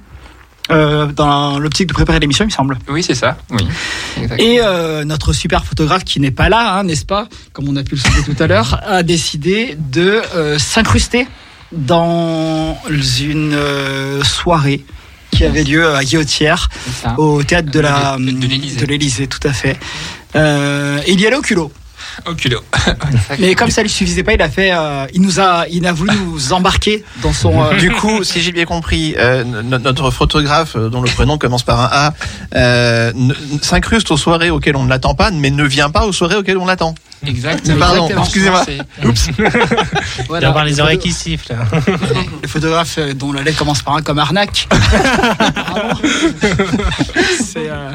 euh, 0.73 1.07
dans 1.07 1.59
l'optique 1.59 1.89
de 1.89 1.93
préparer 1.93 2.19
l'émission, 2.19 2.45
il 2.45 2.49
me 2.49 2.53
semble. 2.53 2.79
Oui, 2.89 3.03
c'est 3.03 3.15
ça, 3.15 3.37
oui. 3.51 3.67
Et 4.39 4.61
euh, 4.61 5.05
notre 5.05 5.33
super 5.33 5.65
photographe 5.65 6.05
qui 6.05 6.21
n'est 6.21 6.31
pas 6.31 6.49
là, 6.49 6.75
hein, 6.75 6.85
n'est-ce 6.85 7.05
pas, 7.05 7.29
comme 7.53 7.69
on 7.69 7.77
a 7.77 7.83
pu 7.83 7.97
le 7.97 8.01
soulever 8.01 8.35
tout 8.35 8.43
à 8.43 8.47
l'heure, 8.47 8.81
a 8.87 9.03
décidé 9.03 9.77
de 9.79 10.23
euh, 10.35 10.59
s'incruster 10.59 11.27
dans 11.73 12.77
une 12.91 13.57
soirée 14.23 14.85
qui 15.31 15.45
avait 15.45 15.65
lieu 15.65 15.89
à 15.95 16.05
Guillotière, 16.05 16.69
au 17.17 17.43
théâtre 17.43 17.71
de 17.71 17.81
de 17.81 18.47
l'Élysée. 18.47 18.81
de 18.81 18.87
l'Élysée, 18.87 19.27
tout 19.27 19.41
à 19.49 19.53
fait. 19.53 19.79
Et 20.35 21.13
il 21.13 21.21
y 21.21 21.27
allait 21.27 21.37
au 21.37 21.41
culot. 21.43 21.73
Au 22.27 22.35
culot. 22.35 22.61
Mais 23.39 23.55
comme 23.55 23.71
ça 23.71 23.83
lui 23.83 23.89
suffisait 23.91 24.23
pas, 24.23 24.35
il 24.35 24.43
a 24.43 24.49
fait, 24.49 24.71
euh, 24.73 25.07
il 25.15 25.21
nous 25.23 25.41
a, 25.41 25.67
il 25.71 25.87
a 25.87 25.93
voulu 25.93 26.15
nous 26.27 26.53
embarquer 26.53 27.05
dans 27.23 27.33
son. 27.33 27.63
euh, 27.63 27.77
Du 27.79 27.91
coup, 27.91 28.23
si 28.25 28.41
j'ai 28.43 28.53
bien 28.53 28.65
compris, 28.65 29.15
euh, 29.19 29.45
no- 29.45 29.79
notre 29.79 30.11
photographe, 30.11 30.77
dont 30.77 31.01
le 31.03 31.11
prénom 31.11 31.39
commence 31.39 31.63
par 31.63 31.81
un 31.81 31.89
A, 31.93 32.15
euh, 32.57 33.13
s'incruste 33.63 34.11
aux 34.11 34.17
soirées 34.17 34.51
auxquelles 34.51 34.77
on 34.77 34.85
ne 34.85 34.91
l'attend 34.91 35.15
pas, 35.15 35.31
mais 35.31 35.51
ne 35.51 35.65
vient 35.65 35.91
pas 35.91 36.07
aux 36.07 36.13
soirées 36.13 36.37
auxquelles 36.37 36.59
on 36.59 36.67
l'attend. 36.67 36.95
Exactement. 37.27 37.79
Pardon, 37.79 38.09
Exactement. 38.09 38.25
excusez-moi. 38.25 38.65
Oups. 39.05 39.27
Il 40.19 40.25
voilà. 40.29 40.49
avoir 40.49 40.65
les 40.65 40.81
oreilles 40.81 40.99
qui 40.99 41.13
sifflent. 41.13 41.55
Le 42.43 42.49
photographe 42.49 42.97
euh, 42.99 43.13
dont 43.15 43.33
la 43.33 43.43
lettre 43.43 43.59
commence 43.59 43.83
par 43.83 43.95
un 43.97 44.03
comme 44.03 44.19
arnaque. 44.19 44.69
C'est 47.43 47.69
euh, 47.71 47.91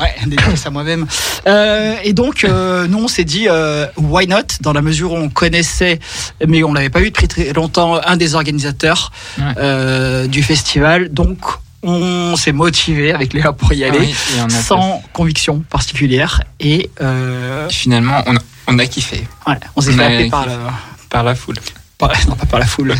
ouais, 0.00 0.14
dédicace 0.26 0.66
à 0.66 0.70
moi-même. 0.70 1.06
Euh, 1.46 1.94
et 2.02 2.12
donc, 2.12 2.44
euh, 2.44 2.86
nous, 2.86 2.98
on 3.04 3.08
s'est 3.08 3.24
dit, 3.24 3.46
euh, 3.48 3.86
why 3.96 4.26
not, 4.26 4.38
dans 4.60 4.72
la 4.72 4.82
mesure 4.82 5.12
où 5.12 5.16
on 5.16 5.28
connaissait, 5.28 5.98
mais 6.46 6.62
on 6.64 6.72
l'avait 6.72 6.90
pas 6.90 7.00
eu 7.00 7.10
depuis 7.10 7.28
très 7.28 7.52
longtemps, 7.52 8.00
un 8.04 8.16
des 8.16 8.34
organisateurs 8.34 9.12
Ouais. 9.38 9.44
euh, 9.58 10.26
du 10.26 10.42
festival. 10.42 11.08
Donc, 11.12 11.38
on 11.82 12.36
s'est 12.36 12.52
motivé 12.52 13.12
avec 13.12 13.32
Léa 13.32 13.52
pour 13.52 13.72
y 13.72 13.84
Ah 13.84 13.88
aller, 13.88 13.98
oui, 13.98 14.14
on 14.44 14.48
sans 14.48 15.02
conviction 15.12 15.60
particulière. 15.60 16.42
Et 16.60 16.90
euh, 17.00 17.68
Finalement, 17.68 18.22
on 18.26 18.36
a, 18.36 18.40
on 18.68 18.78
a 18.78 18.86
kiffé 18.86 19.26
voilà, 19.44 19.60
on 19.76 19.80
s'est 19.80 19.92
fait 19.92 20.02
a 20.02 20.06
happer 20.06 20.30
par 20.30 20.46
la, 20.46 20.58
par 21.10 21.24
la 21.24 21.34
foule. 21.34 21.56
par- 21.98 22.12
non, 22.28 22.36
pas 22.36 22.46
par 22.46 22.60
la 22.60 22.66
foule. 22.66 22.94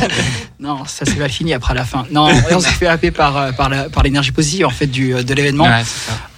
non, 0.60 0.84
ça 0.86 1.04
s'est 1.04 1.16
mal 1.16 1.30
fini 1.30 1.52
après 1.54 1.74
la 1.74 1.84
fin. 1.84 2.06
Non, 2.10 2.28
on 2.50 2.60
s'est 2.60 2.70
fait 2.70 2.86
happer 2.86 3.10
par, 3.10 3.36
euh, 3.36 3.52
par, 3.52 4.02
l'énergie 4.02 4.32
positive 4.32 4.66
en 4.66 4.70
fait 4.70 4.86
du, 4.86 5.12
de 5.12 5.34
l'événement. 5.34 5.64
Ouais. 5.64 5.82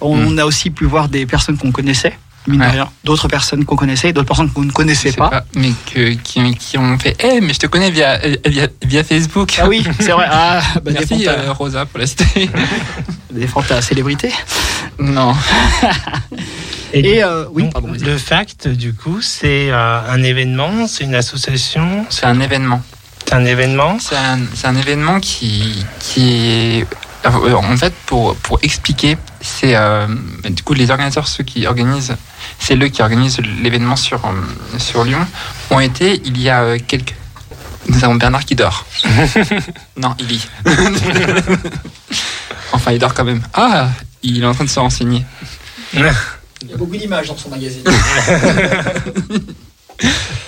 On 0.01 0.37
a 0.37 0.45
aussi 0.45 0.69
pu 0.69 0.85
voir 0.85 1.09
des 1.09 1.25
personnes 1.25 1.57
qu'on 1.57 1.71
connaissait, 1.71 2.17
mine 2.47 2.59
de 2.59 2.65
Ouais. 2.65 2.71
rien. 2.71 2.89
D'autres 3.03 3.27
personnes 3.27 3.63
qu'on 3.65 3.75
connaissait, 3.75 4.11
d'autres 4.13 4.27
personnes 4.27 4.51
qu'on 4.51 4.63
ne 4.63 4.71
connaissait 4.71 5.11
pas. 5.13 5.43
mais 5.55 5.71
que, 5.93 6.13
qui, 6.13 6.55
qui 6.55 6.77
ont 6.77 6.97
fait 6.99 7.15
Eh, 7.23 7.39
mais 7.41 7.53
je 7.53 7.59
te 7.59 7.67
connais 7.67 7.89
via, 7.91 8.19
euh, 8.23 8.35
via, 8.45 8.67
via 8.83 9.03
Facebook. 9.03 9.57
Ah 9.61 9.67
oui, 9.67 9.85
c'est 9.99 10.11
vrai. 10.11 10.27
Ah, 10.29 10.61
bah, 10.83 10.91
Merci 10.93 11.27
euh, 11.27 11.53
Rosa 11.53 11.85
pour 11.85 11.99
la 11.99 12.07
cité. 12.07 12.49
des 13.31 13.47
fois, 13.47 13.63
t'as 13.67 13.75
la 13.75 13.81
célébrité. 13.81 14.31
non. 14.99 15.33
Et 16.93 17.23
euh, 17.23 17.45
oui, 17.51 17.63
Donc, 17.63 17.73
pardon, 17.73 17.87
vas-y. 17.91 18.01
le 18.03 18.17
FACT, 18.17 18.67
du 18.67 18.93
coup, 18.93 19.19
c'est 19.21 19.71
euh, 19.71 19.99
un 20.07 20.21
événement, 20.21 20.85
c'est 20.87 21.03
une 21.05 21.15
association, 21.15 22.05
C'est 22.09 22.25
un 22.25 22.39
événement. 22.39 22.81
c'est 23.25 23.33
un 23.33 23.45
événement? 23.45 23.97
C'est 23.99 24.15
un, 24.15 24.37
c'est 24.53 24.67
un 24.67 24.75
événement 24.75 25.19
qui, 25.19 25.83
qui 25.99 26.35
est. 26.81 26.85
En 27.25 27.77
fait, 27.77 27.93
pour, 28.05 28.35
pour 28.35 28.59
expliquer, 28.61 29.17
c'est. 29.41 29.75
euh, 29.75 30.05
du 30.49 30.61
coup, 30.61 30.73
les 30.73 30.91
organisateurs, 30.91 31.27
ceux 31.27 31.43
qui 31.43 31.65
organisent, 31.65 32.15
c'est 32.63 32.75
eux 32.81 32.87
qui 32.87 33.01
organisent 33.01 33.39
l'événement 33.61 33.95
sur, 33.97 34.23
euh, 34.25 34.29
sur 34.79 35.03
Lyon, 35.03 35.25
ont 35.69 35.79
été 35.81 36.21
il 36.25 36.39
y 36.41 36.49
a 36.49 36.61
euh, 36.63 36.77
quelques. 36.87 37.13
Nous 37.89 38.01
avons 38.05 38.15
Bernard 38.15 38.45
qui 38.45 38.55
dort. 38.55 38.85
non, 39.97 40.15
il 40.19 40.27
lit. 40.27 40.47
enfin, 42.71 42.91
il 42.93 42.99
dort 42.99 43.13
quand 43.13 43.25
même. 43.25 43.41
Ah, 43.53 43.89
il 44.21 44.41
est 44.41 44.45
en 44.45 44.53
train 44.53 44.63
de 44.63 44.69
se 44.69 44.79
renseigner. 44.79 45.25
Il 45.93 46.01
y 46.69 46.73
a 46.73 46.77
beaucoup 46.77 46.95
d'images 46.95 47.27
dans 47.27 47.35
son 47.37 47.49
magazine. 47.49 47.83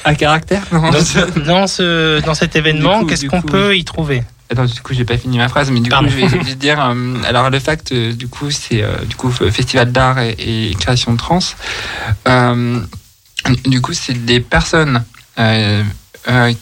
À 0.03 0.15
caractère 0.15 0.63
non 0.71 0.91
Dans, 0.91 1.03
ce- 1.03 1.39
dans, 1.39 1.67
ce, 1.67 2.19
dans 2.21 2.33
cet 2.33 2.55
événement, 2.55 3.05
qu'est-ce 3.05 3.25
qu'on 3.25 3.41
peut 3.41 3.75
y 3.77 3.83
trouver? 3.85 4.23
Attends, 4.51 4.65
du 4.65 4.79
coup, 4.81 4.93
j'ai 4.93 5.05
pas 5.05 5.17
fini 5.17 5.37
ma 5.37 5.47
phrase, 5.49 5.71
mais 5.71 5.79
du 5.79 5.89
Pardon. 5.89 6.07
coup, 6.07 6.13
je 6.13 6.17
vais, 6.21 6.29
je 6.29 6.37
vais 6.37 6.55
dire. 6.55 6.79
euh, 6.79 7.15
alors, 7.27 7.49
le 7.49 7.59
fact, 7.59 7.91
euh, 7.91 8.13
du 8.13 8.27
coup, 8.27 8.51
c'est 8.51 8.83
euh, 8.83 8.95
du 9.09 9.15
coup 9.15 9.31
festival 9.31 9.91
d'art 9.91 10.19
et, 10.19 10.35
et 10.37 10.75
création 10.79 11.13
de 11.13 11.17
trans. 11.17 11.39
Du 13.65 13.81
coup, 13.81 13.93
c'est 13.93 14.25
des 14.25 14.39
personnes 14.39 15.03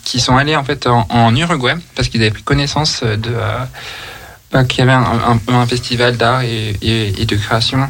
qui 0.04 0.20
sont 0.20 0.36
allées 0.36 0.56
en 0.56 0.64
fait 0.64 0.88
en, 0.88 1.06
en 1.10 1.36
Uruguay 1.36 1.76
parce 1.96 2.10
qu'ils 2.10 2.22
avaient 2.22 2.32
pris 2.32 2.44
connaissance 2.44 3.04
de 3.04 3.34
bah, 4.52 4.66
qu'il 4.66 4.80
y 4.80 4.82
avait 4.84 4.92
un, 4.92 5.04
un- 5.48 5.54
un 5.54 5.66
festival 5.66 6.18
d'art 6.18 6.42
et, 6.42 6.76
et- 6.82 7.22
et 7.22 7.26
de 7.26 7.36
création 7.36 7.88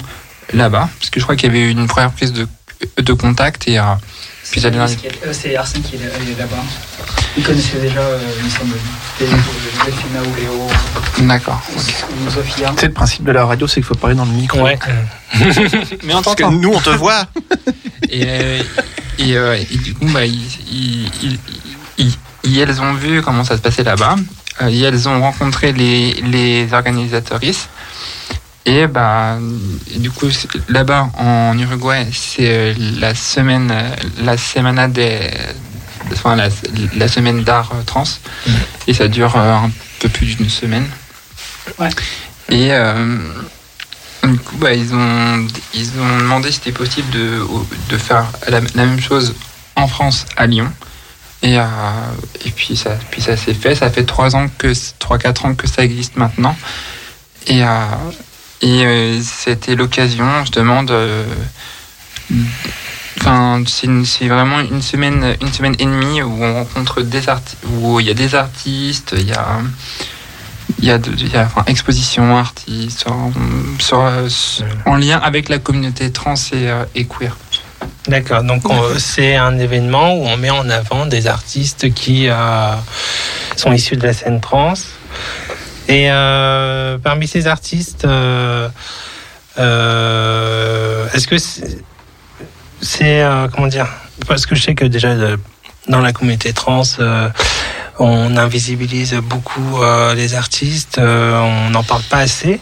là-bas, 0.54 0.90
parce 1.00 1.10
que 1.10 1.20
je 1.20 1.26
crois 1.26 1.36
qu'il 1.36 1.48
y 1.48 1.50
avait 1.50 1.66
eu 1.68 1.72
une 1.72 1.88
première 1.88 2.12
prise 2.12 2.32
de, 2.34 2.48
de 2.98 3.14
contact 3.14 3.68
et 3.68 3.80
puis 4.52 4.62
C'est 5.32 5.56
Arsène 5.56 5.82
qui 5.82 5.96
est 5.96 6.00
allé 6.00 6.36
là-bas. 6.38 6.64
Il 7.36 7.44
connaissait 7.44 7.80
déjà, 7.80 8.00
euh, 8.02 8.20
il 8.40 8.46
me 8.46 8.50
semble, 8.50 8.76
Delphina 9.20 10.22
ou 10.22 10.36
Léo, 10.40 10.68
D'accord. 11.28 11.62
Sophia. 12.34 12.74
C'est 12.78 12.88
le 12.88 12.94
principe 12.94 13.24
de 13.24 13.32
la 13.32 13.46
radio, 13.46 13.66
c'est 13.68 13.76
qu'il 13.76 13.84
faut 13.86 13.96
parler 13.96 14.16
dans 14.16 14.26
le 14.26 14.32
micro. 14.32 14.62
Ouais. 14.62 14.78
Mais 16.04 16.14
on 16.14 16.22
Parce 16.22 16.36
que 16.36 16.44
nous, 16.44 16.70
on 16.74 16.80
te 16.80 16.92
voit. 16.92 17.26
Et, 18.10 18.24
euh, 18.28 18.62
et, 19.18 19.36
euh, 19.38 19.58
et 19.58 19.78
du 19.78 19.94
coup, 19.96 20.06
bah, 20.14 20.26
ils, 20.26 20.46
ils- 20.72 21.12
ils- 21.24 21.40
ils- 21.98 22.14
ils- 22.44 22.60
elles 22.60 22.82
ont 22.82 22.94
vu 22.94 23.22
comment 23.24 23.44
ça 23.44 23.56
se 23.58 23.62
passait 23.62 23.84
là-bas. 23.84 24.16
Euh, 24.62 24.68
elles 24.70 25.10
ont 25.10 25.20
rencontré 25.22 25.72
les, 25.74 26.14
les 26.22 26.72
organisatrices. 26.74 27.68
Et 28.66 28.88
bah, 28.88 29.38
et 29.94 30.00
du 30.00 30.10
coup, 30.10 30.28
là-bas, 30.70 31.10
en 31.18 31.58
Uruguay, 31.58 32.08
c'est 32.14 32.48
euh, 32.48 32.74
la 33.00 33.14
semaine, 33.14 33.70
euh, 33.72 33.90
la 34.24 34.38
semana 34.38 34.88
des, 34.88 35.20
enfin, 36.14 36.36
la, 36.38 36.48
la 36.96 37.08
semaine 37.10 37.44
d'art 37.44 37.72
euh, 37.74 37.84
trans. 37.86 38.06
Et 38.88 38.94
ça 38.94 39.10
dure 39.10 39.36
un 39.36 39.70
peu 40.00 40.08
plus 40.08 40.38
d'une 40.38 40.50
semaine. 40.50 40.88
Ouais. 41.78 41.90
Et 42.50 42.72
euh, 42.72 43.18
du 44.24 44.38
coup, 44.38 44.56
bah, 44.58 44.74
ils, 44.74 44.94
ont, 44.94 45.46
ils 45.74 45.90
ont 46.00 46.18
demandé 46.20 46.50
si 46.50 46.56
c'était 46.56 46.72
possible 46.72 47.10
de, 47.12 47.42
de 47.90 47.98
faire 47.98 48.26
la, 48.48 48.62
la 48.76 48.86
même 48.86 49.02
chose 49.02 49.36
en 49.76 49.88
France, 49.88 50.26
à 50.38 50.48
Lyon. 50.48 50.72
Et, 51.42 51.60
euh, 51.60 51.64
et 52.46 52.52
puis 52.52 52.78
ça, 52.78 52.92
puis 53.12 53.22
ça 53.22 53.36
s'est 53.36 53.54
fait. 53.54 53.76
Ça 53.76 53.90
fait 53.90 54.06
3 54.06 54.38
ans 54.38 54.48
que 54.58 54.68
3-4 54.68 55.48
ans 55.48 55.54
que 55.54 55.68
ça 55.68 55.84
existe 55.84 56.16
maintenant. 56.16 56.56
Et, 57.48 57.62
euh, 57.62 57.68
et 58.64 58.86
euh, 58.86 59.20
c'était 59.22 59.76
l'occasion, 59.76 60.26
justement, 60.42 60.82
de. 60.84 61.24
Enfin, 63.20 63.64
c'est 63.68 64.28
vraiment 64.28 64.60
une 64.60 64.82
semaine, 64.82 65.36
une 65.42 65.52
semaine 65.54 65.76
et 65.80 65.86
demie 65.86 66.22
où 66.24 66.44
on 66.44 66.54
rencontre 66.56 67.02
des 67.02 67.30
artistes, 67.30 67.58
où 67.72 68.00
il 68.00 68.08
y 68.08 68.10
a 68.10 68.14
des 68.14 68.34
artistes, 68.36 69.14
il 69.18 69.28
y 69.30 69.34
a, 69.34 69.60
il 70.80 70.86
y 70.86 70.92
a, 70.92 70.98
de- 70.98 71.12
il 71.18 71.32
y 71.32 71.38
a, 71.38 71.44
enfin, 71.46 71.64
exposition 71.68 72.38
artistes, 72.38 73.06
en, 73.08 73.32
sur, 73.80 74.00
euh, 74.02 74.28
en 74.86 74.96
lien 74.96 75.20
avec 75.20 75.48
la 75.50 75.60
communauté 75.60 76.12
trans 76.12 76.34
et, 76.54 76.70
euh, 76.70 76.84
et 76.96 77.06
queer. 77.06 77.38
D'accord, 78.08 78.44
donc 78.44 78.68
on- 78.70 78.98
c'est 78.98 79.36
un 79.36 79.58
événement 79.58 80.16
où 80.16 80.26
on 80.28 80.36
met 80.36 80.50
en 80.50 80.70
avant 80.70 81.06
des 81.06 81.28
artistes 81.28 81.94
qui 81.94 82.28
euh, 82.28 82.74
sont 83.56 83.72
issus 83.72 83.96
de 83.96 84.06
la 84.08 84.14
scène 84.14 84.42
trans. 84.42 84.74
Et 85.88 86.10
euh, 86.10 86.98
parmi 86.98 87.28
ces 87.28 87.48
artistes, 87.48 88.06
euh, 88.06 88.70
euh, 89.60 91.08
est-ce 91.14 91.28
que 91.28 91.38
c'est, 92.82 93.22
euh, 93.22 93.48
comment 93.50 93.68
dire? 93.68 93.88
Parce 94.28 94.46
que 94.46 94.56
je 94.56 94.62
sais 94.62 94.76
que 94.76 94.86
déjà 94.86 95.10
euh, 95.10 95.38
dans 95.90 96.00
la 96.00 96.14
communauté 96.14 96.54
trans, 96.54 96.84
euh, 97.00 97.30
on 98.00 98.38
invisibilise 98.38 99.14
beaucoup 99.16 99.80
les 100.16 100.34
artistes, 100.34 100.98
on 101.00 101.70
n'en 101.70 101.84
parle 101.84 102.02
pas 102.04 102.20
assez. 102.20 102.60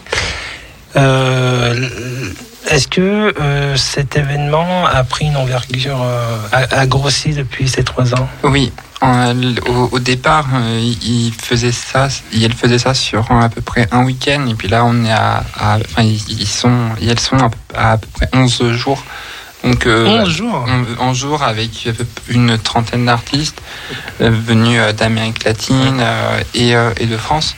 Est-ce 2.68 2.88
que 2.88 3.34
euh, 3.40 3.76
cet 3.76 4.16
événement 4.16 4.86
a 4.86 5.02
pris 5.04 5.26
une 5.26 5.36
envergure, 5.36 6.00
euh, 6.02 6.36
a, 6.52 6.80
a 6.80 6.86
grossi 6.86 7.30
depuis 7.34 7.68
ces 7.68 7.82
trois 7.84 8.14
ans? 8.14 8.28
Oui. 8.44 8.72
euh, 9.02 9.54
au, 9.68 9.88
au 9.92 9.98
départ, 9.98 10.46
euh, 10.54 10.78
il 11.02 11.32
faisait 11.34 11.72
ça, 11.72 12.08
il 12.32 12.52
faisait 12.54 12.78
ça 12.78 12.94
sur 12.94 13.30
à 13.32 13.48
peu 13.48 13.60
près 13.60 13.88
un 13.90 14.04
week-end, 14.04 14.46
et 14.48 14.54
puis 14.54 14.68
là, 14.68 14.84
on 14.84 15.04
est 15.04 15.10
à, 15.10 15.42
à- 15.58 15.78
enfin, 15.84 16.02
ils 16.02 16.46
sont, 16.46 16.90
elles 17.00 17.18
sont 17.20 17.36
à, 17.74 17.92
à 17.92 17.98
peu 17.98 18.06
près 18.14 18.28
11 18.32 18.70
jours. 18.72 19.02
Donc, 19.64 19.86
euh, 19.86 20.06
11 20.22 20.28
jours? 20.28 20.66
en, 21.00 21.02
en 21.08 21.14
jours 21.14 21.42
avec 21.42 21.88
une 22.28 22.58
trentaine 22.58 23.04
d'artistes 23.06 23.60
venus 24.20 24.80
d'Amérique 24.96 25.44
latine 25.44 26.02
et, 26.54 26.74
et 26.98 27.06
de 27.06 27.16
France 27.16 27.54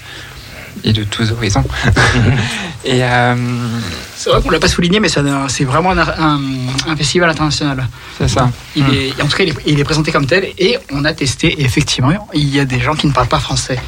et 0.83 0.93
de 0.93 1.05
tous 1.05 1.31
horizons. 1.33 1.65
et 2.85 3.03
euh, 3.03 3.35
C'est 4.17 4.31
vrai 4.31 4.41
qu'on 4.43 4.51
l'a 4.51 4.59
pas 4.61 4.69
souligné, 4.69 5.01
mais 5.01 5.09
c'est 5.09 5.65
vraiment 5.65 5.91
un, 5.93 5.99
un- 5.99 6.41
un 6.89 6.97
festival 6.97 7.31
international. 7.31 7.87
c'est 8.19 8.29
ça. 8.29 8.51
Il 8.77 8.85
Mm. 8.85 8.93
est, 8.95 9.23
en 9.23 9.27
tout 9.27 9.37
cas, 9.37 9.45
il 9.45 9.51
est, 9.51 9.57
il 9.67 9.81
est 9.81 9.85
présenté 9.85 10.13
comme 10.13 10.27
tel 10.27 10.49
et 10.59 10.79
on 10.93 11.05
a 11.05 11.13
testé. 11.15 11.49
Et 11.49 11.65
effectivement, 11.65 12.29
il 12.35 12.49
y 12.55 12.61
a 12.61 12.65
des 12.65 12.81
gens 12.81 12.95
qui 12.95 13.07
ne 13.07 13.13
parlent 13.13 13.29
pas 13.29 13.39
français. 13.41 13.79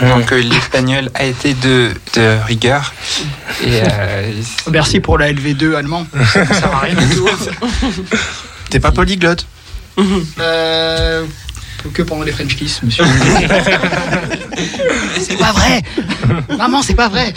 Donc 0.00 0.32
euh, 0.32 0.40
l'espagnol 0.42 1.10
a 1.14 1.24
été 1.24 1.52
de, 1.52 1.92
de 2.14 2.38
rigueur. 2.46 2.92
Et 3.62 3.82
euh, 3.82 4.32
Merci 4.70 4.98
pour 5.00 5.18
la 5.18 5.30
LV2 5.32 5.74
allemand. 5.74 6.06
Ça 6.32 6.46
sert 6.46 6.74
à 6.74 6.80
rien 6.80 6.94
du 6.94 7.14
tout. 7.14 7.28
T'es 8.70 8.80
pas 8.80 8.92
polyglotte 8.92 9.46
Euh, 10.40 11.24
que 11.90 12.02
pendant 12.02 12.22
les 12.22 12.32
French 12.32 12.56
Kiss, 12.56 12.82
monsieur. 12.82 13.04
c'est 15.20 15.38
pas 15.38 15.52
vrai 15.52 15.82
Maman, 16.56 16.82
c'est 16.82 16.94
pas 16.94 17.08
vrai 17.08 17.34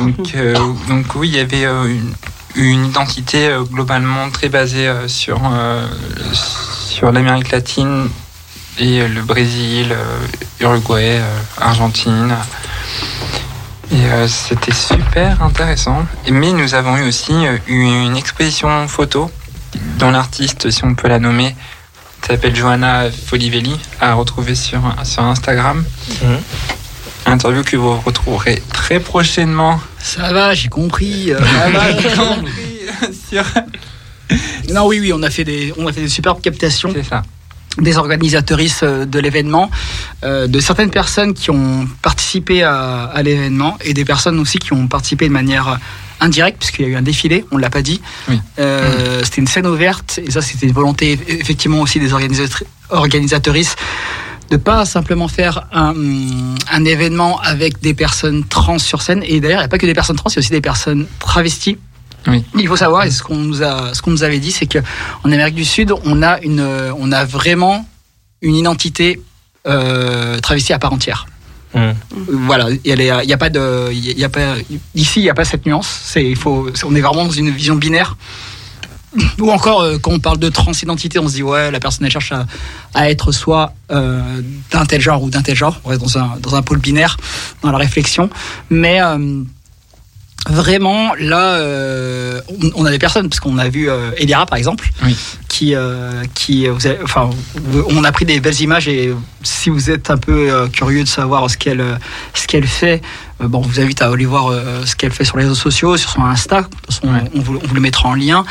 donc, 0.00 0.34
euh, 0.34 0.54
donc 0.88 1.06
oui, 1.16 1.28
il 1.28 1.36
y 1.36 1.40
avait 1.40 1.64
euh, 1.64 1.86
une, 1.86 2.12
une 2.56 2.86
identité 2.86 3.48
euh, 3.48 3.62
globalement 3.62 4.30
très 4.30 4.48
basée 4.48 4.86
euh, 4.88 5.08
sur, 5.08 5.40
euh, 5.44 5.86
sur 6.32 7.10
l'Amérique 7.12 7.50
latine 7.50 8.08
et 8.78 9.00
euh, 9.00 9.08
le 9.08 9.22
Brésil, 9.22 9.88
euh, 9.92 10.26
Uruguay, 10.60 11.18
euh, 11.20 11.38
Argentine. 11.58 12.34
Et 13.90 14.04
euh, 14.04 14.28
c'était 14.28 14.74
super 14.74 15.42
intéressant. 15.42 16.04
Mais 16.30 16.52
nous 16.52 16.74
avons 16.74 16.96
eu 16.96 17.08
aussi 17.08 17.32
euh, 17.32 17.58
une 17.66 18.16
exposition 18.16 18.86
photo 18.86 19.30
dont 19.98 20.10
l'artiste, 20.10 20.70
si 20.70 20.84
on 20.84 20.94
peut 20.94 21.08
la 21.08 21.18
nommer, 21.18 21.56
s'appelle 22.26 22.54
Johanna 22.54 23.10
Folivelli, 23.10 23.76
à 24.00 24.14
retrouver 24.14 24.54
sur, 24.54 24.80
sur 25.04 25.22
Instagram. 25.22 25.84
Mhm. 26.22 26.38
Interview 27.26 27.62
que 27.62 27.76
vous 27.76 27.98
retrouverez 28.00 28.62
très 28.72 29.00
prochainement 29.00 29.80
Ça 29.98 30.32
va, 30.32 30.54
j'ai 30.54 30.68
compris. 30.68 31.32
euh, 31.32 31.38
ça 31.38 31.70
va, 31.70 31.92
j'ai 31.98 32.08
compris. 32.16 32.52
sur. 33.30 33.44
Non, 34.72 34.86
oui, 34.86 34.98
oui, 35.00 35.12
on 35.14 35.22
a 35.22 35.30
fait 35.30 35.44
des, 35.44 35.72
on 35.78 35.86
a 35.86 35.92
fait 35.92 36.02
des 36.02 36.08
superbes 36.08 36.40
captations. 36.40 36.90
C'est 36.94 37.02
ça. 37.02 37.22
des 37.78 37.96
organisatrices 37.96 38.80
euh, 38.82 39.04
de 39.04 39.18
l'événement, 39.18 39.70
euh, 40.24 40.46
de 40.46 40.58
certaines 40.60 40.90
personnes 40.90 41.34
qui 41.34 41.50
ont 41.50 41.86
participé 42.02 42.62
à, 42.62 43.04
à 43.04 43.22
l'événement 43.22 43.76
et 43.82 43.94
des 43.94 44.04
personnes 44.04 44.38
aussi 44.38 44.58
qui 44.58 44.72
ont 44.72 44.86
participé 44.88 45.28
de 45.28 45.32
manière 45.32 45.78
indirecte, 46.20 46.58
puisqu'il 46.58 46.82
y 46.82 46.88
a 46.88 46.90
eu 46.92 46.96
un 46.96 47.02
défilé, 47.02 47.44
on 47.50 47.56
ne 47.56 47.60
l'a 47.62 47.70
pas 47.70 47.82
dit. 47.82 48.00
Oui. 48.28 48.40
Euh, 48.58 49.20
C'était 49.24 49.40
une 49.40 49.46
scène 49.46 49.66
ouverte 49.66 50.20
et 50.24 50.30
ça, 50.30 50.40
c'était 50.42 50.66
une 50.66 50.72
volonté 50.72 51.16
eff- 51.16 51.40
effectivement 51.40 51.80
aussi 51.80 52.00
des 52.00 52.12
organisatri- 52.12 52.64
organisatrices 52.90 53.76
de 54.50 54.56
pas 54.56 54.84
simplement 54.86 55.28
faire 55.28 55.66
un, 55.72 55.94
un 56.70 56.84
événement 56.84 57.38
avec 57.40 57.80
des 57.80 57.92
personnes 57.94 58.44
trans 58.46 58.78
sur 58.78 59.02
scène. 59.02 59.22
Et 59.26 59.40
d'ailleurs, 59.40 59.58
il 59.60 59.62
n'y 59.62 59.66
a 59.66 59.68
pas 59.68 59.78
que 59.78 59.86
des 59.86 59.92
personnes 59.94 60.16
trans, 60.16 60.30
il 60.30 60.36
y 60.36 60.38
a 60.38 60.40
aussi 60.40 60.50
des 60.50 60.62
personnes 60.62 61.06
travesties. 61.18 61.76
Oui. 62.26 62.42
Il 62.58 62.66
faut 62.66 62.76
savoir, 62.76 63.04
et 63.04 63.10
ce 63.10 63.22
qu'on 63.22 63.36
nous 63.36 63.62
a, 63.62 63.94
ce 63.94 64.00
qu'on 64.02 64.10
nous 64.10 64.22
avait 64.24 64.38
dit, 64.40 64.50
c'est 64.50 64.66
que 64.66 64.78
en 65.22 65.30
Amérique 65.32 65.54
du 65.54 65.64
Sud, 65.64 65.92
on 66.04 66.22
a 66.22 66.40
une, 66.40 66.66
on 66.98 67.12
a 67.12 67.24
vraiment 67.24 67.86
une 68.42 68.54
identité 68.56 69.20
euh, 69.66 70.38
travestie 70.40 70.72
à 70.72 70.78
part 70.78 70.92
entière. 70.92 71.26
Mhm. 71.74 71.94
Voilà, 72.46 72.68
il 72.70 73.02
y 73.02 73.32
a, 73.32 73.36
pas 73.38 73.50
de, 73.50 73.90
il 73.92 74.18
y 74.18 74.24
a 74.24 74.28
pas, 74.28 74.54
ici 74.94 75.20
il 75.20 75.24
n'y 75.24 75.30
a 75.30 75.34
pas 75.34 75.44
cette 75.44 75.66
nuance. 75.66 75.88
C'est, 76.04 76.24
il 76.24 76.36
faut, 76.36 76.70
on 76.84 76.94
est 76.94 77.00
vraiment 77.00 77.24
dans 77.26 77.30
une 77.30 77.50
vision 77.50 77.76
binaire. 77.76 78.16
Ou 79.38 79.50
encore, 79.50 79.80
euh, 79.80 79.98
quand 79.98 80.12
on 80.12 80.18
parle 80.20 80.38
de 80.38 80.48
transidentité, 80.50 81.18
on 81.18 81.28
se 81.28 81.34
dit 81.34 81.42
ouais, 81.42 81.70
la 81.70 81.80
personne 81.80 82.04
elle 82.04 82.12
cherche 82.12 82.32
à, 82.32 82.46
à 82.94 83.10
être 83.10 83.32
soit 83.32 83.72
euh, 83.90 84.42
d'un 84.70 84.84
tel 84.84 85.00
genre 85.00 85.22
ou 85.22 85.30
d'un 85.30 85.42
tel 85.42 85.56
genre. 85.56 85.80
On 85.84 85.88
reste 85.88 86.02
dans 86.02 86.18
un, 86.18 86.36
dans 86.40 86.54
un 86.54 86.62
pôle 86.62 86.78
binaire 86.78 87.16
dans 87.62 87.70
la 87.70 87.78
réflexion. 87.78 88.28
Mais 88.68 89.00
euh, 89.02 89.42
vraiment, 90.48 91.14
là, 91.18 91.58
on, 92.48 92.70
on 92.82 92.84
a 92.84 92.90
des 92.90 92.98
personnes, 92.98 93.28
parce 93.28 93.40
qu'on 93.40 93.58
a 93.58 93.68
vu 93.68 93.88
Elira 94.16 94.46
par 94.46 94.58
exemple, 94.58 94.88
Oui. 95.04 95.16
Qui, 95.58 95.74
euh, 95.74 96.22
qui 96.34 96.68
vous 96.68 96.86
avez- 96.86 97.00
enfin, 97.02 97.30
vous- 97.56 97.84
on 97.88 98.04
a 98.04 98.12
pris 98.12 98.24
des 98.24 98.38
belles 98.38 98.60
images 98.60 98.86
et 98.86 99.12
si 99.42 99.70
vous 99.70 99.90
êtes 99.90 100.08
un 100.08 100.16
peu 100.16 100.48
euh, 100.52 100.68
curieux 100.68 101.02
de 101.02 101.08
savoir 101.08 101.50
ce 101.50 101.56
qu'elle, 101.56 101.80
euh, 101.80 101.96
ce 102.32 102.46
qu'elle 102.46 102.66
fait, 102.68 103.02
euh, 103.40 103.48
bon, 103.48 103.58
on 103.58 103.62
vous 103.62 103.80
invite 103.80 104.00
à 104.00 104.06
aller 104.06 104.24
voir 104.24 104.48
euh, 104.52 104.84
ce 104.86 104.94
qu'elle 104.94 105.10
fait 105.10 105.24
sur 105.24 105.36
les 105.36 105.42
réseaux 105.42 105.56
sociaux, 105.56 105.96
sur 105.96 106.10
son 106.10 106.22
Insta. 106.24 106.60
De 106.62 106.66
toute 106.68 106.86
façon, 106.86 107.08
Ouais. 107.12 107.24
on, 107.34 107.40
vous, 107.40 107.58
on 107.60 107.66
vous 107.66 107.74
le 107.74 107.80
mettra 107.80 108.08
en 108.08 108.14
lien. 108.14 108.44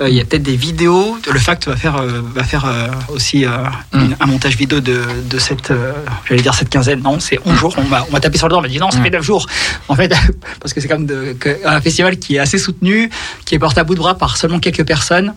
Euh, 0.00 0.08
Il 0.08 0.16
y 0.16 0.20
a 0.20 0.24
peut-être 0.24 0.42
des 0.42 0.56
vidéos. 0.56 1.16
Le 1.32 1.38
Fact 1.38 1.68
va 1.68 1.76
faire, 1.76 1.96
euh, 1.96 2.22
va 2.34 2.42
faire 2.42 2.64
euh, 2.64 2.88
aussi 3.14 3.44
euh, 3.46 3.50
Mm. 3.92 4.00
une- 4.00 4.16
un 4.18 4.26
montage 4.26 4.56
vidéo 4.56 4.80
de, 4.80 5.00
de 5.30 5.38
cette, 5.38 5.70
euh, 5.70 5.92
j'allais 6.28 6.42
dire 6.42 6.54
cette 6.54 6.70
quinzaine. 6.70 7.02
Non, 7.02 7.20
c'est 7.20 7.38
11 7.44 7.56
jours. 7.56 7.74
On 7.78 7.84
m'a 7.84 8.04
on 8.12 8.18
tapé 8.18 8.36
sur 8.36 8.48
le 8.48 8.52
dos. 8.54 8.58
On 8.58 8.62
m'a 8.62 8.68
dit 8.68 8.78
non, 8.78 8.90
ça 8.90 8.98
Ouais. 8.98 9.04
fait 9.04 9.10
9 9.10 9.22
jours. 9.22 9.46
En 9.86 9.94
fait, 9.94 10.08
parce 10.60 10.72
que 10.74 10.80
c'est 10.80 10.88
de, 10.88 11.34
que- 11.38 11.58
un 11.64 11.80
festival 11.80 12.18
qui 12.18 12.34
est 12.34 12.40
assez 12.40 12.58
soutenu, 12.58 13.10
qui 13.44 13.54
est 13.54 13.58
porté 13.60 13.78
à 13.80 13.84
bout 13.84 13.94
de 13.94 14.00
bras 14.00 14.16
par 14.16 14.36
seulement 14.36 14.58
quelques 14.58 14.84
personnes. 14.84 15.34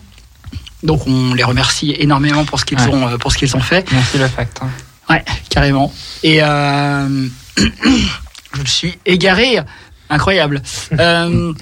Donc 0.82 1.06
on 1.06 1.34
les 1.34 1.44
remercie 1.44 1.94
énormément 1.98 2.44
pour 2.44 2.58
ce 2.60 2.64
qu'ils 2.64 2.78
Ouais. 2.78 2.88
ont, 2.88 3.08
euh, 3.08 3.16
pour 3.18 3.32
ce 3.32 3.38
qu'ils 3.38 3.54
ont 3.56 3.60
fait. 3.60 3.90
Merci 3.92 4.18
le 4.18 4.28
fact. 4.28 4.60
hein. 4.62 4.68
Ouais, 5.10 5.24
carrément. 5.48 5.92
Et 6.22 6.38
euh, 6.42 7.26
je 7.56 8.70
suis 8.70 8.98
égaré. 9.06 9.60
Incroyable. 10.10 10.62
Euh, 10.98 11.52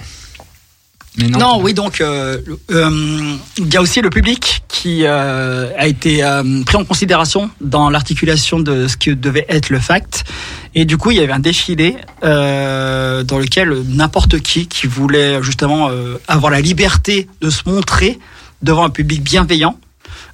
Mais 1.17 1.27
non. 1.29 1.39
non, 1.39 1.61
oui, 1.63 1.75
donc 1.75 2.01
il 2.01 3.67
y 3.73 3.77
a 3.77 3.81
aussi 3.81 4.01
le 4.01 4.11
public 4.11 4.63
qui 4.69 5.05
a 5.07 5.87
été 5.87 6.23
pris 6.65 6.77
en 6.77 6.85
considération 6.85 7.51
dans 7.61 7.91
l'articulation 7.91 8.61
de 8.61 8.87
ce 8.87 8.97
que 8.97 9.11
devait 9.11 9.45
être 9.49 9.71
le 9.71 9.81
fact. 9.81 10.25
Et 10.75 10.85
du 10.85 10.97
coup, 10.97 11.11
il 11.11 11.17
y 11.19 11.21
avait 11.21 11.33
un 11.33 11.41
défilé 11.41 11.97
euh, 12.25 13.25
dans 13.25 13.39
lequel 13.39 13.83
n'importe 13.89 14.39
qui 14.41 14.69
qui 14.69 14.87
voulait 14.87 15.43
justement 15.43 15.89
euh, 15.91 16.17
avoir 16.29 16.53
la 16.53 16.61
liberté 16.61 17.27
de 17.41 17.51
se 17.51 17.63
montrer 17.69 18.19
devant 18.62 18.85
un 18.85 18.91
public 18.91 19.23
bienveillant. 19.23 19.78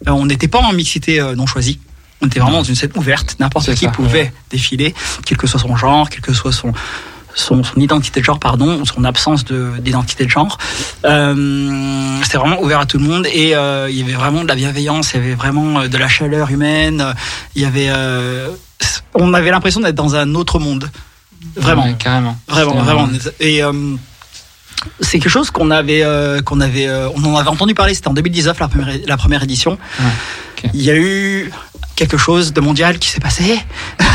Euh, 0.06 0.10
on 0.12 0.26
n'était 0.26 0.48
pas 0.48 0.60
en 0.60 0.72
mixité 0.72 1.20
euh, 1.20 1.34
non 1.34 1.46
choisie. 1.46 1.78
On 2.22 2.26
était 2.26 2.40
vraiment 2.40 2.58
dans 2.58 2.64
une 2.64 2.74
scène 2.74 2.90
ouverte. 2.96 3.36
N'importe 3.40 3.74
qui 3.74 3.84
ça. 3.84 3.90
pouvait 3.90 4.32
défiler, 4.50 4.94
quel 5.24 5.36
que 5.38 5.46
soit 5.46 5.60
son 5.60 5.76
genre, 5.76 6.08
quel 6.08 6.22
que 6.22 6.32
soit 6.32 6.52
son, 6.52 6.72
son, 7.34 7.62
son 7.62 7.80
identité 7.80 8.20
de 8.20 8.24
genre, 8.24 8.38
pardon, 8.38 8.80
ou 8.80 8.86
son 8.86 9.04
absence 9.04 9.44
de- 9.44 9.72
d'identité 9.80 10.24
de, 10.24 10.30
genre. 10.30 10.56
Euh, 11.04 12.18
C'était 12.22 12.38
vraiment 12.38 12.60
ouvert 12.62 12.80
à 12.80 12.86
tout 12.86 12.98
le 12.98 13.04
monde 13.04 13.26
et 13.26 13.50
il 13.50 13.96
y 13.96 14.02
avait 14.02 14.14
vraiment 14.14 14.42
de 14.42 14.48
la 14.48 14.54
bienveillance, 14.54 15.12
il 15.12 15.20
y 15.20 15.24
avait 15.24 15.34
vraiment 15.34 15.86
de 15.86 15.98
la 15.98 16.08
chaleur 16.08 16.50
humaine. 16.50 17.04
Il 17.54 17.62
y 17.62 17.64
avait, 17.66 17.90
on 19.14 19.34
avait 19.34 19.50
l'impression 19.50 19.80
d'être 19.80 19.94
dans 19.94 20.14
un 20.16 20.34
autre 20.34 20.58
monde. 20.58 20.90
Vraiment. 21.54 21.84
Ouais, 21.84 21.96
carrément. 21.98 22.36
Vraiment, 22.48 22.72
C'était 22.72 22.82
vraiment. 22.82 23.08
Et 23.40 23.62
c'est 25.00 25.18
quelque 25.18 25.30
chose 25.30 25.50
qu'on 25.50 25.70
avait, 25.70 26.02
euh, 26.02 26.40
qu'on 26.42 26.60
avait, 26.60 26.86
euh, 26.86 27.08
on 27.14 27.24
en 27.24 27.36
avait 27.36 27.48
entendu 27.48 27.74
parler. 27.74 27.94
C'était 27.94 28.08
en 28.08 28.14
2019 28.14 28.58
la 28.58 28.68
première, 28.68 28.88
la 29.06 29.16
première 29.16 29.42
édition. 29.42 29.78
Il 30.74 30.82
y 30.82 30.90
a 30.90 30.96
eu 30.96 31.50
quelque 31.96 32.16
chose 32.16 32.52
de 32.52 32.60
mondial 32.60 32.98
qui 32.98 33.08
s'est 33.08 33.20
passé. 33.20 33.58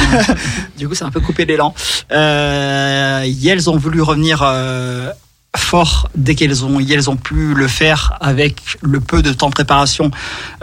du 0.78 0.88
coup, 0.88 0.96
c'est 0.96 1.04
un 1.04 1.12
peu 1.12 1.20
coupé 1.20 1.46
l'élan. 1.46 1.74
Euh, 2.12 3.26
elles 3.46 3.70
ont 3.70 3.78
voulu 3.78 4.02
revenir. 4.02 4.42
euh, 4.44 5.12
fort 5.58 6.08
dès 6.16 6.34
qu'elles 6.34 6.64
ont 6.64 6.80
elles 6.80 7.10
ont 7.10 7.18
pu 7.18 7.54
le 7.54 7.68
faire 7.68 8.18
avec 8.22 8.78
le 8.82 9.02
peu 9.02 9.22
de 9.22 9.34
temps 9.34 9.50
de 9.50 9.54
préparation 9.54 10.10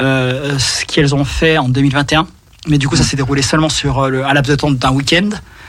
euh, 0.01 0.59
ce 0.59 0.87
qu'elles 0.87 1.15
ont 1.15 1.27
fait 1.27 1.59
en 1.59 1.69
2021 1.69 2.27
mais 2.69 2.79
du 2.79 2.89
coup 2.89 2.97
ça 2.97 3.03
s'est 3.03 3.17
déroulé 3.17 3.43
seulement 3.43 3.69
sur 3.69 4.09
le, 4.09 4.25
un 4.25 4.33
laps 4.33 4.51
de 4.51 4.57
temps 4.59 4.71
d'un 4.71 4.93
week-end 4.93 5.29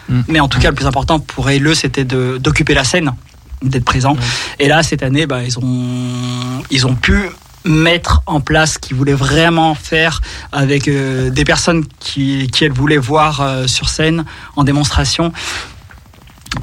Mm. 0.09 0.21
mais 0.27 0.39
en 0.39 0.47
tout 0.47 0.59
cas 0.59 0.69
le 0.69 0.75
plus 0.75 0.87
important 0.87 1.19
pour 1.19 1.49
eux 1.49 1.73
c'était 1.75 2.03
d'occuper 2.03 2.73
la 2.73 2.83
scène 2.83 3.13
d'être 3.61 3.85
présent 3.85 4.15
et 4.59 4.67
là 4.67 4.83
cette 4.83 5.03
année 5.03 5.25
bah, 5.25 5.43
ils 5.43 5.57
ont 5.59 6.63
ils 6.71 6.87
ont 6.87 6.95
pu 6.95 7.29
mettre 7.65 8.21
en 8.25 8.39
place 8.39 8.73
ce 8.75 8.79
qu'ils 8.79 8.95
voulaient 8.95 9.13
vraiment 9.13 9.75
faire 9.75 10.21
avec 10.51 10.87
euh, 10.87 11.29
des 11.29 11.43
personnes 11.43 11.83
qui, 11.99 12.47
qui 12.53 12.63
elles 12.63 12.71
voulaient 12.71 12.97
voir 12.97 13.41
euh, 13.41 13.67
sur 13.67 13.89
scène 13.89 14.23
en 14.55 14.63
démonstration. 14.63 15.33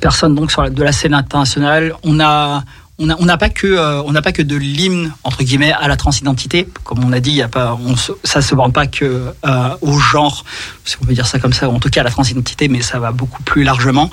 Personnes 0.00 0.34
donc 0.34 0.50
sur 0.50 0.62
la- 0.62 0.70
de 0.70 0.82
la 0.82 0.92
scène 0.92 1.12
internationale. 1.14 1.94
On 2.02 2.18
a, 2.18 2.64
on 2.98 3.06
n'a 3.06 3.16
on 3.20 3.26
pas 3.36 3.50
que 3.50 3.66
euh, 3.66 4.02
on 4.04 4.12
n'a 4.12 4.22
pas 4.22 4.32
que 4.32 4.40
de 4.42 4.56
l'hymne 4.56 5.12
entre 5.22 5.42
guillemets 5.42 5.72
à 5.72 5.86
la 5.86 5.96
transidentité 5.96 6.66
comme 6.84 7.04
on 7.04 7.12
a 7.12 7.20
dit 7.20 7.32
y 7.32 7.42
a 7.42 7.48
pas 7.48 7.76
on 7.84 7.94
se- 7.94 8.12
ça 8.24 8.40
se 8.40 8.54
borne 8.54 8.72
pas 8.72 8.86
que 8.86 9.04
euh, 9.44 9.68
au 9.82 9.98
genre 9.98 10.44
si 10.84 10.96
on 11.02 11.04
peut 11.04 11.12
dire 11.12 11.26
ça 11.26 11.38
comme 11.38 11.52
ça 11.52 11.68
ou 11.68 11.74
en 11.74 11.78
tout 11.78 11.90
cas 11.90 12.00
à 12.00 12.04
la 12.04 12.10
transidentité 12.10 12.68
mais 12.68 12.80
ça 12.80 12.98
va 12.98 13.12
beaucoup 13.12 13.42
plus 13.42 13.64
largement 13.64 14.08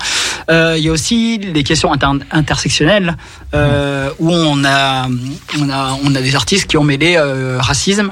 Euh, 0.50 0.74
il 0.76 0.84
y 0.84 0.88
a 0.90 0.92
aussi 0.92 1.38
les 1.38 1.64
questions 1.64 1.90
inter- 1.92 2.22
intersectionnelles 2.30 3.16
où 3.54 4.30
on 4.30 4.64
a 4.64 5.08
on 5.58 5.70
a 5.70 5.96
on 6.04 6.14
a 6.14 6.20
des 6.20 6.34
artistes 6.34 6.66
qui 6.68 6.76
ont 6.76 6.84
mêlé 6.84 7.18
racisme 7.58 8.10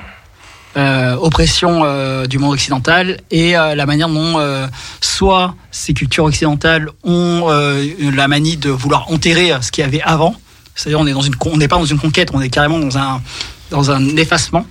oppression 1.21 1.83
du 2.27 2.39
monde 2.39 2.53
occidental 2.55 3.19
et 3.31 3.53
la 3.53 3.85
manière 3.87 4.09
dont 4.09 4.37
soit 5.03 5.55
ces 5.71 5.93
cultures 5.93 6.25
occidentales 6.25 6.89
ont 7.05 7.47
la 8.21 8.29
manie 8.29 8.57
de 8.57 8.71
vouloir 8.71 9.11
enterrer 9.13 9.53
ce 9.61 9.71
qu'il 9.71 9.85
y 9.85 9.87
avait 9.87 10.03
avant. 10.03 10.35
C'est-à-dire 10.75 11.01
on 11.01 11.07
est 11.07 11.13
dans 11.13 11.23
une 11.23 11.35
on 11.47 11.57
n'est 11.57 11.69
pas 11.69 11.77
dans 11.77 11.85
une 11.85 11.99
conquête, 11.99 12.31
on 12.33 12.41
est 12.41 12.49
carrément 12.51 12.79
dans 12.79 12.97
un 12.99 13.21
dans 13.71 13.91
un 13.91 14.17
effacement 14.17 14.67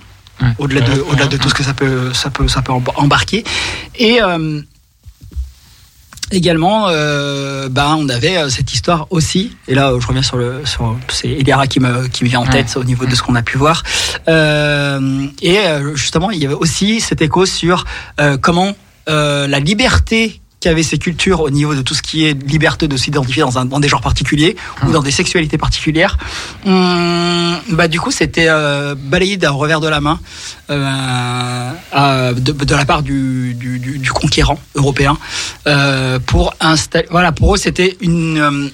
au-delà 0.58 0.80
de 0.80 1.00
au-delà 1.02 1.26
de 1.26 1.36
tout 1.36 1.48
ce 1.48 1.54
que 1.54 1.62
ça 1.62 1.72
peut 1.74 2.12
ça 2.12 2.30
peut 2.30 2.48
ça 2.48 2.62
peut 2.62 2.72
emb- 2.72 2.92
embarquer. 2.96 3.44
Et 3.96 4.20
euh, 4.22 4.60
Également, 6.34 6.86
euh, 6.88 7.68
ben, 7.68 7.94
on 7.98 8.08
avait 8.08 8.38
euh, 8.38 8.48
cette 8.48 8.72
histoire 8.72 9.06
aussi, 9.10 9.54
et 9.68 9.74
là 9.74 9.92
je 10.00 10.06
reviens 10.06 10.22
sur 10.22 10.38
le, 10.38 10.64
sur, 10.64 10.96
c'est 11.08 11.28
Eliara 11.28 11.66
qui 11.66 11.78
me, 11.78 12.08
qui 12.08 12.24
me 12.24 12.30
vient 12.30 12.40
en 12.40 12.46
tête 12.46 12.74
au 12.78 12.84
niveau 12.84 13.04
de 13.04 13.14
ce 13.14 13.22
qu'on 13.22 13.34
a 13.34 13.42
pu 13.42 13.58
voir. 13.58 13.82
Euh, 14.28 15.26
et 15.42 15.58
justement, 15.94 16.30
il 16.30 16.38
y 16.42 16.46
avait 16.46 16.54
aussi 16.54 17.02
cet 17.02 17.20
écho 17.20 17.44
sur 17.44 17.84
comment 18.40 18.72
la 19.06 19.60
liberté 19.60 20.40
qu'avaient 20.62 20.82
ces 20.82 20.98
cultures 20.98 21.40
au 21.40 21.50
niveau 21.50 21.74
de 21.74 21.82
tout 21.82 21.94
ce 21.94 22.02
qui 22.02 22.24
est 22.24 22.34
liberté 22.48 22.88
de 22.88 22.96
s'identifier 22.96 23.42
dans, 23.42 23.58
un, 23.58 23.64
dans 23.64 23.80
des 23.80 23.88
genres 23.88 24.00
particuliers 24.00 24.56
ou 24.86 24.92
dans 24.92 25.02
des 25.02 25.10
sexualités 25.10 25.58
particulières, 25.58 26.16
hum, 26.64 27.58
bah, 27.70 27.88
du 27.88 28.00
coup 28.00 28.10
c'était 28.10 28.46
euh, 28.48 28.94
balayé 28.96 29.36
d'un 29.36 29.50
revers 29.50 29.80
de 29.80 29.88
la 29.88 30.00
main 30.00 30.20
euh, 30.70 32.32
de, 32.34 32.52
de 32.52 32.74
la 32.74 32.84
part 32.84 33.02
du, 33.02 33.54
du, 33.54 33.78
du- 33.78 34.10
conquérant 34.10 34.58
européen 34.74 35.18
euh, 35.66 36.18
pour 36.24 36.54
installer. 36.60 37.06
Voilà, 37.10 37.32
pour 37.32 37.54
eux 37.54 37.58
c'était 37.58 37.96
une, 38.00 38.38
euh, 38.38 38.68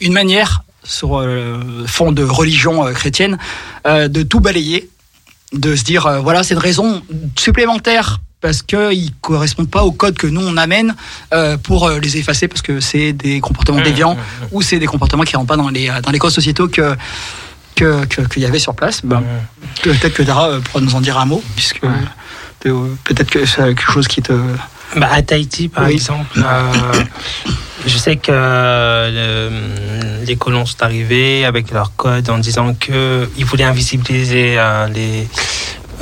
une 0.00 0.12
manière 0.12 0.62
sur 0.84 1.18
euh, 1.20 1.84
fond 1.86 2.12
de 2.12 2.22
religion 2.24 2.92
chrétienne 2.94 3.38
euh, 3.86 4.08
de 4.08 4.22
tout 4.22 4.40
balayer 4.40 4.88
de 5.52 5.76
se 5.76 5.84
dire 5.84 6.20
voilà 6.22 6.42
c'est 6.42 6.54
une 6.54 6.60
raison 6.60 7.02
supplémentaire 7.36 8.20
parce 8.40 8.62
qu'ils 8.62 8.78
ne 9.04 9.10
correspondent 9.20 9.70
pas 9.70 9.82
au 9.82 9.90
code 9.92 10.16
que 10.16 10.26
nous 10.26 10.40
on 10.46 10.56
amène 10.56 10.94
euh, 11.32 11.56
pour 11.56 11.88
euh, 11.88 11.98
les 11.98 12.16
effacer 12.18 12.46
parce 12.48 12.62
que 12.62 12.78
c'est 12.80 13.12
des 13.12 13.40
comportements 13.40 13.80
déviants 13.80 14.16
ou 14.52 14.62
c'est 14.62 14.78
des 14.78 14.86
comportements 14.86 15.24
qui 15.24 15.34
ne 15.34 15.38
rentrent 15.38 15.48
pas 15.48 15.56
dans 15.56 15.68
les, 15.70 15.90
dans 16.02 16.10
les 16.12 16.18
codes 16.18 16.30
sociétaux 16.32 16.68
que 16.68 16.94
que- 17.74 18.04
que- 18.06 18.22
qu'il 18.22 18.42
y 18.42 18.46
avait 18.46 18.58
sur 18.58 18.74
place. 18.74 19.02
Ben, 19.04 19.22
Peut-être 19.82 20.14
que 20.14 20.22
Dara 20.24 20.48
euh, 20.50 20.60
pourra 20.60 20.80
nous 20.80 20.94
en 20.96 21.00
dire 21.00 21.16
un 21.18 21.26
mot 21.26 21.42
puisque 21.54 21.80
euh, 21.84 22.86
peut-être 23.04 23.30
que 23.30 23.46
c'est 23.46 23.62
quelque 23.74 23.92
chose 23.92 24.08
qui 24.08 24.20
te... 24.20 24.32
Bah, 24.96 25.08
à 25.12 25.22
Tahiti, 25.22 25.68
par 25.68 25.84
Oui. 25.86 25.92
exemple, 25.92 26.42
euh, 26.44 27.04
je 27.86 27.96
sais 27.98 28.16
que 28.16 28.32
euh, 28.32 30.24
les 30.24 30.36
colons 30.36 30.66
sont 30.66 30.82
arrivés 30.82 31.44
avec 31.44 31.70
leur 31.70 31.94
code 31.94 32.28
en 32.30 32.38
disant 32.38 32.74
qu'ils 32.74 33.44
voulaient 33.44 33.64
invisibiliser 33.64 34.56
euh, 34.58 34.88
les. 34.88 35.28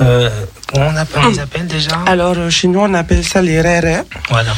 Euh, 0.01 0.31
on, 0.75 1.31
les 1.31 1.39
appelle 1.39 1.67
déjà 1.67 1.99
Alors, 2.07 2.35
euh, 2.37 2.51
chez 2.51 2.69
nous, 2.69 2.81
on 2.81 2.95
appelle 2.95 3.25
ça 3.25 3.41
les 3.41 3.61
rérés. 3.61 4.03
Voilà. 4.31 4.53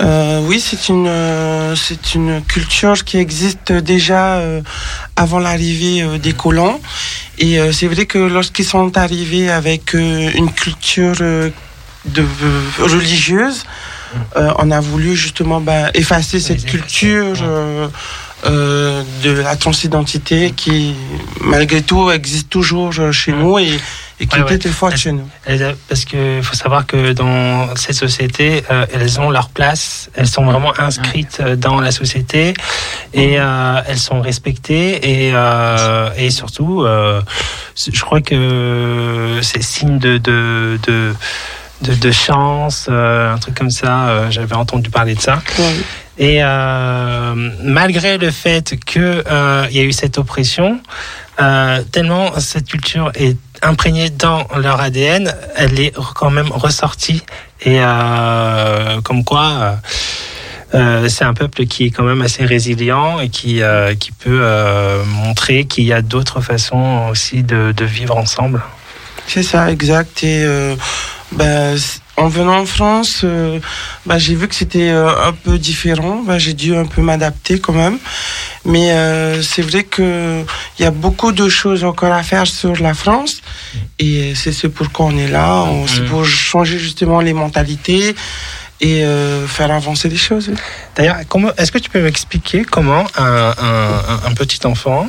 Euh, 0.00 0.40
oui, 0.42 0.58
c'est 0.58 0.88
une, 0.88 1.06
euh, 1.06 1.76
c'est 1.76 2.14
une 2.14 2.42
culture 2.42 3.04
qui 3.04 3.18
existe 3.18 3.72
déjà 3.72 4.36
euh, 4.36 4.62
avant 5.16 5.38
l'arrivée 5.38 6.18
des 6.18 6.32
colons. 6.32 6.80
Et 7.38 7.58
c'est 7.72 7.86
vrai 7.86 8.06
que 8.06 8.18
lorsqu'ils 8.18 8.64
sont 8.64 8.96
arrivés 8.96 9.50
avec 9.50 9.94
une 9.94 10.52
culture 10.52 11.16
de, 11.16 11.52
religieuse, 12.78 13.64
on 14.36 14.70
a 14.70 14.80
voulu 14.80 15.16
justement 15.16 15.60
bah, 15.60 15.90
effacer 15.94 16.38
cette 16.38 16.64
culture 16.64 17.42
euh, 18.44 19.02
de 19.22 19.30
la 19.30 19.56
transidentité 19.56 20.50
qui, 20.52 20.94
malgré 21.40 21.82
tout, 21.82 22.10
existe 22.10 22.48
toujours 22.50 22.92
euh, 22.98 23.12
chez 23.12 23.32
nous 23.32 23.58
et, 23.58 23.78
et 24.20 24.26
qui 24.26 24.40
Ouais, 24.40 24.54
était 24.54 24.68
ouais. 24.68 24.74
forte 24.74 24.96
chez 24.96 25.12
nous. 25.12 25.28
Parce 25.88 26.04
qu'il 26.04 26.42
faut 26.42 26.54
savoir 26.54 26.86
que 26.86 27.12
dans 27.12 27.74
cette 27.76 27.94
société, 27.94 28.64
euh, 28.70 28.86
elles 28.92 29.20
ont 29.20 29.30
leur 29.30 29.48
place, 29.48 30.10
elles 30.14 30.28
sont 30.28 30.44
vraiment 30.44 30.72
inscrites 30.78 31.40
dans 31.42 31.80
la 31.80 31.90
société 31.92 32.54
et 33.14 33.36
euh, 33.38 33.80
elles 33.86 33.98
sont 33.98 34.20
respectées 34.20 35.26
et, 35.28 35.32
euh, 35.34 36.10
et 36.16 36.30
surtout, 36.30 36.82
euh, 36.82 37.20
je 37.76 38.00
crois 38.00 38.20
que 38.20 39.38
c'est 39.42 39.62
signe 39.62 39.98
de, 39.98 40.18
de, 40.18 40.78
de, 40.86 41.14
de, 41.82 41.94
de 41.94 42.10
chance, 42.12 42.86
euh, 42.88 43.34
un 43.34 43.38
truc 43.38 43.56
comme 43.56 43.70
ça, 43.70 44.08
euh, 44.08 44.30
j'avais 44.30 44.54
entendu 44.54 44.88
parler 44.90 45.14
de 45.14 45.20
ça. 45.20 45.42
Et 46.18 46.38
euh, 46.42 47.34
malgré 47.62 48.18
le 48.18 48.30
fait 48.30 48.76
qu'il 48.84 49.22
y 49.26 49.78
a 49.80 49.82
eu 49.82 49.92
cette 49.92 50.18
oppression, 50.18 50.80
euh, 51.40 51.82
tellement 51.90 52.38
cette 52.38 52.68
culture 52.68 53.10
est 53.14 53.38
imprégnée 53.62 54.10
dans 54.10 54.46
leur 54.56 54.80
ADN, 54.80 55.34
elle 55.56 55.80
est 55.80 55.94
quand 56.14 56.30
même 56.30 56.50
ressortie. 56.50 57.22
Et 57.62 57.78
euh, 57.80 59.00
comme 59.02 59.24
quoi, 59.24 59.50
euh, 59.50 59.74
euh, 60.74 61.08
c'est 61.08 61.24
un 61.24 61.34
peuple 61.34 61.66
qui 61.66 61.84
est 61.84 61.90
quand 61.90 62.02
même 62.02 62.22
assez 62.22 62.44
résilient 62.44 63.20
et 63.20 63.28
qui, 63.28 63.62
euh, 63.62 63.94
qui 63.94 64.12
peut 64.12 64.40
euh, 64.42 65.04
montrer 65.04 65.66
qu'il 65.66 65.84
y 65.84 65.92
a 65.92 66.02
d'autres 66.02 66.40
façons 66.40 67.08
aussi 67.10 67.42
de, 67.42 67.72
de 67.72 67.84
vivre 67.84 68.16
ensemble. 68.16 68.62
C'est 69.26 69.42
ça, 69.42 69.70
exact. 69.70 70.22
Et 70.24 70.44
euh, 70.44 70.76
c- 71.78 72.00
en 72.18 72.28
venant 72.28 72.58
en 72.60 72.66
France, 72.66 73.22
euh, 73.24 73.58
ben, 74.04 74.18
j'ai 74.18 74.34
vu 74.34 74.46
que 74.48 74.54
c'était 74.54 74.90
euh, 74.90 75.08
un 75.28 75.32
peu 75.32 75.58
différent. 75.58 76.22
Ben, 76.26 76.36
j'ai 76.38 76.52
dû 76.52 76.76
un 76.76 76.84
peu 76.84 77.00
m'adapter 77.00 77.58
quand 77.58 77.72
même. 77.72 77.98
Mais 78.64 78.90
c'est 79.42 79.62
vrai 79.62 79.82
qu'il 79.84 80.44
y 80.78 80.84
a 80.84 80.90
beaucoup 80.92 81.32
de 81.32 81.48
choses 81.48 81.82
encore 81.84 82.12
à 82.12 82.22
faire 82.22 82.46
sur 82.46 82.76
la 82.80 82.94
France. 82.94 83.40
Et 83.98 84.34
c'est 84.36 84.52
ce 84.52 84.66
pourquoi 84.68 85.06
on 85.06 85.16
est 85.18 85.26
là. 85.28 85.62
On- 85.64 85.86
C'est 85.86 86.04
pour 86.06 86.24
changer 86.24 86.78
justement 86.78 87.20
les 87.20 87.32
mentalités 87.32 88.14
et 88.80 89.04
euh, 89.04 89.46
faire 89.48 89.70
avancer 89.72 90.08
les 90.08 90.16
choses. 90.16 90.50
D'ailleurs, 90.96 91.16
est-ce 91.56 91.72
que 91.72 91.78
tu 91.78 91.88
peux 91.90 92.02
m'expliquer 92.02 92.62
comment 92.64 93.04
un, 93.16 93.24
un- 93.24 94.02
un- 94.12 94.20
un 94.28 94.34
petit 94.34 94.64
enfant, 94.66 95.08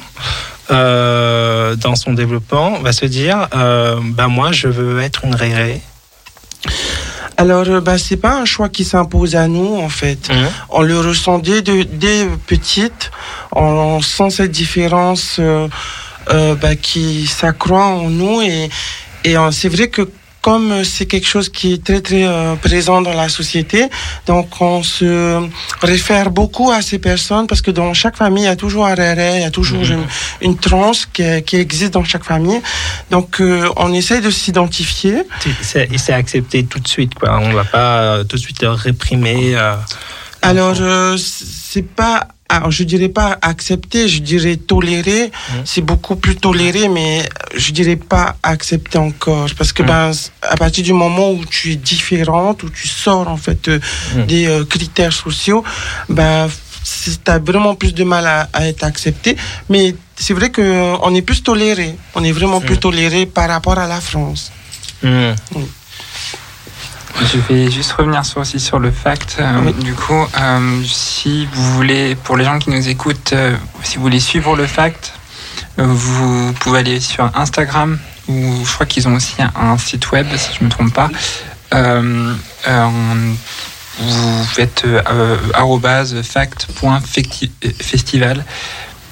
euh, 0.71 1.75
dans 1.75 1.95
son 1.95 2.13
développement, 2.13 2.79
va 2.79 2.91
se 2.93 3.05
dire, 3.05 3.47
euh, 3.55 3.99
bah 4.01 4.27
moi, 4.27 4.51
je 4.51 4.67
veux 4.67 5.01
être 5.01 5.25
une 5.25 5.35
réré 5.35 5.81
Alors, 7.37 7.65
bah, 7.81 7.97
c'est 7.97 8.17
pas 8.17 8.35
un 8.39 8.45
choix 8.45 8.69
qui 8.69 8.85
s'impose 8.85 9.35
à 9.35 9.47
nous, 9.47 9.75
en 9.77 9.89
fait. 9.89 10.29
On 10.69 10.81
le 10.81 10.99
ressent 10.99 11.39
dès, 11.39 11.61
de- 11.61 11.83
dès 11.83 12.25
petite. 12.47 13.11
On 13.51 14.01
sent 14.01 14.29
cette 14.29 14.51
différence 14.51 15.37
euh, 15.39 15.67
euh, 16.31 16.55
bah, 16.55 16.75
qui 16.75 17.27
s'accroît 17.27 17.85
en 17.85 18.09
nous. 18.09 18.41
Et, 18.41 18.69
et 19.25 19.35
c'est 19.51 19.69
vrai 19.69 19.87
que 19.89 20.09
comme 20.47 20.71
euh, 20.71 20.83
c'est 20.83 21.07
quelque 21.11 21.29
chose 21.35 21.47
qui 21.57 21.73
est 21.73 21.83
très, 21.87 22.01
très 22.01 22.25
euh, 22.27 22.55
présent 22.67 22.99
dans 23.07 23.17
la 23.23 23.29
société, 23.39 23.79
donc 24.27 24.47
on 24.61 24.83
se 24.83 25.39
réfère 25.81 26.27
beaucoup 26.39 26.69
à 26.77 26.81
ces 26.89 26.99
personnes 26.99 27.47
parce 27.47 27.61
que 27.65 27.71
dans 27.71 27.93
chaque 28.01 28.17
famille, 28.23 28.43
il 28.43 28.51
y 28.53 28.57
a 28.57 28.61
toujours 28.65 28.85
un 28.85 28.95
réré, 29.05 29.29
il 29.37 29.41
y 29.41 29.51
a 29.53 29.55
toujours 29.59 29.83
une, 29.95 30.05
une 30.41 30.57
transe 30.57 31.07
qui, 31.13 31.23
qui 31.47 31.55
existe 31.65 31.93
dans 31.97 32.03
chaque 32.03 32.25
famille. 32.33 32.61
Donc, 33.09 33.29
euh, 33.39 33.69
on 33.77 33.93
essaie 33.93 34.21
de 34.27 34.29
s'identifier. 34.29 35.23
C'est 35.61 35.87
c'est 35.97 36.13
accepté 36.13 36.65
tout 36.65 36.79
de 36.79 36.87
suite, 36.87 37.13
quoi. 37.15 37.39
On 37.41 37.53
va 37.53 37.63
pas 37.63 37.91
euh, 38.01 38.23
tout 38.25 38.35
de 38.35 38.41
suite 38.41 38.63
réprimer. 38.87 39.55
euh, 39.55 39.75
Alors, 40.41 40.75
euh, 40.81 41.15
c'est 41.17 41.87
pas, 42.01 42.27
alors, 42.57 42.71
je 42.71 42.83
dirais 42.83 43.09
pas 43.09 43.37
accepter, 43.41 44.07
je 44.07 44.19
dirais 44.19 44.57
tolérer. 44.57 45.31
C'est 45.65 45.81
beaucoup 45.81 46.15
plus 46.15 46.35
toléré, 46.35 46.87
mais 46.87 47.27
je 47.55 47.71
dirais 47.71 47.95
pas 47.95 48.35
accepter 48.43 48.99
encore. 48.99 49.49
Parce 49.57 49.73
que, 49.73 49.81
ben, 49.81 50.11
à 50.43 50.55
partir 50.55 50.83
du 50.83 50.93
moment 50.93 51.31
où 51.31 51.43
tu 51.45 51.71
es 51.71 51.75
différente, 51.75 52.61
où 52.61 52.69
tu 52.69 52.87
sors, 52.87 53.27
en 53.27 53.37
fait, 53.37 53.67
euh, 53.67 53.79
des 54.27 54.45
euh, 54.45 54.65
critères 54.65 55.13
sociaux, 55.13 55.63
ben, 56.09 56.47
tu 56.83 57.31
as 57.31 57.39
vraiment 57.39 57.73
plus 57.73 57.93
de 57.93 58.03
mal 58.03 58.27
à, 58.27 58.49
à 58.53 58.67
être 58.67 58.83
accepté. 58.83 59.35
Mais 59.69 59.95
c'est 60.15 60.35
vrai 60.35 60.51
qu'on 60.51 61.15
est 61.15 61.23
plus 61.23 61.41
toléré. 61.41 61.95
On 62.13 62.23
est 62.23 62.31
vraiment 62.31 62.61
plus 62.61 62.77
toléré 62.77 63.25
par 63.25 63.49
rapport 63.49 63.79
à 63.79 63.87
la 63.87 63.99
France. 63.99 64.51
Je 67.21 67.37
vais 67.37 67.71
juste 67.71 67.91
revenir 67.93 68.25
sur, 68.25 68.41
aussi 68.41 68.59
sur 68.59 68.79
le 68.79 68.91
fact. 68.91 69.37
euh, 69.39 69.71
Du 69.71 69.93
coup, 69.93 70.25
euh, 70.37 70.81
si 70.85 71.47
vous 71.53 71.73
voulez, 71.73 72.15
pour 72.15 72.37
les 72.37 72.43
gens 72.43 72.59
qui 72.59 72.69
nous 72.69 72.89
écoutent, 72.89 73.33
euh, 73.33 73.55
si 73.83 73.97
vous 73.97 74.03
voulez 74.03 74.19
suivre 74.19 74.55
le 74.55 74.67
fact, 74.67 75.13
vous 75.77 76.53
pouvez 76.59 76.79
aller 76.79 76.99
sur 76.99 77.29
Instagram 77.35 77.97
ou 78.27 78.65
je 78.65 78.73
crois 78.73 78.85
qu'ils 78.85 79.07
ont 79.07 79.15
aussi 79.15 79.35
un, 79.41 79.51
un 79.55 79.77
site 79.77 80.11
web, 80.11 80.27
si 80.35 80.53
je 80.53 80.59
ne 80.61 80.65
me 80.65 80.69
trompe 80.69 80.93
pas. 80.93 81.09
Vous 83.99 84.43
faites 84.45 84.85
fact.festival 86.23 88.43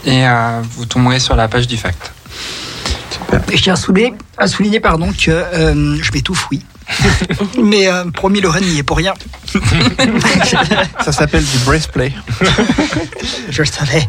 et 0.05 0.23
vous 0.71 0.85
tomberez 0.85 1.19
sur 1.19 1.35
la 1.35 1.47
page 1.47 1.67
du 1.67 1.77
fact. 1.77 2.11
Je 3.53 3.61
tiens 3.61 3.73
à 3.73 3.77
souligner, 3.77 4.13
à 4.37 4.47
souligner 4.47 4.79
pardon, 4.79 5.11
que 5.13 5.45
je 6.01 6.11
m'étouffe, 6.11 6.47
oui. 6.51 6.61
Mais 7.63 7.87
euh, 7.87 8.05
promis, 8.11 8.41
Lorraine 8.41 8.65
n'y 8.65 8.79
est 8.79 8.83
pour 8.83 8.97
rien. 8.97 9.13
Ça 11.03 11.11
s'appelle 11.11 11.43
du 11.43 11.57
breastplay. 11.59 12.13
je 13.49 13.61
le 13.61 13.67
savais. 13.67 14.07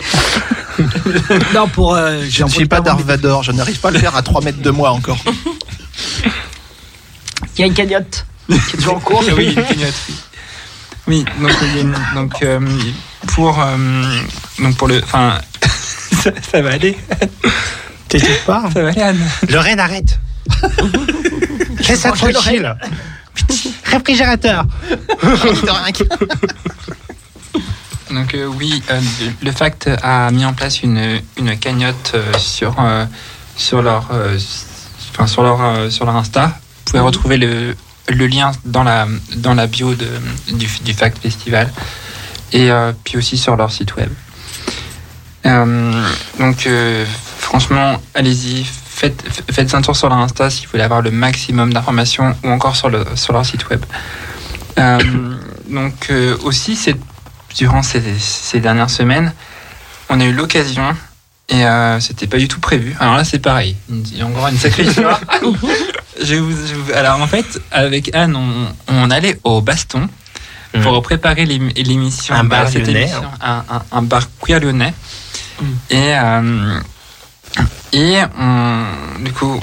non, 1.54 1.68
pour. 1.68 1.94
euh, 1.94 2.22
Je 2.28 2.44
ne 2.44 2.48
suis 2.48 2.66
pas 2.66 2.80
Darth 2.80 3.02
Vader, 3.02 3.36
je 3.42 3.52
n'arrive 3.52 3.78
pas 3.80 3.88
à 3.88 3.92
le 3.92 3.98
faire 3.98 4.16
à 4.16 4.22
3 4.22 4.42
mètres 4.42 4.60
de 4.62 4.70
moi 4.70 4.90
encore. 4.90 5.18
Il 7.56 7.60
y 7.60 7.62
a 7.62 7.66
une 7.66 7.74
cagnotte 7.74 8.26
qui 8.48 8.54
est 8.54 8.76
toujours 8.78 8.96
en 8.96 9.00
cours. 9.00 9.22
oui, 9.36 9.48
une 9.56 9.62
cagnotte, 9.64 9.94
oui. 10.08 10.14
Oui, 11.08 11.24
donc, 11.40 11.50
il 11.62 11.74
y 11.74 11.78
a 11.78 11.82
une- 11.82 11.96
donc 12.14 12.42
euh, 12.42 12.60
pour 13.28 13.60
euh, 13.60 13.76
donc 14.60 14.76
pour 14.76 14.86
le, 14.86 15.02
enfin, 15.02 15.38
ça, 16.22 16.30
ça 16.50 16.62
va 16.62 16.70
aller. 16.70 16.96
T'étouffes 18.08 18.44
pas 18.46 18.62
Ça 18.72 18.82
va 18.82 18.88
aller, 18.90 19.00
Anne. 19.02 19.28
Lorraine, 19.48 19.80
arrête 19.80 20.18
Laisse 21.88 22.00
ça 22.00 22.12
tranquille 22.12 22.76
Réfrigérateur 23.84 24.64
Donc 28.10 28.34
euh, 28.34 28.46
oui, 28.46 28.82
euh, 28.90 29.00
le 29.42 29.52
FACT 29.52 29.88
a 30.02 30.30
mis 30.30 30.44
en 30.44 30.52
place 30.52 30.82
une, 30.82 31.20
une 31.38 31.58
cagnotte 31.58 32.12
euh, 32.14 32.30
sur, 32.38 32.76
euh, 32.78 33.06
sur 33.56 33.80
leur, 33.80 34.08
euh, 34.12 34.36
enfin, 35.12 35.26
sur 35.26 35.42
leur, 35.42 35.62
euh, 35.62 35.88
sur 35.88 36.04
leur 36.04 36.16
Insta. 36.16 36.48
Vous 36.48 36.90
pouvez 36.90 37.00
retrouver 37.00 37.38
le, 37.38 37.74
le 38.08 38.26
lien 38.26 38.52
dans 38.66 38.82
la, 38.82 39.06
dans 39.36 39.54
la 39.54 39.66
bio 39.66 39.94
de, 39.94 40.08
du, 40.52 40.68
du 40.84 40.92
FACT 40.92 41.18
Festival 41.22 41.72
et 42.52 42.70
euh, 42.70 42.92
puis 43.02 43.16
aussi 43.16 43.38
sur 43.38 43.56
leur 43.56 43.72
site 43.72 43.96
web. 43.96 44.10
Euh, 45.46 46.04
donc 46.38 46.66
euh, 46.66 47.06
franchement, 47.38 47.98
allez-y, 48.14 48.66
faites, 49.02 49.42
faites 49.50 49.74
un 49.74 49.82
tour 49.82 49.96
sur 49.96 50.08
leur 50.08 50.18
Insta 50.18 50.48
si 50.48 50.64
vous 50.64 50.70
voulez 50.72 50.84
avoir 50.84 51.02
le 51.02 51.10
maximum 51.10 51.72
d'informations 51.74 52.34
ou 52.44 52.48
encore 52.50 52.76
sur, 52.76 52.88
le, 52.88 53.04
sur 53.16 53.32
leur 53.32 53.44
site 53.44 53.68
web. 53.68 53.84
Euh, 54.78 54.98
donc 55.68 56.06
euh, 56.10 56.36
aussi, 56.44 56.76
c'est 56.76 56.96
durant 57.56 57.82
ces, 57.82 58.00
ces 58.18 58.60
dernières 58.60 58.90
semaines, 58.90 59.32
on 60.08 60.20
a 60.20 60.24
eu 60.24 60.32
l'occasion, 60.32 60.96
et 61.48 61.66
euh, 61.66 62.00
c'était 62.00 62.26
pas 62.26 62.38
du 62.38 62.48
tout 62.48 62.60
prévu. 62.60 62.94
Alors 63.00 63.16
là, 63.16 63.24
c'est 63.24 63.38
pareil. 63.40 63.76
Il 63.90 64.16
y 64.18 64.22
a 64.22 64.26
encore 64.26 64.48
une 64.48 64.56
sacrée 64.58 64.84
histoire. 64.84 65.20
Je 66.22 66.36
vous- 66.36 66.52
je 66.68 66.74
vous- 66.74 66.92
alors 66.92 67.20
en 67.20 67.26
fait, 67.26 67.60
avec 67.72 68.14
Anne, 68.14 68.36
on, 68.36 68.66
on 68.86 69.10
allait 69.10 69.40
au 69.44 69.60
baston 69.62 70.08
pour 70.82 71.00
préparer 71.02 71.46
l'ém- 71.46 71.72
l'émission. 71.74 72.34
Un 72.34 72.44
bar 72.44 72.64
bah, 72.64 72.70
cette 72.70 72.86
lyonnais, 72.86 73.02
émission, 73.02 73.24
un, 73.40 73.64
un- 73.68 73.82
un 73.90 74.02
bar 74.02 74.22
queer 74.40 74.60
lyonnais. 74.60 74.94
Et, 75.90 76.14
euh, 76.14 76.78
et 77.92 78.18
on, 78.38 78.84
du 79.22 79.32
coup, 79.32 79.60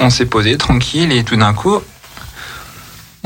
on, 0.00 0.06
on 0.06 0.10
s'est 0.10 0.26
posé 0.26 0.56
tranquille 0.56 1.12
et 1.12 1.24
tout 1.24 1.36
d'un 1.36 1.52
coup, 1.52 1.80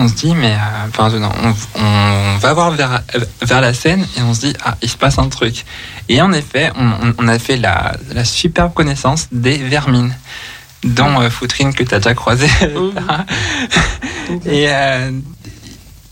on 0.00 0.08
se 0.08 0.14
dit, 0.14 0.34
mais 0.34 0.52
euh, 0.52 0.88
enfin, 0.88 1.10
non, 1.18 1.30
on, 1.42 1.82
on 1.82 2.36
va 2.38 2.52
voir 2.54 2.70
vers, 2.70 3.02
vers 3.42 3.60
la 3.60 3.74
scène 3.74 4.06
et 4.16 4.22
on 4.22 4.32
se 4.32 4.40
dit, 4.40 4.54
ah, 4.64 4.76
il 4.82 4.88
se 4.88 4.96
passe 4.96 5.18
un 5.18 5.28
truc. 5.28 5.64
Et 6.08 6.22
en 6.22 6.32
effet, 6.32 6.72
on, 7.18 7.28
a 7.28 7.38
fait 7.38 7.56
la, 7.56 7.96
la 8.12 8.24
superbe 8.24 8.72
connaissance 8.72 9.28
des 9.30 9.58
vermines, 9.58 10.14
dont 10.84 11.20
euh, 11.20 11.28
Foutrine 11.28 11.74
que 11.74 11.84
tu 11.84 11.94
as 11.94 11.98
déjà 11.98 12.14
croisé. 12.14 12.46
et, 14.46 14.66
euh, 14.68 15.10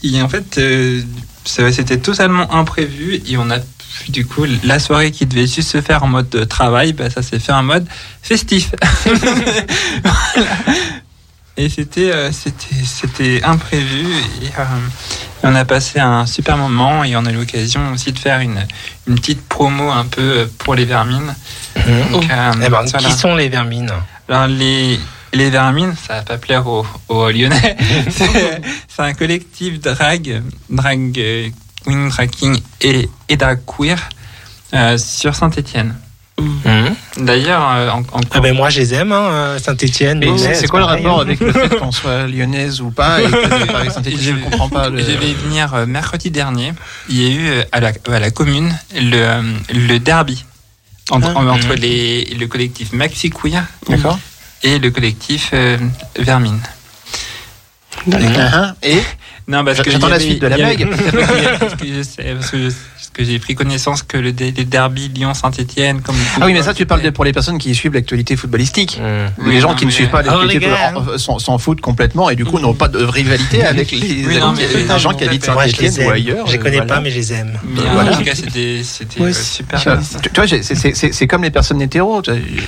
et 0.05 0.23
en 0.23 0.29
fait, 0.29 0.59
euh, 0.59 1.03
c'était 1.45 1.99
totalement 1.99 2.55
imprévu 2.55 3.23
et 3.27 3.39
on 3.39 3.51
a 3.51 3.59
du 4.09 4.27
coup, 4.27 4.45
la 4.65 4.79
soirée 4.79 5.11
qui 5.11 5.27
devait 5.27 5.47
juste 5.47 5.71
se 5.71 5.81
faire 5.81 6.03
en 6.03 6.09
mode 6.09 6.29
de 6.29 6.45
travail, 6.45 6.93
bah, 6.93 7.11
ça 7.11 7.23
s'est 7.23 7.39
fait 7.39 7.53
en 7.53 7.63
mode 7.63 7.87
festif. 8.23 8.73
Voilà. 10.03 10.51
Et 11.57 11.69
c'était 11.69 12.13
euh, 12.13 12.31
c'était 12.31 12.85
c'était 12.85 13.41
imprévu 13.43 14.07
et 14.43 14.47
euh, 14.61 14.65
on 15.43 15.53
a 15.57 15.65
passé 15.65 15.99
un 15.99 16.25
super 16.25 16.57
moment 16.57 17.03
et 17.03 17.17
on 17.17 17.27
a 17.27 17.33
eu 17.33 17.35
l'occasion 17.35 17.93
aussi 17.93 18.13
de 18.13 18.19
faire 18.19 18.39
une, 18.39 18.65
une 19.09 19.17
petite 19.17 19.43
promo 19.49 19.91
un 19.91 20.05
peu 20.05 20.49
pour 20.59 20.77
les 20.77 20.85
vermines. 20.85 21.35
Donc, 22.13 22.31
euh, 22.31 22.53
Eh 22.65 22.69
ben, 22.69 22.85
voilà. 22.85 23.09
Qui 23.09 23.13
sont 23.13 23.35
les 23.35 23.49
vermines 23.49 23.91
Alors 24.29 24.47
les, 24.47 25.01
les 25.33 25.51
vermines, 25.51 25.95
ça 26.07 26.19
va 26.19 26.23
pas 26.23 26.39
plaire 26.39 26.65
aux, 26.69 26.87
aux 27.09 27.29
Lyonnais. 27.29 27.77
c'est 28.11 28.63
c'est 28.87 29.03
un 29.03 29.15
collectif 29.15 29.81
drag, 29.81 30.43
drag 30.71 31.53
euh, 31.87 31.91
queen, 31.91 32.09
drag 32.09 32.31
king 32.31 32.61
et, 32.81 33.09
drag 33.37 33.59
queer 33.67 33.99
euh, 34.75 34.99
sur 34.99 35.35
Saint-Étienne. 35.35 35.95
D'ailleurs, 37.17 37.69
euh, 37.69 37.91
en, 37.91 38.01
en- 38.01 38.21
Ah 38.31 38.39
ben 38.41 38.55
moi 38.55 38.71
je 38.71 38.79
les 38.81 38.95
aime, 38.95 39.11
hein, 39.11 39.57
Saint-Etienne. 39.61 40.23
Et 40.23 40.39
c'est- 40.39 40.55
c'est 40.55 40.69
quoi 40.69 40.79
le 40.79 40.85
rapport 40.87 41.21
avec 41.21 41.41
le 41.41 41.53
fait 41.53 41.77
qu'on 41.77 41.91
soit 41.91 42.27
lyonnaise 42.29 42.81
ou 42.81 42.91
pas 42.91 43.21
et 43.21 43.25
que 43.25 43.91
Saint-Étienne 43.91 44.21
Je 44.21 44.31
ne 44.33 44.45
comprends 44.45 44.69
pas. 44.69 44.89
Le... 44.89 44.99
Je 45.01 45.05
vais 45.13 45.33
venir 45.33 45.75
euh, 45.75 45.87
mercredi 45.87 46.31
dernier. 46.31 46.75
Il 47.09 47.21
y 47.21 47.27
a 47.27 47.31
eu 47.35 47.49
euh, 47.49 47.63
à 47.73 47.81
la, 47.81 47.93
à 48.13 48.19
la 48.21 48.31
commune 48.31 48.73
le, 48.95 49.17
euh, 49.17 49.43
le 49.75 49.99
derby 49.99 50.45
entre, 51.11 51.33
Ah. 51.35 51.41
entre 51.41 51.75
les, 51.75 52.25
le 52.39 52.47
collectif 52.47 52.93
Maxi 52.93 53.31
Queer 53.31 53.65
et 54.63 54.79
le 54.79 54.91
collectif 54.93 55.51
euh, 55.55 55.77
Vermine. 56.19 56.61
Hein 58.13 58.75
Et 58.85 59.03
Non, 59.49 59.65
parce 59.65 59.81
que 59.81 59.91
J'attends 59.91 60.09
la 60.09 60.21
suite 60.21 60.43
de 60.43 60.47
la 60.47 60.57
il 60.57 60.61
y 60.61 60.65
avait- 60.65 60.77
blague. 60.85 61.59
parce 61.59 61.75
que 61.75 61.87
je 61.87 62.03
sais, 62.03 62.35
parce 62.35 62.51
que 62.51 62.59
je- 62.69 62.75
parce 62.99 63.11
que 63.13 63.23
j'ai 63.23 63.39
pris 63.39 63.55
connaissance 63.55 64.03
que 64.03 64.17
le, 64.17 64.33
dé- 64.33 64.53
le 64.57 64.65
derby 64.65 65.09
Lyon-Saint-Etienne, 65.15 66.01
comme 66.03 66.17
Ah 66.41 66.47
oui, 66.47 66.53
mais 66.53 66.63
ça, 66.63 66.75
tu 66.75 66.85
parles 66.85 67.01
de- 67.03 67.11
pour 67.11 67.25
les 67.25 67.33
personnes 67.33 67.59
qui 67.59 67.73
suivent 67.73 67.95
l'actualité 67.95 68.35
footballistique. 68.35 69.01
Oui, 69.39 69.53
les 69.55 69.61
gens 69.61 69.71
non, 69.71 69.75
qui 69.77 69.87
ne 69.87 69.91
suivent 69.93 70.09
pas 70.11 70.23
Oh, 70.25 70.27
l'actualité 70.31 70.67
les 70.67 70.73
football- 70.97 71.21
s'en- 71.21 71.39
s'en 71.39 71.59
foutent 71.59 71.81
complètement 71.81 72.29
et 72.29 72.35
du 72.35 72.45
coup 72.45 72.59
n'ont 72.59 72.75
pas 72.75 72.89
de 72.89 72.99
rivalité 73.05 73.65
avec 73.65 73.93
les, 73.93 74.27
Oui, 74.27 74.39
non, 74.41 74.53
mais- 74.53 74.67
les 74.75 74.85
non, 74.85 74.99
gens 74.99 75.15
qui 75.15 75.23
habitent 75.25 75.45
Saint-Etienne 75.45 75.95
les 75.97 76.07
ou 76.07 76.11
ailleurs. 76.11 76.47
Je 76.49 76.53
les 76.53 76.59
connais 76.59 76.77
voilà. 76.79 76.95
pas, 76.97 77.01
mais 77.01 77.11
je 77.13 77.17
les 77.19 77.33
aime. 77.35 77.57
Mais 77.65 77.81
Euh, 77.83 77.89
en 77.89 77.93
voilà. 77.95 78.17
tout 78.17 78.25
cas, 78.25 78.35
c'était 78.35 78.81
Ouais, 79.21 79.31
euh, 79.31 79.33
super. 79.33 79.81
Tu 79.81 79.89
vois, 80.35 80.47
c'est- 80.49 81.27
comme 81.29 81.45
les 81.45 81.51
personnes 81.51 81.81
hétéros. 81.81 82.23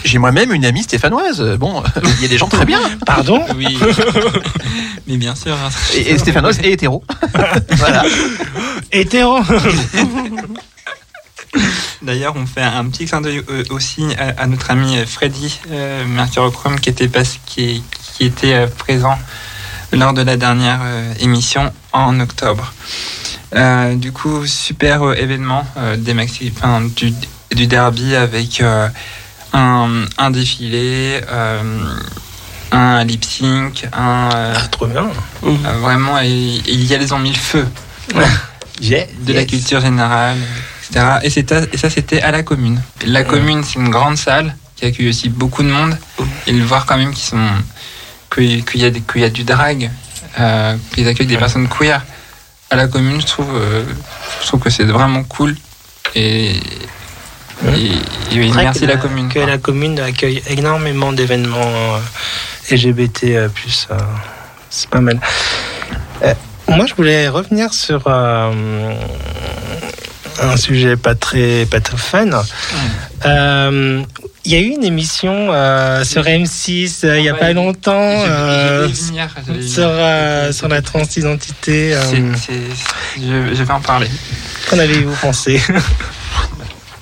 J'ai 0.05 0.19
moi-même 0.19 0.53
une 0.55 0.65
amie 0.65 0.85
stéphanoise. 0.85 1.43
Bon, 1.59 1.83
il 2.19 2.23
y 2.23 2.25
a 2.27 2.29
des 2.29 2.39
gens 2.39 2.47
très 2.49 2.65
bien. 2.65 2.81
Pardon 3.05 3.43
Oui. 3.57 3.77
mais 5.09 5.17
bien 5.17 5.35
sûr. 5.35 5.55
hein. 5.55 5.71
Et, 5.97 6.13
et 6.13 6.19
stéphanoise 6.19 6.59
et 6.63 6.71
hétéro. 6.73 7.03
voilà. 7.79 8.05
Hétéro 8.93 9.39
D'ailleurs, 12.03 12.35
on 12.37 12.47
fait 12.47 12.63
un 12.63 12.85
petit 12.89 13.05
clin 13.07 13.21
d'œil 13.21 13.43
aussi 13.71 14.05
à, 14.19 14.43
à 14.43 14.47
notre 14.47 14.71
ami 14.71 14.97
Freddy 15.07 15.59
euh, 15.71 16.05
Mercurochrome 16.07 16.79
qui 16.81 16.89
était, 16.89 17.09
pas, 17.09 17.23
qui, 17.47 17.83
qui 18.15 18.25
était 18.25 18.55
euh, 18.55 18.67
présent 18.67 19.19
lors 19.93 20.13
de 20.15 20.23
la 20.23 20.37
dernière 20.37 20.81
euh, 20.83 21.13
émission 21.21 21.73
en 21.93 22.19
octobre. 22.21 22.73
Euh, 23.55 23.97
du 23.97 24.13
coup, 24.13 24.47
super 24.47 25.03
euh, 25.03 25.15
événement 25.15 25.67
euh, 25.77 25.97
des 25.97 26.15
maxi, 26.15 26.53
enfin, 26.57 26.81
du, 26.83 27.13
du 27.55 27.67
derby 27.67 28.15
avec 28.15 28.61
euh, 28.61 28.89
un, 29.53 30.05
un 30.17 30.31
défilé, 30.31 31.21
euh, 31.29 31.63
un 32.71 33.05
lip 33.05 33.25
sync, 33.25 33.89
un. 33.93 34.31
euh, 34.35 34.55
Trop 34.71 34.87
bien. 34.87 35.11
euh, 35.45 35.79
vraiment, 35.81 36.19
et, 36.21 36.29
et 36.29 36.73
ils 36.73 36.91
y 36.91 37.13
ont 37.13 37.19
mis 37.19 37.33
le 37.33 37.39
feu 37.39 37.67
de 38.81 39.33
la 39.33 39.45
culture 39.45 39.81
générale, 39.81 40.39
etc. 40.89 41.19
Et, 41.23 41.77
ça, 41.79 41.91
c'était 41.91 42.23
à 42.23 42.31
la 42.31 42.43
commune. 42.43 42.81
La 43.07 43.23
commune, 43.25 43.63
c'est 43.65 43.79
une 43.79 43.91
grande 43.91 44.17
salle 44.17 44.55
qui 44.77 44.87
accueille 44.87 45.09
aussi 45.11 45.29
beaucoup 45.29 45.63
de 45.63 45.69
monde. 45.71 45.97
Et 46.47 46.53
le 46.53 46.65
voir 46.65 46.87
quand 46.87 46.97
même 46.97 47.13
qu'ils 47.13 47.25
sont, 47.29 47.49
qu'il 48.35 48.65
qu'il 48.65 48.81
y, 48.81 48.85
a 48.85 48.91
des- 48.91 49.01
qu'il 49.03 49.21
y 49.21 49.25
a 49.25 49.29
du 49.31 49.45
drag, 49.45 49.91
euh, 50.39 50.77
qu'ils 50.95 51.07
accueillent 51.09 51.27
des 51.27 51.37
personnes 51.37 51.69
queer 51.69 52.03
à 52.71 52.77
la 52.77 52.87
commune, 52.89 53.21
je 53.21 53.27
trouve, 53.27 53.51
euh, 53.55 53.85
je 54.43 54.47
trouve 54.47 54.61
que 54.61 54.71
c'est 54.71 54.85
vraiment 54.85 55.25
cool. 55.25 55.57
Et, 56.15 56.57
et- 56.57 56.61
et 58.33 58.39
oui, 58.39 58.49
Vrai 58.51 58.65
merci 58.65 58.81
que 58.81 58.87
la 58.87 58.97
commune. 58.97 59.29
Que 59.29 59.39
la 59.41 59.59
commune 59.59 60.01
accueille 60.01 60.43
énormément 60.47 61.13
d'événements 61.13 61.59
euh, 61.61 61.99
LGBT+. 62.71 63.25
euh, 63.37 63.49
plus, 63.49 63.87
euh, 63.91 63.99
c'est 64.71 64.89
pas 64.89 65.01
mal. 65.01 65.21
Euh, 66.71 66.77
moi, 66.77 66.87
je 66.87 66.95
voulais 66.95 67.29
revenir 67.29 67.73
sur 67.75 68.03
euh, 68.07 68.53
un 70.43 70.57
sujet 70.57 70.97
pas 70.97 71.15
très, 71.15 71.67
pas 71.67 71.81
très 71.81 71.97
fun. 71.97 72.29
Euh, 73.27 74.03
Il 74.45 74.53
y 74.53 74.57
a 74.57 74.61
eu 74.61 74.69
une 74.71 74.85
émission 74.85 75.49
euh, 75.53 76.03
sur 76.05 76.23
M6 76.23 77.05
euh, 77.05 77.19
il 77.19 77.25
y 77.25 77.29
a 77.29 77.35
pas 77.35 77.53
longtemps 77.53 77.93
euh, 78.01 78.89
sur, 79.61 79.91
sur 80.55 80.69
la 80.69 80.83
transidentité. 80.83 81.95
je, 83.17 83.55
je 83.55 83.63
vais 83.63 83.73
en 83.73 83.81
parler. 83.81 84.09
Qu'en 84.69 84.79
avez-vous 84.79 85.15
pensé? 85.21 85.61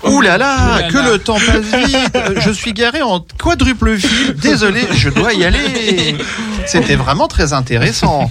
Ouh 0.05 0.20
là 0.20 0.39
là, 0.39 0.82
que 0.90 0.97
le 0.97 1.19
temps 1.19 1.39
passe 1.40 1.86
vite. 1.86 2.19
Je 2.40 2.51
suis 2.53 2.73
garé 2.73 3.03
en 3.03 3.19
quadruple 3.36 3.99
fil. 3.99 4.32
Désolé, 4.36 4.86
je 4.97 5.09
dois 5.11 5.32
y 5.35 5.45
aller. 5.45 6.15
C'était 6.66 6.95
vraiment 6.95 7.27
très 7.27 7.53
intéressant. 7.53 8.31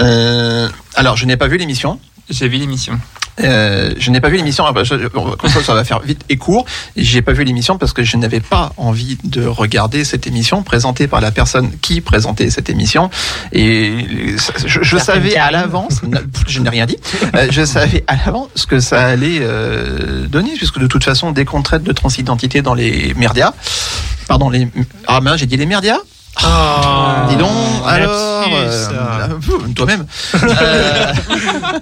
Euh, 0.00 0.68
alors, 0.94 1.16
je 1.16 1.26
n'ai 1.26 1.36
pas 1.36 1.48
vu 1.48 1.56
l'émission. 1.56 1.98
J'ai 2.30 2.48
vu 2.48 2.56
l'émission. 2.56 2.98
Euh, 3.40 3.94
je 3.98 4.10
n'ai 4.10 4.20
pas 4.20 4.28
vu 4.28 4.36
l'émission, 4.36 4.64
je- 4.84 5.06
comme 5.08 5.50
ça, 5.50 5.62
ça 5.62 5.74
va 5.74 5.84
faire 5.84 6.00
vite 6.00 6.22
et 6.28 6.36
court. 6.36 6.66
J'ai 6.96 7.22
pas 7.22 7.32
vu 7.32 7.44
l'émission 7.44 7.78
parce 7.78 7.94
que 7.94 8.02
je 8.02 8.16
n'avais 8.18 8.40
pas 8.40 8.72
envie 8.76 9.16
de 9.24 9.46
regarder 9.46 10.04
cette 10.04 10.26
émission 10.26 10.62
présentée 10.62 11.08
par 11.08 11.22
la 11.22 11.30
personne 11.30 11.70
qui 11.80 12.02
présentait 12.02 12.50
cette 12.50 12.68
émission. 12.68 13.08
Et 13.52 14.36
je, 14.66 14.96
savais 14.98 15.36
à 15.36 15.50
l'avance, 15.50 16.02
je 16.46 16.60
n'ai 16.60 16.68
rien 16.68 16.84
dit, 16.84 16.98
euh, 17.34 17.48
je 17.50 17.64
savais 17.64 18.04
à 18.06 18.16
l'avance 18.16 18.48
ce 18.54 18.66
que 18.66 18.80
ça 18.80 19.02
allait 19.06 19.38
euh, 19.40 20.26
donner, 20.26 20.52
puisque 20.56 20.78
de 20.78 20.86
toute 20.86 21.02
façon, 21.04 21.32
dès 21.32 21.46
qu'on 21.46 21.62
traite 21.62 21.82
de 21.84 21.92
transidentité 21.92 22.60
dans 22.60 22.74
les 22.74 23.14
merdias, 23.14 23.54
pardon, 24.28 24.50
les, 24.50 24.68
ah 25.06 25.22
mince, 25.22 25.40
j'ai 25.40 25.46
dit 25.46 25.56
les 25.56 25.66
merdias 25.66 25.98
Oh, 26.42 27.28
Dis 27.28 27.36
donc, 27.36 27.50
alors, 27.86 28.44
euh, 28.48 29.28
toi-même. 29.76 30.06
Euh, 30.34 31.12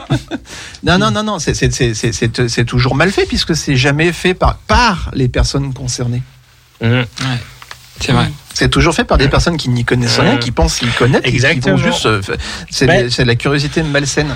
non, 0.82 0.98
non, 0.98 1.10
non, 1.10 1.22
non, 1.22 1.39
c'est- 1.39 1.55
c'est- 1.55 1.70
c'est 1.72 1.94
c'est- 1.94 2.12
c'est- 2.12 2.48
c'est 2.48 2.64
toujours 2.64 2.94
mal 2.94 3.10
fait 3.12 3.27
puisque 3.27 3.55
c'est 3.55 3.77
jamais 3.77 4.12
fait 4.12 4.35
par, 4.35 4.56
par 4.66 5.10
les 5.14 5.28
personnes 5.28 5.72
concernées. 5.72 6.22
Mm. 6.82 7.02
C'est 8.01 8.12
vrai. 8.12 8.31
C'est 8.55 8.68
toujours 8.70 8.94
fait 8.94 9.05
par 9.05 9.18
des 9.18 9.28
personnes 9.28 9.56
qui 9.56 9.68
n'y 9.68 9.85
connaissent 9.85 10.18
rien, 10.18 10.36
qui 10.39 10.51
pensent 10.51 10.78
qu'ils 10.78 10.93
connaissent, 10.93 11.20
et 11.24 11.31
qui 11.32 11.39
vont 11.70 11.77
juste. 11.93 12.06
euh, 12.06 12.20
C'est 12.70 12.86
Ben- 12.86 13.10
c'est 13.10 13.22
de 13.22 13.28
la 13.28 13.36
curiosité 13.36 13.82
malsaine. 13.82 14.35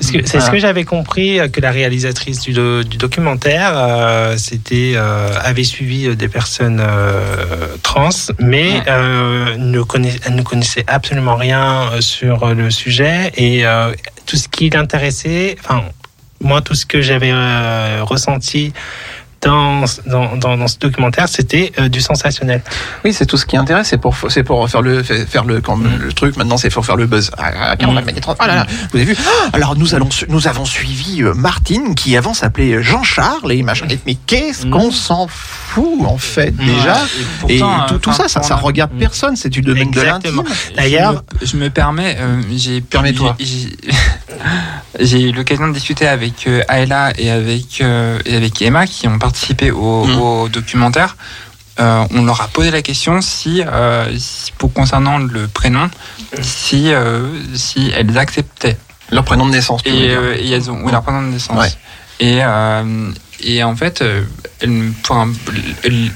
C'est 0.00 0.40
ce 0.40 0.50
que 0.50 0.58
j'avais 0.58 0.84
compris 0.84 1.38
euh, 1.40 1.48
que 1.48 1.60
la 1.60 1.70
réalisatrice 1.70 2.40
du, 2.40 2.52
do- 2.52 2.82
du 2.82 2.96
documentaire 2.96 3.72
euh, 3.74 4.36
c'était 4.36 4.92
euh, 4.96 5.28
avait 5.42 5.64
suivi 5.64 6.06
euh, 6.08 6.14
des 6.14 6.28
personnes 6.28 6.80
euh, 6.84 7.76
trans, 7.82 8.08
mais 8.38 8.82
euh, 8.88 9.56
ne 9.56 9.80
elle 10.26 10.34
ne 10.34 10.42
connaissait 10.42 10.84
absolument 10.86 11.36
rien 11.36 11.90
sur 12.00 12.54
le 12.54 12.70
sujet 12.70 13.32
et 13.36 13.64
euh, 13.66 13.92
tout 14.26 14.36
ce 14.36 14.48
qui 14.48 14.68
l'intéressait, 14.70 15.56
enfin 15.60 15.82
moi 16.40 16.60
tout 16.60 16.74
ce 16.74 16.84
que 16.86 17.00
j'avais 17.00 17.32
ressenti 18.02 18.72
dans, 19.44 19.84
dans, 20.06 20.36
dans, 20.36 20.56
dans 20.56 20.66
ce 20.68 20.78
documentaire, 20.78 21.28
c'était 21.28 21.72
euh, 21.78 21.88
du 21.88 22.00
sensationnel. 22.00 22.62
Oui, 23.04 23.12
c'est 23.12 23.26
tout 23.26 23.36
ce 23.36 23.46
qui 23.46 23.56
intéresse, 23.56 23.88
c'est 23.88 23.98
pour, 23.98 24.16
c'est 24.28 24.42
pour 24.42 24.68
faire 24.68 24.82
le, 24.82 25.02
faire 25.02 25.44
le, 25.44 25.60
quand 25.60 25.76
le 25.78 26.12
truc, 26.12 26.36
maintenant, 26.36 26.56
c'est 26.56 26.70
pour 26.70 26.84
faire 26.86 26.96
le 26.96 27.06
buzz. 27.06 27.30
Ah, 27.38 27.74
tiens, 27.78 27.88
on 27.88 27.92
va 27.94 28.00
Mm. 28.02 28.04
mettre- 28.06 28.36
ah 28.38 28.46
là 28.46 28.54
là, 28.56 28.66
vous 28.90 28.96
avez 28.96 29.04
vu? 29.04 29.16
Ah, 29.18 29.50
Alors, 29.52 29.76
nous 29.76 29.94
allons, 29.94 30.08
nous 30.28 30.48
avons 30.48 30.64
suivi 30.64 31.22
euh, 31.22 31.34
Martine, 31.34 31.94
qui 31.94 32.16
avant 32.16 32.34
s'appelait 32.34 32.82
Jean-Charles, 32.82 33.52
et 33.52 33.62
machin. 33.62 33.86
Mais 34.06 34.14
qu'est-ce 34.14 34.66
qu'on 34.66 34.90
s'en 34.90 35.26
fout, 35.28 36.00
en 36.06 36.18
fait, 36.18 36.54
déjà? 36.56 36.98
Et, 37.48 37.58
pourtant, 37.58 37.86
tout, 37.88 37.98
tout 37.98 38.10
enfin, 38.10 38.28
ça, 38.28 38.40
ça, 38.40 38.42
ça 38.42 38.56
regarde 38.56 38.92
personne, 38.98 39.36
c'est 39.36 39.48
du 39.50 39.60
domaine 39.60 39.90
de 39.90 40.00
l'intime. 40.00 40.40
Exactement. 40.40 40.44
D'ailleurs, 40.76 41.22
je 41.40 41.44
me, 41.44 41.46
je 41.46 41.56
me 41.64 41.70
permets, 41.70 42.16
euh, 42.18 42.40
j'ai 42.56 42.80
Permets-toi. 42.80 43.36
j'ai- 43.38 43.46
j'ai- 43.46 43.76
J'ai 45.00 45.20
eu 45.22 45.32
l'occasion 45.32 45.66
de 45.68 45.72
discuter 45.72 46.06
avec 46.06 46.46
euh, 46.46 46.62
Ayla 46.68 47.12
et 47.18 47.28
avec 47.30 47.80
euh, 47.80 48.18
et 48.26 48.36
avec 48.36 48.62
Emma 48.62 48.86
qui 48.86 49.08
ont 49.08 49.18
participé 49.18 49.33
au, 49.70 50.04
Mm. 50.06 50.18
au 50.20 50.48
documentaire. 50.48 51.16
Euh, 51.80 52.04
on 52.12 52.24
leur 52.24 52.40
a 52.40 52.46
posé 52.48 52.70
la 52.70 52.82
question 52.82 53.20
si, 53.20 53.60
euh, 53.66 54.06
si- 54.16 54.52
pour 54.58 54.72
concernant 54.72 55.18
le 55.18 55.48
prénom, 55.48 55.90
si 56.40 56.92
euh, 56.92 57.26
si 57.54 57.90
elles 57.96 58.16
acceptaient. 58.16 58.76
Leur 59.10 59.24
prénom 59.24 59.46
de 59.46 59.50
naissance. 59.50 59.80
Et, 59.84 60.10
euh, 60.10 60.36
et 60.38 60.50
elles 60.50 60.70
ont 60.70 60.80
oui, 60.84 60.92
leur 60.92 61.02
prénom 61.02 61.22
de 61.22 61.28
naissance. 61.32 61.58
Ouais. 61.58 61.72
Et 62.20 62.38
euh, 62.44 63.10
et 63.40 63.62
en 63.64 63.74
fait, 63.74 64.02
euh, 64.02 64.22
elles- 64.60 64.92
enfin, 65.02 65.28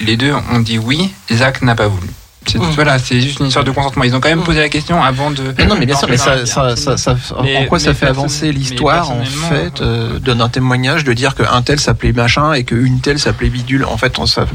les 0.01 0.17
deux 0.17 0.33
ont 0.53 0.61
dit 0.61 0.79
oui. 0.79 1.13
Zach 1.33 1.61
n'a 1.63 1.75
pas 1.75 1.89
voulu. 1.89 2.09
C'est 2.49 2.59
voilà, 2.59 2.99
c'est 2.99 3.21
juste 3.21 3.41
une 3.41 3.47
histoire 3.47 3.65
de 3.65 3.71
consentement. 3.71 4.05
Ils 4.05 4.15
ont 4.15 4.21
quand 4.21 4.29
même 4.29 4.43
posé 4.43 4.61
la 4.61 4.69
question 4.69 5.03
avant 5.03 5.31
de. 5.31 5.43
Mais 5.59 5.67
non, 5.67 5.77
mais 5.79 5.87
bien 5.87 5.97
sûr, 5.97 6.09
mais 6.09 6.17
ça, 6.17 6.47
ça, 6.47 6.77
ça, 6.77 6.97
ça- 6.97 7.17
Mais- 7.43 7.57
en 7.59 7.65
quoi 7.67 7.79
ça 7.79 7.95
fait 7.95 8.07
avancer 8.07 8.53
l'histoire, 8.53 9.11
en 9.11 9.25
fait, 9.25 9.81
euh, 9.81 10.19
donne 10.19 10.41
un 10.41 10.49
témoignage 10.49 11.05
de 11.05 11.13
dire 11.13 11.35
qu'un 11.35 11.63
tel 11.63 11.79
s'appelait 11.79 12.13
machin 12.13 12.53
et 12.55 12.65
qu'une 12.65 13.01
telle 13.01 13.19
s'appelait 13.19 13.51
bidule. 13.51 13.85
En 13.85 13.97
fait, 13.97 14.19
on, 14.19 14.27
ça. 14.27 14.47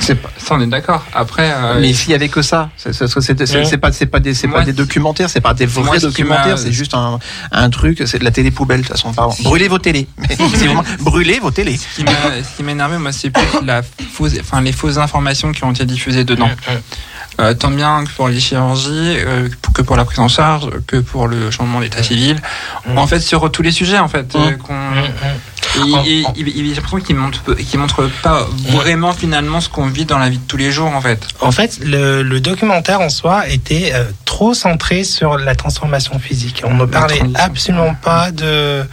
Ça, 0.00 0.14
on 0.50 0.60
est 0.60 0.66
d'accord. 0.66 1.04
Après, 1.14 1.50
euh, 1.54 1.80
Mais 1.80 1.92
s'il 1.92 2.10
y 2.10 2.14
avait 2.14 2.28
que 2.28 2.42
ça, 2.42 2.70
c'est 2.76 2.92
c'est- 2.92 3.06
c'est- 3.08 3.46
c'est- 3.46 3.56
Ouais. 3.56 3.64
c'est 3.64 3.78
pas, 3.78 3.92
c'est 3.92 4.06
pas 4.06 4.20
des, 4.20 4.34
c'est 4.34 4.46
Moi, 4.46 4.60
pas 4.60 4.64
des 4.64 4.72
documentaires, 4.72 5.30
c'est 5.30 5.40
pas 5.40 5.54
des 5.54 5.66
vrais 5.66 5.84
Moi, 5.84 5.94
ce 6.00 6.06
qui 6.06 6.22
documentaires, 6.22 6.58
c'est 6.58 6.72
juste 6.72 6.94
un, 6.94 7.18
un 7.52 7.70
truc, 7.70 8.02
c'est 8.06 8.18
de 8.18 8.24
la 8.24 8.30
télé 8.30 8.50
poubelle 8.50 8.82
de 8.82 8.86
toute 8.86 8.92
façon. 8.96 9.12
Pardon. 9.12 9.34
Brûlez 9.42 9.68
vos 9.68 9.78
télés. 9.78 10.06
Vraiment 10.38 10.82
brûlez 11.00 11.38
vos 11.40 11.50
télés. 11.50 11.76
ce 11.78 11.96
qui 11.96 12.04
m'a- 12.04 12.10
ce 12.42 12.56
qui 12.56 12.62
m'énervait, 12.62 12.98
moi, 12.98 13.12
c'est 13.12 13.30
plus 13.30 13.42
la 13.64 13.82
fausse, 13.82 14.32
enfin, 14.40 14.60
les 14.60 14.72
fausses 14.72 14.98
informations 14.98 15.52
qui 15.52 15.64
ont 15.64 15.72
été 15.72 15.84
diffusées 15.84 16.24
dedans. 16.24 16.50
Euh, 17.40 17.54
tant 17.54 17.70
bien 17.70 18.04
que 18.04 18.10
pour 18.10 18.28
les 18.28 18.38
chirurgies, 18.40 18.90
euh, 19.16 19.48
que 19.72 19.80
pour 19.80 19.96
la 19.96 20.04
prise 20.04 20.18
en 20.18 20.28
charge, 20.28 20.68
que 20.86 20.98
pour 20.98 21.28
le 21.28 21.50
changement 21.50 21.80
d'état 21.80 22.02
civil. 22.02 22.36
En 22.94 23.06
fait, 23.06 23.20
sur 23.20 23.50
tous 23.50 23.62
les 23.62 23.72
sujets, 23.72 23.98
en 23.98 24.08
fait, 24.08 24.34
euh, 24.36 24.50
qu'on. 24.58 24.74
Et, 26.06 26.20
et- 26.20 26.24
et 26.40 26.44
j'ai 26.56 26.74
l'impression 26.74 26.98
qu'ils 27.00 27.16
montrent, 27.16 27.42
peu- 27.42 27.54
qu'ils 27.54 27.78
montrent 27.80 28.08
pas 28.22 28.46
vraiment 28.68 29.12
finalement 29.12 29.60
ce 29.60 29.68
qu'on 29.68 29.86
vit 29.86 30.04
dans 30.04 30.18
la 30.18 30.28
vie 30.28 30.38
de 30.38 30.46
tous 30.46 30.56
les 30.56 30.70
jours, 30.70 30.94
en 30.94 31.00
fait. 31.00 31.26
En 31.40 31.52
fait, 31.52 31.78
le, 31.82 32.22
le 32.22 32.40
documentaire 32.40 33.00
en 33.00 33.08
soi 33.08 33.48
était 33.48 33.92
euh, 33.94 34.04
trop 34.24 34.54
centré 34.54 35.04
sur 35.04 35.38
la 35.38 35.54
transformation 35.54 36.18
physique. 36.18 36.62
On 36.64 36.74
ne 36.74 36.84
parlait 36.84 37.20
absolument 37.34 37.94
pas 37.94 38.30
de 38.30 38.84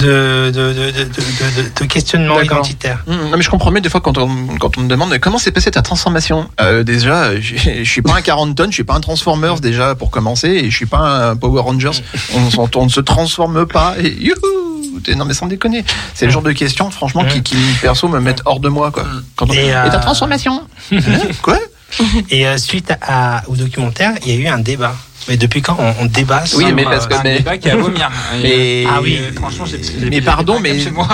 de, 0.00 0.50
de, 0.50 0.72
de, 0.72 0.90
de, 0.90 1.04
de- 1.04 1.62
de- 1.62 1.70
de 1.80 1.84
questionnement 1.84 2.40
identitaire. 2.40 3.02
Hum, 3.06 3.30
Non 3.30 3.36
mais 3.36 3.42
je 3.42 3.50
comprends 3.50 3.70
mieux 3.70 3.80
des 3.80 3.88
fois 3.90 4.00
quand 4.00 4.18
on, 4.18 4.28
quand 4.58 4.76
on 4.78 4.82
me 4.82 4.88
demande 4.88 5.16
comment 5.18 5.38
s'est 5.38 5.52
passée 5.52 5.70
ta 5.70 5.82
transformation? 5.82 6.48
Euh, 6.60 6.82
déjà, 6.82 7.38
je 7.40 7.82
suis 7.84 8.02
pas 8.02 8.14
un 8.14 8.20
40 8.22 8.56
tonnes, 8.56 8.70
je 8.70 8.74
suis 8.76 8.84
pas 8.84 8.94
un 8.94 9.00
Transformers 9.00 9.60
déjà 9.60 9.94
pour 9.94 10.10
commencer, 10.10 10.48
et 10.48 10.70
je 10.70 10.76
suis 10.76 10.86
pas 10.86 11.30
un 11.30 11.36
Power 11.36 11.62
Rangers. 11.62 11.90
On, 12.34 12.84
ne 12.84 12.88
se 12.90 13.00
transforme 13.00 13.66
pas. 13.66 13.94
Et 13.98 14.08
youhou 14.20 15.00
Non 15.16 15.24
mais 15.24 15.34
sans 15.34 15.46
déconner, 15.46 15.84
c'est 16.14 16.26
le 16.26 16.32
genre 16.32 16.42
de 16.42 16.52
questions 16.52 16.90
franchement 16.90 17.24
qui, 17.24 17.42
qui 17.42 17.56
perso 17.80 18.08
me 18.08 18.20
mettent 18.20 18.42
hors 18.44 18.60
de 18.60 18.68
moi 18.68 18.90
quoi. 18.90 19.04
Quand 19.36 19.48
on- 19.50 19.52
Et, 19.54 19.66
Et, 19.66 19.74
euh, 19.74 19.88
ta 19.90 19.98
transformation? 19.98 20.62
Hein? 20.92 20.98
Quoi? 21.42 21.58
Et 22.30 22.46
euh, 22.46 22.56
suite 22.56 22.92
à, 23.02 23.42
au 23.48 23.56
documentaire, 23.56 24.12
il 24.24 24.32
y 24.32 24.36
a 24.36 24.40
eu 24.40 24.46
un 24.52 24.58
débat. 24.58 24.94
Mais 25.28 25.36
depuis 25.36 25.62
quand 25.62 25.76
on, 25.78 25.94
on 26.02 26.06
débat 26.06 26.42
Oui, 26.54 26.64
sur, 26.66 26.74
mais 26.74 26.84
parce 26.84 27.06
que 27.06 27.14
euh, 27.14 27.18
un 27.18 27.22
mais, 27.22 27.38
débat 27.38 27.58
qui 27.58 27.68
a 27.70 27.74
à 27.74 27.76
vomir. 27.76 28.10
mais- 28.42 28.84
Ah 28.88 29.00
oui. 29.02 29.18
Euh, 29.20 29.30
franchement, 29.36 29.64
j'ai- 29.66 30.08
mais 30.10 30.20
pardon, 30.20 30.58
mais 30.60 30.78
chez 30.80 30.90
moi. 30.90 31.06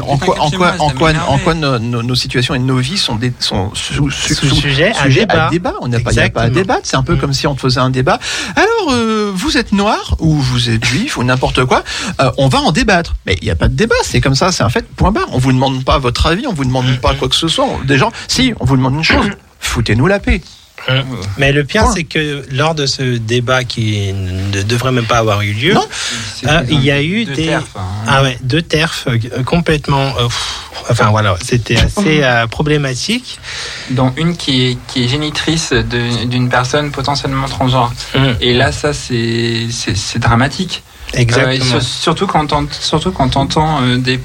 En 0.00 0.16
quoi, 0.18 0.40
en 0.40 0.50
quoi, 0.50 0.74
en 0.78 0.90
quoi, 0.90 1.10
en 1.28 1.38
quoi 1.38 1.54
nos, 1.54 1.78
nos- 1.78 2.02
nos 2.02 2.14
situations 2.14 2.54
et 2.54 2.58
nos 2.58 2.78
vies 2.78 2.96
sont, 2.98 3.16
des, 3.16 3.32
sont 3.38 3.70
sous, 3.74 4.10
sous- 4.10 4.34
Sous 4.34 4.46
sous- 4.48 4.54
sujet 4.56 4.90
à 4.98 5.04
sujet 5.04 5.26
débat. 5.50 5.74
On 5.80 5.88
n'a 5.88 6.00
pas, 6.00 6.18
a 6.18 6.30
pas 6.30 6.42
à 6.42 6.50
débattre. 6.50 6.80
C'est 6.84 6.96
un 6.96 7.02
peu 7.02 7.14
Mm. 7.14 7.18
comme 7.18 7.32
si 7.32 7.46
on 7.46 7.54
te 7.54 7.60
faisait 7.60 7.80
un 7.80 7.90
débat. 7.90 8.18
Alors, 8.56 8.92
euh, 8.92 9.30
vous 9.34 9.56
êtes 9.58 9.72
noir 9.72 10.16
ou 10.18 10.34
vous 10.34 10.70
êtes 10.70 10.84
juif 10.84 11.16
ou 11.16 11.24
n'importe 11.24 11.64
quoi. 11.64 11.84
euh, 12.20 12.30
on 12.38 12.48
va 12.48 12.60
en 12.60 12.72
débattre. 12.72 13.14
Mais 13.26 13.36
il 13.40 13.44
n'y 13.44 13.50
a 13.50 13.54
pas 13.56 13.68
de 13.68 13.74
débat. 13.74 13.94
C'est 14.02 14.20
comme 14.20 14.34
ça. 14.34 14.50
C'est 14.52 14.62
un 14.62 14.70
fait. 14.70 14.86
Point 14.96 15.12
barre. 15.12 15.26
On 15.32 15.38
vous 15.38 15.52
demande 15.52 15.84
pas 15.84 15.98
votre 15.98 16.26
avis. 16.26 16.46
On 16.46 16.52
vous 16.54 16.64
demande 16.64 16.98
pas 17.00 17.14
quoi 17.14 17.28
que 17.28 17.36
ce 17.36 17.48
soit. 17.48 17.66
Des 17.84 17.98
gens, 17.98 18.10
si, 18.28 18.54
on 18.60 18.64
vous 18.64 18.76
demande 18.76 18.94
une 18.94 19.04
chose. 19.04 19.26
Foutez-nous 19.60 20.06
la 20.06 20.18
paix. 20.18 20.40
Hum. 20.88 21.04
Mais 21.38 21.52
le 21.52 21.62
pire, 21.64 21.82
Point. 21.84 21.92
c'est 21.94 22.04
que 22.04 22.44
lors 22.50 22.74
de 22.74 22.86
ce 22.86 23.02
débat 23.18 23.62
qui 23.62 24.12
ne 24.12 24.62
devrait 24.62 24.90
même 24.90 25.06
pas 25.06 25.18
avoir 25.18 25.40
eu 25.42 25.52
lieu, 25.52 25.76
euh, 26.46 26.62
il 26.70 26.82
y 26.82 26.90
a 26.90 27.00
eu 27.02 27.24
deux 27.24 27.34
des 27.34 27.46
terfs, 27.46 27.62
hein. 27.76 27.80
ah 28.08 28.22
ouais 28.24 28.36
deux 28.42 28.62
terfs 28.62 29.04
euh, 29.06 29.42
complètement 29.44 30.08
euh, 30.18 30.24
pff, 30.24 30.58
enfin 30.90 31.10
voilà 31.10 31.36
c'était 31.40 31.76
assez 31.76 32.20
euh, 32.24 32.48
problématique 32.48 33.38
dont 33.90 34.12
une 34.16 34.36
qui 34.36 34.70
est, 34.70 34.78
qui 34.88 35.04
est 35.04 35.08
génitrice 35.08 35.72
d'une 35.72 36.48
personne 36.48 36.90
potentiellement 36.90 37.46
transgenre. 37.46 37.92
Hum. 38.16 38.34
Et 38.40 38.52
là, 38.52 38.72
ça, 38.72 38.92
c'est 38.92 39.68
dramatique. 40.16 40.82
exactement 41.14 41.76
Euh, 41.76 41.80
sur- 41.80 41.82
surtout 41.82 42.26
quand 42.26 42.52
on, 42.52 42.66
surtout 42.80 43.12
quand 43.12 43.36
entend 43.36 43.82
euh, 43.82 43.98
des, 43.98 44.18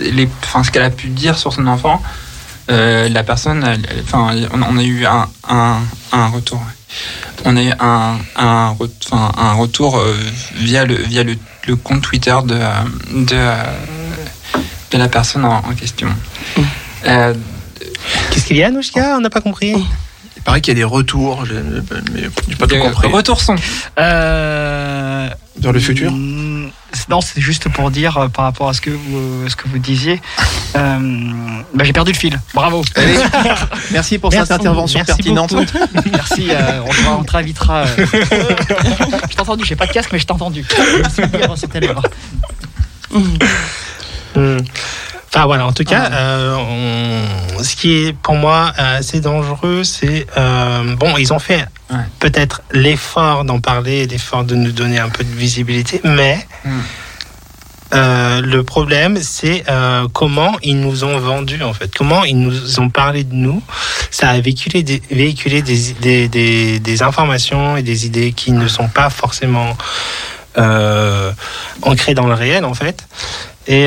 les, 0.00 0.28
enfin, 0.42 0.64
ce 0.64 0.70
qu'elle 0.70 0.82
a 0.82 0.90
pu 0.90 1.08
dire 1.08 1.38
sur 1.38 1.52
son 1.52 1.66
enfant. 1.66 2.02
Euh, 2.70 3.08
la 3.10 3.22
personne, 3.22 3.62
enfin, 4.02 4.34
on, 4.52 4.62
on 4.62 4.78
a 4.78 4.82
eu 4.82 5.04
un, 5.04 5.28
un, 5.48 5.78
un 6.12 6.26
retour. 6.28 6.60
On 7.44 7.56
a 7.56 7.62
eu 7.62 7.72
un, 7.78 8.18
un, 8.36 8.74
un 9.12 9.52
retour 9.52 9.98
euh, 9.98 10.16
via 10.54 10.84
le 10.86 10.94
via 10.94 11.24
le, 11.24 11.36
le 11.66 11.76
compte 11.76 12.02
Twitter 12.02 12.34
de 12.44 12.58
de, 13.24 13.36
de 14.92 14.98
la 14.98 15.08
personne 15.08 15.44
en, 15.44 15.56
en 15.58 15.74
question. 15.74 16.08
Euh, 17.06 17.34
qu'est-ce 18.30 18.46
qu'il 18.46 18.56
y 18.56 18.62
a 18.62 18.70
Nouchka? 18.70 19.16
On 19.16 19.20
n'a 19.20 19.30
pas 19.30 19.42
compris 19.42 19.72
Il 19.72 19.84
paraît 20.44 20.60
qu'il 20.60 20.72
y 20.72 20.76
a 20.76 20.80
des 20.80 20.84
retours. 20.84 21.44
j'ai- 21.46 21.54
Mais 22.12 22.28
j'ai 22.48 22.56
pas 22.56 22.66
tout 22.66 22.76
compris. 22.78 23.08
retour 23.08 23.40
son. 23.40 23.56
Euh, 23.98 25.28
Vers 25.60 25.72
le 25.72 25.80
futur? 25.80 26.10
Mm, 26.12 26.70
Non, 27.08 27.20
c'est 27.20 27.40
juste 27.40 27.68
pour 27.70 27.90
dire 27.90 28.16
euh, 28.16 28.28
par 28.28 28.44
rapport 28.44 28.68
à 28.68 28.72
ce 28.74 28.80
que 28.80 28.90
vous, 28.90 29.16
euh, 29.16 29.48
ce 29.48 29.56
que 29.56 29.66
vous 29.68 29.78
disiez. 29.78 30.20
Euh, 30.76 30.98
bah, 31.74 31.82
J'ai 31.84 31.92
perdu 31.92 32.12
le 32.12 32.16
fil. 32.18 32.38
Bravo. 32.54 32.84
Allez, 32.94 33.14
merci 33.90 34.18
pour 34.18 34.30
Merci, 34.30 34.46
cette 34.48 34.60
intervention 34.60 34.98
merci 35.00 35.12
pertinente. 35.12 35.54
beaucoup. 35.54 36.08
Merci. 36.12 36.46
euh, 36.50 36.80
on, 36.86 36.90
te- 36.90 37.08
on 37.20 37.24
te 37.24 37.32
réinvitera. 37.32 37.78
euh. 37.80 37.86
je 39.30 39.34
t'ai 39.34 39.40
entendu. 39.40 39.64
J'ai 39.64 39.76
pas 39.76 39.86
de 39.86 39.92
casque, 39.92 40.10
mais 40.12 40.18
je 40.18 40.26
t'ai 40.26 40.32
entendu. 40.32 40.64
C'était. 41.58 41.88
Enfin 45.34 45.46
voilà, 45.46 45.66
en 45.66 45.72
tout 45.72 45.82
cas, 45.82 46.10
euh, 46.12 46.54
on- 46.56 47.62
ce 47.64 47.74
qui 47.74 47.92
est 48.06 48.12
pour 48.12 48.36
moi 48.36 48.72
euh, 48.78 48.98
assez 49.00 49.18
dangereux, 49.20 49.82
c'est 49.82 50.26
euh, 50.36 50.94
bon, 50.94 51.16
ils 51.16 51.32
ont 51.32 51.40
fait 51.40 51.66
Ouais. 51.90 51.96
peut-être 52.20 52.62
l'effort 52.70 53.44
d'en 53.44 53.58
parler, 53.58 54.06
l'effort 54.06 54.44
de 54.44 54.54
nous 54.54 54.70
donner 54.70 55.00
un 55.00 55.08
peu 55.08 55.24
de 55.24 55.34
visibilité, 55.34 56.00
mais 56.04 56.46
Mm. 56.64 56.70
Euh, 57.92 58.40
le 58.40 58.64
problème, 58.64 59.18
c'est 59.22 59.62
comment 60.14 60.52
ils 60.62 60.80
nous 60.80 61.04
ont 61.04 61.16
vendu 61.18 61.62
en 61.62 61.72
fait, 61.74 61.92
comment 61.94 62.24
ils 62.24 62.38
nous 62.40 62.80
ont 62.80 62.88
parlé 62.90 63.22
de 63.22 63.34
nous. 63.34 63.62
Ça 64.10 64.30
a 64.30 64.40
véhiculé 64.40 64.82
des, 64.82 65.00
véhiculé 65.12 65.62
des, 65.62 65.92
des, 66.00 66.28
des, 66.28 66.78
des 66.80 67.02
informations 67.02 67.76
et 67.76 67.82
des 67.82 68.06
idées 68.06 68.32
qui 68.32 68.50
ne 68.52 68.66
sont 68.66 68.88
pas 68.88 69.10
forcément 69.10 69.76
ancrées 71.82 72.14
dans 72.14 72.26
le 72.26 72.34
réel 72.34 72.64
en 72.64 72.74
fait. 72.74 73.06
Et 73.68 73.86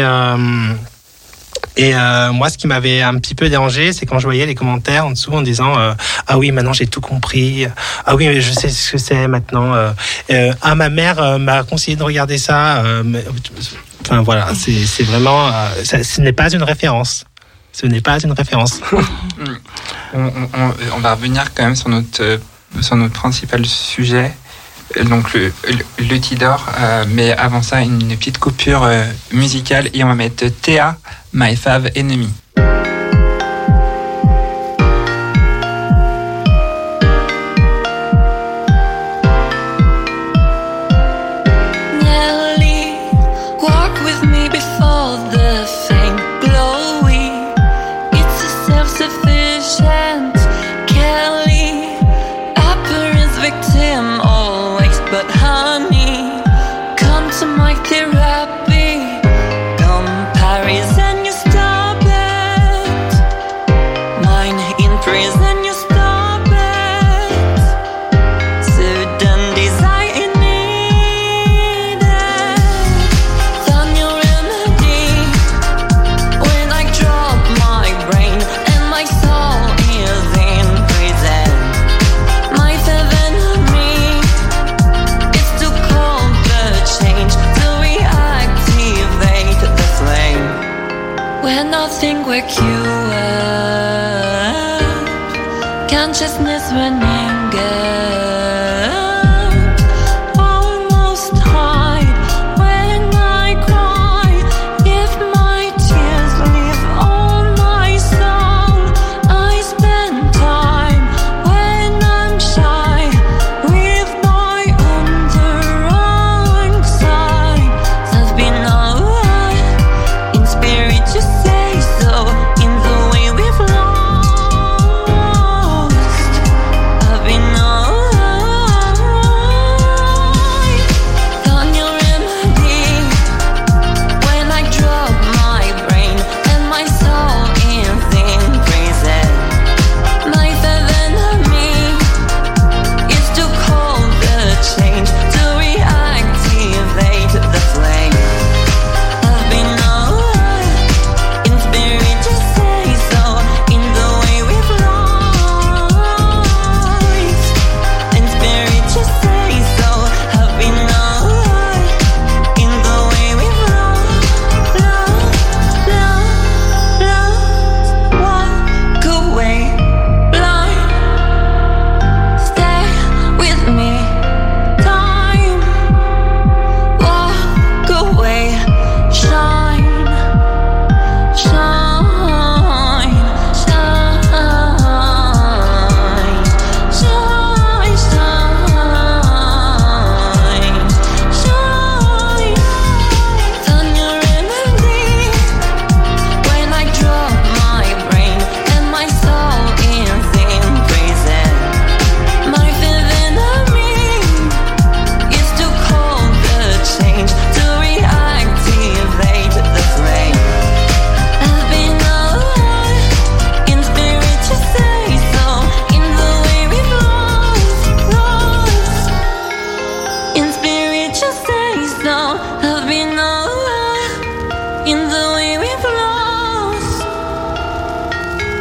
et 1.77 1.95
euh, 1.95 2.31
moi, 2.33 2.49
ce 2.49 2.57
qui 2.57 2.67
m'avait 2.67 3.01
un 3.01 3.15
petit 3.19 3.35
peu 3.35 3.47
dérangé, 3.49 3.93
c'est 3.93 4.05
quand 4.05 4.19
je 4.19 4.25
voyais 4.25 4.45
les 4.45 4.55
commentaires 4.55 5.05
en 5.05 5.11
dessous 5.11 5.31
en 5.33 5.41
disant 5.41 5.77
euh, 5.79 5.93
ah 6.27 6.37
oui, 6.37 6.51
maintenant 6.51 6.73
j'ai 6.73 6.87
tout 6.87 7.01
compris. 7.01 7.67
Ah 8.05 8.15
oui, 8.15 8.41
je 8.41 8.51
sais 8.51 8.69
ce 8.69 8.91
que 8.91 8.97
c'est 8.97 9.27
maintenant. 9.27 9.73
Euh, 9.73 10.51
ah 10.61 10.75
ma 10.75 10.89
mère 10.89 11.39
m'a 11.39 11.63
conseillé 11.63 11.95
de 11.95 12.03
regarder 12.03 12.37
ça. 12.37 12.83
Enfin 14.01 14.21
voilà, 14.21 14.47
c'est 14.55 15.03
vraiment, 15.03 15.49
ce 15.83 16.21
n'est 16.21 16.33
pas 16.33 16.49
une 16.51 16.63
référence. 16.63 17.25
Ce 17.73 17.85
n'est 17.85 18.01
pas 18.01 18.17
une 18.19 18.31
référence. 18.31 18.81
On, 20.13 20.31
on- 20.95 20.99
va 20.99 21.13
revenir 21.15 21.53
quand 21.53 21.63
même 21.63 21.75
sur 21.75 21.89
notre, 21.89 22.39
sur 22.81 22.95
notre 22.95 23.13
principal 23.13 23.65
sujet, 23.65 24.31
donc 25.03 25.33
le, 25.33 25.51
le, 25.69 26.05
le 26.09 26.19
Tidor. 26.19 26.65
euh, 26.79 27.05
mais 27.09 27.31
avant 27.31 27.61
ça, 27.61 27.81
une 27.81 28.15
petite 28.17 28.37
coupure 28.39 28.83
euh, 28.83 29.05
musicale 29.31 29.89
et 29.93 30.03
on 30.03 30.07
va 30.07 30.15
mettre 30.15 30.47
Théa, 30.47 30.97
My 31.33 31.55
Fave 31.55 31.89
Enemy. 31.95 32.29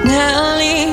Nelly, 0.06 0.86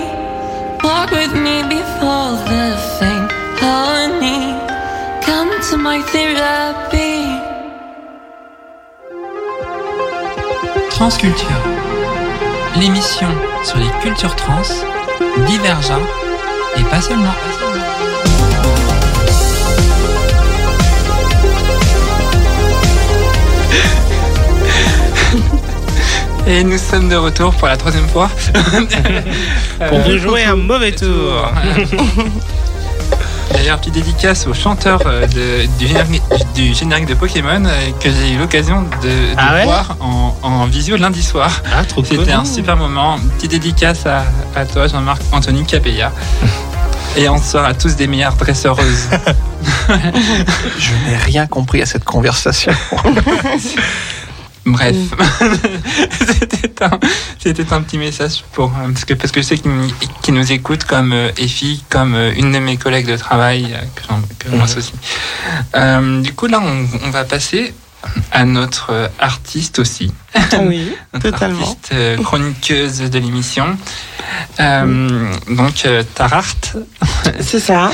walk 0.83 1.11
with 1.11 1.33
me 1.45 1.61
before 1.69 2.31
the 2.49 2.65
fame. 2.97 3.27
Honey, 3.61 4.57
come 5.21 5.51
to 5.69 5.77
my 5.77 6.01
therapy. 6.13 7.21
Transculture, 10.89 11.61
l'émission 12.79 13.29
sur 13.63 13.77
les 13.77 13.91
cultures 14.01 14.35
trans, 14.35 14.63
divergent 15.47 16.07
et 16.77 16.83
pas 16.83 17.01
seulement. 17.01 17.35
Et 26.45 26.63
nous 26.63 26.77
sommes 26.77 27.07
de 27.09 27.15
retour 27.15 27.53
pour 27.55 27.67
la 27.67 27.77
troisième 27.77 28.07
fois. 28.07 28.29
Pour 29.89 29.99
vous 29.99 30.17
jouer 30.17 30.43
un 30.43 30.55
mauvais 30.55 30.91
tour. 30.91 31.49
D'ailleurs, 33.53 33.79
petite 33.79 33.93
dédicace 33.93 34.45
au 34.47 34.53
chanteur 34.53 34.99
euh, 35.05 35.25
de- 35.27 35.65
du, 35.77 35.87
générique, 35.87 36.21
du 36.55 36.73
générique 36.73 37.05
de 37.05 37.13
Pokémon 37.13 37.63
euh, 37.65 37.71
que 37.99 38.09
j'ai 38.09 38.31
eu 38.33 38.37
l'occasion 38.37 38.81
de, 39.01 39.07
de 39.07 39.13
Ah 39.37 39.53
ouais 39.53 39.63
voir 39.63 39.95
en, 39.99 40.35
en 40.41 40.65
visio 40.65 40.97
lundi 40.97 41.21
soir. 41.23 41.61
Ah, 41.73 41.83
trop 41.85 42.01
cool. 42.01 42.19
C'était 42.19 42.31
un 42.33 42.45
super 42.45 42.75
moment. 42.77 43.17
Petite 43.37 43.51
dédicace 43.51 44.05
à, 44.05 44.23
à 44.55 44.65
toi, 44.65 44.87
Jean-Marc 44.87 45.21
Anthony 45.31 45.65
Capella. 45.65 46.11
Et 47.17 47.29
on 47.29 47.37
sera 47.41 47.73
tous 47.75 47.95
des 47.95 48.07
meilleures 48.07 48.35
dresseuses. 48.35 49.07
Je 50.79 50.91
n'ai 51.07 51.15
rien 51.17 51.45
compris 51.45 51.81
à 51.81 51.85
cette 51.85 52.03
conversation. 52.05 52.71
Bref, 54.65 54.95
c'était 56.09 56.83
un, 56.85 56.99
c'était 57.37 57.73
un 57.73 57.81
petit 57.81 57.97
message 57.97 58.43
pour 58.53 58.67
euh, 58.69 58.87
parce 58.91 59.03
que 59.05 59.13
parce 59.13 59.31
que 59.31 59.41
je 59.41 59.47
sais 59.47 59.57
qu'ils 59.57 59.71
qui 60.21 60.31
nous 60.31 60.51
écoutent 60.53 60.85
comme 60.85 61.11
euh, 61.11 61.31
Effie, 61.37 61.83
comme 61.89 62.15
euh, 62.15 62.31
une 62.37 62.51
de 62.53 62.59
mes 62.59 62.77
collègues 62.77 63.07
de 63.07 63.17
travail 63.17 63.75
que, 63.95 64.01
j'en- 64.07 64.21
que 64.39 64.47
Mhm. 64.49 64.59
j'associe. 64.61 64.93
Euh, 65.75 66.21
du 66.21 66.33
coup 66.33 66.47
là, 66.47 66.61
on, 66.63 66.87
on 67.05 67.09
va 67.09 67.25
passer 67.25 67.73
à 68.31 68.45
notre 68.45 69.09
artiste 69.19 69.79
aussi. 69.79 70.11
Oui, 70.61 70.91
notre 71.13 71.31
totalement. 71.31 71.59
artiste 71.59 71.89
euh, 71.93 72.17
chroniqueuse 72.17 72.99
de 73.09 73.19
l'émission. 73.19 73.77
Euh, 74.59 75.31
donc 75.49 75.85
euh, 75.85 76.03
Tarart. 76.15 76.55
C'est 77.39 77.59
ça. 77.59 77.91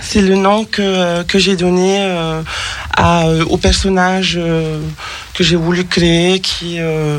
C'est 0.00 0.22
le 0.22 0.36
nom 0.36 0.64
que, 0.64 1.22
que 1.24 1.38
j'ai 1.38 1.56
donné 1.56 1.98
euh, 2.00 2.42
à, 2.96 3.26
au 3.48 3.56
personnage 3.56 4.34
euh, 4.38 4.80
que 5.34 5.44
j'ai 5.44 5.56
voulu 5.56 5.84
créer, 5.86 6.40
qui, 6.40 6.76
euh, 6.80 7.18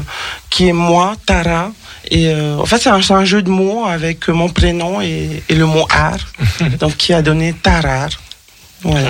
qui 0.49 0.67
est 0.67 0.73
moi, 0.73 1.15
Tara. 1.25 1.71
Et 2.09 2.29
euh, 2.29 2.57
en 2.57 2.65
fait, 2.65 2.79
c'est 2.79 3.11
un, 3.11 3.25
jeu 3.25 3.41
de 3.41 3.49
mots 3.49 3.85
avec 3.85 4.27
mon 4.29 4.49
prénom 4.49 5.01
et, 5.01 5.43
et 5.49 5.55
le 5.55 5.65
mot 5.65 5.85
art, 5.89 6.19
donc 6.79 6.95
qui 6.97 7.13
a 7.13 7.21
donné 7.21 7.53
Tarar. 7.53 8.09
Voilà. 8.81 9.09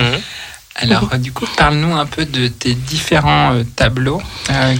Alors, 0.80 1.08
euh, 1.12 1.18
du 1.18 1.32
coup, 1.32 1.44
parle-nous 1.56 1.94
un 1.96 2.06
peu 2.06 2.24
de 2.24 2.46
tes 2.46 2.74
différents 2.74 3.52
euh, 3.54 3.64
tableaux. 3.76 4.22
Euh, 4.50 4.74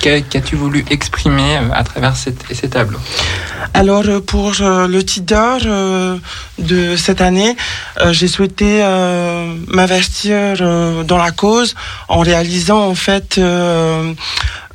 qu'a- 0.00 0.20
Qu'as-tu 0.22 0.56
voulu 0.56 0.84
exprimer 0.90 1.58
à 1.74 1.84
travers 1.84 2.16
cette- 2.16 2.42
ces 2.54 2.68
tableaux? 2.70 2.98
Alors 3.74 4.04
pour 4.26 4.52
le 4.60 5.00
Tidor 5.02 5.60
de 6.58 6.96
cette 6.96 7.20
année, 7.20 7.56
j'ai 8.10 8.28
souhaité 8.28 8.82
m'investir 9.68 10.56
dans 11.04 11.16
la 11.18 11.30
cause 11.30 11.74
en 12.08 12.20
réalisant 12.20 12.82
en 12.88 12.94
fait 12.94 13.40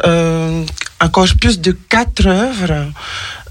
un 0.04 1.10
corpus 1.10 1.60
de 1.60 1.72
quatre 1.90 2.26
œuvres. 2.28 2.86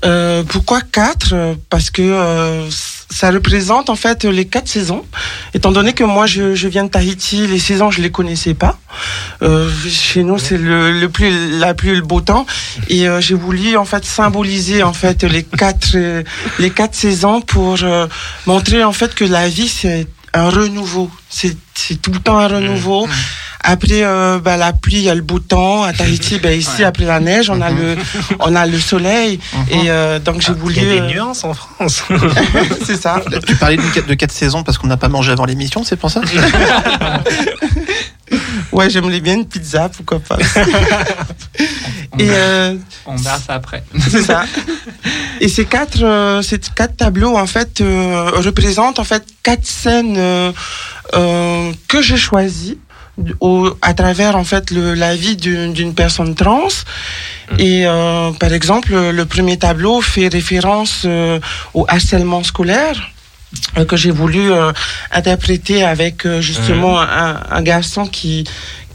Euh, 0.05 0.43
pourquoi 0.44 0.81
quatre? 0.81 1.35
Parce 1.70 1.90
que 1.90 2.02
euh, 2.02 2.68
ça 3.10 3.31
représente 3.31 3.89
en 3.89 3.97
fait 3.97 4.24
les 4.24 4.47
quatre 4.47 4.68
saisons. 4.68 5.05
Étant 5.55 5.73
donné 5.73 5.93
que 5.94 6.05
moi 6.05 6.27
je, 6.27 6.55
je 6.55 6.68
viens 6.68 6.85
de 6.85 6.90
Tahiti, 6.90 7.47
les 7.47 7.59
saisons 7.59 7.90
je 7.90 8.02
les 8.02 8.10
connaissais 8.10 8.55
pas. 8.55 8.78
Euh, 9.43 9.70
chez 9.89 10.23
nous 10.23 10.39
c'est 10.39 10.59
le, 10.59 10.93
le 10.93 11.09
plus 11.09 11.59
la 11.59 11.74
plus 11.74 11.94
le 11.94 12.02
beau 12.02 12.20
temps 12.20 12.47
et 12.89 13.09
euh, 13.09 13.20
j'ai 13.20 13.35
voulu 13.35 13.77
en 13.77 13.85
fait 13.85 14.05
symboliser 14.05 14.82
en 14.82 14.93
fait 14.93 15.24
les 15.24 15.44
quatre 15.44 15.93
euh, 15.94 16.23
les 16.59 16.70
quatre 16.70 16.94
saisons 16.94 17.40
pour 17.40 17.78
montrer 18.47 18.85
en 18.85 18.93
fait 18.93 19.14
que 19.14 19.24
la 19.24 19.48
vie 19.48 19.68
c'est 19.68 20.06
un 20.35 20.51
renouveau. 20.51 21.10
C'est 21.31 21.56
c'est 21.74 22.01
tout 22.01 22.12
le 22.12 22.20
temps 22.20 22.39
un 22.39 22.48
renouveau. 22.48 23.09
Après 23.68 24.05
euh, 24.05 24.38
bah, 24.38 24.56
la 24.56 24.72
pluie, 24.72 24.98
il 24.98 25.02
y 25.02 25.10
a 25.10 25.14
le 25.14 25.22
beau 25.22 25.40
temps. 25.40 25.82
À 25.82 25.93
Tahiti, 25.93 26.38
bah, 26.43 26.52
ici 26.52 26.84
après 26.84 27.05
la 27.05 27.18
neige, 27.18 27.51
on 27.51 27.60
a 27.60 27.70
le 27.70 27.97
on 28.38 28.55
a 28.55 28.64
le 28.64 28.78
soleil. 28.78 29.40
Et 29.70 29.90
euh, 29.90 30.20
donc 30.20 30.40
j'ai 30.40 30.52
voulu. 30.52 30.76
Il 30.76 30.82
y 30.82 30.86
a 30.86 30.94
des 30.94 31.01
euh, 31.01 31.06
nuances 31.09 31.43
en 31.43 31.52
France. 31.52 32.05
c'est 32.86 32.97
ça. 32.97 33.20
Tu 33.47 33.56
parlais 33.56 33.76
de 33.76 34.14
quatre 34.14 34.30
saisons 34.32 34.62
parce 34.62 34.78
qu'on 34.78 34.86
n'a 34.86 34.97
pas 34.97 35.09
mangé 35.09 35.32
avant 35.32 35.44
l'émission, 35.44 35.82
c'est 35.82 35.97
pour 35.97 36.10
ça 36.10 36.20
Ouais, 38.72 38.90
j'aimerais 38.90 39.20
bien 39.20 39.34
une 39.34 39.47
pizza, 39.47 39.88
pourquoi 39.88 40.20
pas. 40.20 40.36
Et 42.18 42.28
euh, 42.30 42.74
On 43.06 43.16
verra 43.16 43.38
ça 43.38 43.55
après. 43.55 43.82
c'est 44.10 44.22
ça. 44.22 44.44
Et 45.40 45.48
ces 45.48 45.64
quatre, 45.64 46.02
euh, 46.02 46.43
ces 46.43 46.59
quatre 46.59 46.97
tableaux 46.97 47.36
en 47.36 47.47
fait 47.47 47.80
euh, 47.80 48.30
représentent 48.36 48.98
en 48.98 49.05
fait 49.05 49.24
quatre 49.43 49.66
scènes 49.66 50.16
euh, 50.16 50.52
euh, 51.14 51.72
que 51.88 52.02
j'ai 52.02 52.16
choisies 52.16 52.78
au, 53.40 53.70
à 53.82 53.94
travers 53.94 54.36
en 54.36 54.44
fait 54.44 54.70
le, 54.70 54.94
la 54.94 55.16
vie 55.16 55.36
d'une 55.36 55.94
personne 55.94 56.34
trans. 56.34 56.68
Et 57.59 57.86
euh, 57.86 58.32
par 58.32 58.52
exemple, 58.52 58.94
le 58.94 59.24
premier 59.24 59.56
tableau 59.56 60.01
fait 60.01 60.28
référence 60.28 61.02
euh, 61.05 61.38
au 61.74 61.84
harcèlement 61.88 62.43
scolaire 62.43 63.10
euh, 63.78 63.84
que 63.84 63.97
j'ai 63.97 64.10
voulu 64.10 64.51
euh, 64.52 64.72
interpréter 65.12 65.84
avec 65.84 66.26
euh, 66.26 66.40
justement 66.40 67.01
un, 67.01 67.40
un 67.51 67.62
garçon 67.62 68.06
qui, 68.06 68.44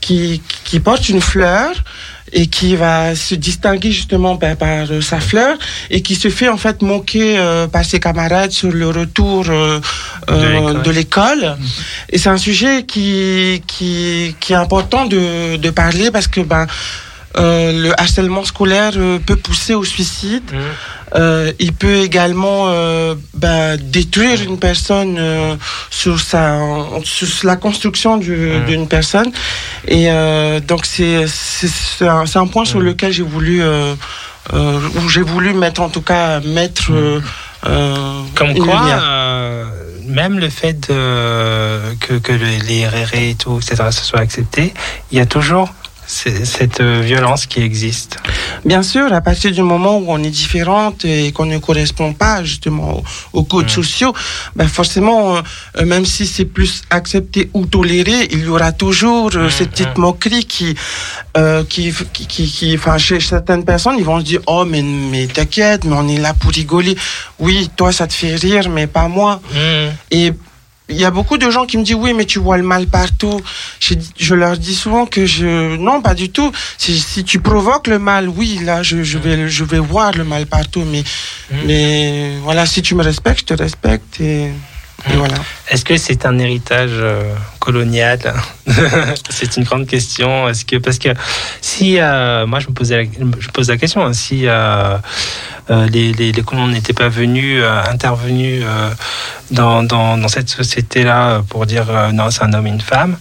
qui 0.01 0.41
qui 0.65 0.79
porte 0.79 1.07
une 1.09 1.21
fleur 1.21 1.71
et 2.33 2.47
qui 2.47 2.75
va 2.75 3.15
se 3.15 3.35
distinguer 3.35 3.91
justement 3.91 4.35
ben, 4.35 4.55
par 4.55 4.91
euh, 4.91 5.01
sa 5.01 5.19
fleur 5.19 5.57
et 5.89 6.01
qui 6.01 6.15
se 6.15 6.29
fait 6.29 6.49
en 6.49 6.57
fait 6.57 6.81
moquer 6.81 7.37
euh, 7.37 7.67
par 7.67 7.83
ses 7.85 7.99
camarades 7.99 8.51
sur 8.51 8.71
le 8.71 8.89
retour 8.89 9.45
euh, 9.49 9.79
euh, 10.29 10.73
de 10.81 10.91
l'école. 10.91 11.57
Et 12.09 12.17
c'est 12.17 12.29
un 12.29 12.37
sujet 12.37 12.83
qui, 12.83 13.61
qui, 13.67 14.35
qui 14.39 14.53
est 14.53 14.57
important 14.57 15.05
de, 15.05 15.57
de 15.57 15.69
parler 15.69 16.11
parce 16.11 16.27
que 16.27 16.41
ben, 16.41 16.67
euh, 17.37 17.71
le 17.83 17.99
harcèlement 17.99 18.43
scolaire 18.43 18.93
euh, 18.97 19.19
peut 19.19 19.35
pousser 19.35 19.73
au 19.73 19.83
suicide. 19.83 20.43
Euh, 21.15 21.51
il 21.59 21.73
peut 21.73 21.97
également 21.97 22.67
ben, 23.33 23.77
détruire 23.77 24.41
une 24.41 24.57
personne 24.57 25.19
sur 25.89 26.19
sa 26.19 26.57
sur 27.03 27.27
la 27.47 27.57
construction 27.57 28.15
du- 28.17 28.59
d'une 28.65 28.87
personne. 28.87 29.31
Et 29.87 30.07
donc 30.65 30.85
c'est 30.85 31.25
un, 32.01 32.47
point 32.47 32.63
sur 32.65 32.79
lequel 32.79 33.11
j'ai 33.11 33.23
voulu 33.23 33.61
où 34.53 35.09
j'ai 35.09 35.21
voulu 35.21 35.53
mettre 35.53 35.81
en 35.81 35.89
tout 35.89 36.01
cas 36.01 36.39
mettre 36.39 36.91
Comme 38.35 38.49
une 38.51 38.63
quoi, 38.63 38.81
même 40.07 40.39
le 40.39 40.49
fait 40.49 40.89
de, 40.89 41.93
que, 41.99 42.13
que 42.19 42.31
les 42.31 42.87
RRE 42.87 43.15
et 43.15 43.35
tout, 43.35 43.59
etc., 43.59 43.91
se 43.91 44.03
soit 44.03 44.19
accepté, 44.19 44.73
il 45.11 45.17
y 45.17 45.21
a 45.21 45.25
toujours 45.25 45.69
cette 46.11 46.81
euh, 46.81 46.99
violence 47.01 47.45
qui 47.45 47.61
existe. 47.61 48.17
Bien 48.65 48.83
sûr, 48.83 49.13
à 49.13 49.21
partir 49.21 49.51
du 49.51 49.61
moment 49.61 49.97
où 49.97 50.05
on 50.09 50.21
est 50.21 50.29
différente 50.29 51.05
et 51.05 51.31
qu'on 51.31 51.45
ne 51.45 51.57
correspond 51.57 52.11
pas 52.13 52.43
justement 52.43 53.01
aux, 53.33 53.43
codes 53.43 53.69
sociaux, 53.69 54.13
ben 54.55 54.67
forcément, 54.67 55.37
euh, 55.37 55.85
même 55.85 56.05
si 56.05 56.27
c'est 56.27 56.45
plus 56.45 56.81
accepté 56.89 57.49
ou 57.53 57.65
toléré, 57.65 58.27
il 58.31 58.39
y 58.43 58.47
aura 58.47 58.71
toujours 58.73 59.31
euh, 59.35 59.49
cette 59.49 59.71
petite 59.71 59.97
moquerie 59.97 60.45
qui, 60.45 60.75
euh, 61.37 61.63
qui, 61.63 61.93
qui, 62.13 62.27
qui, 62.27 62.45
qui- 62.51 62.75
enfin, 62.75 62.97
chez 62.97 63.19
certaines 63.21 63.63
personnes, 63.63 63.95
ils 63.97 64.03
vont 64.05 64.19
se 64.19 64.25
dire, 64.25 64.41
oh 64.47 64.65
mais, 64.65 64.81
mais 64.83 65.27
t'inquiète, 65.27 65.85
mais 65.85 65.95
on 65.95 66.07
est 66.09 66.19
là 66.19 66.33
pour 66.33 66.51
rigoler. 66.51 66.95
Oui, 67.39 67.69
toi 67.75 67.91
ça 67.93 68.05
te 68.07 68.13
fait 68.13 68.35
rire, 68.35 68.69
mais 68.69 68.87
pas 68.87 69.07
moi. 69.07 69.41
Et 70.11 70.33
il 70.91 70.97
y 70.97 71.05
a 71.05 71.11
beaucoup 71.11 71.37
de 71.37 71.49
gens 71.49 71.65
qui 71.65 71.77
me 71.77 71.83
disent 71.83 71.95
oui 71.95 72.13
mais 72.13 72.25
tu 72.25 72.39
vois 72.39 72.57
le 72.57 72.63
mal 72.63 72.87
partout. 72.87 73.39
Je, 73.79 73.95
je 74.17 74.35
leur 74.35 74.57
dis 74.57 74.75
souvent 74.75 75.05
que 75.05 75.25
je 75.25 75.75
non 75.77 76.01
pas 76.01 76.13
du 76.13 76.29
tout. 76.29 76.51
Si, 76.77 76.99
si 76.99 77.23
tu 77.23 77.39
provoques 77.39 77.87
le 77.87 77.99
mal, 77.99 78.29
oui 78.29 78.59
là 78.63 78.83
je, 78.83 79.03
je 79.03 79.17
vais 79.17 79.49
je 79.49 79.63
vais 79.63 79.79
voir 79.79 80.11
le 80.15 80.23
mal 80.23 80.45
partout. 80.45 80.83
Mais 80.85 81.03
mais 81.65 82.33
voilà 82.43 82.65
si 82.65 82.81
tu 82.81 82.95
me 82.95 83.03
respectes, 83.03 83.39
je 83.41 83.45
te 83.45 83.53
respecte 83.53 84.19
et 84.21 84.51
voilà. 85.07 85.35
Est-ce 85.69 85.85
que 85.85 85.97
c'est 85.97 86.25
un 86.25 86.37
héritage 86.37 86.91
euh, 86.93 87.33
colonial 87.59 88.19
C'est 89.29 89.57
une 89.57 89.63
grande 89.63 89.87
question. 89.87 90.49
Est-ce 90.49 90.65
que 90.65 90.77
parce 90.77 90.99
que 90.99 91.09
si 91.61 91.99
euh, 91.99 92.45
moi 92.45 92.59
je 92.59 92.67
me 92.67 92.73
posais, 92.73 93.03
la, 93.03 93.09
je 93.39 93.47
pose 93.49 93.69
la 93.69 93.77
question, 93.77 94.03
hein, 94.05 94.13
si 94.13 94.43
euh, 94.47 94.97
les, 95.69 96.11
les, 96.11 96.31
les 96.31 96.41
colons 96.41 96.67
n'étaient 96.67 96.93
pas 96.93 97.07
venus, 97.07 97.61
euh, 97.63 97.81
intervenus 97.89 98.63
dans, 99.51 99.83
dans, 99.83 100.17
dans 100.17 100.27
cette 100.27 100.49
société-là 100.49 101.41
pour 101.49 101.65
dire 101.65 101.85
non 102.13 102.29
c'est 102.29 102.43
un 102.43 102.53
homme 102.53 102.67
et 102.67 102.71
une 102.71 102.81
femme. 102.81 103.17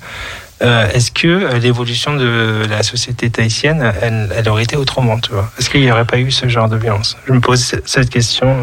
Est-ce 0.61 1.11
que 1.11 1.57
l'évolution 1.57 2.17
de 2.17 2.67
la 2.69 2.83
société 2.83 3.31
tahitienne, 3.31 3.95
elle, 4.03 4.31
elle 4.37 4.49
aurait 4.51 4.65
été 4.65 4.77
autrement, 4.77 5.19
tu 5.19 5.33
vois? 5.33 5.51
Est-ce 5.59 5.71
qu'il 5.71 5.81
n'y 5.81 5.91
aurait 5.91 6.05
pas 6.05 6.19
eu 6.19 6.31
ce 6.31 6.49
genre 6.49 6.69
de 6.69 6.77
violence? 6.77 7.17
Je 7.27 7.33
me 7.33 7.41
pose 7.41 7.81
cette 7.87 8.11
question. 8.11 8.55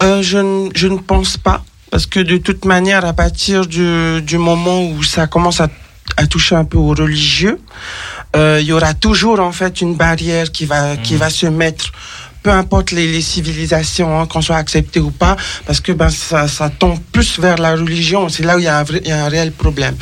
je, 0.00 0.70
je 0.74 0.86
ne 0.88 0.98
pense 0.98 1.36
pas. 1.36 1.62
Parce 1.94 2.06
que 2.06 2.18
de 2.18 2.38
toute 2.38 2.64
manière, 2.64 3.04
à 3.04 3.12
partir 3.12 3.66
du, 3.66 4.20
du 4.20 4.36
moment 4.36 4.84
où 4.84 5.04
ça 5.04 5.28
commence 5.28 5.60
à, 5.60 5.68
à 6.16 6.26
toucher 6.26 6.56
un 6.56 6.64
peu 6.64 6.76
au 6.76 6.88
religieux, 6.88 7.60
euh, 8.34 8.58
il 8.60 8.66
y 8.66 8.72
aura 8.72 8.94
toujours 8.94 9.38
en 9.38 9.52
fait 9.52 9.80
une 9.80 9.94
barrière 9.94 10.50
qui 10.50 10.66
va, 10.66 10.96
qui 10.96 11.14
va 11.14 11.30
se 11.30 11.46
mettre 11.46 11.92
peu 12.42 12.50
importe 12.50 12.90
les, 12.90 13.06
les 13.06 13.22
civilisations, 13.22 14.20
hein, 14.20 14.26
qu'on 14.26 14.42
soit 14.42 14.56
accepté 14.56 14.98
ou 14.98 15.12
pas, 15.12 15.36
parce 15.66 15.80
que 15.80 15.92
ben, 15.92 16.10
ça, 16.10 16.48
ça 16.48 16.68
tombe 16.68 16.98
plus 17.12 17.38
vers 17.38 17.58
la 17.58 17.76
religion. 17.76 18.28
C'est 18.28 18.42
là 18.42 18.56
où 18.56 18.58
il 18.58 18.64
y 18.64 18.68
a 18.68 18.76
un, 18.76 18.82
vrai, 18.82 19.00
il 19.04 19.08
y 19.08 19.12
a 19.12 19.24
un 19.24 19.28
réel 19.28 19.52
problème. 19.52 19.94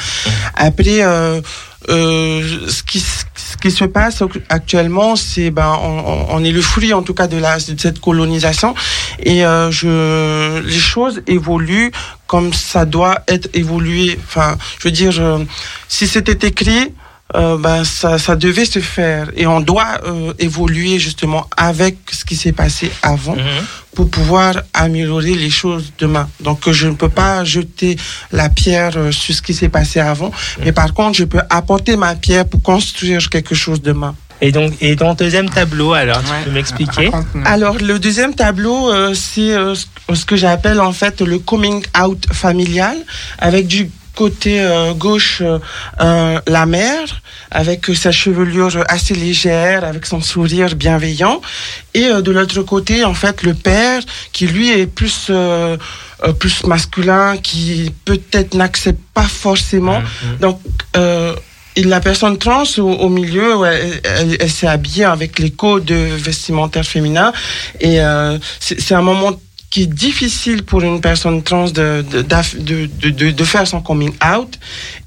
Après, 0.55 1.03
euh, 1.03 1.43
euh, 1.89 2.69
ce, 2.69 2.83
qui, 2.83 3.01
ce 3.01 3.57
qui 3.61 3.71
se 3.71 3.85
passe 3.85 4.23
actuellement, 4.49 5.17
c'est 5.17 5.51
ben, 5.51 5.77
on, 5.83 6.27
on- 6.31 6.45
est 6.45 6.53
le 6.53 6.61
fruit 6.63 6.93
en 6.93 7.03
tout 7.03 7.15
cas 7.15 7.27
de, 7.27 7.37
la, 7.37 7.57
de 7.59 7.79
cette 7.81 8.01
colonisation, 8.01 8.75
et 9.19 9.45
euh, 9.45 9.71
je, 9.71 10.61
les 10.61 10.79
choses 10.79 11.23
évoluent 11.27 11.93
comme 12.27 12.53
ça 12.53 12.85
doit 12.85 13.21
être 13.29 13.49
évolué. 13.55 14.19
Enfin, 14.25 14.57
je 14.79 14.89
veux 14.89 14.93
dire, 14.93 15.13
euh, 15.19 15.45
si 15.89 16.07
c'était 16.07 16.47
écrit. 16.47 16.93
Euh, 17.35 17.57
ben, 17.59 17.85
ça, 17.85 18.19
ça 18.19 18.37
devait 18.37 18.65
se 18.65 18.81
faire. 18.81 19.31
Et 19.37 19.47
on 19.47 19.61
doit 19.61 20.01
euh, 20.05 20.33
évoluer 20.39 20.99
justement 20.99 21.47
avec 21.57 21.97
ce 22.11 22.25
qui 22.25 22.37
s'est 22.37 22.53
passé 22.53 22.91
avant 23.03 23.37
pour 23.95 24.09
pouvoir 24.11 24.63
améliorer 24.73 25.35
les 25.35 25.51
choses 25.51 25.93
demain. 25.99 26.29
Donc 26.41 26.71
je 26.71 26.89
ne 26.89 26.95
peux 26.95 27.09
pas 27.09 27.45
jeter 27.45 27.97
la 28.31 28.49
pierre 28.49 28.93
euh, 28.97 29.13
sur 29.13 29.35
ce 29.35 29.43
qui 29.43 29.55
s'est 29.55 29.69
passé 29.69 30.01
avant, 30.01 30.33
mais 30.65 30.73
par 30.73 30.95
contre 30.95 31.19
je 31.19 31.25
peux 31.25 31.41
apporter 31.51 31.97
ma 31.97 32.15
pierre 32.15 32.47
pour 32.47 32.63
construire 32.63 33.29
quelque 33.29 33.55
chose 33.55 33.83
demain. 33.83 34.15
Et 34.41 34.51
donc, 34.51 34.73
et 34.81 34.97
ton 34.97 35.15
deuxième 35.15 35.49
tableau, 35.49 35.93
alors, 35.93 36.21
tu 36.21 36.45
peux 36.45 36.51
m'expliquer 36.51 37.13
Alors, 37.45 37.77
le 37.79 38.01
deuxième 38.01 38.35
tableau, 38.35 38.91
euh, 38.91 39.15
c'est 39.15 39.53
euh, 39.53 39.77
ce 40.13 40.25
que 40.25 40.35
j'appelle 40.35 40.81
en 40.81 40.93
fait 40.93 41.21
le 41.21 41.39
coming 41.39 41.81
out 41.97 42.27
familial, 42.33 42.97
avec 43.39 43.69
du 43.69 43.89
côté 44.15 44.61
euh, 44.61 44.93
gauche 44.95 45.43
euh, 45.43 46.41
la 46.47 46.67
mère, 46.67 47.21
avec 47.51 47.89
euh, 47.89 47.95
sa 47.95 48.13
chevelure 48.13 48.85
assez 48.89 49.15
légère, 49.15 49.85
avec 49.85 50.07
son 50.07 50.21
sourire 50.21 50.75
bienveillant, 50.75 51.41
et 51.95 52.07
euh, 52.07 52.21
de 52.23 52.31
l'autre 52.33 52.63
côté, 52.63 53.05
en 53.05 53.15
fait, 53.15 53.43
le 53.43 53.55
père, 53.55 54.03
qui 54.33 54.47
lui 54.47 54.71
est 54.71 54.87
plus... 54.87 55.31
plus 56.39 56.65
masculin, 56.65 57.37
qui 57.37 57.93
peut-être 58.05 58.55
n'accepte 58.55 59.01
pas 59.13 59.27
forcément. 59.27 60.01
Donc, 60.41 60.61
euh, 60.97 61.35
et 61.75 61.83
la 61.83 62.01
personne 62.01 62.39
trans 62.39 62.63
au, 62.79 62.83
au 62.83 63.09
milieu, 63.09 63.57
ouais, 63.57 64.01
elle, 64.05 64.37
elle- 64.39 64.51
s'est 64.51 64.69
habillée 64.69 65.05
avec 65.05 65.41
les 65.41 65.51
codes 65.51 65.91
vestimentaires 65.91 66.85
féminins. 66.87 67.33
Et 67.81 67.99
c'est 68.61 68.95
un 68.95 69.03
moment 69.03 69.33
qui 69.73 69.85
est 69.85 69.95
difficile 70.09 70.65
pour 70.65 70.83
une 70.83 71.01
personne 71.01 71.43
trans 71.43 71.65
de, 71.71 72.05
de, 72.13 72.21
de, 72.21 73.11
de, 73.11 73.31
de- 73.31 73.45
faire 73.45 73.67
son 73.67 73.81
coming 73.81 74.13
out. 74.23 74.59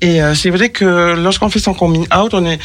Et 0.01 0.23
euh, 0.23 0.33
c'est 0.33 0.49
vrai 0.49 0.69
que 0.69 1.13
lorsqu'on 1.25 1.51
fait 1.51 1.59
son 1.59 1.75
coming 1.75 2.07
out, 2.11 2.33
on 2.33 2.43
est, 2.47 2.59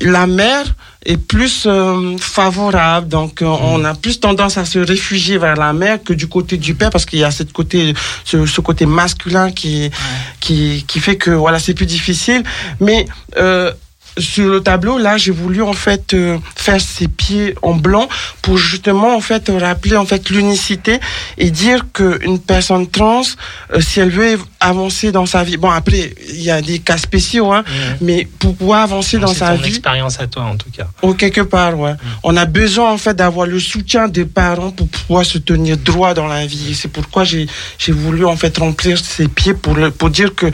la 0.00 0.26
mère 0.26 0.66
est 1.06 1.16
plus 1.16 1.62
euh, 1.66 2.16
favorable. 2.18 3.06
Donc, 3.06 3.40
euh, 3.40 3.46
on 3.46 3.84
a 3.84 3.94
plus 3.94 4.18
tendance 4.18 4.58
à 4.58 4.64
se 4.64 4.80
réfugier 4.80 5.38
vers 5.38 5.54
la 5.54 5.72
mère 5.72 6.02
que 6.02 6.12
du 6.12 6.26
côté 6.26 6.56
du 6.56 6.74
père 6.74 6.90
parce 6.90 7.06
qu'il 7.06 7.20
y 7.20 7.24
a 7.24 7.30
cette 7.30 7.52
côté, 7.52 7.94
ce, 8.24 8.44
ce 8.44 8.60
côté 8.60 8.84
masculin 8.84 9.52
qui, 9.52 9.92
qui, 10.40 10.84
qui 10.88 10.98
fait 10.98 11.16
que 11.16 11.30
voilà, 11.30 11.60
c'est 11.60 11.74
plus 11.74 11.86
difficile. 11.86 12.42
Mais 12.80 13.06
euh, 13.36 13.70
sur 14.18 14.48
le 14.48 14.60
tableau, 14.60 14.98
là, 14.98 15.16
j'ai 15.16 15.30
voulu 15.30 15.62
en 15.62 15.72
fait 15.72 16.14
euh, 16.14 16.38
faire 16.54 16.80
ses 16.80 17.08
pieds 17.08 17.54
en 17.62 17.74
blanc 17.74 18.08
pour 18.42 18.56
justement 18.56 19.16
en 19.16 19.20
fait 19.20 19.50
rappeler 19.50 19.96
en 19.96 20.06
fait 20.06 20.30
l'unicité 20.30 21.00
et 21.36 21.50
dire 21.50 21.86
que 21.92 22.18
une 22.24 22.38
personne 22.38 22.86
trans, 22.88 23.22
euh, 23.72 23.80
si 23.80 24.00
elle 24.00 24.10
veut 24.10 24.38
avancer 24.60 25.12
dans 25.12 25.26
sa 25.26 25.44
vie, 25.44 25.56
bon 25.56 25.70
après 25.70 26.14
il 26.28 26.42
y 26.42 26.50
a 26.50 26.60
des 26.60 26.78
cas 26.78 26.96
spéciaux, 26.96 27.52
hein, 27.52 27.64
mais 28.00 28.26
pour 28.38 28.56
pouvoir 28.56 28.82
avancer 28.82 29.18
dans 29.18 29.34
sa 29.34 29.56
ton 29.56 29.62
vie, 29.62 29.68
expérience 29.68 30.20
à 30.20 30.26
toi, 30.26 30.44
en 30.44 30.56
tout 30.56 30.70
cas. 30.70 30.88
ou 31.02 31.14
quelque 31.14 31.42
part, 31.42 31.78
ouais. 31.78 31.94
On 32.22 32.36
a 32.36 32.44
besoin 32.44 32.92
en 32.92 32.98
fait 32.98 33.14
d'avoir 33.14 33.46
le 33.46 33.60
soutien 33.60 34.08
des 34.08 34.24
parents 34.24 34.70
pour 34.70 34.88
pouvoir 34.88 35.24
se 35.24 35.38
tenir 35.38 35.76
droit 35.76 36.14
dans 36.14 36.26
la 36.26 36.46
vie. 36.46 36.74
C'est 36.74 36.88
pourquoi 36.88 37.24
j'ai 37.24 37.46
j'ai 37.78 37.92
voulu 37.92 38.24
en 38.24 38.36
fait 38.36 38.56
remplir 38.58 38.98
ses 38.98 39.28
pieds 39.28 39.54
pour 39.54 39.74
le, 39.74 39.90
pour 39.90 40.10
dire 40.10 40.34
que 40.34 40.46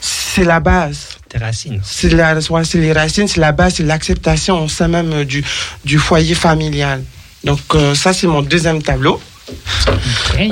c'est 0.00 0.44
la 0.44 0.60
base. 0.60 1.18
Tes 1.28 1.38
racines. 1.38 1.80
C'est 1.84 2.10
la, 2.10 2.40
c'est 2.40 2.78
les 2.78 2.92
racines, 2.92 3.28
c'est 3.28 3.40
la 3.40 3.52
base, 3.52 3.74
c'est 3.76 3.82
l'acceptation 3.82 4.64
au 4.64 4.68
sein 4.68 4.88
même 4.88 5.24
du 5.24 5.44
du 5.84 5.98
foyer 5.98 6.34
familial. 6.34 7.02
Donc 7.44 7.60
euh, 7.74 7.94
ça 7.94 8.12
c'est 8.12 8.26
mon 8.26 8.42
deuxième 8.42 8.82
tableau. 8.82 9.20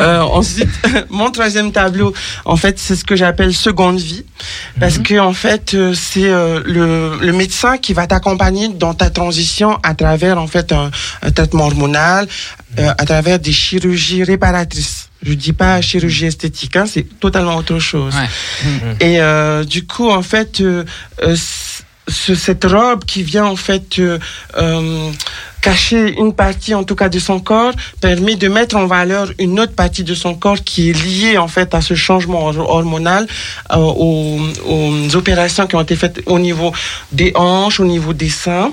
Euh, 0.01 0.21
ensuite, 0.21 0.69
mon 1.11 1.31
troisième 1.31 1.71
tableau, 1.73 2.13
en 2.45 2.57
fait, 2.57 2.79
c'est 2.79 2.97
ce 2.97 3.05
que 3.05 3.15
j'appelle 3.17 3.55
seconde 3.55 3.99
vie, 3.99 4.25
parce 4.81 4.99
que 4.99 5.19
en 5.19 5.33
fait, 5.33 5.75
euh, 5.75 5.95
c'est 5.95 6.29
euh, 6.29 6.61
le, 6.65 7.19
le 7.21 7.33
médecin 7.33 7.79
qui 7.79 7.93
va 7.93 8.07
t'accompagner 8.07 8.69
dans 8.69 8.95
ta 8.95 9.11
transition 9.11 9.79
à 9.83 9.95
travers 9.95 10.39
en 10.39 10.47
fait 10.47 10.73
un, 10.73 10.91
un 11.23 11.31
traitement 11.31 11.67
hormonal, 11.67 12.27
euh, 12.79 12.91
à 12.99 13.05
travers 13.05 13.39
des 13.39 13.53
chirurgies 13.53 14.25
réparatrices. 14.25 15.09
Je 15.23 15.33
dis 15.35 15.53
pas 15.53 15.81
chirurgie 15.81 16.27
esthétique, 16.27 16.77
hein, 16.77 16.85
c'est 16.87 17.07
totalement 17.21 17.57
autre 17.57 17.79
chose. 17.79 18.15
Et 19.01 19.21
euh, 19.21 19.65
du 19.65 19.87
coup, 19.87 20.11
en 20.11 20.23
fait, 20.23 20.61
euh, 20.61 20.85
euh, 21.23 21.35
ce- 22.09 22.35
cette 22.37 22.65
robe 22.65 23.05
qui 23.05 23.23
vient 23.25 23.47
en 23.47 23.57
fait 23.57 23.99
euh, 23.99 24.19
euh, 24.59 25.11
cacher 25.71 26.05
une 26.23 26.33
partie, 26.45 26.75
en 26.81 26.85
tout 26.89 26.95
cas, 27.01 27.09
de 27.17 27.21
son 27.29 27.39
corps, 27.51 27.73
permet 28.01 28.37
de 28.45 28.49
mettre 28.59 28.75
en 28.83 28.87
valeur 28.99 29.25
une 29.47 29.57
autre 29.63 29.75
partie 29.83 30.05
de 30.11 30.15
son 30.15 30.33
corps 30.45 30.61
qui 30.69 30.81
est 30.91 30.99
liée 31.07 31.37
en 31.47 31.49
fait 31.55 31.69
à 31.79 31.81
ce 31.89 31.95
changement 32.07 32.41
hor- 32.49 32.71
hormonal, 32.77 33.27
euh, 33.73 33.77
aux, 34.07 34.39
aux 34.75 35.17
opérations 35.21 35.67
qui 35.69 35.75
ont 35.79 35.85
été 35.89 35.97
faites 36.03 36.19
au 36.27 36.39
niveau 36.39 36.71
des 37.21 37.31
hanches, 37.35 37.79
au 37.85 37.89
niveau 37.95 38.13
des 38.23 38.33
seins. 38.43 38.71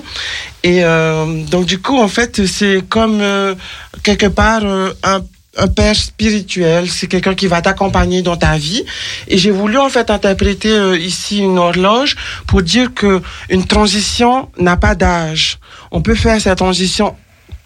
Et 0.62 0.78
euh, 0.84 1.44
donc 1.52 1.62
du 1.66 1.78
coup, 1.84 1.98
en 2.06 2.10
fait, 2.16 2.32
c'est 2.46 2.78
comme 2.94 3.18
euh, 3.20 3.54
quelque 4.02 4.30
part 4.40 4.62
euh, 4.64 4.92
un 5.14 5.20
un 5.56 5.68
père 5.68 5.96
spirituel, 5.96 6.88
c'est 6.88 7.06
quelqu'un 7.06 7.34
qui 7.34 7.46
va 7.46 7.62
t'accompagner 7.62 8.22
dans 8.22 8.36
ta 8.36 8.56
vie. 8.56 8.84
Et 9.28 9.38
j'ai 9.38 9.50
voulu 9.50 9.78
en 9.78 9.88
fait 9.88 10.10
interpréter 10.10 10.72
euh, 10.72 10.98
ici 10.98 11.38
une 11.38 11.58
horloge 11.58 12.16
pour 12.46 12.62
dire 12.62 12.92
que 12.94 13.22
une 13.48 13.66
transition 13.66 14.48
n'a 14.58 14.76
pas 14.76 14.94
d'âge. 14.94 15.58
On 15.90 16.02
peut 16.02 16.14
faire 16.14 16.40
cette 16.40 16.58
transition 16.58 17.14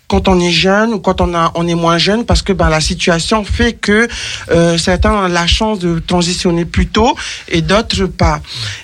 quand 0.08 0.26
on 0.26 0.40
est 0.40 0.50
jeune 0.50 0.94
ou 0.94 1.00
quand 1.00 1.20
on, 1.20 1.34
a, 1.34 1.52
on 1.54 1.68
est 1.68 1.74
moins 1.74 1.98
jeune 1.98 2.24
parce 2.24 2.42
que 2.42 2.52
ben, 2.52 2.70
la 2.70 2.80
situation 2.80 3.44
fait 3.44 3.74
que 3.74 4.08
euh, 4.50 4.78
certains 4.78 5.12
ont 5.12 5.28
la 5.28 5.46
chance 5.46 5.78
de 5.78 5.98
transitionner 5.98 6.64
plus 6.64 6.86
tôt 6.86 7.14
et 7.48 7.60
d'autres 7.60 8.06
pas. 8.06 8.40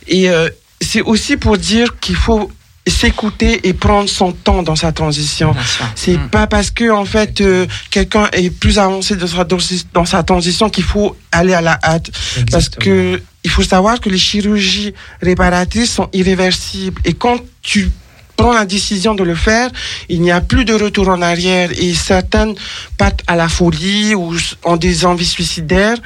Et 0.07 0.31
euh, 0.31 0.49
c'est 0.81 1.01
aussi 1.01 1.37
pour 1.37 1.57
dire 1.57 1.99
qu'il 1.99 2.17
faut 2.17 2.51
s'écouter 2.91 3.67
et 3.67 3.73
prendre 3.73 4.09
son 4.09 4.33
temps 4.33 4.63
dans 4.63 4.77
sa 4.77 4.93
transition. 4.93 5.55
C'est 5.95 6.21
pas 6.31 6.47
parce 6.47 6.71
que 6.71 6.91
en 6.91 7.05
fait 7.05 7.41
euh, 7.41 7.67
quelqu'un 7.91 8.29
est 8.33 8.51
plus 8.51 8.79
avancé 8.79 9.17
dans 9.17 9.27
sa, 9.27 9.45
dans 9.93 10.05
sa 10.05 10.23
transition 10.23 10.69
qu'il 10.69 10.85
faut 10.85 11.17
aller 11.33 11.55
à 11.55 11.61
la 11.63 11.79
hâte. 11.83 12.11
Parce 12.51 12.69
que 12.69 13.23
il 13.43 13.51
faut 13.51 13.63
savoir 13.63 14.01
que 14.01 14.09
les 14.09 14.19
chirurgies 14.19 14.95
réparatrices 15.23 15.93
sont 15.93 16.09
irréversibles 16.13 17.01
et 17.05 17.13
quand 17.15 17.39
tu 17.63 17.91
prends 18.37 18.53
la 18.53 18.65
décision 18.65 19.15
de 19.15 19.23
le 19.23 19.35
faire, 19.35 19.71
il 20.09 20.21
n'y 20.21 20.33
a 20.33 20.41
plus 20.41 20.65
de 20.65 20.75
retour 20.75 21.09
en 21.09 21.23
arrière 21.23 21.71
et 21.79 21.95
certaines 21.95 22.55
partent 22.99 23.23
à 23.27 23.37
la 23.37 23.49
folie 23.49 24.15
ou 24.15 24.35
ont 24.65 24.77
des 24.77 25.05
envies 25.05 25.27
suicidaires. 25.27 25.99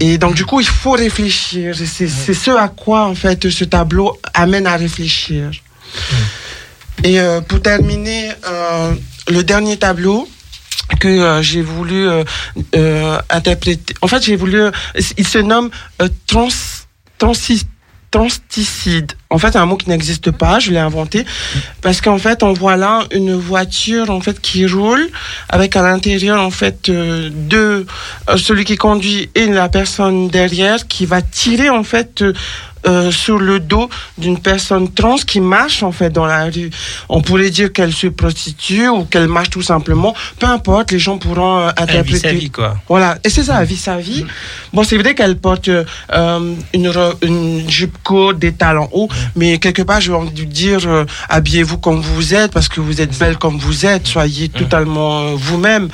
Et 0.00 0.16
donc 0.18 0.34
du 0.34 0.44
coup, 0.44 0.60
il 0.60 0.66
faut 0.66 0.92
réfléchir. 0.92 1.76
C'est 1.76 2.08
ce 2.34 2.50
à 2.50 2.68
quoi 2.68 3.06
en 3.06 3.14
fait 3.14 3.50
ce 3.50 3.64
tableau 3.64 4.18
amène 4.34 4.66
à 4.66 4.76
réfléchir. 4.76 5.50
Et 7.04 7.20
euh, 7.20 7.40
pour 7.40 7.62
terminer, 7.62 8.32
euh, 8.46 8.92
le 9.28 9.42
dernier 9.42 9.78
tableau 9.78 10.28
que 10.98 11.08
euh, 11.08 11.42
j'ai 11.42 11.62
voulu 11.62 12.08
interpréter. 13.30 13.94
En 14.02 14.08
fait, 14.08 14.22
j'ai 14.22 14.36
voulu. 14.36 14.60
Il 15.16 15.26
se 15.26 15.38
nomme 15.38 15.70
trans. 16.26 16.48
En 17.22 17.34
fait, 19.38 19.52
c'est 19.52 19.58
un 19.58 19.66
mot 19.66 19.76
qui 19.76 19.88
n'existe 19.88 20.30
pas. 20.30 20.58
Je 20.58 20.70
l'ai 20.70 20.78
inventé 20.78 21.26
parce 21.80 22.00
qu'en 22.00 22.18
fait, 22.18 22.42
on 22.42 22.54
voit 22.54 22.76
là 22.76 23.04
une 23.12 23.34
voiture 23.34 24.10
en 24.10 24.20
fait 24.20 24.40
qui 24.40 24.66
roule 24.66 25.10
avec 25.50 25.76
à 25.76 25.82
l'intérieur 25.82 26.42
en 26.42 26.50
fait 26.50 26.90
deux, 26.90 27.86
celui 28.36 28.64
qui 28.64 28.76
conduit 28.76 29.30
et 29.34 29.46
la 29.46 29.68
personne 29.68 30.28
derrière 30.28 30.88
qui 30.88 31.06
va 31.06 31.22
tirer 31.22 31.68
en 31.68 31.84
fait. 31.84 32.24
Euh, 32.86 32.90
euh, 33.00 33.10
sur 33.10 33.38
le 33.38 33.60
dos 33.60 33.88
d'une 34.18 34.38
personne 34.38 34.90
trans 34.92 35.16
qui 35.16 35.40
marche 35.40 35.82
en 35.82 35.92
fait 35.92 36.10
dans 36.10 36.26
la 36.26 36.44
rue. 36.44 36.70
On 37.08 37.22
pourrait 37.22 37.50
dire 37.50 37.72
qu'elle 37.72 37.92
se 37.92 38.08
prostitue 38.08 38.88
ou 38.88 39.04
qu'elle 39.04 39.28
marche 39.28 39.50
tout 39.50 39.62
simplement. 39.62 40.14
Peu 40.38 40.46
importe, 40.46 40.90
les 40.92 40.98
gens 40.98 41.16
pourront 41.18 41.60
euh, 41.60 41.70
Elle 41.76 41.84
interpréter. 41.84 42.12
vit 42.12 42.18
sa 42.20 42.32
vie, 42.32 42.50
quoi. 42.50 42.76
Voilà, 42.88 43.16
et 43.24 43.30
c'est 43.30 43.44
ça, 43.44 43.60
elle 43.62 43.66
vit 43.68 43.76
sa 43.76 43.96
vie. 43.96 44.24
Bon, 44.72 44.82
c'est 44.84 44.98
vrai 44.98 45.14
qu'elle 45.14 45.38
porte 45.38 45.68
euh, 45.68 46.54
une, 46.74 46.88
ro- 46.88 47.14
une 47.22 47.68
jupe 47.70 47.96
courte, 48.02 48.38
des 48.38 48.52
talons 48.52 48.88
hauts, 48.92 49.08
mais 49.36 49.58
quelque 49.58 49.82
part, 49.82 50.00
j'ai 50.00 50.12
envie 50.12 50.32
de 50.32 50.44
dire, 50.44 50.80
euh, 50.86 51.04
habillez-vous 51.28 51.78
comme 51.78 52.00
vous 52.00 52.34
êtes, 52.34 52.52
parce 52.52 52.68
que 52.68 52.80
vous 52.80 53.00
êtes 53.00 53.16
belle 53.18 53.36
comme 53.38 53.56
vous 53.58 53.86
êtes, 53.86 54.06
soyez 54.06 54.48
totalement 54.48 55.20
euh, 55.20 55.34
vous-même. 55.36 55.88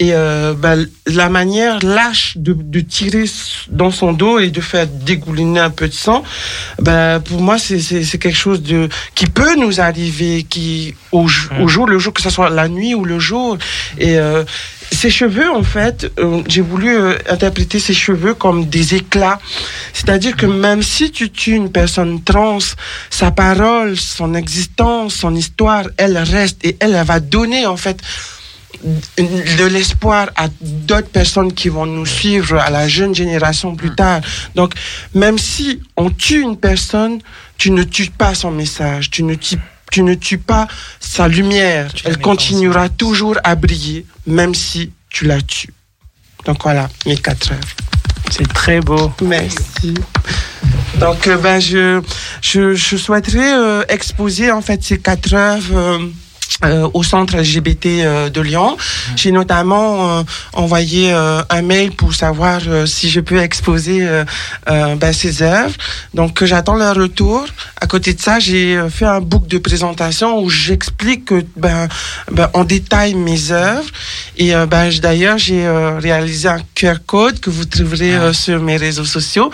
Et 0.00 0.10
euh, 0.14 0.54
ben, 0.54 0.86
la 1.06 1.28
manière 1.28 1.78
lâche 1.84 2.36
de, 2.36 2.52
de 2.58 2.80
tirer 2.80 3.24
dans 3.70 3.90
son 3.90 4.12
dos 4.12 4.38
et 4.38 4.50
de 4.50 4.60
faire 4.60 4.86
dégouliner 4.86 5.60
un 5.60 5.70
peu 5.70 5.88
de 5.88 5.94
sang, 5.94 6.22
ben, 6.80 7.20
pour 7.20 7.40
moi, 7.40 7.58
c'est 7.58 8.18
quelque 8.18 8.36
chose 8.36 8.62
de 8.62 8.88
qui 9.14 9.26
peut 9.26 9.56
nous 9.56 9.80
arriver, 9.80 10.44
qui 10.48 10.94
au, 11.12 11.26
au 11.60 11.68
jour 11.68 11.86
le 11.86 11.98
jour, 11.98 12.12
que 12.12 12.22
ce 12.22 12.30
soit 12.30 12.50
la 12.50 12.68
nuit 12.68 12.94
ou 12.94 13.04
le 13.04 13.18
jour. 13.18 13.58
Et 13.98 14.18
euh, 14.18 14.44
ses 14.90 15.10
cheveux, 15.10 15.50
en 15.50 15.62
fait, 15.62 16.10
euh, 16.18 16.42
j'ai 16.48 16.60
voulu 16.60 16.96
euh, 16.96 17.14
interpréter 17.28 17.78
ses 17.78 17.94
cheveux 17.94 18.34
comme 18.34 18.66
des 18.66 18.94
éclats. 18.94 19.38
C'est-à-dire 19.92 20.36
que 20.36 20.46
même 20.46 20.82
si 20.82 21.10
tu 21.10 21.30
tues 21.30 21.54
une 21.54 21.70
personne 21.70 22.22
trans, 22.22 22.58
sa 23.10 23.30
parole, 23.30 23.96
son 23.96 24.34
existence, 24.34 25.14
son 25.14 25.34
histoire, 25.34 25.84
elle 25.96 26.18
reste 26.18 26.64
et 26.64 26.76
elle, 26.80 26.94
elle 26.94 27.06
va 27.06 27.20
donner, 27.20 27.66
en 27.66 27.76
fait, 27.76 28.00
de 28.84 29.64
l'espoir 29.64 30.30
à 30.36 30.48
d'autres 30.60 31.08
personnes 31.08 31.52
qui 31.52 31.68
vont 31.68 31.86
nous 31.86 32.06
suivre, 32.06 32.56
à 32.58 32.70
la 32.70 32.88
jeune 32.88 33.14
génération 33.14 33.74
plus 33.74 33.94
tard. 33.94 34.20
Donc, 34.54 34.74
même 35.14 35.38
si 35.38 35.80
on 35.96 36.10
tue 36.10 36.40
une 36.40 36.56
personne, 36.56 37.20
tu 37.56 37.70
ne 37.70 37.82
tues 37.82 38.10
pas 38.10 38.34
son 38.34 38.50
message, 38.50 39.10
tu 39.10 39.22
ne 39.24 39.34
tues, 39.34 39.58
tu 39.90 40.02
ne 40.02 40.14
tues 40.14 40.38
pas 40.38 40.68
sa 41.00 41.26
lumière. 41.28 41.90
Elle 42.04 42.18
continuera 42.18 42.88
toujours 42.88 43.36
à 43.42 43.54
briller, 43.56 44.06
même 44.26 44.54
si 44.54 44.92
tu 45.10 45.24
la 45.24 45.40
tues. 45.40 45.72
Donc 46.44 46.62
voilà, 46.62 46.88
mes 47.06 47.16
quatre 47.16 47.50
œuvres. 47.52 47.74
C'est 48.30 48.46
très 48.52 48.80
beau. 48.80 49.10
Merci. 49.22 49.94
Donc, 51.00 51.26
euh, 51.26 51.36
ben, 51.36 51.60
je, 51.60 52.00
je, 52.42 52.74
je 52.74 52.96
souhaiterais 52.96 53.54
euh, 53.54 53.82
exposer 53.88 54.50
en 54.52 54.60
fait 54.60 54.82
ces 54.84 54.98
quatre 54.98 55.32
œuvres. 55.34 55.76
euh, 55.76 55.98
euh, 56.64 56.88
au 56.92 57.02
centre 57.04 57.36
LGBT 57.36 57.86
euh, 57.86 58.30
de 58.30 58.40
Lyon. 58.40 58.76
J'ai 59.14 59.30
notamment 59.30 60.18
euh, 60.18 60.22
envoyé 60.54 61.12
euh, 61.12 61.40
un 61.50 61.62
mail 61.62 61.92
pour 61.92 62.14
savoir 62.14 62.60
euh, 62.66 62.84
si 62.84 63.08
je 63.08 63.20
peux 63.20 63.38
exposer 63.38 64.00
euh, 64.02 64.96
ben, 64.96 65.12
ces 65.12 65.42
œuvres. 65.42 65.74
Donc 66.14 66.44
j'attends 66.44 66.74
leur 66.74 66.96
retour. 66.96 67.46
À 67.80 67.86
côté 67.86 68.12
de 68.12 68.20
ça, 68.20 68.40
j'ai 68.40 68.76
euh, 68.76 68.90
fait 68.90 69.04
un 69.04 69.20
book 69.20 69.46
de 69.46 69.58
présentation 69.58 70.40
où 70.40 70.50
j'explique 70.50 71.26
que, 71.26 71.44
ben, 71.56 71.88
ben, 72.32 72.50
en 72.54 72.64
détail 72.64 73.14
mes 73.14 73.52
œuvres. 73.52 73.88
Et 74.36 74.52
ben, 74.68 74.90
d'ailleurs, 75.00 75.38
j'ai 75.38 75.66
euh, 75.66 75.98
réalisé 75.98 76.48
un 76.48 76.60
QR 76.74 76.96
code 77.06 77.40
que 77.40 77.50
vous 77.50 77.64
trouverez 77.64 78.14
euh, 78.14 78.32
sur 78.32 78.60
mes 78.60 78.76
réseaux 78.76 79.04
sociaux 79.04 79.50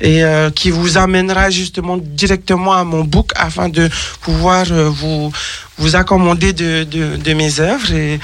et 0.00 0.24
euh, 0.24 0.50
qui 0.50 0.70
vous 0.70 0.98
amènera 0.98 1.50
justement 1.50 1.96
directement 1.96 2.74
à 2.74 2.84
mon 2.84 3.04
book 3.04 3.32
afin 3.36 3.68
de 3.68 3.88
pouvoir 4.22 4.66
euh, 4.70 4.88
vous 4.88 5.32
vous 5.78 5.96
accommoder 5.96 6.52
de, 6.52 6.84
de, 6.84 7.34
mes 7.34 7.60
œuvres 7.60 7.92
et, 7.92 8.20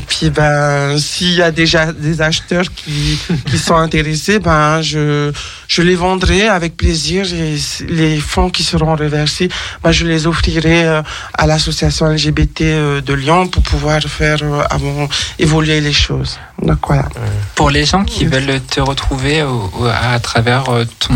puis 0.00 0.30
ben 0.30 0.98
s'il 0.98 1.34
y 1.34 1.42
a 1.42 1.50
déjà 1.50 1.92
des 1.92 2.20
acheteurs 2.20 2.64
qui, 2.74 3.18
sont 3.58 3.76
intéressés 3.76 4.38
ben 4.38 4.80
je 4.82 5.32
je 5.68 5.82
les 5.82 5.94
vendrai 5.94 6.48
avec 6.48 6.76
plaisir 6.76 7.26
et 7.32 7.56
les 7.88 8.18
fonds 8.18 8.50
qui 8.50 8.62
seront 8.62 8.96
reversés 8.96 9.48
ben, 9.82 9.92
je 9.92 10.06
les 10.06 10.26
offrirai 10.26 10.84
euh, 10.84 11.02
à 11.34 11.46
l'association 11.46 12.06
LGBT 12.06 12.60
euh, 12.62 13.00
de 13.00 13.14
Lyon 13.14 13.46
pour 13.48 13.62
pouvoir 13.62 14.00
faire 14.02 14.38
euh, 14.42 15.06
évoluer 15.38 15.80
les 15.80 15.92
choses. 15.92 16.38
Donc 16.60 16.78
voilà. 16.86 17.08
Pour 17.54 17.70
les 17.70 17.84
gens 17.84 18.04
qui 18.04 18.24
veulent 18.24 18.60
te 18.60 18.80
retrouver 18.80 19.44
à 19.92 20.18
travers 20.20 20.64
ton 20.98 21.14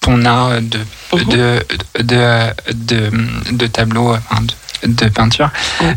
ton 0.00 0.24
art 0.24 0.60
de 0.62 0.80
de 1.26 1.62
de 2.00 2.52
de, 2.72 3.10
de 3.52 3.66
tableau, 3.66 4.14
enfin, 4.14 4.42
de, 4.82 4.88
de 4.92 5.08
peinture, 5.10 5.50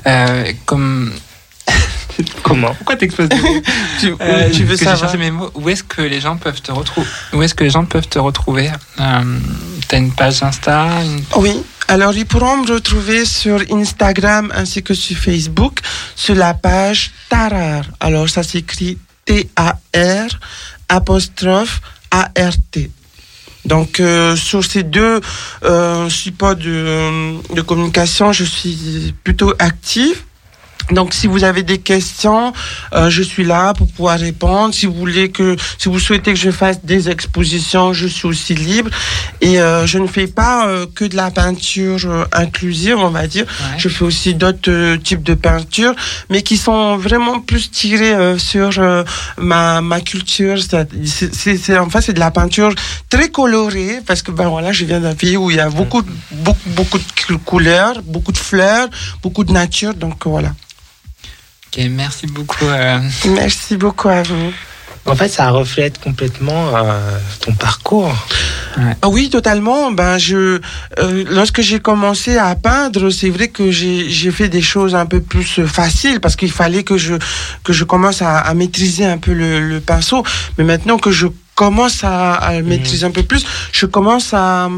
euh, 0.05 0.51
comme 0.65 1.13
comment 2.43 2.73
Pourquoi 2.75 2.95
t'exposes 2.97 3.29
tu, 3.99 4.13
Euh, 4.19 4.49
tu 4.51 4.65
veux 4.65 4.75
savoir 4.77 5.15
mes 5.17 5.31
mots. 5.31 5.49
Où 5.55 5.69
est-ce 5.69 5.83
que 5.83 6.01
les 6.01 6.19
gens 6.19 6.35
peuvent 6.37 6.61
te 6.61 6.71
retrouver 6.71 7.07
Où 7.33 7.41
est-ce 7.41 7.53
que 7.55 7.63
les 7.63 7.69
gens 7.69 7.85
peuvent 7.85 8.07
te 8.07 8.19
retrouver 8.19 8.69
euh, 8.99 9.39
T'as 9.87 9.97
une 9.97 10.11
page 10.11 10.43
Insta 10.43 10.89
une- 11.03 11.23
Oui, 11.37 11.63
alors 11.87 12.13
ils 12.13 12.25
pourront 12.25 12.57
me 12.57 12.71
retrouver 12.73 13.25
sur 13.25 13.61
Instagram 13.71 14.51
ainsi 14.53 14.83
que 14.83 14.93
sur 14.93 15.17
Facebook 15.17 15.79
sur 16.15 16.35
la 16.35 16.53
page 16.53 17.11
Tarar. 17.29 17.83
Alors 18.01 18.27
ça 18.29 18.43
s'écrit 18.43 18.97
T-A-R 19.25 20.27
apostrophe 20.89 21.81
A-R-T. 22.11 22.91
Donc 23.65 23.99
euh, 23.99 24.35
sur 24.35 24.63
ces 24.63 24.83
deux 24.83 25.21
euh, 25.63 26.09
supports 26.09 26.55
de, 26.55 27.53
de 27.53 27.61
communication, 27.61 28.31
je 28.33 28.43
suis 28.43 29.13
plutôt 29.23 29.53
active. 29.59 30.21
Donc, 30.91 31.13
si 31.13 31.27
vous 31.27 31.43
avez 31.43 31.63
des 31.63 31.79
questions, 31.79 32.53
euh, 32.93 33.09
je 33.09 33.23
suis 33.23 33.43
là 33.43 33.73
pour 33.73 33.87
pouvoir 33.87 34.19
répondre. 34.19 34.73
Si 34.73 34.85
vous 34.85 34.93
voulez 34.93 35.29
que, 35.29 35.55
si 35.77 35.89
vous 35.89 35.99
souhaitez 35.99 36.33
que 36.33 36.39
je 36.39 36.51
fasse 36.51 36.83
des 36.83 37.09
expositions, 37.09 37.93
je 37.93 38.07
suis 38.07 38.27
aussi 38.27 38.53
libre. 38.55 38.89
Et 39.41 39.59
euh, 39.61 39.87
je 39.87 39.97
ne 39.97 40.07
fais 40.07 40.27
pas 40.27 40.67
euh, 40.67 40.85
que 40.93 41.05
de 41.05 41.15
la 41.15 41.31
peinture 41.31 41.99
euh, 42.05 42.25
inclusive, 42.33 42.97
on 42.97 43.09
va 43.09 43.27
dire. 43.27 43.45
Je 43.77 43.89
fais 43.89 44.03
aussi 44.03 44.33
d'autres 44.35 44.69
euh, 44.69 44.97
types 44.97 45.23
de 45.23 45.33
peintures, 45.33 45.95
mais 46.29 46.41
qui 46.41 46.57
sont 46.57 46.97
vraiment 46.97 47.39
plus 47.39 47.71
tirées 47.71 48.13
euh, 48.13 48.37
sur 48.37 48.71
euh, 48.77 49.03
ma 49.37 49.81
ma 49.81 50.01
culture. 50.01 50.57
C'est, 50.61 51.77
en 51.77 51.89
fait, 51.89 52.01
c'est 52.01 52.13
de 52.13 52.19
la 52.19 52.31
peinture 52.31 52.73
très 53.09 53.29
colorée 53.29 53.99
parce 54.05 54.21
que 54.21 54.31
ben 54.31 54.49
voilà, 54.49 54.71
je 54.71 54.85
viens 54.85 54.99
d'un 54.99 55.15
pays 55.15 55.37
où 55.37 55.49
il 55.49 55.57
y 55.57 55.59
a 55.59 55.69
beaucoup, 55.69 56.03
beaucoup, 56.31 56.69
beaucoup 56.69 56.99
de 56.99 57.35
couleurs, 57.37 58.01
beaucoup 58.03 58.31
de 58.31 58.37
fleurs, 58.37 58.89
beaucoup 59.21 59.43
de 59.43 59.51
nature. 59.51 59.93
Donc 59.93 60.25
voilà. 60.25 60.53
Ok, 61.75 61.83
merci 61.89 62.27
beaucoup. 62.27 62.65
euh, 62.65 62.99
Merci 63.29 63.77
beaucoup 63.77 64.09
à 64.09 64.21
vous. 64.23 64.53
En 65.05 65.15
fait, 65.15 65.27
ça 65.27 65.49
reflète 65.49 65.99
complètement 65.99 66.77
euh, 66.77 67.17
ton 67.41 67.51
parcours. 67.53 68.13
Ah 69.01 69.09
oui, 69.09 69.29
totalement. 69.29 69.91
Ben 69.91 70.17
je, 70.17 70.61
euh, 70.99 71.25
lorsque 71.29 71.61
j'ai 71.61 71.79
commencé 71.81 72.37
à 72.37 72.55
peindre, 72.55 73.09
c'est 73.09 73.29
vrai 73.29 73.49
que 73.49 73.69
j'ai 73.69 74.31
fait 74.31 74.47
des 74.47 74.61
choses 74.61 74.95
un 74.95 75.05
peu 75.05 75.19
plus 75.19 75.65
faciles 75.67 76.21
parce 76.21 76.35
qu'il 76.37 76.51
fallait 76.51 76.83
que 76.83 76.97
je 76.97 77.15
que 77.63 77.73
je 77.73 77.83
commence 77.83 78.21
à, 78.21 78.37
à 78.37 78.53
maîtriser 78.53 79.05
un 79.05 79.17
peu 79.17 79.33
le, 79.33 79.59
le 79.59 79.79
pinceau. 79.81 80.23
Mais 80.57 80.63
maintenant 80.63 80.97
que 80.97 81.11
je 81.11 81.27
commence 81.55 82.03
à, 82.03 82.33
à 82.33 82.55
le 82.57 82.63
maîtriser 82.63 83.05
un 83.05 83.11
peu 83.11 83.23
plus, 83.23 83.45
je 83.71 83.85
commence 83.85 84.33
à 84.33 84.69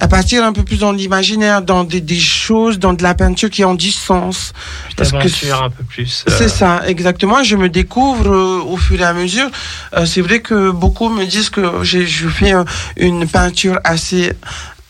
à 0.00 0.06
partir 0.06 0.44
un 0.44 0.52
peu 0.52 0.62
plus 0.62 0.78
dans 0.78 0.92
l'imaginaire, 0.92 1.60
dans 1.60 1.82
des, 1.82 2.00
des 2.00 2.20
choses, 2.20 2.78
dans 2.78 2.92
de 2.92 3.02
la 3.02 3.14
peinture 3.14 3.50
qui 3.50 3.64
ont 3.64 3.74
du 3.74 3.90
sens. 3.90 4.52
Parce 4.96 5.10
que 5.10 5.52
un 5.52 5.70
peu 5.70 5.82
plus. 5.82 6.24
euh, 6.28 6.32
c'est 6.38 6.48
ça, 6.48 6.82
exactement. 6.86 7.42
Je 7.42 7.56
me 7.56 7.68
découvre 7.68 8.28
euh, 8.30 8.62
au 8.62 8.76
fur 8.76 9.00
et 9.00 9.04
à 9.04 9.12
mesure. 9.12 9.50
Euh, 9.96 10.06
c'est 10.06 10.20
vrai 10.20 10.40
que 10.40 10.70
beaucoup 10.70 11.08
me 11.08 11.24
disent 11.24 11.50
que 11.50 11.82
je 11.82 12.28
fais 12.28 12.54
une 12.96 13.26
peinture 13.26 13.80
assez 13.82 14.32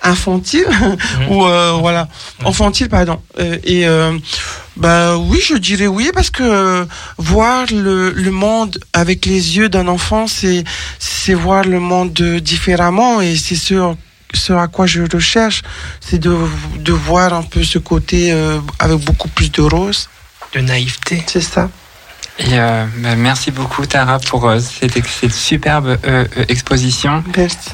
infantile 0.03 0.67
ou 1.31 1.45
euh, 1.45 1.73
voilà 1.81 2.09
enfantile 2.45 2.89
pardon. 2.89 3.21
Euh, 3.39 3.59
et 3.65 3.87
euh, 3.87 4.17
bah 4.77 5.17
oui 5.17 5.41
je 5.45 5.55
dirais 5.57 5.87
oui 5.87 6.11
parce 6.15 6.31
que 6.31 6.43
euh, 6.43 6.85
voir 7.17 7.67
le, 7.71 8.11
le 8.11 8.31
monde 8.31 8.79
avec 8.93 9.27
les 9.27 9.57
yeux 9.57 9.69
d'un 9.69 9.89
enfant 9.89 10.27
c'est 10.27 10.65
c'est 10.99 11.35
voir 11.35 11.65
le 11.65 11.81
monde 11.81 12.13
différemment 12.41 13.21
et 13.21 13.37
c'est 13.37 13.57
ce 13.57 13.95
ce 14.35 14.53
à 14.53 14.69
quoi 14.69 14.87
je 14.87 15.03
recherche. 15.11 15.63
C'est 16.01 16.19
de, 16.19 16.37
de 16.79 16.93
voir 16.93 17.33
un 17.33 17.43
peu 17.43 17.63
ce 17.65 17.79
côté 17.79 18.33
euh, 18.33 18.61
avec 18.79 18.99
beaucoup 18.99 19.29
plus 19.29 19.51
de 19.51 19.63
rose. 19.63 20.09
De 20.53 20.61
naïveté. 20.61 21.23
C'est 21.27 21.41
ça. 21.41 21.71
Et 22.39 22.45
euh, 22.53 22.85
bah, 22.99 23.17
merci 23.17 23.51
beaucoup 23.51 23.85
Tara 23.87 24.19
pour 24.21 24.47
euh, 24.49 24.61
cette, 24.61 25.05
cette 25.07 25.35
superbe 25.35 25.89
euh, 25.89 26.25
euh, 26.37 26.45
exposition. 26.49 27.25
Merci. 27.37 27.71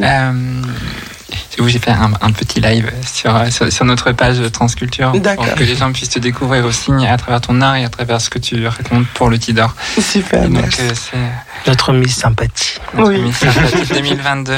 Euh, 1.33 1.63
où 1.63 1.69
j'ai 1.69 1.79
fait 1.79 1.91
un, 1.91 2.13
un 2.21 2.33
petit 2.33 2.61
live 2.61 2.93
sur, 3.07 3.35
euh, 3.35 3.49
sur, 3.51 3.73
sur 3.73 3.85
notre 3.85 4.13
page 4.13 4.37
Transculture 4.53 5.13
pour 5.13 5.55
que 5.55 5.65
les 5.65 5.75
gens 5.77 5.91
puissent 5.93 6.11
te 6.11 6.19
découvrir 6.19 6.65
aussi 6.67 6.91
à 7.07 7.17
travers 7.17 7.41
ton 7.41 7.61
art 7.63 7.77
et 7.77 7.85
à 7.85 7.89
travers 7.89 8.21
ce 8.21 8.29
que 8.29 8.39
tu 8.39 8.67
racontes 8.67 9.07
pour 9.15 9.31
le 9.31 9.39
Tidor. 9.39 9.75
Super, 10.01 10.45
Et 10.45 10.49
donc 10.49 10.63
merci. 10.63 10.83
euh, 10.83 10.93
c'est 10.95 11.71
Notre 11.71 11.93
Miss 11.95 12.17
Sympathie. 12.17 12.79
notre 12.95 13.11
Oui. 13.13 13.23
Miss 13.23 13.37
Sympathie 13.37 13.87
2022. 13.95 14.53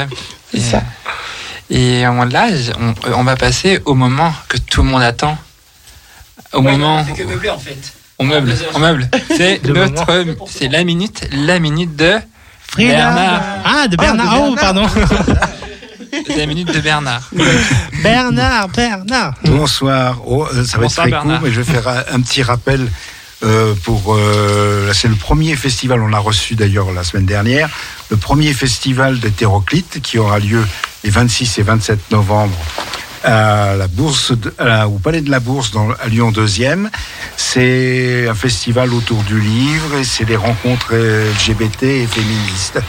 Et, 0.53 0.59
ça. 0.59 0.81
et 1.69 2.01
là, 2.01 2.47
on, 2.79 2.93
on 3.13 3.23
va 3.23 3.35
passer 3.37 3.79
au 3.85 3.93
moment 3.95 4.33
que 4.49 4.57
tout 4.57 4.83
le 4.83 4.89
monde 4.89 5.03
attend. 5.03 5.37
Au 6.53 6.61
moment 6.61 7.03
que 7.05 7.23
meubler 7.23 7.49
en 7.49 7.59
fait. 7.59 7.77
on 8.19 8.25
meuble, 8.25 8.53
on 8.73 8.79
meuble. 8.79 9.09
C'est 9.35 9.63
notre, 9.67 10.25
c'est 10.49 10.67
la 10.69 10.83
minute, 10.83 11.27
la 11.31 11.59
minute 11.59 11.95
de 11.95 12.17
Bernard. 12.75 13.41
Ah, 13.65 13.87
de 13.87 13.95
Bernard. 13.95 14.27
Ah, 14.31 14.37
de 14.39 14.51
Oh, 14.51 14.55
pardon. 14.55 14.87
La 16.35 16.45
minute 16.45 16.73
de 16.73 16.79
Bernard. 16.79 17.29
Bernard, 18.03 18.69
Bernard. 18.69 19.33
Bonsoir. 19.45 20.17
Oh, 20.25 20.45
euh, 20.53 20.63
ça 20.65 20.77
va 20.77 20.83
Bonsoir, 20.83 20.87
être 20.87 20.93
très 20.95 21.09
Bernard. 21.11 21.39
court, 21.39 21.47
mais 21.47 21.53
je 21.53 21.61
vais 21.61 21.71
faire 21.71 21.87
un, 21.87 22.03
un 22.15 22.21
petit 22.21 22.43
rappel. 22.43 22.89
euh, 23.43 23.73
pour 23.83 24.15
euh, 24.15 24.91
c'est 24.93 25.07
le 25.07 25.15
premier 25.15 25.55
festival, 25.55 26.01
on 26.01 26.07
l'a 26.07 26.17
reçu 26.19 26.55
d'ailleurs 26.55 26.91
la 26.91 27.03
semaine 27.03 27.25
dernière, 27.25 27.69
le 28.09 28.17
premier 28.17 28.51
festival 28.53 29.19
d'hétéroclite 29.19 30.01
qui 30.01 30.17
aura 30.17 30.39
lieu 30.39 30.65
les 31.03 31.09
26 31.11 31.59
et 31.59 31.63
27 31.63 32.11
novembre 32.11 32.57
à 33.23 33.75
la 33.77 33.87
bourse 33.87 34.33
à 34.59 34.87
au 34.87 34.99
palais 34.99 35.21
de 35.21 35.29
la 35.31 35.39
Bourse 35.39 35.71
à 36.03 36.07
Lyon 36.07 36.31
2e. 36.31 36.87
C'est 37.35 38.27
un 38.29 38.33
festival 38.35 38.93
autour 38.93 39.23
du 39.23 39.39
livre 39.39 39.95
et 39.99 40.03
c'est 40.03 40.25
des 40.25 40.35
rencontres 40.35 40.93
LGBT 40.95 41.83
et 41.83 42.07
féministes. 42.07 42.79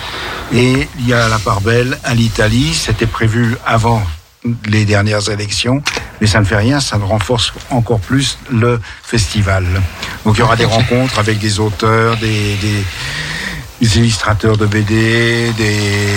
Et 0.52 0.88
il 0.98 1.06
y 1.08 1.12
a 1.12 1.28
la 1.28 1.38
part 1.38 1.60
belle 1.60 1.98
à 2.04 2.14
l'Italie, 2.14 2.72
c'était 2.74 3.06
prévu 3.06 3.56
avant 3.66 4.02
les 4.66 4.84
dernières 4.84 5.28
élections, 5.28 5.82
mais 6.20 6.26
ça 6.26 6.38
ne 6.40 6.44
fait 6.44 6.56
rien, 6.56 6.80
ça 6.80 6.96
renforce 6.96 7.52
encore 7.70 8.00
plus 8.00 8.38
le 8.50 8.80
festival. 9.02 9.64
Donc 10.24 10.36
il 10.36 10.40
y 10.40 10.42
aura 10.42 10.56
des 10.56 10.64
rencontres 10.64 11.18
avec 11.18 11.38
des 11.38 11.58
auteurs, 11.60 12.16
des, 12.16 12.54
des- 12.56 12.84
des 13.80 13.96
illustrateurs 13.98 14.56
de 14.56 14.66
BD, 14.66 15.52
des, 15.56 16.08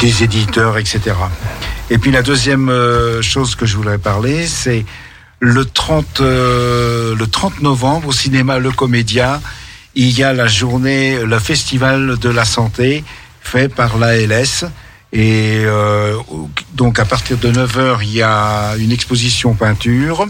des 0.00 0.24
éditeurs, 0.24 0.78
etc. 0.78 1.00
Et 1.90 1.98
puis 1.98 2.10
la 2.10 2.22
deuxième 2.22 2.68
euh, 2.70 3.22
chose 3.22 3.54
que 3.54 3.66
je 3.66 3.76
voudrais 3.76 3.98
parler, 3.98 4.46
c'est 4.46 4.84
le 5.40 5.64
30, 5.64 6.20
euh, 6.20 7.14
le 7.14 7.26
30 7.26 7.62
novembre 7.62 8.08
au 8.08 8.12
cinéma 8.12 8.58
Le 8.58 8.70
Comédia, 8.70 9.40
il 9.94 10.10
y 10.10 10.22
a 10.22 10.32
la 10.32 10.46
journée, 10.46 11.18
le 11.24 11.38
festival 11.38 12.18
de 12.18 12.28
la 12.28 12.44
santé 12.44 13.04
fait 13.40 13.68
par 13.68 13.98
l'ALS. 13.98 14.66
Et 15.12 15.62
euh, 15.64 16.16
donc 16.74 16.98
à 16.98 17.04
partir 17.04 17.36
de 17.36 17.50
9h, 17.50 17.98
il 18.02 18.12
y 18.12 18.22
a 18.22 18.76
une 18.78 18.92
exposition 18.92 19.54
peinture. 19.54 20.26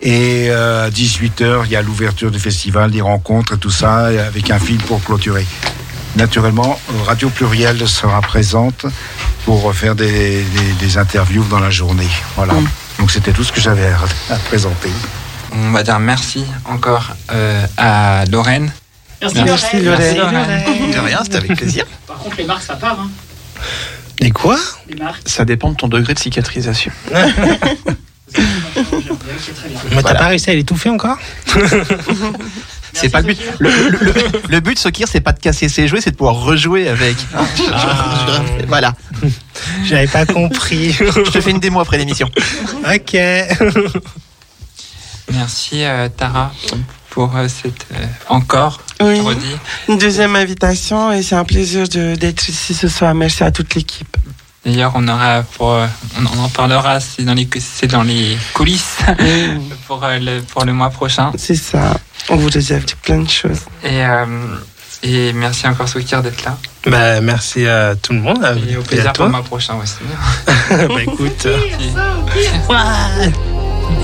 Et 0.00 0.48
euh, 0.50 0.86
à 0.86 0.90
18h, 0.90 1.62
il 1.66 1.70
y 1.70 1.76
a 1.76 1.82
l'ouverture 1.82 2.30
du 2.30 2.38
festival, 2.38 2.90
des 2.90 3.02
rencontres 3.02 3.54
et 3.54 3.58
tout 3.58 3.70
ça, 3.70 4.06
avec 4.06 4.50
un 4.50 4.58
film 4.58 4.80
pour 4.80 5.02
clôturer. 5.04 5.46
Naturellement, 6.16 6.78
Radio 7.06 7.30
Pluriel 7.30 7.86
sera 7.88 8.20
présente 8.20 8.84
pour 9.44 9.72
faire 9.74 9.94
des, 9.94 10.42
des- 10.42 10.72
des 10.78 10.98
interviews 10.98 11.44
dans 11.44 11.60
la 11.60 11.70
journée. 11.70 12.08
Voilà. 12.36 12.54
Donc 12.98 13.10
c'était 13.10 13.32
tout 13.32 13.44
ce 13.44 13.52
que 13.52 13.60
j'avais 13.60 13.86
à, 13.86 14.34
à 14.34 14.36
présenter. 14.36 14.90
On 15.52 15.70
va 15.70 15.82
dire 15.82 15.98
merci 15.98 16.44
encore 16.64 17.10
euh, 17.32 17.64
à 17.76 18.24
Lorraine. 18.30 18.72
Merci, 19.22 19.42
Merci, 19.44 19.80
Lorraine. 19.82 20.16
Lorraine. 20.16 20.90
De 20.92 20.98
rien, 20.98 21.20
c'était 21.22 21.36
avec 21.36 21.54
plaisir. 21.56 21.84
Par 22.06 22.18
contre, 22.18 22.36
les 22.38 22.44
marques, 22.44 22.62
ça 22.62 22.74
part. 22.74 23.00
Hein. 23.00 23.10
Et 24.18 24.30
quoi 24.30 24.58
Les 24.88 24.96
marques, 24.96 25.22
Ça 25.26 25.44
dépend 25.44 25.70
de 25.70 25.76
ton 25.76 25.88
degré 25.88 26.14
de 26.14 26.18
cicatrisation. 26.18 26.92
Mais 27.12 28.42
t'as 29.90 30.00
Voilà. 30.00 30.18
pas 30.18 30.26
réussi 30.28 30.50
à 30.50 30.54
l'étouffer 30.54 30.88
encore 30.88 31.18
C'est 32.92 33.08
pas 33.08 33.20
le 33.20 33.28
but. 33.28 33.38
Le, 33.58 33.70
le- 33.70 33.90
le- 33.98 34.42
le 34.48 34.60
but, 34.60 34.78
Sokir, 34.78 35.06
c'est 35.08 35.20
pas 35.20 35.32
de 35.32 35.38
casser 35.40 35.68
ses 35.68 35.86
jouets, 35.88 36.00
c'est 36.00 36.10
de 36.10 36.16
pouvoir 36.16 36.36
rejouer 36.36 36.88
avec. 36.88 37.16
Ah. 37.72 38.42
Voilà. 38.68 38.94
J'avais 39.84 40.06
pas 40.06 40.26
compris. 40.26 40.92
Je 40.92 41.30
te 41.30 41.40
fais 41.40 41.50
une 41.50 41.60
démo 41.60 41.80
après 41.80 41.98
l'émission. 41.98 42.28
ok. 42.84 43.16
Merci 45.32 45.84
euh, 45.84 46.08
Tara 46.08 46.52
pour 47.10 47.36
euh, 47.36 47.46
cette 47.48 47.86
euh, 47.94 48.04
encore. 48.28 48.80
Oui. 49.00 49.16
Je 49.16 49.22
redis. 49.22 49.56
Une 49.88 49.98
deuxième 49.98 50.34
invitation 50.36 51.12
et 51.12 51.22
c'est 51.22 51.34
un 51.36 51.44
plaisir 51.44 51.88
de- 51.88 52.14
d'être 52.16 52.48
ici 52.48 52.74
ce 52.74 52.88
soir. 52.88 53.14
Merci 53.14 53.44
à 53.44 53.50
toute 53.50 53.74
l'équipe. 53.74 54.16
D'ailleurs, 54.64 54.92
on 54.94 55.08
aura 55.08 55.42
pour, 55.56 55.72
euh, 55.72 55.86
on 56.18 56.38
en 56.38 56.48
parlera. 56.48 57.00
C'est 57.00 57.22
dans 57.22 57.34
les, 57.34 57.48
c'est 57.58 57.86
dans 57.86 58.02
les 58.02 58.36
coulisses 58.52 58.98
pour 59.86 60.04
euh, 60.04 60.18
le 60.18 60.42
pour 60.42 60.64
le 60.64 60.72
mois 60.72 60.90
prochain. 60.90 61.32
C'est 61.36 61.54
ça. 61.54 61.96
On 62.28 62.36
vous 62.36 62.48
réserve 62.48 62.84
plein 63.02 63.20
de 63.20 63.28
choses. 63.28 63.60
Et 63.82 64.04
euh, 64.04 64.26
et 65.02 65.32
merci 65.32 65.66
encore 65.66 65.88
Soukir 65.88 66.22
d'être 66.22 66.44
là. 66.44 66.58
Bah, 66.86 67.20
merci 67.22 67.66
à 67.66 67.94
tout 67.96 68.12
le 68.12 68.20
monde. 68.20 68.38
Et 68.68 68.76
au 68.76 68.80
à 68.80 68.84
plaisir 68.84 69.12
pour 69.14 69.24
le 69.24 69.30
mois 69.30 69.42
prochain 69.42 69.76
aussi. 69.82 69.96
bah 70.70 71.02
écoute. 71.02 71.46
Et, 71.46 71.50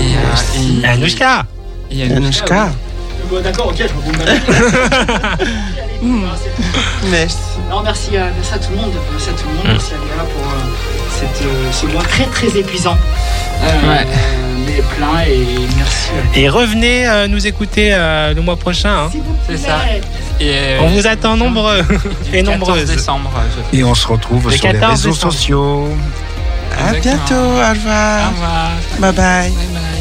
euh, 0.01 0.81
et- 0.81 0.85
Anouchka 0.85 1.45
et 1.91 2.03
Anouchka. 2.03 2.69
Bon, 3.29 3.41
D'accord, 3.43 3.67
ok, 3.67 3.75
je 3.77 3.83
reprends 6.01 7.09
Merci. 7.11 7.37
Non, 7.69 7.81
merci, 7.83 8.09
euh, 8.13 8.29
merci 8.35 8.53
à 8.53 8.59
tout 8.59 8.71
le 8.71 8.77
monde. 8.77 8.93
Merci 9.11 9.29
à 9.29 9.33
tout 9.33 9.47
le 9.49 9.53
monde. 9.55 9.63
Merci 9.67 9.91
à 9.93 9.97
Léa 9.97 10.23
pour 10.23 10.41
euh, 10.43 11.19
cette, 11.19 11.45
euh, 11.45 11.71
ce 11.71 11.85
mois 11.87 12.03
très 12.03 12.25
très 12.25 12.47
épuisant. 12.59 12.97
Euh, 13.63 13.89
Ouais. 13.89 14.07
Mais 14.65 14.81
plein 14.95 15.21
et 15.21 15.45
merci. 15.77 16.09
Et 16.35 16.49
revenez 16.49 17.07
euh, 17.07 17.27
nous 17.27 17.45
écouter 17.47 17.89
euh, 17.93 18.33
le 18.33 18.41
mois 18.41 18.57
prochain. 18.57 19.05
hein. 19.05 19.09
C'est 19.47 19.57
ça. 19.57 19.79
Et 20.39 20.77
On 20.81 20.87
vous 20.87 21.07
attend 21.07 21.37
nombreux 21.37 21.79
et 22.33 22.43
14 22.43 22.45
nombreuses. 22.59 22.85
décembre. 22.85 23.31
je- 23.73 23.77
Et 23.79 23.83
on 23.83 23.95
se 23.95 24.07
retrouve 24.07 24.45
Le 24.49 24.57
sur 24.57 24.67
les 24.67 24.73
14 24.73 24.91
réseaux 25.05 25.09
décembre. 25.11 25.33
sociaux. 25.33 25.87
À 26.77 26.89
Exactement. 26.95 27.15
bientôt. 27.15 27.35
Au 27.35 27.39
Au 27.39 27.69
revoir. 27.69 28.29
revoir. 28.31 28.69
Bye 28.99 29.11
bye. 29.13 29.13
Bye 29.13 29.51
bye. 29.73 29.96